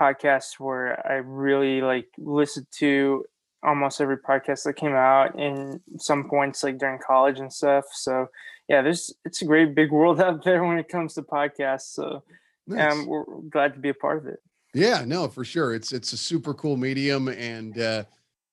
podcast 0.00 0.58
where 0.58 1.06
I 1.06 1.14
really 1.14 1.80
like 1.80 2.08
listened 2.18 2.66
to 2.78 3.24
almost 3.62 4.00
every 4.00 4.18
podcast 4.18 4.64
that 4.64 4.74
came 4.74 4.94
out 4.94 5.38
in 5.38 5.80
some 5.98 6.28
points 6.28 6.62
like 6.62 6.78
during 6.78 6.98
college 6.98 7.40
and 7.40 7.52
stuff. 7.52 7.84
So 7.92 8.28
yeah, 8.68 8.82
there's 8.82 9.14
it's 9.24 9.42
a 9.42 9.46
great 9.46 9.74
big 9.74 9.90
world 9.90 10.20
out 10.26 10.44
there 10.44 10.64
when 10.64 10.78
it 10.78 10.88
comes 10.88 11.14
to 11.14 11.22
podcasts. 11.22 11.94
So 11.94 12.22
Nice. 12.66 12.92
um, 12.92 13.06
we're 13.06 13.24
glad 13.50 13.74
to 13.74 13.80
be 13.80 13.90
a 13.90 13.94
part 13.94 14.18
of 14.18 14.26
it. 14.26 14.40
Yeah, 14.74 15.04
no, 15.06 15.28
for 15.28 15.44
sure. 15.44 15.74
It's 15.74 15.92
it's 15.92 16.12
a 16.12 16.16
super 16.16 16.52
cool 16.52 16.76
medium, 16.76 17.28
and 17.28 17.78
uh, 17.78 18.04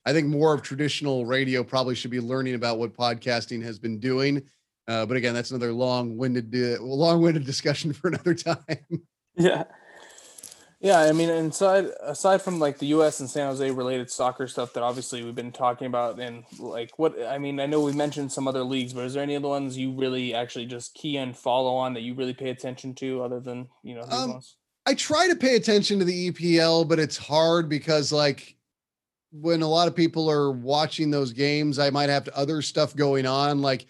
I 0.06 0.12
think 0.12 0.28
more 0.28 0.54
of 0.54 0.62
traditional 0.62 1.26
radio 1.26 1.62
probably 1.62 1.94
should 1.94 2.10
be 2.10 2.20
learning 2.20 2.54
about 2.54 2.78
what 2.78 2.94
podcasting 2.94 3.62
has 3.62 3.78
been 3.78 3.98
doing. 3.98 4.42
Uh, 4.86 5.06
but 5.06 5.16
again, 5.16 5.34
that's 5.34 5.50
another 5.50 5.72
long-winded, 5.72 6.54
uh, 6.54 6.82
long-winded 6.82 7.44
discussion 7.44 7.92
for 7.94 8.08
another 8.08 8.34
time. 8.34 9.02
Yeah. 9.36 9.64
Yeah, 10.84 11.00
I 11.00 11.12
mean, 11.12 11.30
inside 11.30 11.86
aside 12.02 12.42
from 12.42 12.58
like 12.58 12.76
the 12.78 12.88
U.S. 12.88 13.18
and 13.18 13.30
San 13.30 13.46
Jose 13.48 13.70
related 13.70 14.10
soccer 14.10 14.46
stuff 14.46 14.74
that 14.74 14.82
obviously 14.82 15.24
we've 15.24 15.34
been 15.34 15.50
talking 15.50 15.86
about, 15.86 16.20
and 16.20 16.44
like 16.58 16.90
what 16.98 17.14
I 17.26 17.38
mean, 17.38 17.58
I 17.58 17.64
know 17.64 17.80
we 17.80 17.92
mentioned 17.92 18.30
some 18.30 18.46
other 18.46 18.62
leagues, 18.62 18.92
but 18.92 19.06
is 19.06 19.14
there 19.14 19.22
any 19.22 19.34
other 19.34 19.48
ones 19.48 19.78
you 19.78 19.92
really 19.92 20.34
actually 20.34 20.66
just 20.66 20.92
key 20.92 21.16
and 21.16 21.34
follow 21.34 21.74
on 21.74 21.94
that 21.94 22.02
you 22.02 22.12
really 22.12 22.34
pay 22.34 22.50
attention 22.50 22.94
to, 22.96 23.22
other 23.22 23.40
than 23.40 23.66
you 23.82 23.94
know 23.94 24.02
Um? 24.02 24.42
I 24.84 24.92
try 24.92 25.26
to 25.26 25.34
pay 25.36 25.56
attention 25.56 25.98
to 26.00 26.04
the 26.04 26.30
EPL, 26.30 26.86
but 26.86 26.98
it's 26.98 27.16
hard 27.16 27.70
because 27.70 28.12
like 28.12 28.54
when 29.32 29.62
a 29.62 29.66
lot 29.66 29.88
of 29.88 29.96
people 29.96 30.30
are 30.30 30.50
watching 30.52 31.10
those 31.10 31.32
games, 31.32 31.78
I 31.78 31.88
might 31.88 32.10
have 32.10 32.28
other 32.28 32.60
stuff 32.60 32.94
going 32.94 33.24
on, 33.24 33.62
like 33.62 33.86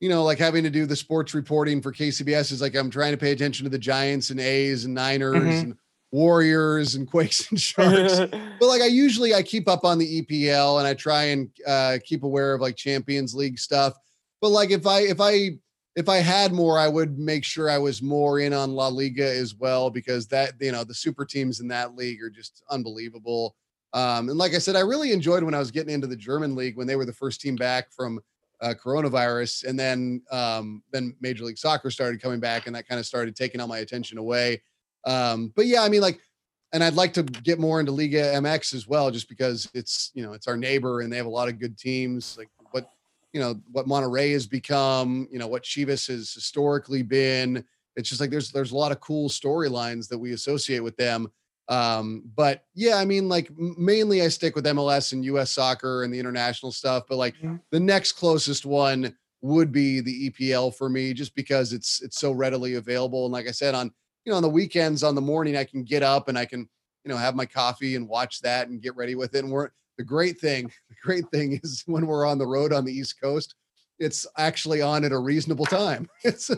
you 0.00 0.08
know, 0.08 0.24
like 0.24 0.38
having 0.38 0.64
to 0.64 0.70
do 0.70 0.86
the 0.86 0.96
sports 0.96 1.34
reporting 1.34 1.82
for 1.82 1.92
KCBS 1.92 2.50
is 2.50 2.62
like 2.62 2.74
I'm 2.74 2.88
trying 2.88 3.12
to 3.12 3.18
pay 3.18 3.32
attention 3.32 3.64
to 3.64 3.70
the 3.70 3.78
Giants 3.78 4.30
and 4.30 4.40
A's 4.40 4.86
and 4.86 4.94
Niners 4.94 5.34
Mhm. 5.36 5.60
and 5.64 5.76
Warriors 6.12 6.94
and 6.94 7.06
Quakes 7.10 7.50
and 7.50 7.60
Sharks. 7.60 8.18
but 8.30 8.66
like 8.66 8.82
I 8.82 8.86
usually 8.86 9.34
I 9.34 9.42
keep 9.42 9.68
up 9.68 9.84
on 9.84 9.98
the 9.98 10.22
EPL 10.22 10.78
and 10.78 10.86
I 10.86 10.94
try 10.94 11.24
and 11.24 11.50
uh, 11.66 11.98
keep 12.04 12.22
aware 12.22 12.54
of 12.54 12.60
like 12.60 12.76
Champions 12.76 13.34
League 13.34 13.58
stuff. 13.58 13.94
But 14.40 14.50
like 14.50 14.70
if 14.70 14.86
I 14.86 15.00
if 15.00 15.20
I 15.20 15.58
if 15.96 16.08
I 16.08 16.16
had 16.16 16.52
more, 16.52 16.78
I 16.78 16.88
would 16.88 17.18
make 17.18 17.44
sure 17.44 17.68
I 17.68 17.78
was 17.78 18.00
more 18.00 18.40
in 18.40 18.52
on 18.52 18.72
La 18.72 18.88
Liga 18.88 19.28
as 19.28 19.54
well 19.54 19.90
because 19.90 20.26
that 20.28 20.54
you 20.60 20.72
know 20.72 20.84
the 20.84 20.94
super 20.94 21.24
teams 21.24 21.60
in 21.60 21.68
that 21.68 21.96
league 21.96 22.22
are 22.22 22.30
just 22.30 22.62
unbelievable. 22.70 23.56
Um, 23.92 24.28
and 24.28 24.38
like 24.38 24.54
I 24.54 24.58
said, 24.58 24.76
I 24.76 24.80
really 24.80 25.12
enjoyed 25.12 25.42
when 25.42 25.54
I 25.54 25.58
was 25.58 25.72
getting 25.72 25.92
into 25.92 26.06
the 26.06 26.16
German 26.16 26.54
league 26.54 26.76
when 26.76 26.86
they 26.86 26.94
were 26.94 27.04
the 27.04 27.12
first 27.12 27.40
team 27.40 27.56
back 27.56 27.92
from 27.92 28.20
uh, 28.60 28.74
coronavirus, 28.82 29.64
and 29.64 29.78
then 29.78 30.22
um, 30.30 30.82
then 30.92 31.16
Major 31.20 31.44
League 31.44 31.58
Soccer 31.58 31.90
started 31.90 32.22
coming 32.22 32.40
back, 32.40 32.66
and 32.66 32.76
that 32.76 32.86
kind 32.86 32.98
of 32.98 33.06
started 33.06 33.34
taking 33.34 33.60
all 33.60 33.66
my 33.66 33.78
attention 33.78 34.18
away. 34.18 34.62
Um, 35.04 35.52
but 35.56 35.66
yeah, 35.66 35.82
I 35.82 35.88
mean, 35.88 36.00
like, 36.00 36.20
and 36.72 36.84
I'd 36.84 36.94
like 36.94 37.12
to 37.14 37.22
get 37.24 37.58
more 37.58 37.80
into 37.80 37.92
Liga 37.92 38.32
MX 38.36 38.74
as 38.74 38.86
well, 38.86 39.10
just 39.10 39.28
because 39.28 39.68
it's 39.74 40.10
you 40.14 40.22
know 40.22 40.32
it's 40.32 40.46
our 40.46 40.56
neighbor 40.56 41.00
and 41.00 41.12
they 41.12 41.16
have 41.16 41.26
a 41.26 41.30
lot 41.30 41.48
of 41.48 41.58
good 41.58 41.76
teams. 41.76 42.36
Like 42.38 42.48
what 42.70 42.90
you 43.32 43.40
know 43.40 43.60
what 43.72 43.86
Monterrey 43.86 44.32
has 44.32 44.46
become, 44.46 45.26
you 45.32 45.38
know 45.38 45.48
what 45.48 45.64
Chivas 45.64 46.06
has 46.08 46.32
historically 46.32 47.02
been. 47.02 47.64
It's 47.96 48.08
just 48.08 48.20
like 48.20 48.30
there's 48.30 48.52
there's 48.52 48.72
a 48.72 48.76
lot 48.76 48.92
of 48.92 49.00
cool 49.00 49.28
storylines 49.28 50.08
that 50.08 50.18
we 50.18 50.32
associate 50.32 50.80
with 50.80 50.96
them. 50.96 51.30
Um, 51.68 52.24
but 52.34 52.64
yeah, 52.74 52.96
I 52.96 53.04
mean, 53.04 53.28
like 53.28 53.50
mainly 53.56 54.22
I 54.22 54.28
stick 54.28 54.54
with 54.54 54.66
MLS 54.66 55.12
and 55.12 55.24
US 55.24 55.52
soccer 55.52 56.02
and 56.04 56.12
the 56.12 56.18
international 56.18 56.72
stuff, 56.72 57.04
but 57.08 57.16
like 57.16 57.36
Mhm. 57.36 57.60
the 57.70 57.80
next 57.80 58.12
closest 58.12 58.64
one 58.66 59.16
would 59.42 59.72
be 59.72 60.00
the 60.00 60.26
EPL 60.30 60.70
for 60.74 60.88
me, 60.88 61.14
just 61.14 61.34
because 61.34 61.72
it's 61.72 62.00
it's 62.02 62.18
so 62.18 62.30
readily 62.32 62.74
available. 62.74 63.24
And 63.24 63.32
like 63.32 63.48
I 63.48 63.52
said, 63.52 63.74
on 63.74 63.92
you 64.24 64.30
know, 64.32 64.36
on 64.36 64.42
the 64.42 64.48
weekends, 64.48 65.02
on 65.02 65.14
the 65.14 65.20
morning, 65.20 65.56
I 65.56 65.64
can 65.64 65.82
get 65.82 66.02
up 66.02 66.28
and 66.28 66.38
I 66.38 66.44
can, 66.44 66.68
you 67.04 67.08
know, 67.10 67.16
have 67.16 67.34
my 67.34 67.46
coffee 67.46 67.96
and 67.96 68.08
watch 68.08 68.40
that 68.42 68.68
and 68.68 68.82
get 68.82 68.96
ready 68.96 69.14
with 69.14 69.34
it. 69.34 69.44
And 69.44 69.52
we're 69.52 69.70
the 69.96 70.04
great 70.04 70.38
thing, 70.38 70.70
the 70.88 70.96
great 71.02 71.24
thing 71.30 71.60
is 71.62 71.82
when 71.86 72.06
we're 72.06 72.26
on 72.26 72.38
the 72.38 72.46
road 72.46 72.72
on 72.72 72.84
the 72.84 72.92
East 72.92 73.20
Coast, 73.20 73.54
it's 73.98 74.26
actually 74.38 74.80
on 74.80 75.04
at 75.04 75.12
a 75.12 75.18
reasonable 75.18 75.66
time. 75.66 76.08
It's 76.24 76.48
you 76.48 76.56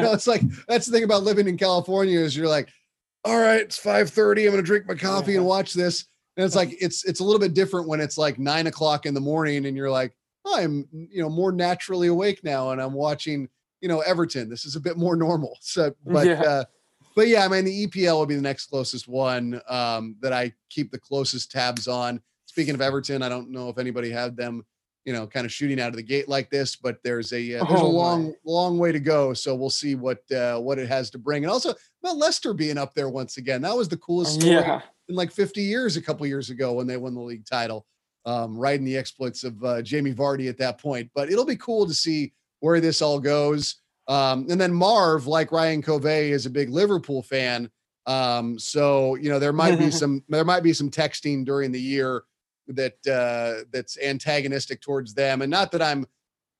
know, 0.00 0.12
it's 0.12 0.26
like 0.26 0.42
that's 0.66 0.86
the 0.86 0.92
thing 0.92 1.04
about 1.04 1.22
living 1.22 1.48
in 1.48 1.56
California 1.56 2.18
is 2.18 2.36
you're 2.36 2.48
like, 2.48 2.68
all 3.24 3.38
right, 3.38 3.60
it's 3.60 3.78
5:30. 3.78 4.44
I'm 4.44 4.50
gonna 4.52 4.62
drink 4.62 4.86
my 4.86 4.94
coffee 4.94 5.36
and 5.36 5.44
watch 5.44 5.74
this. 5.74 6.06
And 6.36 6.46
it's 6.46 6.54
like 6.54 6.76
it's 6.80 7.04
it's 7.04 7.20
a 7.20 7.24
little 7.24 7.40
bit 7.40 7.52
different 7.52 7.88
when 7.88 8.00
it's 8.00 8.16
like 8.16 8.38
nine 8.38 8.68
o'clock 8.68 9.06
in 9.06 9.12
the 9.14 9.20
morning 9.20 9.66
and 9.66 9.76
you're 9.76 9.90
like, 9.90 10.14
I'm 10.46 10.86
you 10.92 11.20
know 11.20 11.28
more 11.28 11.52
naturally 11.52 12.08
awake 12.08 12.44
now 12.44 12.70
and 12.70 12.80
I'm 12.80 12.92
watching, 12.94 13.48
you 13.80 13.88
know, 13.88 14.00
Everton. 14.00 14.48
This 14.48 14.64
is 14.64 14.76
a 14.76 14.80
bit 14.80 14.96
more 14.96 15.16
normal. 15.16 15.58
So 15.60 15.94
but 16.06 16.26
Yeah. 16.26 16.42
uh 16.42 16.64
but 17.18 17.28
yeah, 17.28 17.44
I 17.44 17.48
mean 17.48 17.64
the 17.64 17.86
EPL 17.86 18.18
will 18.18 18.26
be 18.26 18.36
the 18.36 18.42
next 18.42 18.66
closest 18.66 19.08
one 19.08 19.60
um 19.68 20.16
that 20.20 20.32
I 20.32 20.52
keep 20.70 20.90
the 20.90 21.00
closest 21.00 21.50
tabs 21.50 21.88
on. 21.88 22.20
Speaking 22.46 22.74
of 22.74 22.80
Everton, 22.80 23.22
I 23.22 23.28
don't 23.28 23.50
know 23.50 23.68
if 23.68 23.78
anybody 23.78 24.10
had 24.10 24.36
them 24.36 24.64
you 25.04 25.14
know, 25.14 25.26
kind 25.26 25.46
of 25.46 25.52
shooting 25.52 25.80
out 25.80 25.88
of 25.88 25.96
the 25.96 26.02
gate 26.02 26.28
like 26.28 26.50
this, 26.50 26.76
but 26.76 26.98
there's 27.02 27.32
a 27.32 27.54
uh, 27.54 27.64
there's 27.64 27.80
a 27.80 27.82
Oh, 27.82 27.92
my. 27.92 27.98
long 27.98 28.34
long 28.44 28.78
way 28.78 28.92
to 28.92 29.00
go. 29.00 29.32
So 29.32 29.54
we'll 29.54 29.70
see 29.70 29.94
what 29.94 30.18
uh, 30.30 30.58
what 30.58 30.78
it 30.78 30.86
has 30.86 31.08
to 31.10 31.18
bring. 31.18 31.44
And 31.44 31.50
also 31.50 31.74
about 32.02 32.18
Leicester 32.18 32.52
being 32.52 32.76
up 32.76 32.92
there 32.92 33.08
once 33.08 33.38
again. 33.38 33.62
That 33.62 33.74
was 33.74 33.88
the 33.88 33.96
coolest 33.96 34.34
story 34.34 34.56
yeah. 34.56 34.82
in 35.08 35.14
like 35.14 35.32
50 35.32 35.62
years 35.62 35.96
a 35.96 36.02
couple 36.02 36.26
years 36.26 36.50
ago 36.50 36.74
when 36.74 36.86
they 36.86 36.98
won 36.98 37.14
the 37.14 37.22
league 37.22 37.46
title. 37.46 37.86
Um, 38.26 38.54
riding 38.58 38.84
the 38.84 38.98
exploits 38.98 39.44
of 39.44 39.64
uh, 39.64 39.80
Jamie 39.80 40.12
Vardy 40.12 40.46
at 40.50 40.58
that 40.58 40.76
point. 40.78 41.10
But 41.14 41.32
it'll 41.32 41.46
be 41.46 41.56
cool 41.56 41.86
to 41.86 41.94
see 41.94 42.34
where 42.60 42.78
this 42.78 43.00
all 43.00 43.18
goes. 43.18 43.76
Um, 44.08 44.46
and 44.48 44.60
then 44.60 44.72
Marv, 44.72 45.26
like 45.26 45.52
Ryan 45.52 45.82
Covey, 45.82 46.32
is 46.32 46.46
a 46.46 46.50
big 46.50 46.70
Liverpool 46.70 47.22
fan. 47.22 47.70
Um, 48.06 48.58
so 48.58 49.16
you 49.16 49.28
know 49.28 49.38
there 49.38 49.52
might 49.52 49.78
be 49.78 49.90
some 50.02 50.24
there 50.28 50.44
might 50.44 50.62
be 50.62 50.72
some 50.72 50.90
texting 50.90 51.44
during 51.44 51.70
the 51.70 51.80
year 51.80 52.24
that 52.68 52.94
uh, 53.06 53.64
that's 53.70 53.98
antagonistic 53.98 54.80
towards 54.80 55.14
them. 55.14 55.42
And 55.42 55.50
not 55.50 55.72
that 55.72 55.82
I'm 55.82 56.06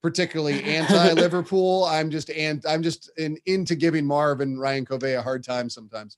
particularly 0.03 0.63
anti 0.63 1.13
Liverpool. 1.13 1.85
I'm 1.89 2.11
just 2.11 2.31
and 2.31 2.63
I'm 2.69 2.83
just 2.83 3.11
in, 3.17 3.39
into 3.47 3.75
giving 3.75 4.07
Marv 4.07 4.41
and 4.41 4.61
Ryan 4.61 4.85
Covey 4.85 5.13
a 5.13 5.23
hard 5.23 5.43
time 5.43 5.71
sometimes. 5.71 6.17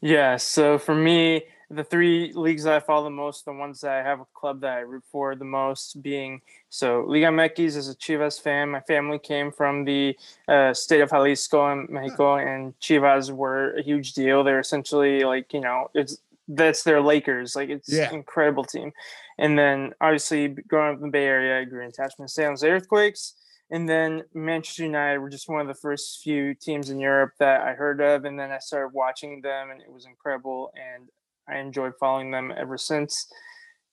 Yeah. 0.00 0.36
So 0.36 0.78
for 0.78 0.94
me, 0.94 1.44
the 1.74 1.84
three 1.84 2.32
leagues 2.34 2.64
that 2.64 2.74
I 2.74 2.80
follow 2.80 3.04
the 3.04 3.10
most, 3.10 3.44
the 3.44 3.52
ones 3.52 3.80
that 3.80 3.92
I 3.92 4.02
have 4.02 4.20
a 4.20 4.26
club 4.34 4.60
that 4.60 4.76
I 4.78 4.80
root 4.80 5.04
for 5.10 5.34
the 5.34 5.44
most, 5.44 6.02
being 6.02 6.40
so 6.70 7.04
Liga 7.06 7.26
MX 7.26 7.76
as 7.76 7.88
a 7.88 7.94
Chivas 7.94 8.40
fan. 8.40 8.70
My 8.70 8.80
family 8.80 9.18
came 9.18 9.50
from 9.52 9.84
the 9.84 10.16
uh, 10.48 10.72
state 10.74 11.00
of 11.00 11.10
Jalisco 11.10 11.70
in 11.72 11.86
Mexico, 11.90 12.36
and 12.36 12.78
Chivas 12.80 13.30
were 13.30 13.72
a 13.76 13.82
huge 13.82 14.12
deal. 14.14 14.42
They're 14.44 14.60
essentially 14.60 15.24
like 15.24 15.52
you 15.52 15.60
know 15.60 15.90
it's 15.94 16.18
that's 16.48 16.82
their 16.82 17.00
Lakers. 17.00 17.56
Like 17.56 17.70
it's 17.70 17.88
Yeah. 17.88 18.08
an 18.10 18.16
incredible 18.16 18.64
team. 18.64 18.92
And 19.38 19.58
then 19.58 19.94
obviously 20.00 20.48
growing 20.48 20.92
up 20.94 20.96
in 21.00 21.08
the 21.08 21.10
Bay 21.10 21.24
Area, 21.26 21.60
I 21.60 21.64
grew 21.64 21.82
in 21.82 21.88
attachment 21.88 22.28
to 22.28 22.32
San 22.32 22.50
Jose 22.50 22.68
Earthquakes. 22.68 23.34
And 23.70 23.88
then 23.88 24.22
Manchester 24.34 24.84
United 24.84 25.18
were 25.18 25.30
just 25.30 25.48
one 25.48 25.62
of 25.62 25.66
the 25.66 25.74
first 25.74 26.22
few 26.22 26.54
teams 26.54 26.90
in 26.90 27.00
Europe 27.00 27.32
that 27.38 27.62
I 27.62 27.72
heard 27.72 28.00
of. 28.00 28.26
And 28.26 28.38
then 28.38 28.50
I 28.52 28.58
started 28.58 28.92
watching 28.92 29.40
them 29.40 29.70
and 29.70 29.80
it 29.80 29.90
was 29.90 30.04
incredible. 30.04 30.70
And 30.76 31.08
I 31.48 31.58
enjoyed 31.58 31.92
following 32.00 32.30
them 32.30 32.52
ever 32.56 32.76
since. 32.78 33.26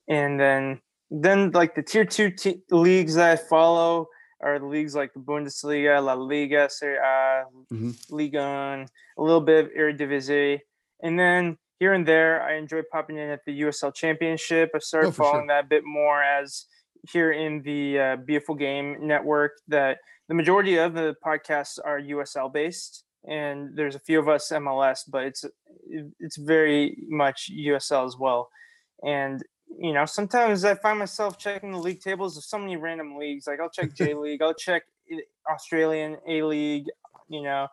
And 0.07 0.39
then 0.39 0.81
then 1.09 1.51
like 1.51 1.75
the 1.75 1.83
tier 1.83 2.05
two 2.05 2.31
te- 2.31 2.61
leagues 2.71 3.15
that 3.15 3.31
I 3.31 3.35
follow 3.35 4.07
are 4.41 4.57
the 4.59 4.65
leagues 4.65 4.95
like 4.95 5.13
the 5.13 5.19
Bundesliga, 5.19 6.03
La 6.03 6.13
Liga, 6.13 6.69
Serie 6.69 6.97
A, 6.97 7.43
Mhm. 7.71 7.95
Liga, 8.09 8.39
one, 8.39 8.87
a 9.17 9.21
little 9.21 9.41
bit 9.41 9.65
of 9.65 9.71
Eredivisie, 9.73 10.61
and 11.03 11.19
then 11.19 11.57
here 11.79 11.93
and 11.93 12.07
there 12.07 12.41
I 12.41 12.53
enjoy 12.55 12.81
popping 12.91 13.17
in 13.17 13.29
at 13.29 13.41
the 13.45 13.51
USL 13.61 13.91
Championship. 13.93 14.71
I 14.73 14.79
started 14.79 15.09
Oh, 15.09 15.11
for 15.11 15.15
sure. 15.23 15.31
following 15.33 15.47
that 15.47 15.65
a 15.65 15.67
bit 15.67 15.83
more 15.83 16.23
as 16.23 16.65
here 17.11 17.31
in 17.31 17.61
the 17.63 17.99
uh, 17.99 18.15
Beautiful 18.17 18.55
Game 18.55 19.05
Network 19.05 19.53
that 19.67 19.99
the 20.29 20.33
majority 20.35 20.77
of 20.77 20.93
the 20.93 21.15
podcasts 21.25 21.77
are 21.83 21.99
USL 21.99 22.49
based, 22.49 23.03
and 23.27 23.75
there's 23.75 23.95
a 23.95 23.99
few 23.99 24.19
of 24.19 24.27
us 24.27 24.49
MLS, 24.51 25.01
but 25.07 25.23
it's 25.25 25.45
it's 26.19 26.37
very 26.37 26.97
much 27.07 27.49
USL 27.51 28.05
as 28.05 28.17
well. 28.17 28.49
And 29.03 29.43
you 29.79 29.93
know, 29.93 30.05
sometimes 30.05 30.65
I 30.65 30.75
find 30.75 30.99
myself 30.99 31.37
checking 31.37 31.71
the 31.71 31.77
league 31.77 32.01
tables 32.01 32.37
of 32.37 32.43
so 32.43 32.57
many 32.57 32.75
random 32.75 33.15
leagues. 33.17 33.47
Like 33.47 33.59
I'll 33.59 33.69
check 33.69 33.93
J 33.95 34.13
League, 34.25 34.41
I'll 34.41 34.53
check 34.53 34.83
Australian 35.49 36.17
A 36.27 36.43
League. 36.43 36.87
You 37.29 37.43
know, 37.43 37.67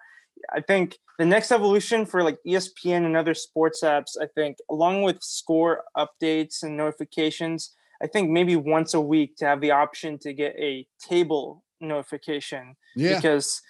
I 0.53 0.61
think 0.61 0.99
the 1.19 1.25
next 1.27 1.51
evolution 1.51 2.07
for 2.07 2.23
like 2.23 2.39
ESPN 2.47 3.05
and 3.07 3.17
other 3.17 3.35
sports 3.35 3.83
apps, 3.83 4.17
I 4.21 4.27
think, 4.35 4.59
along 4.71 5.03
with 5.03 5.23
score 5.23 5.85
updates 5.97 6.63
and 6.63 6.77
notifications, 6.77 7.75
I 8.03 8.07
think 8.07 8.31
maybe 8.31 8.55
once 8.55 8.95
a 8.95 9.01
week 9.01 9.37
to 9.39 9.47
have 9.47 9.61
the 9.61 9.73
option 9.73 10.19
to 10.19 10.33
get 10.33 10.55
a 10.57 10.87
table 11.01 11.65
notification 11.81 12.77
Yeah. 12.95 13.17
because 13.17 13.61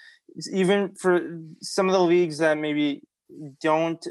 even 0.52 0.94
for 0.94 1.40
some 1.60 1.88
of 1.88 1.92
the 1.92 2.02
leagues 2.02 2.38
that 2.38 2.58
maybe 2.58 3.02
don't 3.60 4.06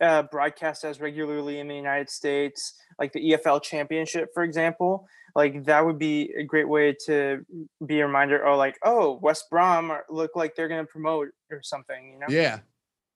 uh, 0.00 0.22
broadcast 0.24 0.84
as 0.84 1.00
regularly 1.00 1.58
in 1.58 1.68
the 1.68 1.74
United 1.74 2.10
States, 2.10 2.74
like 2.98 3.12
the 3.12 3.32
EFL 3.32 3.62
Championship, 3.62 4.30
for 4.34 4.42
example, 4.42 5.06
like 5.34 5.64
that 5.64 5.84
would 5.84 5.98
be 5.98 6.32
a 6.38 6.42
great 6.42 6.68
way 6.68 6.94
to 7.06 7.44
be 7.84 8.00
a 8.00 8.06
reminder. 8.06 8.46
Oh, 8.46 8.56
like 8.56 8.78
oh, 8.82 9.18
West 9.22 9.50
Brom 9.50 9.92
look 10.08 10.34
like 10.34 10.54
they're 10.54 10.68
going 10.68 10.84
to 10.84 10.90
promote 10.90 11.28
or 11.50 11.62
something. 11.62 12.12
You 12.12 12.18
know? 12.20 12.26
Yeah. 12.28 12.60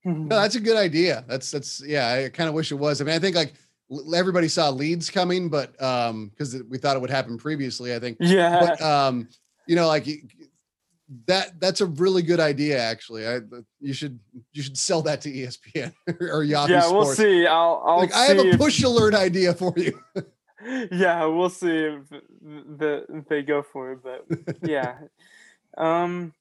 No, 0.04 0.28
that's 0.40 0.54
a 0.54 0.60
good 0.60 0.76
idea. 0.76 1.24
That's 1.26 1.50
that's 1.50 1.82
yeah. 1.84 2.24
I 2.26 2.28
kind 2.28 2.48
of 2.48 2.54
wish 2.54 2.72
it 2.72 2.76
was. 2.76 3.00
I 3.00 3.04
mean, 3.04 3.14
I 3.14 3.18
think 3.18 3.36
like 3.36 3.54
everybody 4.14 4.48
saw 4.48 4.70
Leeds 4.70 5.10
coming, 5.10 5.48
but 5.48 5.80
um, 5.82 6.28
because 6.28 6.62
we 6.68 6.78
thought 6.78 6.96
it 6.96 7.00
would 7.00 7.10
happen 7.10 7.38
previously. 7.38 7.94
I 7.94 7.98
think, 7.98 8.18
yeah. 8.20 8.60
but 8.60 8.82
um, 8.82 9.28
you 9.66 9.76
know, 9.76 9.86
like 9.86 10.06
that 11.26 11.58
that's 11.60 11.80
a 11.80 11.86
really 11.86 12.22
good 12.22 12.40
idea. 12.40 12.78
Actually, 12.78 13.26
I 13.26 13.40
you 13.80 13.92
should 13.92 14.18
you 14.52 14.62
should 14.62 14.76
sell 14.78 15.02
that 15.02 15.20
to 15.22 15.32
ESPN 15.32 15.92
or 16.20 16.44
Yahoo 16.44 16.72
yeah, 16.72 16.90
we'll 16.90 17.02
Sports. 17.04 17.16
see. 17.18 17.46
I'll, 17.46 17.82
I'll 17.84 17.98
Like 17.98 18.14
I 18.14 18.24
have 18.26 18.38
see 18.40 18.48
a 18.48 18.52
if- 18.52 18.58
push 18.58 18.82
alert 18.82 19.14
idea 19.14 19.52
for 19.54 19.72
you. 19.76 20.00
yeah, 20.92 21.24
we'll 21.24 21.50
see 21.50 21.68
if 21.76 22.08
the 22.10 23.04
if 23.08 23.28
they 23.28 23.42
go 23.42 23.62
for 23.62 23.92
it. 23.92 23.98
But 24.02 24.56
yeah. 24.68 24.98
Um 25.76 26.32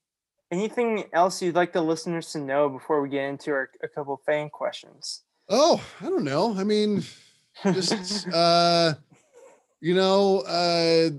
anything 0.52 1.04
else 1.12 1.40
you'd 1.42 1.54
like 1.54 1.72
the 1.72 1.82
listeners 1.82 2.32
to 2.32 2.38
know 2.38 2.68
before 2.68 3.00
we 3.00 3.08
get 3.08 3.24
into 3.24 3.50
our 3.52 3.70
a 3.82 3.88
couple 3.88 4.14
of 4.14 4.20
fan 4.22 4.50
questions? 4.50 5.22
Oh, 5.48 5.82
I 6.00 6.04
don't 6.04 6.24
know. 6.24 6.54
I 6.56 6.62
mean, 6.64 7.02
just 7.64 8.28
uh 8.28 8.94
you 9.80 9.94
know 9.94 10.40
uh 10.40 11.10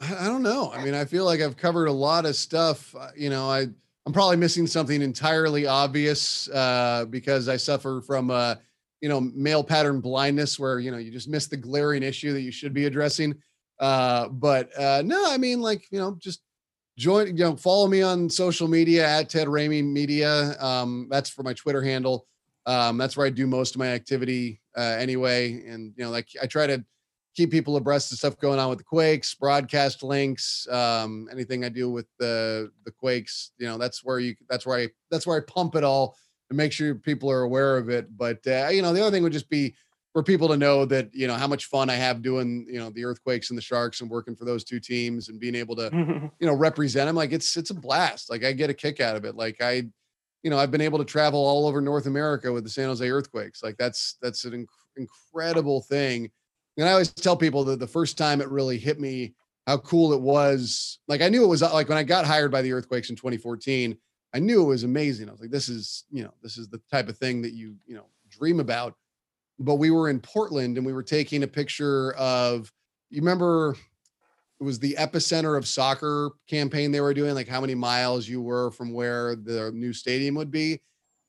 I 0.00 0.26
don't 0.26 0.42
know. 0.42 0.70
I 0.72 0.84
mean, 0.84 0.94
I 0.94 1.04
feel 1.04 1.24
like 1.24 1.40
I've 1.40 1.56
covered 1.56 1.86
a 1.86 1.92
lot 1.92 2.24
of 2.24 2.36
stuff. 2.36 2.94
Uh, 2.94 3.10
You 3.16 3.30
know, 3.30 3.50
I 3.50 3.66
I'm 4.06 4.12
probably 4.12 4.36
missing 4.36 4.66
something 4.66 5.02
entirely 5.02 5.66
obvious 5.66 6.48
uh 6.48 7.04
because 7.10 7.48
I 7.48 7.56
suffer 7.56 8.00
from 8.00 8.30
uh 8.30 8.56
you 9.00 9.08
know, 9.08 9.20
male 9.20 9.62
pattern 9.62 10.00
blindness 10.00 10.58
where, 10.58 10.80
you 10.80 10.90
know, 10.90 10.98
you 10.98 11.12
just 11.12 11.28
miss 11.28 11.46
the 11.46 11.56
glaring 11.56 12.02
issue 12.02 12.32
that 12.32 12.40
you 12.40 12.50
should 12.52 12.72
be 12.74 12.86
addressing. 12.86 13.34
Uh 13.80 14.28
but 14.28 14.70
uh 14.78 15.02
no, 15.04 15.24
I 15.30 15.36
mean 15.36 15.60
like, 15.60 15.86
you 15.90 15.98
know, 15.98 16.16
just 16.20 16.42
join, 16.96 17.28
you 17.36 17.44
know, 17.44 17.56
follow 17.56 17.88
me 17.88 18.02
on 18.02 18.30
social 18.30 18.68
media 18.68 19.06
at 19.06 19.28
Ted 19.28 19.48
Ramey 19.48 19.84
Media. 19.84 20.56
Um 20.60 21.08
that's 21.10 21.30
for 21.30 21.42
my 21.42 21.54
Twitter 21.54 21.82
handle. 21.82 22.26
Um, 22.66 22.98
that's 22.98 23.16
where 23.16 23.26
I 23.26 23.30
do 23.30 23.46
most 23.46 23.74
of 23.74 23.78
my 23.78 23.88
activity 23.88 24.60
uh, 24.76 24.82
anyway. 24.98 25.64
And 25.66 25.94
you 25.96 26.04
know, 26.04 26.10
like 26.10 26.28
I 26.42 26.46
try 26.46 26.66
to 26.66 26.84
keep 27.38 27.52
people 27.52 27.76
abreast 27.76 28.10
of 28.10 28.18
stuff 28.18 28.36
going 28.38 28.58
on 28.58 28.68
with 28.68 28.78
the 28.78 28.84
Quakes, 28.84 29.32
broadcast 29.34 30.02
links, 30.02 30.66
um, 30.72 31.28
anything 31.30 31.64
I 31.64 31.68
do 31.68 31.88
with 31.88 32.06
the 32.18 32.72
the 32.84 32.90
Quakes. 32.90 33.52
You 33.58 33.68
know, 33.68 33.78
that's 33.78 34.04
where 34.04 34.18
you 34.18 34.34
that's 34.50 34.66
where 34.66 34.78
I 34.78 34.88
that's 35.10 35.24
where 35.24 35.38
I 35.38 35.40
pump 35.40 35.76
it 35.76 35.84
all 35.84 36.16
and 36.50 36.56
make 36.56 36.72
sure 36.72 36.96
people 36.96 37.30
are 37.30 37.42
aware 37.42 37.76
of 37.76 37.90
it. 37.90 38.16
But 38.16 38.44
uh, 38.44 38.68
you 38.72 38.82
know, 38.82 38.92
the 38.92 39.00
other 39.00 39.12
thing 39.12 39.22
would 39.22 39.32
just 39.32 39.48
be 39.48 39.76
for 40.12 40.24
people 40.24 40.48
to 40.48 40.56
know 40.56 40.84
that 40.86 41.14
you 41.14 41.28
know 41.28 41.34
how 41.34 41.46
much 41.46 41.66
fun 41.66 41.88
I 41.88 41.94
have 41.94 42.22
doing 42.22 42.66
you 42.68 42.80
know 42.80 42.90
the 42.90 43.04
Earthquakes 43.04 43.50
and 43.50 43.56
the 43.56 43.62
Sharks 43.62 44.00
and 44.00 44.10
working 44.10 44.34
for 44.34 44.44
those 44.44 44.64
two 44.64 44.80
teams 44.80 45.28
and 45.28 45.38
being 45.38 45.54
able 45.54 45.76
to 45.76 45.90
you 46.40 46.46
know 46.46 46.54
represent 46.54 47.06
them 47.06 47.14
like 47.14 47.30
it's 47.30 47.56
it's 47.56 47.70
a 47.70 47.74
blast 47.74 48.30
like 48.30 48.44
i 48.44 48.52
get 48.52 48.70
a 48.70 48.74
kick 48.74 49.00
out 49.00 49.14
of 49.16 49.24
it 49.24 49.36
like 49.36 49.60
i 49.60 49.84
you 50.42 50.50
know 50.50 50.58
i've 50.58 50.70
been 50.70 50.80
able 50.80 50.98
to 50.98 51.04
travel 51.04 51.38
all 51.38 51.66
over 51.66 51.80
north 51.80 52.06
america 52.06 52.52
with 52.52 52.64
the 52.64 52.70
san 52.70 52.86
jose 52.86 53.08
earthquakes 53.08 53.62
like 53.62 53.76
that's 53.76 54.16
that's 54.22 54.44
an 54.44 54.52
inc- 54.52 54.66
incredible 54.96 55.82
thing 55.82 56.30
and 56.78 56.88
i 56.88 56.92
always 56.92 57.12
tell 57.12 57.36
people 57.36 57.64
that 57.64 57.78
the 57.80 57.86
first 57.88 58.18
time 58.18 58.40
it 58.40 58.48
really 58.48 58.78
hit 58.78 59.00
me 59.00 59.34
how 59.66 59.78
cool 59.78 60.12
it 60.12 60.20
was 60.22 61.00
like 61.08 61.22
i 61.22 61.28
knew 61.28 61.44
it 61.44 61.48
was 61.48 61.62
uh, 61.62 61.72
like 61.72 61.88
when 61.88 61.98
i 61.98 62.02
got 62.04 62.26
hired 62.26 62.52
by 62.52 62.62
the 62.62 62.72
earthquakes 62.72 63.10
in 63.10 63.16
2014 63.16 63.98
i 64.34 64.38
knew 64.38 64.62
it 64.62 64.68
was 64.68 64.84
amazing 64.84 65.28
i 65.28 65.32
was 65.32 65.40
like 65.40 65.50
this 65.50 65.68
is 65.68 66.04
you 66.10 66.24
know 66.24 66.34
this 66.42 66.58
is 66.58 66.68
the 66.68 66.80
type 66.90 67.08
of 67.08 67.18
thing 67.18 67.42
that 67.42 67.52
you 67.54 67.76
you 67.86 67.94
know 67.96 68.06
dream 68.30 68.60
about 68.60 68.96
but 69.58 69.76
we 69.76 69.90
were 69.90 70.08
in 70.10 70.20
portland 70.20 70.76
and 70.78 70.86
we 70.86 70.92
were 70.94 71.04
taking 71.04 71.42
a 71.42 71.48
picture 71.48 72.12
of 72.14 72.72
you 73.10 73.20
remember 73.20 73.76
it 74.60 74.64
was 74.64 74.78
the 74.78 74.94
epicenter 74.98 75.56
of 75.56 75.66
soccer 75.66 76.30
campaign 76.48 76.90
they 76.90 77.00
were 77.00 77.14
doing, 77.14 77.34
like 77.34 77.48
how 77.48 77.60
many 77.60 77.74
miles 77.74 78.26
you 78.26 78.42
were 78.42 78.70
from 78.72 78.92
where 78.92 79.36
the 79.36 79.70
new 79.72 79.92
stadium 79.92 80.34
would 80.34 80.50
be. 80.50 80.80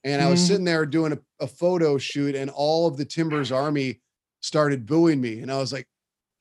And 0.03 0.21
I 0.21 0.27
was 0.27 0.39
Mhm. 0.39 0.47
sitting 0.47 0.65
there 0.65 0.85
doing 0.85 1.13
a, 1.13 1.19
a 1.39 1.47
photo 1.47 1.97
shoot, 1.97 2.35
and 2.35 2.49
all 2.49 2.87
of 2.87 2.97
the 2.97 3.05
Timbers 3.05 3.51
Army 3.51 4.01
started 4.41 4.85
booing 4.85 5.21
me. 5.21 5.39
And 5.39 5.51
I 5.51 5.57
was 5.57 5.73
like, 5.73 5.87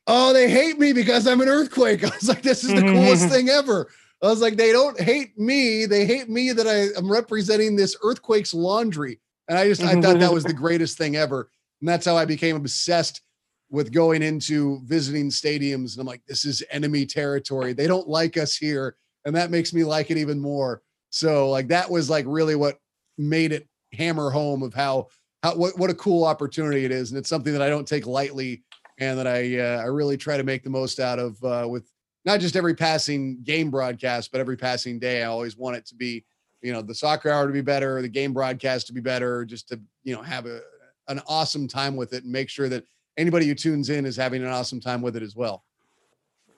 oh, 0.06 0.32
they 0.32 0.50
hate 0.50 0.78
me 0.78 0.92
because 0.92 1.26
I'm 1.26 1.40
an 1.40 1.48
earthquake. 1.48 2.04
I 2.04 2.08
was 2.08 2.28
like, 2.28 2.42
this 2.42 2.64
is 2.64 2.74
the 2.74 2.82
coolest 2.82 3.28
thing 3.30 3.48
ever. 3.48 3.88
I 4.22 4.26
was 4.26 4.40
like, 4.40 4.56
they 4.56 4.72
don't 4.72 5.00
hate 5.00 5.38
me. 5.38 5.86
They 5.86 6.04
hate 6.04 6.28
me 6.28 6.52
that 6.52 6.66
I 6.66 6.98
am 6.98 7.10
representing 7.10 7.76
this 7.76 7.96
earthquake's 8.02 8.52
laundry. 8.52 9.20
And 9.48 9.56
I 9.56 9.68
just, 9.68 9.82
I 9.82 10.00
thought 10.00 10.18
that 10.18 10.32
was 10.32 10.44
the 10.44 10.52
greatest 10.54 10.98
thing 10.98 11.16
ever. 11.16 11.48
And 11.80 11.88
that's 11.88 12.04
how 12.04 12.16
I 12.16 12.24
became 12.24 12.56
obsessed 12.56 13.22
with 13.70 13.92
going 13.92 14.22
into 14.22 14.80
visiting 14.84 15.30
stadiums. 15.30 15.92
And 15.92 16.00
I'm 16.00 16.06
like, 16.06 16.22
this 16.26 16.44
is 16.44 16.64
enemy 16.70 17.06
territory. 17.06 17.72
They 17.72 17.86
don't 17.86 18.08
like 18.08 18.36
us 18.36 18.56
here. 18.56 18.96
And 19.24 19.36
that 19.36 19.50
makes 19.50 19.72
me 19.72 19.84
like 19.84 20.10
it 20.10 20.16
even 20.16 20.40
more. 20.40 20.82
So 21.10 21.50
like 21.50 21.68
that 21.68 21.90
was 21.90 22.10
like 22.10 22.24
really 22.26 22.56
what 22.56 22.78
made 23.16 23.52
it 23.52 23.68
hammer 23.92 24.30
home 24.30 24.62
of 24.62 24.74
how 24.74 25.08
how 25.42 25.54
what, 25.54 25.78
what 25.78 25.90
a 25.90 25.94
cool 25.94 26.24
opportunity 26.24 26.84
it 26.84 26.90
is. 26.90 27.10
And 27.10 27.18
it's 27.18 27.28
something 27.28 27.52
that 27.52 27.62
I 27.62 27.68
don't 27.68 27.86
take 27.86 28.06
lightly 28.06 28.62
and 28.98 29.18
that 29.18 29.26
I 29.26 29.58
uh, 29.58 29.82
I 29.82 29.84
really 29.84 30.16
try 30.16 30.36
to 30.36 30.42
make 30.42 30.64
the 30.64 30.70
most 30.70 31.00
out 31.00 31.18
of 31.18 31.42
uh, 31.44 31.66
with 31.68 31.90
not 32.24 32.40
just 32.40 32.56
every 32.56 32.74
passing 32.74 33.40
game 33.42 33.70
broadcast, 33.70 34.32
but 34.32 34.40
every 34.40 34.56
passing 34.56 34.98
day. 34.98 35.22
I 35.22 35.26
always 35.26 35.56
want 35.56 35.76
it 35.76 35.86
to 35.86 35.94
be, 35.94 36.24
you 36.62 36.72
know, 36.72 36.82
the 36.82 36.94
soccer 36.94 37.30
hour 37.30 37.46
to 37.46 37.52
be 37.52 37.60
better, 37.60 38.02
the 38.02 38.08
game 38.08 38.32
broadcast 38.32 38.86
to 38.88 38.92
be 38.92 39.00
better, 39.00 39.44
just 39.44 39.68
to, 39.68 39.80
you 40.02 40.14
know, 40.14 40.22
have 40.22 40.46
a 40.46 40.60
an 41.08 41.22
awesome 41.26 41.66
time 41.66 41.96
with 41.96 42.12
it 42.12 42.24
and 42.24 42.32
make 42.32 42.50
sure 42.50 42.68
that 42.68 42.84
anybody 43.16 43.46
who 43.46 43.54
tunes 43.54 43.88
in 43.88 44.04
is 44.04 44.16
having 44.16 44.42
an 44.42 44.48
awesome 44.48 44.80
time 44.80 45.00
with 45.00 45.16
it 45.16 45.22
as 45.22 45.34
well. 45.34 45.64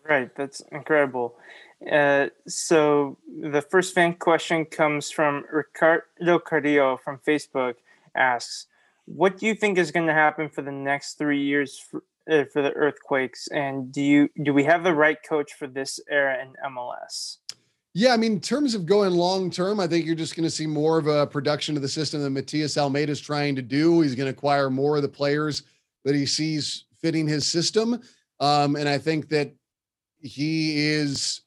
Right, 0.08 0.34
that's 0.34 0.60
incredible. 0.72 1.36
Uh, 1.90 2.26
so 2.48 3.16
the 3.40 3.62
first 3.62 3.94
fan 3.94 4.14
question 4.14 4.64
comes 4.64 5.10
from 5.10 5.44
Ricardo 5.52 6.38
Carrillo 6.38 6.98
from 7.02 7.18
Facebook. 7.26 7.74
Asks, 8.14 8.66
what 9.14 9.38
do 9.38 9.46
you 9.46 9.54
think 9.54 9.78
is 9.78 9.90
going 9.90 10.06
to 10.06 10.12
happen 10.12 10.48
for 10.48 10.62
the 10.62 10.72
next 10.72 11.14
three 11.14 11.42
years 11.42 11.78
for, 11.78 12.04
uh, 12.30 12.44
for 12.52 12.62
the 12.62 12.72
Earthquakes? 12.72 13.48
And 13.48 13.92
do 13.92 14.02
you 14.02 14.28
do 14.42 14.54
we 14.54 14.64
have 14.64 14.84
the 14.84 14.94
right 14.94 15.18
coach 15.28 15.52
for 15.54 15.66
this 15.66 16.00
era 16.08 16.38
in 16.40 16.52
MLS? 16.72 17.38
Yeah, 17.92 18.12
I 18.12 18.16
mean, 18.16 18.32
in 18.32 18.40
terms 18.40 18.76
of 18.76 18.86
going 18.86 19.12
long 19.12 19.50
term, 19.50 19.80
I 19.80 19.88
think 19.88 20.06
you're 20.06 20.14
just 20.14 20.36
going 20.36 20.44
to 20.44 20.50
see 20.50 20.66
more 20.66 20.96
of 20.96 21.08
a 21.08 21.26
production 21.26 21.74
of 21.74 21.82
the 21.82 21.88
system 21.88 22.22
that 22.22 22.30
Matias 22.30 22.78
Almeyda 22.78 23.10
is 23.10 23.20
trying 23.20 23.56
to 23.56 23.62
do. 23.62 24.00
He's 24.00 24.14
going 24.14 24.32
to 24.32 24.36
acquire 24.36 24.70
more 24.70 24.96
of 24.96 25.02
the 25.02 25.08
players 25.08 25.64
that 26.04 26.14
he 26.14 26.24
sees 26.24 26.84
fitting 27.02 27.26
his 27.26 27.46
system, 27.46 28.00
um, 28.38 28.76
and 28.76 28.88
I 28.88 28.98
think 28.98 29.28
that 29.30 29.52
he 30.20 30.86
is 30.86 31.40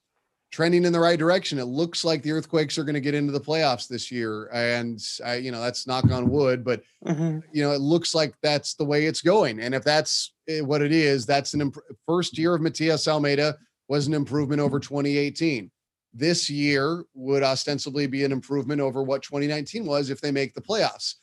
trending 0.53 0.85
in 0.85 0.93
the 0.93 0.99
right 0.99 1.17
direction. 1.17 1.57
It 1.57 1.65
looks 1.65 2.05
like 2.05 2.21
the 2.21 2.31
Earthquakes 2.31 2.77
are 2.77 2.83
going 2.83 2.93
to 2.93 3.01
get 3.01 3.15
into 3.15 3.33
the 3.33 3.41
playoffs 3.41 3.87
this 3.87 4.11
year, 4.11 4.49
and 4.53 5.03
I, 5.25 5.37
you 5.37 5.51
know, 5.51 5.59
that's 5.59 5.87
knock 5.87 6.11
on 6.11 6.29
wood, 6.29 6.63
but 6.63 6.83
mm-hmm. 7.03 7.39
you 7.51 7.63
know, 7.63 7.71
it 7.71 7.81
looks 7.81 8.13
like 8.13 8.35
that's 8.43 8.75
the 8.75 8.85
way 8.85 9.07
it's 9.07 9.21
going. 9.21 9.59
And 9.59 9.73
if 9.73 9.83
that's 9.83 10.31
eh, 10.47 10.61
what 10.61 10.83
it 10.83 10.91
is, 10.91 11.25
that's 11.25 11.55
an 11.55 11.61
imp- 11.61 11.79
first 12.05 12.37
year 12.37 12.53
of 12.53 12.61
Matias 12.61 13.07
Almeyda 13.07 13.57
was 13.87 14.05
an 14.05 14.13
improvement 14.13 14.61
over 14.61 14.79
2018. 14.79 15.71
This 16.13 16.51
year 16.51 17.03
would 17.15 17.41
ostensibly 17.41 18.05
be 18.05 18.23
an 18.23 18.31
improvement 18.31 18.79
over 18.79 19.01
what 19.01 19.23
2019 19.23 19.85
was 19.85 20.11
if 20.11 20.21
they 20.21 20.31
make 20.31 20.53
the 20.53 20.61
playoffs. 20.61 21.15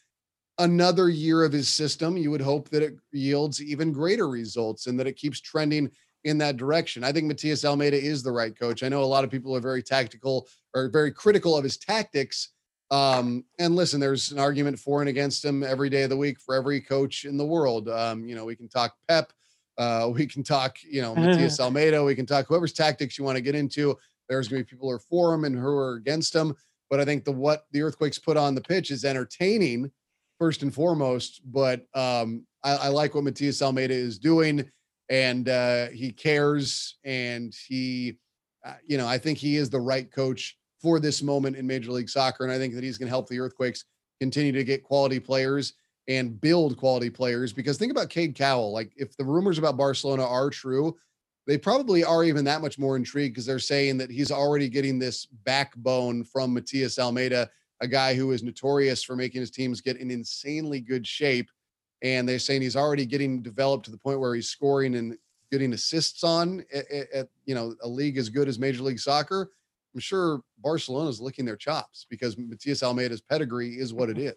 Another 0.58 1.08
year 1.08 1.44
of 1.44 1.52
his 1.52 1.68
system, 1.68 2.16
you 2.16 2.32
would 2.32 2.40
hope 2.40 2.68
that 2.70 2.82
it 2.82 2.94
yields 3.12 3.62
even 3.62 3.92
greater 3.92 4.28
results 4.28 4.88
and 4.88 4.98
that 4.98 5.06
it 5.06 5.16
keeps 5.16 5.40
trending 5.40 5.88
in 6.24 6.38
that 6.38 6.56
direction. 6.56 7.04
I 7.04 7.12
think 7.12 7.26
Matias 7.26 7.64
Almeyda 7.64 7.96
is 7.96 8.22
the 8.22 8.32
right 8.32 8.58
coach. 8.58 8.82
I 8.82 8.88
know 8.88 9.02
a 9.02 9.04
lot 9.04 9.24
of 9.24 9.30
people 9.30 9.56
are 9.56 9.60
very 9.60 9.82
tactical 9.82 10.48
or 10.74 10.88
very 10.88 11.12
critical 11.12 11.56
of 11.56 11.64
his 11.64 11.76
tactics. 11.76 12.50
Um, 12.90 13.44
and 13.58 13.76
listen, 13.76 14.00
there's 14.00 14.32
an 14.32 14.38
argument 14.38 14.78
for 14.78 15.00
and 15.00 15.08
against 15.08 15.44
him 15.44 15.62
every 15.62 15.88
day 15.88 16.02
of 16.02 16.10
the 16.10 16.16
week 16.16 16.40
for 16.40 16.54
every 16.54 16.80
coach 16.80 17.24
in 17.24 17.36
the 17.36 17.46
world. 17.46 17.88
Um, 17.88 18.24
you 18.24 18.34
know, 18.34 18.44
we 18.44 18.56
can 18.56 18.68
talk 18.68 18.94
Pep, 19.08 19.32
uh, 19.78 20.10
we 20.12 20.26
can 20.26 20.42
talk, 20.42 20.76
you 20.82 21.00
know, 21.00 21.14
Matias 21.14 21.60
Almeyda, 21.60 22.02
we 22.04 22.14
can 22.14 22.26
talk 22.26 22.46
whoever's 22.46 22.72
tactics 22.72 23.16
you 23.16 23.24
want 23.24 23.36
to 23.36 23.42
get 23.42 23.54
into. 23.54 23.96
There's 24.28 24.48
going 24.48 24.60
to 24.60 24.66
be 24.66 24.70
people 24.70 24.88
who 24.88 24.94
are 24.94 25.00
for 25.00 25.32
him 25.34 25.44
and 25.44 25.56
who 25.56 25.68
are 25.68 25.94
against 25.94 26.34
him. 26.34 26.54
But 26.88 27.00
I 27.00 27.04
think 27.04 27.24
the 27.24 27.32
what 27.32 27.66
the 27.70 27.82
Earthquakes 27.82 28.18
put 28.18 28.36
on 28.36 28.54
the 28.54 28.60
pitch 28.60 28.90
is 28.90 29.04
entertaining 29.04 29.90
first 30.38 30.62
and 30.62 30.74
foremost. 30.74 31.40
But 31.44 31.86
um, 31.94 32.44
I, 32.64 32.72
I 32.72 32.88
like 32.88 33.14
what 33.14 33.24
Matias 33.24 33.62
Almeyda 33.62 33.94
is 33.94 34.18
doing 34.18 34.68
and 35.10 35.48
uh, 35.48 35.88
he 35.88 36.12
cares 36.12 36.96
and 37.04 37.54
he 37.68 38.16
uh, 38.64 38.74
you 38.86 38.96
know 38.96 39.06
i 39.06 39.18
think 39.18 39.36
he 39.36 39.56
is 39.56 39.68
the 39.68 39.80
right 39.80 40.10
coach 40.10 40.56
for 40.80 40.98
this 40.98 41.22
moment 41.22 41.56
in 41.56 41.66
major 41.66 41.90
league 41.90 42.08
soccer 42.08 42.44
and 42.44 42.52
i 42.52 42.56
think 42.56 42.74
that 42.74 42.84
he's 42.84 42.96
going 42.96 43.06
to 43.06 43.10
help 43.10 43.28
the 43.28 43.38
earthquakes 43.38 43.84
continue 44.20 44.52
to 44.52 44.64
get 44.64 44.84
quality 44.84 45.20
players 45.20 45.74
and 46.08 46.40
build 46.40 46.76
quality 46.76 47.10
players 47.10 47.52
because 47.52 47.76
think 47.76 47.92
about 47.92 48.08
Cade 48.08 48.34
Cowell 48.34 48.72
like 48.72 48.92
if 48.96 49.16
the 49.16 49.24
rumors 49.24 49.58
about 49.58 49.76
Barcelona 49.76 50.26
are 50.26 50.50
true 50.50 50.96
they 51.46 51.58
probably 51.58 52.04
are 52.04 52.24
even 52.24 52.44
that 52.44 52.60
much 52.60 52.78
more 52.78 52.96
intrigued 52.96 53.34
because 53.34 53.46
they're 53.46 53.58
saying 53.58 53.96
that 53.98 54.10
he's 54.10 54.30
already 54.30 54.68
getting 54.68 54.98
this 54.98 55.26
backbone 55.26 56.24
from 56.24 56.54
Matias 56.54 56.98
Almeyda 56.98 57.50
a 57.80 57.88
guy 57.88 58.14
who 58.14 58.32
is 58.32 58.42
notorious 58.42 59.02
for 59.02 59.16
making 59.16 59.40
his 59.40 59.50
teams 59.50 59.80
get 59.80 59.96
in 59.96 60.10
insanely 60.10 60.80
good 60.80 61.06
shape 61.06 61.50
and 62.02 62.28
they're 62.28 62.38
saying 62.38 62.62
he's 62.62 62.76
already 62.76 63.06
getting 63.06 63.42
developed 63.42 63.84
to 63.84 63.90
the 63.90 63.98
point 63.98 64.20
where 64.20 64.34
he's 64.34 64.48
scoring 64.48 64.94
and 64.96 65.16
getting 65.50 65.72
assists 65.72 66.24
on 66.24 66.64
at, 66.72 66.86
at, 67.12 67.28
you 67.44 67.54
know 67.54 67.74
a 67.82 67.88
league 67.88 68.18
as 68.18 68.28
good 68.28 68.48
as 68.48 68.58
Major 68.58 68.82
League 68.82 69.00
Soccer. 69.00 69.50
I'm 69.94 70.00
sure 70.00 70.40
Barcelona's 70.58 71.20
licking 71.20 71.44
their 71.44 71.56
chops 71.56 72.06
because 72.08 72.38
Matias 72.38 72.82
Almeyda's 72.82 73.20
pedigree 73.20 73.74
is 73.74 73.92
what 73.92 74.08
it 74.08 74.16
mm-hmm. 74.18 74.32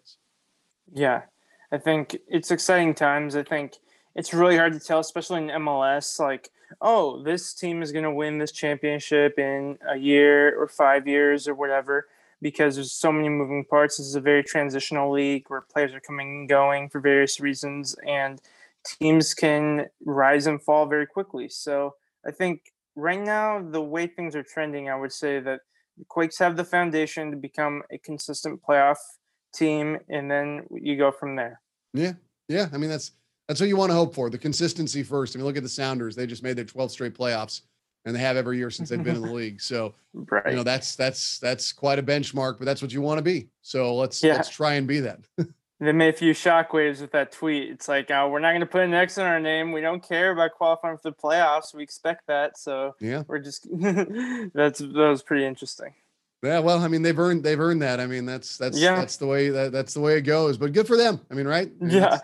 Yeah, 0.92 1.22
I 1.70 1.78
think 1.78 2.16
it's 2.28 2.50
exciting 2.50 2.94
times. 2.94 3.36
I 3.36 3.42
think 3.42 3.74
it's 4.14 4.34
really 4.34 4.56
hard 4.56 4.72
to 4.72 4.80
tell, 4.80 5.00
especially 5.00 5.44
in 5.44 5.48
MLS. 5.62 6.18
Like, 6.18 6.50
oh, 6.80 7.22
this 7.22 7.54
team 7.54 7.82
is 7.82 7.92
going 7.92 8.04
to 8.04 8.10
win 8.10 8.38
this 8.38 8.52
championship 8.52 9.38
in 9.38 9.78
a 9.88 9.96
year 9.96 10.60
or 10.60 10.68
five 10.68 11.06
years 11.06 11.46
or 11.46 11.54
whatever 11.54 12.08
because 12.44 12.74
there's 12.74 12.92
so 12.92 13.10
many 13.10 13.30
moving 13.30 13.64
parts. 13.64 13.96
This 13.96 14.06
is 14.06 14.16
a 14.16 14.20
very 14.20 14.44
transitional 14.44 15.10
league 15.10 15.44
where 15.48 15.62
players 15.62 15.94
are 15.94 16.00
coming 16.00 16.40
and 16.40 16.48
going 16.48 16.90
for 16.90 17.00
various 17.00 17.40
reasons, 17.40 17.96
and 18.06 18.38
teams 18.86 19.32
can 19.32 19.86
rise 20.04 20.46
and 20.46 20.62
fall 20.62 20.84
very 20.84 21.06
quickly. 21.06 21.48
So 21.48 21.94
I 22.24 22.32
think 22.32 22.60
right 22.96 23.20
now, 23.20 23.62
the 23.62 23.80
way 23.80 24.06
things 24.06 24.36
are 24.36 24.42
trending, 24.42 24.90
I 24.90 24.94
would 24.94 25.10
say 25.10 25.40
that 25.40 25.60
the 25.96 26.04
Quakes 26.06 26.38
have 26.38 26.58
the 26.58 26.64
foundation 26.64 27.30
to 27.30 27.36
become 27.38 27.82
a 27.90 27.96
consistent 27.96 28.60
playoff 28.62 28.98
team, 29.54 29.98
and 30.10 30.30
then 30.30 30.66
you 30.70 30.98
go 30.98 31.10
from 31.10 31.36
there. 31.36 31.62
Yeah, 31.94 32.12
yeah. 32.48 32.68
I 32.74 32.76
mean, 32.76 32.90
that's 32.90 33.12
that's 33.48 33.58
what 33.58 33.70
you 33.70 33.78
want 33.78 33.88
to 33.88 33.96
hope 33.96 34.14
for. 34.14 34.28
The 34.28 34.36
consistency 34.36 35.02
first. 35.02 35.34
I 35.34 35.38
mean, 35.38 35.46
look 35.46 35.56
at 35.56 35.62
the 35.62 35.68
Sounders; 35.70 36.14
they 36.14 36.26
just 36.26 36.42
made 36.42 36.56
their 36.56 36.66
12th 36.66 36.90
straight 36.90 37.14
playoffs 37.14 37.62
and 38.04 38.14
they 38.14 38.20
have 38.20 38.36
every 38.36 38.58
year 38.58 38.70
since 38.70 38.90
they've 38.90 39.02
been 39.02 39.16
in 39.16 39.22
the 39.22 39.32
league. 39.32 39.60
So 39.60 39.94
right. 40.14 40.50
you 40.50 40.56
know 40.56 40.62
that's 40.62 40.96
that's 40.96 41.38
that's 41.38 41.72
quite 41.72 41.98
a 41.98 42.02
benchmark, 42.02 42.58
but 42.58 42.64
that's 42.64 42.82
what 42.82 42.92
you 42.92 43.00
want 43.00 43.18
to 43.18 43.22
be. 43.22 43.48
So 43.62 43.94
let's 43.94 44.22
yeah. 44.22 44.34
let's 44.34 44.50
try 44.50 44.74
and 44.74 44.86
be 44.86 45.00
that. 45.00 45.20
they 45.80 45.92
made 45.92 46.14
a 46.14 46.16
few 46.16 46.32
shockwaves 46.32 47.00
with 47.00 47.12
that 47.12 47.32
tweet. 47.32 47.70
It's 47.70 47.88
like, 47.88 48.10
uh, 48.10 48.28
we're 48.30 48.38
not 48.38 48.50
going 48.50 48.60
to 48.60 48.66
put 48.66 48.82
an 48.82 48.94
X 48.94 49.18
in 49.18 49.24
our 49.24 49.40
name. 49.40 49.72
We 49.72 49.80
don't 49.80 50.06
care 50.06 50.30
about 50.30 50.52
qualifying 50.52 50.96
for 50.96 51.10
the 51.10 51.16
playoffs. 51.16 51.74
We 51.74 51.82
expect 51.82 52.26
that. 52.28 52.58
So 52.58 52.94
yeah, 53.00 53.24
we're 53.26 53.40
just 53.40 53.68
that's 54.54 54.78
that 54.78 54.94
was 54.94 55.22
pretty 55.22 55.44
interesting. 55.44 55.94
Yeah, 56.42 56.58
well, 56.58 56.80
I 56.80 56.88
mean, 56.88 57.00
they've 57.00 57.18
earned 57.18 57.42
they've 57.42 57.58
earned 57.58 57.82
that. 57.82 58.00
I 58.00 58.06
mean, 58.06 58.26
that's 58.26 58.58
that's 58.58 58.78
yeah. 58.78 58.96
that's 58.96 59.16
the 59.16 59.26
way 59.26 59.48
that 59.48 59.72
that's 59.72 59.94
the 59.94 60.00
way 60.00 60.18
it 60.18 60.22
goes. 60.22 60.58
But 60.58 60.72
good 60.72 60.86
for 60.86 60.96
them. 60.96 61.20
I 61.30 61.34
mean, 61.34 61.46
right? 61.46 61.70
I 61.80 61.84
mean, 61.84 61.94
yeah, 61.94 62.18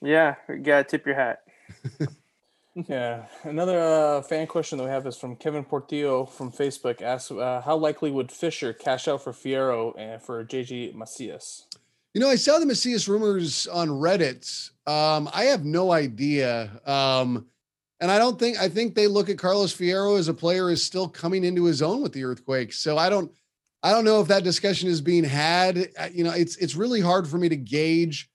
yeah. 0.00 0.34
You 0.48 0.58
gotta 0.58 0.84
tip 0.84 1.06
your 1.06 1.16
hat. 1.16 1.40
Yeah. 2.74 3.26
Another 3.42 3.80
uh, 3.80 4.22
fan 4.22 4.46
question 4.46 4.78
that 4.78 4.84
we 4.84 4.90
have 4.90 5.06
is 5.06 5.16
from 5.16 5.36
Kevin 5.36 5.64
Portillo 5.64 6.24
from 6.24 6.52
Facebook. 6.52 7.02
Asks, 7.02 7.30
uh, 7.30 7.60
how 7.64 7.76
likely 7.76 8.10
would 8.10 8.30
Fisher 8.30 8.72
cash 8.72 9.08
out 9.08 9.22
for 9.22 9.32
Fierro 9.32 9.92
and 9.98 10.22
for 10.22 10.44
JJ 10.44 10.94
Macias? 10.94 11.66
You 12.14 12.20
know, 12.20 12.28
I 12.28 12.36
saw 12.36 12.58
the 12.58 12.66
Macias 12.66 13.08
rumors 13.08 13.66
on 13.66 13.88
Reddit. 13.88 14.70
Um, 14.86 15.28
I 15.32 15.44
have 15.44 15.64
no 15.64 15.92
idea. 15.92 16.80
Um, 16.86 17.46
and 18.00 18.10
I 18.10 18.18
don't 18.18 18.38
think 18.38 18.58
I 18.58 18.68
think 18.68 18.94
they 18.94 19.06
look 19.06 19.28
at 19.28 19.38
Carlos 19.38 19.76
Fierro 19.76 20.18
as 20.18 20.28
a 20.28 20.34
player 20.34 20.70
is 20.70 20.84
still 20.84 21.08
coming 21.08 21.44
into 21.44 21.64
his 21.64 21.82
own 21.82 22.02
with 22.02 22.12
the 22.12 22.24
earthquakes. 22.24 22.78
So 22.78 22.96
I 22.96 23.10
don't 23.10 23.30
I 23.82 23.90
don't 23.90 24.04
know 24.04 24.20
if 24.20 24.28
that 24.28 24.44
discussion 24.44 24.88
is 24.88 25.00
being 25.00 25.24
had. 25.24 25.90
You 26.12 26.24
know, 26.24 26.32
it's 26.32 26.56
it's 26.56 26.76
really 26.76 27.00
hard 27.00 27.28
for 27.28 27.36
me 27.36 27.48
to 27.48 27.56
gauge 27.56 28.30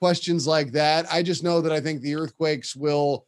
questions 0.00 0.46
like 0.46 0.72
that. 0.72 1.06
I 1.10 1.22
just 1.22 1.42
know 1.42 1.60
that 1.62 1.72
I 1.72 1.80
think 1.80 2.02
the 2.02 2.16
earthquakes 2.16 2.76
will 2.76 3.26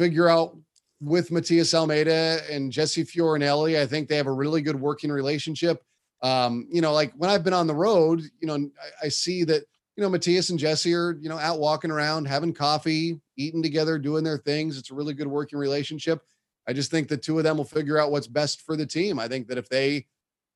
figure 0.00 0.30
out 0.30 0.56
with 1.02 1.30
Matias 1.30 1.74
Almeyda 1.74 2.40
and 2.50 2.72
Jesse 2.72 3.04
Fioranelli. 3.04 3.78
I 3.78 3.86
think 3.86 4.08
they 4.08 4.16
have 4.16 4.26
a 4.26 4.32
really 4.32 4.62
good 4.62 4.80
working 4.80 5.12
relationship. 5.12 5.82
Um, 6.22 6.66
you 6.70 6.80
know, 6.80 6.94
like 6.94 7.12
when 7.16 7.28
I've 7.28 7.44
been 7.44 7.52
on 7.52 7.66
the 7.66 7.74
road, 7.74 8.22
you 8.40 8.46
know, 8.46 8.54
I, 8.54 9.06
I 9.06 9.08
see 9.08 9.44
that, 9.44 9.62
you 9.96 10.02
know, 10.02 10.08
Matias 10.08 10.48
and 10.48 10.58
Jesse 10.58 10.94
are, 10.94 11.18
you 11.20 11.28
know, 11.28 11.38
out 11.38 11.58
walking 11.58 11.90
around, 11.90 12.26
having 12.26 12.54
coffee, 12.54 13.20
eating 13.36 13.62
together, 13.62 13.98
doing 13.98 14.24
their 14.24 14.38
things. 14.38 14.78
It's 14.78 14.90
a 14.90 14.94
really 14.94 15.12
good 15.12 15.26
working 15.26 15.58
relationship. 15.58 16.22
I 16.66 16.72
just 16.72 16.90
think 16.90 17.08
the 17.08 17.16
two 17.18 17.36
of 17.36 17.44
them 17.44 17.58
will 17.58 17.64
figure 17.64 17.98
out 17.98 18.10
what's 18.10 18.26
best 18.26 18.62
for 18.62 18.76
the 18.76 18.86
team. 18.86 19.18
I 19.18 19.28
think 19.28 19.48
that 19.48 19.58
if 19.58 19.68
they, 19.68 20.06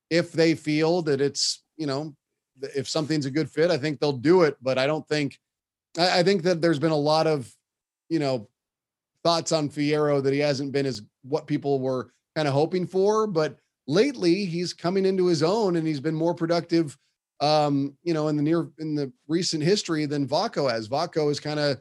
if 0.09 0.33
they 0.33 0.55
feel 0.55 1.03
that 1.03 1.21
it's, 1.21 1.63
you 1.77 1.87
know, 1.87 2.15
if 2.75 2.89
something's 2.89 3.27
a 3.27 3.31
good 3.31 3.51
fit, 3.51 3.71
I 3.71 3.77
think 3.77 4.01
they'll 4.01 4.13
do 4.13 4.43
it. 4.43 4.57
But 4.63 4.79
I 4.79 4.87
don't 4.87 5.07
think, 5.07 5.39
I, 5.99 6.21
I 6.21 6.23
think 6.23 6.45
that 6.45 6.63
there's 6.63 6.79
been 6.79 6.93
a 6.93 6.97
lot 6.97 7.27
of, 7.27 7.51
you 8.09 8.19
know, 8.19 8.49
thoughts 9.25 9.51
on 9.51 9.69
Fierro 9.69 10.23
that 10.23 10.33
he 10.33 10.39
hasn't 10.39 10.71
been 10.71 10.87
as 10.87 11.03
what 11.23 11.47
people 11.47 11.81
were 11.81 12.11
kind 12.37 12.47
of 12.47 12.55
hoping 12.55 12.87
for, 12.87 13.27
but 13.27 13.59
lately 13.87 14.45
he's 14.45 14.73
coming 14.73 15.05
into 15.05 15.27
his 15.27 15.43
own 15.43 15.77
and 15.77 15.87
he's 15.87 16.01
been 16.01 16.15
more 16.15 16.35
productive 16.35 16.97
um, 17.41 17.97
you 18.03 18.15
know, 18.15 18.29
in 18.29 18.37
the 18.37 18.43
near 18.43 18.69
in 18.79 18.95
the 18.95 19.13
recent 19.27 19.63
history 19.63 20.07
than 20.07 20.27
Vako 20.27 20.71
has. 20.71 20.89
Vako 20.89 21.31
is 21.31 21.41
kind 21.41 21.59
of 21.59 21.79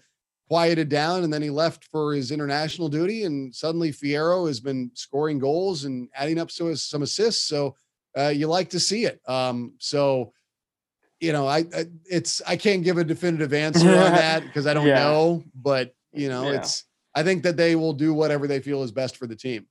quieted 0.49 0.89
down 0.89 1.23
and 1.23 1.31
then 1.31 1.41
he 1.41 1.49
left 1.49 1.85
for 1.85 2.13
his 2.13 2.31
international 2.31 2.89
duty 2.89 3.23
and 3.23 3.53
suddenly 3.53 3.91
Fierro 3.91 4.47
has 4.47 4.59
been 4.59 4.91
scoring 4.93 5.39
goals 5.39 5.85
and 5.85 6.09
adding 6.15 6.39
up 6.39 6.49
to 6.49 6.75
some 6.75 7.03
assists. 7.03 7.47
So 7.47 7.75
uh, 8.17 8.27
you 8.27 8.47
like 8.47 8.69
to 8.71 8.79
see 8.79 9.05
it. 9.05 9.21
Um, 9.27 9.73
so 9.77 10.33
you 11.19 11.31
know, 11.31 11.47
I, 11.47 11.59
I, 11.59 11.85
it's 12.05 12.41
I 12.45 12.57
can't 12.57 12.83
give 12.83 12.97
a 12.97 13.03
definitive 13.03 13.53
answer 13.53 13.87
on 13.87 14.11
that 14.11 14.43
because 14.43 14.67
I 14.67 14.73
don't 14.73 14.87
yeah. 14.87 14.95
know, 14.95 15.43
but 15.55 15.95
you 16.11 16.27
know, 16.27 16.51
yeah. 16.51 16.57
it's 16.57 16.83
I 17.15 17.23
think 17.23 17.43
that 17.43 17.57
they 17.57 17.75
will 17.75 17.93
do 17.93 18.13
whatever 18.13 18.47
they 18.47 18.59
feel 18.59 18.83
is 18.83 18.91
best 18.91 19.17
for 19.17 19.27
the 19.27 19.35
team. 19.35 19.67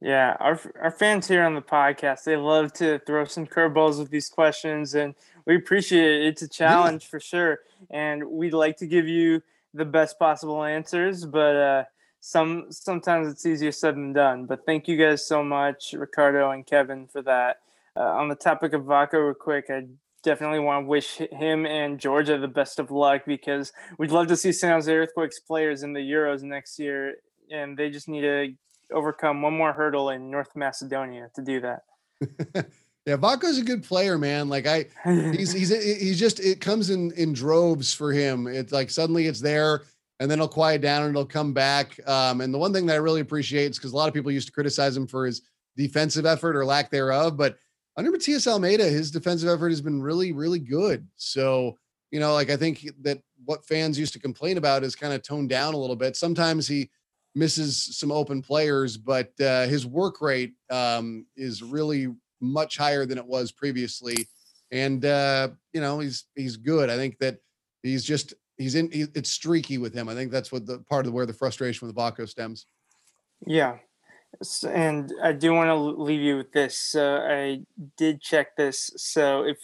Yeah, 0.00 0.36
our 0.40 0.60
our 0.80 0.90
fans 0.90 1.28
here 1.28 1.44
on 1.44 1.54
the 1.54 1.62
podcast, 1.62 2.24
they 2.24 2.36
love 2.36 2.72
to 2.74 2.98
throw 3.06 3.24
some 3.24 3.46
curveballs 3.46 4.00
with 4.00 4.10
these 4.10 4.28
questions, 4.28 4.94
and 4.94 5.14
we 5.46 5.54
appreciate 5.54 6.22
it. 6.22 6.26
It's 6.26 6.42
a 6.42 6.48
challenge 6.48 7.04
yeah. 7.04 7.08
for 7.08 7.20
sure, 7.20 7.60
and 7.90 8.24
we'd 8.28 8.52
like 8.52 8.76
to 8.78 8.86
give 8.86 9.06
you 9.06 9.42
the 9.74 9.84
best 9.84 10.18
possible 10.18 10.64
answers, 10.64 11.24
but 11.24 11.56
uh, 11.56 11.84
some 12.18 12.66
sometimes 12.70 13.32
it's 13.32 13.46
easier 13.46 13.70
said 13.70 13.94
than 13.94 14.12
done. 14.12 14.46
But 14.46 14.66
thank 14.66 14.88
you 14.88 14.96
guys 14.96 15.24
so 15.26 15.44
much, 15.44 15.92
Ricardo 15.92 16.50
and 16.50 16.66
Kevin, 16.66 17.06
for 17.06 17.22
that. 17.22 17.58
Uh, 17.96 18.00
on 18.00 18.28
the 18.28 18.34
topic 18.34 18.72
of 18.72 18.82
Vako, 18.82 19.26
real 19.26 19.34
quick, 19.34 19.66
I 19.68 19.86
definitely 20.22 20.60
want 20.60 20.84
to 20.84 20.88
wish 20.88 21.16
him 21.16 21.66
and 21.66 21.98
Georgia 21.98 22.38
the 22.38 22.48
best 22.48 22.78
of 22.78 22.90
luck 22.90 23.22
because 23.26 23.72
we'd 23.98 24.10
love 24.10 24.28
to 24.28 24.36
see 24.36 24.52
San 24.52 24.72
Jose 24.72 24.92
Earthquakes 24.92 25.40
players 25.40 25.82
in 25.82 25.92
the 25.92 26.00
Euros 26.00 26.42
next 26.42 26.78
year, 26.78 27.16
and 27.50 27.76
they 27.76 27.90
just 27.90 28.08
need 28.08 28.22
to 28.22 28.54
overcome 28.92 29.42
one 29.42 29.56
more 29.56 29.72
hurdle 29.72 30.10
in 30.10 30.30
North 30.30 30.54
Macedonia 30.54 31.28
to 31.34 31.42
do 31.42 31.60
that. 31.60 31.82
yeah, 33.06 33.16
Vlatko's 33.16 33.58
a 33.58 33.64
good 33.64 33.82
player, 33.82 34.18
man. 34.18 34.48
Like 34.48 34.66
I, 34.66 34.86
he's 35.04 35.52
he's 35.58 35.70
he's 35.70 36.18
just 36.18 36.40
it 36.40 36.60
comes 36.60 36.90
in 36.90 37.12
in 37.12 37.32
droves 37.32 37.92
for 37.92 38.12
him. 38.12 38.46
It's 38.46 38.72
like 38.72 38.90
suddenly 38.90 39.26
it's 39.26 39.40
there. 39.40 39.82
And 40.20 40.30
then 40.30 40.38
it'll 40.38 40.46
quiet 40.46 40.82
down 40.82 41.02
and 41.02 41.10
it'll 41.10 41.26
come 41.26 41.52
back. 41.52 41.98
Um, 42.08 42.42
and 42.42 42.54
the 42.54 42.58
one 42.58 42.72
thing 42.72 42.86
that 42.86 42.92
I 42.92 42.98
really 42.98 43.22
appreciate 43.22 43.72
is 43.72 43.78
because 43.78 43.90
a 43.90 43.96
lot 43.96 44.06
of 44.06 44.14
people 44.14 44.30
used 44.30 44.46
to 44.46 44.52
criticize 44.52 44.96
him 44.96 45.08
for 45.08 45.26
his 45.26 45.42
defensive 45.76 46.26
effort 46.26 46.54
or 46.54 46.64
lack 46.64 46.92
thereof, 46.92 47.36
but 47.36 47.56
under 47.96 48.10
Matias 48.10 48.46
Almeyda, 48.46 48.84
his 48.84 49.10
defensive 49.10 49.48
effort 49.48 49.68
has 49.68 49.80
been 49.80 50.02
really, 50.02 50.32
really 50.32 50.58
good. 50.58 51.06
So, 51.16 51.78
you 52.10 52.20
know, 52.20 52.32
like 52.32 52.50
I 52.50 52.56
think 52.56 52.88
that 53.02 53.20
what 53.44 53.66
fans 53.66 53.98
used 53.98 54.12
to 54.14 54.18
complain 54.18 54.58
about 54.58 54.84
is 54.84 54.96
kind 54.96 55.12
of 55.12 55.22
toned 55.22 55.50
down 55.50 55.74
a 55.74 55.78
little 55.78 55.96
bit. 55.96 56.16
Sometimes 56.16 56.66
he 56.66 56.90
misses 57.34 57.96
some 57.96 58.12
open 58.12 58.42
players, 58.42 58.96
but 58.96 59.32
uh, 59.40 59.66
his 59.66 59.86
work 59.86 60.20
rate 60.20 60.54
um, 60.70 61.26
is 61.36 61.62
really 61.62 62.08
much 62.40 62.76
higher 62.76 63.06
than 63.06 63.18
it 63.18 63.26
was 63.26 63.52
previously. 63.52 64.28
And 64.70 65.04
uh, 65.04 65.48
you 65.72 65.80
know, 65.80 66.00
he's 66.00 66.24
he's 66.34 66.56
good. 66.56 66.88
I 66.88 66.96
think 66.96 67.18
that 67.18 67.38
he's 67.82 68.04
just 68.04 68.34
he's 68.56 68.74
in. 68.74 68.90
He, 68.90 69.02
it's 69.14 69.30
streaky 69.30 69.78
with 69.78 69.94
him. 69.94 70.08
I 70.08 70.14
think 70.14 70.32
that's 70.32 70.50
what 70.50 70.66
the 70.66 70.78
part 70.90 71.06
of 71.06 71.12
where 71.12 71.26
the 71.26 71.34
frustration 71.34 71.86
with 71.86 71.96
Vlatko 71.96 72.26
stems. 72.28 72.66
Yeah, 73.46 73.76
and 74.64 75.12
I 75.22 75.32
do 75.32 75.52
want 75.52 75.68
to 75.68 75.74
leave 75.74 76.20
you 76.20 76.36
with 76.36 76.52
this. 76.52 76.94
Uh, 76.94 77.26
I 77.28 77.62
did 77.96 78.20
check 78.20 78.56
this. 78.56 78.90
So 78.96 79.44
if 79.44 79.58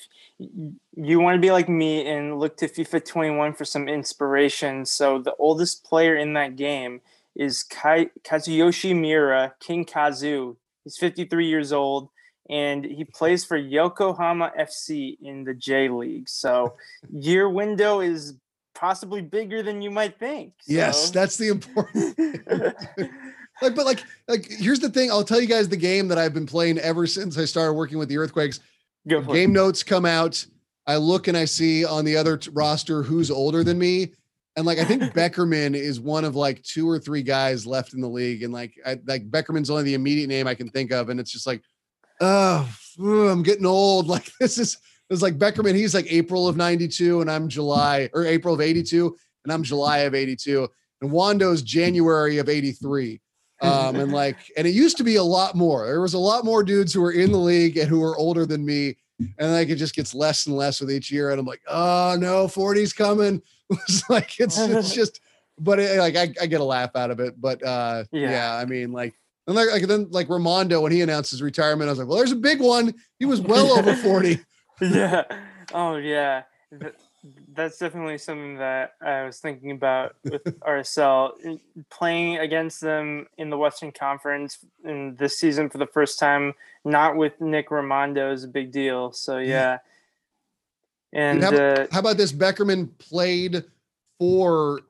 you 0.97 1.21
want 1.21 1.37
to 1.37 1.41
be 1.41 1.51
like 1.51 1.69
me 1.69 2.07
and 2.07 2.39
look 2.39 2.57
to 2.59 2.69
FIFA 2.69 3.05
21 3.05 3.55
for 3.55 3.65
some 3.65 3.89
inspiration, 3.89 4.85
so 4.85 5.19
the 5.19 5.35
oldest 5.39 5.85
player 5.85 6.17
in 6.17 6.35
that 6.35 6.57
game 6.57 7.01
is 7.35 7.63
Kai- 7.63 8.11
Kazuyoshi 8.23 8.95
Miura, 8.95 9.55
King 9.61 9.85
Kazu. 9.85 10.57
He's 10.85 10.97
53 10.97 11.49
years 11.49 11.73
old 11.73 12.09
and 12.49 12.85
he 12.85 13.05
plays 13.05 13.45
for 13.45 13.57
Yokohama 13.57 14.53
FC 14.59 15.19
in 15.21 15.45
the 15.45 15.55
J 15.55 15.89
League. 15.89 16.29
So 16.29 16.77
your 17.13 17.51
window 17.51 18.01
is 18.01 18.35
possibly 18.75 19.21
bigger 19.21 19.63
than 19.63 19.83
you 19.83 19.91
might 19.91 20.19
think. 20.19 20.55
So. 20.61 20.73
Yes, 20.73 21.11
that's 21.11 21.37
the 21.37 21.49
important. 21.49 22.17
like, 23.63 23.75
but 23.75 23.87
like, 23.87 24.05
like 24.27 24.47
here's 24.51 24.81
the 24.81 24.91
thing. 24.91 25.11
I'll 25.11 25.25
tell 25.25 25.41
you 25.41 25.47
guys 25.47 25.69
the 25.69 25.77
game 25.77 26.09
that 26.09 26.19
I've 26.19 26.35
been 26.35 26.47
playing 26.47 26.79
ever 26.79 27.07
since 27.07 27.39
I 27.39 27.45
started 27.45 27.73
working 27.75 27.99
with 27.99 28.09
the 28.09 28.19
Earthquakes. 28.19 28.61
game 29.07 29.23
it. 29.33 29.49
notes 29.49 29.83
come 29.83 30.05
out. 30.05 30.45
I 30.87 30.97
look 30.97 31.29
and 31.29 31.37
I 31.37 31.45
see 31.45 31.85
on 31.85 32.05
the 32.05 32.17
other 32.17 32.37
t- 32.39 32.51
roster 32.53 33.03
who's 33.03 33.31
older 33.31 33.63
than 33.63 33.79
me. 33.79 34.13
And 34.57 34.65
like 34.67 34.79
I 34.79 34.85
think 34.85 35.03
Beckerman 35.15 35.75
is 35.75 36.01
one 36.01 36.25
of 36.25 36.35
like 36.35 36.63
two 36.63 36.89
or 36.89 36.99
three 36.99 37.23
guys 37.23 37.67
left 37.67 37.95
in 37.95 38.01
the 38.01 38.09
league. 38.09 38.43
And 38.43 38.53
like 38.53 38.75
I 38.87 38.99
like 39.07 39.31
Beckerman's 39.31 39.71
only 39.71 39.83
the 39.85 39.95
immediate 39.95 40.29
name 40.29 40.47
I 40.47 40.55
can 40.55 40.69
think 40.69 40.91
of. 40.91 41.11
And 41.11 41.21
it's 41.21 41.31
just 41.31 41.47
like, 41.47 41.63
oh, 42.21 42.69
I'm 42.99 43.43
getting 43.43 43.67
old. 43.67 44.09
Like 44.09 44.31
this 44.41 44.59
is 44.59 44.79
it's 45.11 45.23
like 45.23 45.39
Beckerman, 45.39 45.75
he's 45.75 45.95
like 45.95 46.11
April 46.13 46.49
of 46.49 46.57
92, 46.57 47.23
and 47.23 47.31
I'm 47.31 47.49
July 47.49 48.11
or 48.13 48.27
April 48.27 48.55
of 48.55 48.61
82, 48.61 49.17
and 49.45 49.53
I'm 49.53 49.63
July 49.63 49.99
of 49.99 50.15
82. 50.15 50.69
And 51.01 51.11
Wondo's 51.11 51.63
January 51.63 52.39
of 52.39 52.49
83. 52.49 53.21
Um, 53.61 53.97
and 53.97 54.13
like, 54.13 54.37
and 54.57 54.67
it 54.67 54.71
used 54.71 54.97
to 54.99 55.05
be 55.05 55.17
a 55.17 55.23
lot 55.23 55.55
more. 55.55 55.87
There 55.87 56.01
was 56.01 56.15
a 56.15 56.19
lot 56.19 56.45
more 56.45 56.63
dudes 56.63 56.93
who 56.93 57.01
were 57.01 57.13
in 57.13 57.33
the 57.33 57.39
league 57.39 57.77
and 57.77 57.89
who 57.89 58.01
were 58.01 58.17
older 58.17 58.47
than 58.47 58.65
me. 58.65 58.97
And 59.39 59.53
like 59.53 59.69
it 59.69 59.77
just 59.77 59.97
gets 59.97 60.15
less 60.15 60.47
and 60.47 60.57
less 60.57 60.81
with 60.81 60.93
each 60.93 61.11
year. 61.11 61.31
And 61.31 61.41
I'm 61.41 61.47
like, 61.47 61.63
oh 61.67 62.17
no, 62.19 62.47
40's 62.47 62.93
coming. 62.93 63.43
it's 63.71 64.09
like 64.09 64.39
it's 64.39 64.59
it's 64.59 64.95
just 64.95 65.21
but 65.59 65.81
it, 65.81 65.99
like 65.99 66.17
I, 66.17 66.33
I 66.41 66.47
get 66.47 66.61
a 66.61 66.65
laugh 66.65 66.95
out 66.95 67.11
of 67.11 67.19
it. 67.19 67.41
But 67.41 67.63
uh 67.65 68.05
yeah, 68.13 68.31
yeah 68.31 68.55
I 68.55 68.65
mean 68.65 68.93
like 68.93 69.15
and 69.49 69.57
like, 69.57 69.71
like 69.73 69.87
then 69.89 70.07
like 70.11 70.29
Rimando 70.29 70.81
when 70.81 70.93
he 70.93 71.01
announced 71.01 71.33
his 71.33 71.43
retirement, 71.43 71.89
I 71.89 71.93
was 71.93 71.99
like, 71.99 72.07
well, 72.07 72.19
there's 72.19 72.33
a 72.33 72.37
big 72.37 72.61
one. 72.61 72.95
He 73.19 73.27
was 73.27 73.41
well 73.41 73.77
over 73.77 73.97
40. 73.97 74.39
yeah. 74.81 75.25
Oh 75.75 75.97
yeah 75.97 76.43
that's 77.53 77.79
definitely 77.79 78.19
something 78.19 78.59
that 78.59 78.95
I 79.01 79.25
was 79.25 79.41
thinking 79.41 79.73
about 79.73 80.17
with 80.25 80.45
RSL 80.61 81.61
playing 81.91 82.39
against 82.39 82.81
them 82.81 83.27
in 83.37 83.51
the 83.51 83.59
Western 83.59 83.93
Conference 83.93 84.59
in 84.85 85.17
this 85.17 85.39
season 85.39 85.69
for 85.69 85.79
the 85.79 85.87
first 85.87 86.19
time, 86.19 86.55
not 86.85 87.17
with 87.17 87.41
Nick 87.41 87.71
Rimando 87.71 88.33
is 88.33 88.45
a 88.45 88.49
big 88.49 88.71
deal. 88.71 89.13
So 89.13 89.39
yeah. 89.39 89.79
And 91.13 91.43
how, 91.43 91.55
uh, 91.55 91.87
how 91.91 92.01
about 92.01 92.19
this? 92.19 92.33
Beckerman 92.33 92.91
played 92.99 93.65
for 94.19 94.83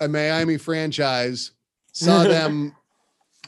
a 0.00 0.08
Miami 0.08 0.56
franchise, 0.56 1.52
saw 1.92 2.22
them 2.24 2.74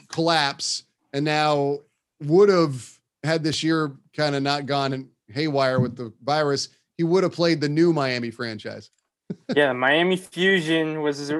collapse, 0.09 0.83
and 1.13 1.25
now 1.25 1.79
would 2.21 2.49
have 2.49 2.99
had 3.23 3.43
this 3.43 3.63
year 3.63 3.91
kind 4.15 4.35
of 4.35 4.43
not 4.43 4.65
gone 4.65 5.09
haywire 5.27 5.79
with 5.79 5.95
the 5.95 6.13
virus 6.23 6.69
he 6.97 7.03
would 7.03 7.23
have 7.23 7.33
played 7.33 7.61
the 7.61 7.69
new 7.69 7.93
Miami 7.93 8.31
franchise. 8.31 8.89
yeah, 9.55 9.73
Miami 9.73 10.17
Fusion 10.17 11.01
was 11.01 11.17
his 11.17 11.31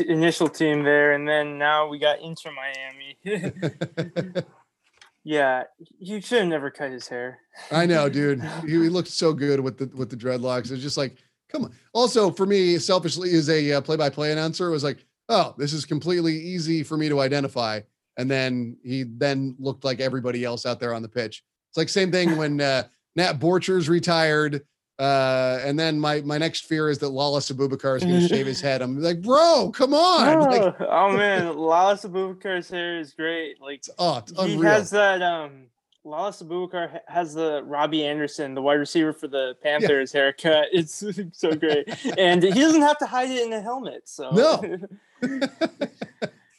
initial 0.00 0.48
team 0.48 0.82
there, 0.82 1.12
and 1.12 1.28
then 1.28 1.58
now 1.58 1.88
we 1.88 1.98
got 1.98 2.20
Inter 2.20 2.50
Miami. 2.52 3.18
yeah, 5.24 5.64
he 5.98 6.20
should 6.20 6.40
have 6.40 6.48
never 6.48 6.70
cut 6.70 6.90
his 6.90 7.06
hair. 7.06 7.38
I 7.70 7.86
know, 7.86 8.08
dude. 8.08 8.42
He, 8.64 8.70
he, 8.70 8.88
looked 8.88 9.08
so 9.08 9.32
good 9.32 9.60
with 9.60 9.78
the 9.78 9.86
with 9.96 10.10
the 10.10 10.16
dreadlocks. 10.16 10.72
It's 10.72 10.82
just 10.82 10.96
like, 10.96 11.16
come 11.48 11.64
on. 11.64 11.74
Also, 11.92 12.30
for 12.30 12.46
me, 12.46 12.78
selfishly, 12.78 13.32
as 13.34 13.48
a 13.48 13.74
uh, 13.74 13.80
play-by-play 13.80 14.32
announcer, 14.32 14.66
it 14.66 14.72
was 14.72 14.84
like, 14.84 15.04
oh, 15.28 15.54
this 15.56 15.72
is 15.72 15.84
completely 15.84 16.36
easy 16.36 16.82
for 16.82 16.96
me 16.96 17.08
to 17.08 17.20
identify. 17.20 17.80
And 18.16 18.30
then 18.30 18.76
he 18.82 19.04
then 19.04 19.54
looked 19.58 19.84
like 19.84 20.00
everybody 20.00 20.44
else 20.44 20.66
out 20.66 20.80
there 20.80 20.94
on 20.94 21.02
the 21.02 21.08
pitch. 21.08 21.44
It's 21.70 21.78
like 21.78 21.88
same 21.88 22.10
thing 22.10 22.36
when 22.36 22.60
uh, 22.60 22.84
Nat 23.14 23.38
Borchers 23.38 23.88
retired 23.88 24.62
uh, 25.00 25.58
and 25.64 25.78
then 25.78 25.98
my 25.98 26.20
my 26.20 26.36
next 26.36 26.66
fear 26.66 26.90
is 26.90 26.98
that 26.98 27.06
Lalas 27.06 27.50
Abubakar 27.50 27.96
is 27.96 28.04
going 28.04 28.20
to 28.20 28.28
shave 28.28 28.46
his 28.46 28.60
head. 28.60 28.82
I'm 28.82 29.00
like, 29.00 29.22
bro, 29.22 29.72
come 29.74 29.94
on! 29.94 30.28
Oh, 30.28 30.40
like, 30.42 30.74
oh 30.80 31.12
man, 31.16 31.54
Lalas 31.54 32.04
Abubakar's 32.04 32.68
hair 32.68 32.98
is 32.98 33.14
great. 33.14 33.60
Like, 33.62 33.82
oh, 33.98 34.22
he 34.44 34.56
has 34.58 34.90
that. 34.90 35.22
Um, 35.22 35.68
Lalas 36.04 36.44
Abubakar 36.44 37.00
has 37.08 37.32
the 37.32 37.62
Robbie 37.64 38.04
Anderson, 38.04 38.54
the 38.54 38.60
wide 38.60 38.74
receiver 38.74 39.14
for 39.14 39.26
the 39.26 39.56
Panthers 39.62 40.12
yeah. 40.12 40.20
haircut. 40.20 40.66
It's 40.72 41.02
so 41.32 41.52
great, 41.54 41.88
and 42.18 42.42
he 42.42 42.50
doesn't 42.60 42.82
have 42.82 42.98
to 42.98 43.06
hide 43.06 43.30
it 43.30 43.46
in 43.46 43.54
a 43.54 43.60
helmet. 43.62 44.06
So 44.06 44.30
no. 44.32 44.78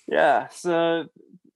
yeah. 0.07 0.47
So 0.49 1.05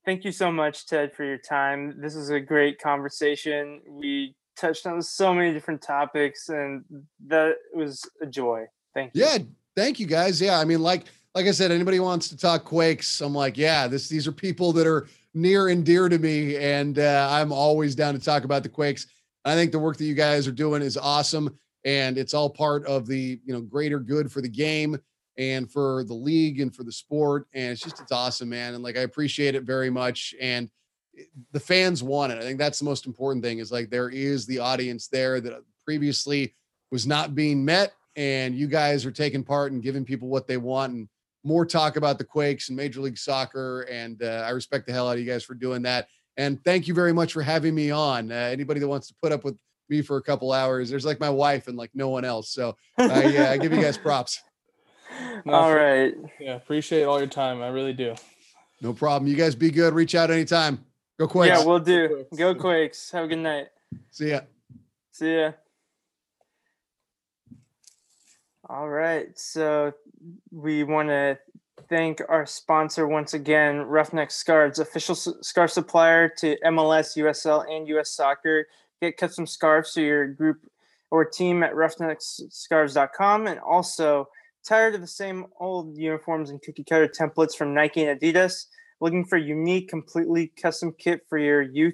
thank 0.05 0.23
you 0.23 0.31
so 0.31 0.51
much, 0.51 0.85
Ted, 0.85 1.13
for 1.13 1.23
your 1.23 1.39
time. 1.39 1.99
This 1.99 2.15
is 2.15 2.29
a 2.29 2.39
great 2.39 2.79
conversation. 2.79 3.81
We 3.87 4.35
touched 4.55 4.85
on 4.87 5.01
so 5.01 5.33
many 5.33 5.53
different 5.53 5.81
topics, 5.81 6.49
and 6.49 6.83
that 7.27 7.57
was 7.73 8.03
a 8.21 8.25
joy. 8.25 8.65
Thank 8.93 9.15
you. 9.15 9.23
Yeah, 9.23 9.37
thank 9.75 9.99
you 9.99 10.07
guys. 10.07 10.41
Yeah, 10.41 10.59
I 10.59 10.65
mean, 10.65 10.81
like 10.81 11.05
like 11.35 11.47
I 11.47 11.51
said, 11.51 11.71
anybody 11.71 11.99
wants 11.99 12.29
to 12.29 12.37
talk 12.37 12.63
Quakes, 12.63 13.19
I'm 13.19 13.35
like, 13.35 13.57
yeah, 13.57 13.87
this 13.87 14.07
these 14.07 14.27
are 14.27 14.31
people 14.31 14.71
that 14.73 14.87
are 14.87 15.07
near 15.33 15.67
and 15.67 15.85
dear 15.85 16.07
to 16.07 16.17
me, 16.17 16.55
and 16.57 16.97
uh, 16.97 17.27
I'm 17.29 17.51
always 17.51 17.93
down 17.93 18.13
to 18.13 18.19
talk 18.19 18.45
about 18.45 18.63
the 18.63 18.69
Quakes. 18.69 19.07
I 19.43 19.53
think 19.53 19.71
the 19.71 19.79
work 19.79 19.97
that 19.97 20.05
you 20.05 20.15
guys 20.15 20.47
are 20.47 20.53
doing 20.53 20.81
is 20.81 20.97
awesome, 20.97 21.57
and 21.83 22.17
it's 22.17 22.33
all 22.33 22.49
part 22.49 22.85
of 22.85 23.05
the 23.05 23.39
you 23.45 23.53
know 23.53 23.61
greater 23.61 23.99
good 23.99 24.31
for 24.31 24.41
the 24.41 24.49
game 24.49 24.97
and 25.37 25.69
for 25.69 26.05
the 26.05 26.13
league 26.13 26.61
and 26.61 26.73
for 26.73 26.83
the 26.83 26.91
sport, 26.91 27.47
and 27.53 27.73
it's 27.73 27.81
just 27.81 27.99
it's 27.99 28.13
awesome, 28.13 28.49
man. 28.49 28.73
And 28.73 28.83
like 28.83 28.97
I 28.97 29.01
appreciate 29.01 29.55
it 29.55 29.63
very 29.63 29.89
much, 29.89 30.33
and 30.39 30.69
the 31.51 31.59
fans 31.59 32.03
want 32.03 32.31
it. 32.31 32.37
I 32.37 32.41
think 32.41 32.59
that's 32.59 32.79
the 32.79 32.85
most 32.85 33.05
important 33.05 33.43
thing 33.43 33.59
is 33.59 33.71
like 33.71 33.89
there 33.89 34.09
is 34.09 34.45
the 34.45 34.59
audience 34.59 35.07
there 35.07 35.39
that 35.41 35.63
previously 35.85 36.55
was 36.91 37.07
not 37.07 37.35
being 37.35 37.63
met 37.63 37.93
and 38.15 38.55
you 38.55 38.67
guys 38.67 39.05
are 39.05 39.11
taking 39.11 39.43
part 39.43 39.71
and 39.71 39.83
giving 39.83 40.05
people 40.05 40.27
what 40.27 40.47
they 40.47 40.57
want 40.57 40.93
and 40.93 41.09
more 41.43 41.65
talk 41.65 41.95
about 41.95 42.17
the 42.17 42.23
Quakes 42.23 42.69
and 42.69 42.77
Major 42.77 43.01
League 43.01 43.17
Soccer. 43.17 43.81
And 43.81 44.21
uh, 44.23 44.43
I 44.45 44.49
respect 44.49 44.87
the 44.87 44.93
hell 44.93 45.07
out 45.07 45.13
of 45.13 45.19
you 45.19 45.25
guys 45.25 45.43
for 45.43 45.53
doing 45.53 45.83
that. 45.83 46.07
And 46.37 46.63
thank 46.63 46.87
you 46.87 46.93
very 46.93 47.13
much 47.13 47.33
for 47.33 47.41
having 47.41 47.75
me 47.75 47.91
on. 47.91 48.31
Uh, 48.31 48.35
anybody 48.35 48.79
that 48.79 48.87
wants 48.87 49.07
to 49.07 49.15
put 49.21 49.31
up 49.31 49.43
with 49.43 49.55
me 49.87 50.01
for 50.01 50.17
a 50.17 50.21
couple 50.21 50.51
hours, 50.51 50.89
there's 50.89 51.05
like 51.05 51.19
my 51.19 51.29
wife 51.29 51.67
and 51.67 51.77
like 51.77 51.91
no 51.93 52.09
one 52.09 52.25
else. 52.25 52.49
So 52.49 52.75
I, 52.97 53.37
uh, 53.37 53.51
I 53.51 53.57
give 53.57 53.71
you 53.71 53.81
guys 53.81 53.97
props. 53.97 54.41
No, 55.45 55.53
all 55.53 55.73
right. 55.73 56.13
Yeah, 56.39 56.55
appreciate 56.55 57.03
all 57.03 57.19
your 57.19 57.27
time. 57.27 57.61
I 57.61 57.67
really 57.67 57.93
do. 57.93 58.15
No 58.81 58.91
problem. 58.91 59.29
You 59.29 59.37
guys 59.37 59.55
be 59.55 59.69
good. 59.71 59.93
Reach 59.93 60.15
out 60.15 60.29
anytime. 60.29 60.83
Go 61.19 61.27
Quakes. 61.27 61.57
Yeah, 61.57 61.65
we'll 61.65 61.79
do. 61.79 62.25
Go 62.35 62.53
Quakes. 62.53 63.11
Have 63.11 63.25
a 63.25 63.27
good 63.27 63.39
night. 63.39 63.67
See 64.11 64.31
ya. 64.31 64.41
See 65.11 65.35
ya. 65.35 65.51
All 68.67 68.89
right. 68.89 69.27
So 69.37 69.93
we 70.51 70.83
want 70.83 71.09
to 71.09 71.37
thank 71.87 72.21
our 72.27 72.45
sponsor 72.45 73.07
once 73.07 73.33
again, 73.33 73.81
Roughneck 73.81 74.31
Scarves, 74.31 74.79
official 74.79 75.15
scarf 75.15 75.71
supplier 75.71 76.27
to 76.39 76.57
MLS, 76.65 77.15
USL, 77.17 77.65
and 77.69 77.87
US 77.89 78.11
Soccer. 78.11 78.67
Get 79.01 79.17
custom 79.17 79.45
scarves 79.45 79.91
so 79.91 80.01
your 80.01 80.27
group 80.27 80.59
or 81.11 81.23
team 81.23 81.63
at 81.63 81.73
roughneckscarves.com. 81.73 83.47
And 83.47 83.59
also, 83.59 84.27
tired 84.65 84.95
of 84.95 85.01
the 85.01 85.07
same 85.07 85.45
old 85.59 85.95
uniforms 85.95 86.49
and 86.49 86.61
cookie 86.61 86.83
cutter 86.83 87.07
templates 87.07 87.55
from 87.55 87.73
Nike 87.73 88.03
and 88.03 88.19
Adidas? 88.19 88.65
Looking 89.05 89.23
for 89.23 89.37
unique, 89.37 89.87
completely 89.87 90.51
custom 90.59 90.91
kit 90.97 91.27
for 91.29 91.37
your 91.37 91.61
youth 91.61 91.93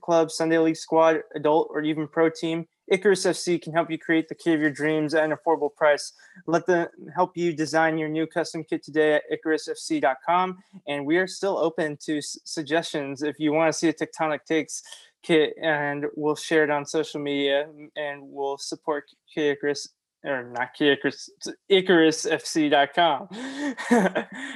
club, 0.00 0.30
Sunday 0.30 0.56
league 0.56 0.78
squad, 0.78 1.18
adult, 1.34 1.68
or 1.70 1.82
even 1.82 2.08
pro 2.08 2.30
team? 2.30 2.66
Icarus 2.88 3.26
FC 3.26 3.60
can 3.60 3.74
help 3.74 3.90
you 3.90 3.98
create 3.98 4.30
the 4.30 4.34
kit 4.34 4.54
of 4.54 4.62
your 4.62 4.70
dreams 4.70 5.12
at 5.12 5.22
an 5.22 5.36
affordable 5.36 5.74
price. 5.74 6.14
Let 6.46 6.64
them 6.64 6.88
help 7.14 7.36
you 7.36 7.52
design 7.52 7.98
your 7.98 8.08
new 8.08 8.26
custom 8.26 8.64
kit 8.64 8.82
today 8.82 9.16
at 9.16 9.24
IcarusFC.com. 9.30 10.56
And 10.88 11.04
we 11.04 11.18
are 11.18 11.26
still 11.26 11.58
open 11.58 11.98
to 12.04 12.16
s- 12.16 12.38
suggestions 12.44 13.22
if 13.22 13.38
you 13.38 13.52
want 13.52 13.70
to 13.70 13.78
see 13.78 13.88
a 13.88 13.92
Tectonic 13.92 14.46
Takes 14.46 14.82
kit, 15.22 15.52
and 15.60 16.06
we'll 16.14 16.36
share 16.36 16.64
it 16.64 16.70
on 16.70 16.86
social 16.86 17.20
media 17.20 17.68
and 17.96 18.22
we'll 18.22 18.56
support 18.56 19.10
Kid 19.34 19.58
Icarus. 19.58 19.90
Or 20.26 20.42
not 20.42 20.74
Kid 20.74 20.98
Icarus, 20.98 21.30
IcarusFC.com. 21.70 23.28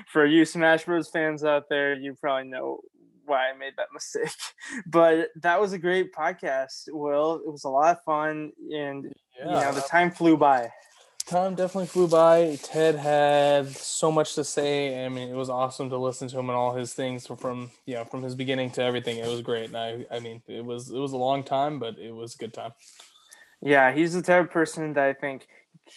For 0.12 0.26
you 0.26 0.44
Smash 0.44 0.84
Bros. 0.84 1.09
fans 1.09 1.44
out 1.44 1.68
there, 1.68 1.94
you 1.94 2.16
probably 2.20 2.48
know 2.48 2.80
why 3.24 3.51
I 3.51 3.56
made 3.56 3.74
that 3.76 3.86
mistake. 3.94 4.34
But 4.86 5.28
that 5.36 5.60
was 5.60 5.72
a 5.72 5.78
great 5.78 6.12
podcast, 6.12 6.88
Will. 6.88 7.36
It 7.47 7.51
was 7.51 7.64
a 7.64 7.68
lot 7.68 7.97
of 7.97 8.02
fun, 8.02 8.52
and 8.74 9.05
you 9.38 9.44
know 9.44 9.72
the 9.72 9.80
time 9.82 10.10
flew 10.10 10.36
by. 10.36 10.70
time 11.26 11.55
definitely 11.55 11.86
flew 11.86 12.09
by. 12.09 12.59
Ted 12.62 12.97
had 12.97 13.68
so 13.68 14.10
much 14.10 14.34
to 14.34 14.42
say. 14.42 15.05
I 15.05 15.09
mean, 15.09 15.30
it 15.30 15.36
was 15.36 15.48
awesome 15.48 15.88
to 15.90 15.97
listen 15.97 16.26
to 16.28 16.38
him 16.38 16.51
and 16.51 16.56
all 16.56 16.74
his 16.74 16.92
things 16.92 17.28
from 17.28 17.70
you 17.86 17.94
know 17.94 18.05
from 18.05 18.24
his 18.24 18.34
beginning 18.34 18.72
to 18.72 18.82
everything. 18.82 19.18
It 19.18 19.28
was 19.28 19.40
great. 19.40 19.66
And 19.66 19.76
I 19.76 20.05
I 20.10 20.18
mean, 20.18 20.42
it 20.48 20.64
was 20.64 20.90
it 20.90 20.98
was 20.98 21.12
a 21.12 21.16
long 21.16 21.44
time, 21.44 21.78
but 21.78 21.97
it 21.97 22.12
was 22.12 22.34
a 22.34 22.38
good 22.38 22.52
time. 22.52 22.72
Yeah, 23.62 23.92
he's 23.92 24.14
the 24.14 24.22
type 24.22 24.47
of 24.47 24.51
person 24.51 24.94
that 24.94 25.05
I 25.05 25.12
think 25.12 25.47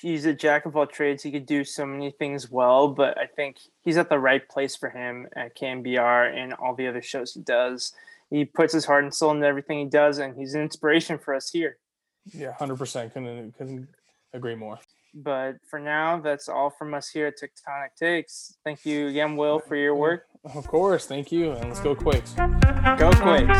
he's 0.02 0.26
a 0.26 0.34
jack 0.34 0.66
of 0.66 0.76
all 0.76 0.86
trades. 0.86 1.24
He 1.24 1.32
could 1.32 1.46
do 1.46 1.64
so 1.64 1.86
many 1.86 2.12
things 2.12 2.50
well, 2.50 2.88
but 2.88 3.18
I 3.18 3.26
think 3.26 3.58
he's 3.82 3.98
at 3.98 4.10
the 4.10 4.20
right 4.20 4.48
place 4.48 4.76
for 4.76 4.90
him 4.90 5.28
at 5.36 5.56
KNBR 5.56 6.36
and 6.36 6.54
all 6.54 6.76
the 6.76 6.88
other 6.88 7.02
shows 7.02 7.34
he 7.34 7.42
does. 7.42 7.94
He 8.30 8.46
puts 8.46 8.74
his 8.74 8.86
heart 8.86 9.04
and 9.04 9.14
soul 9.14 9.32
into 9.32 9.46
everything 9.46 9.80
he 9.80 9.86
does, 9.86 10.18
and 10.18 10.36
he's 10.36 10.56
an 10.56 10.62
inspiration 10.62 11.18
for 11.18 11.36
us 11.36 11.52
here. 11.52 11.78
Yeah, 12.34 12.54
hundred 12.54 12.78
percent. 12.78 13.14
Couldn't 13.14 13.58
couldn't 13.58 13.88
agree 14.34 14.56
more. 14.56 14.80
But 15.14 15.58
for 15.70 15.80
now, 15.80 16.20
that's 16.20 16.50
all 16.50 16.72
from 16.72 16.96
us 16.96 17.10
here 17.10 17.28
at 17.28 17.36
Tectonic 17.38 17.96
Takes. 17.96 18.58
Thank 18.64 18.86
you 18.86 19.08
again, 19.08 19.36
Will, 19.36 19.60
for 19.60 19.76
your 19.76 19.94
work. 19.94 20.26
Of 20.44 20.68
course, 20.68 21.06
thank 21.06 21.32
you, 21.32 21.52
and 21.52 21.70
let's 21.70 21.80
go 21.80 21.94
Quakes. 21.94 22.34
Go 22.98 23.12
Quakes. 23.12 23.60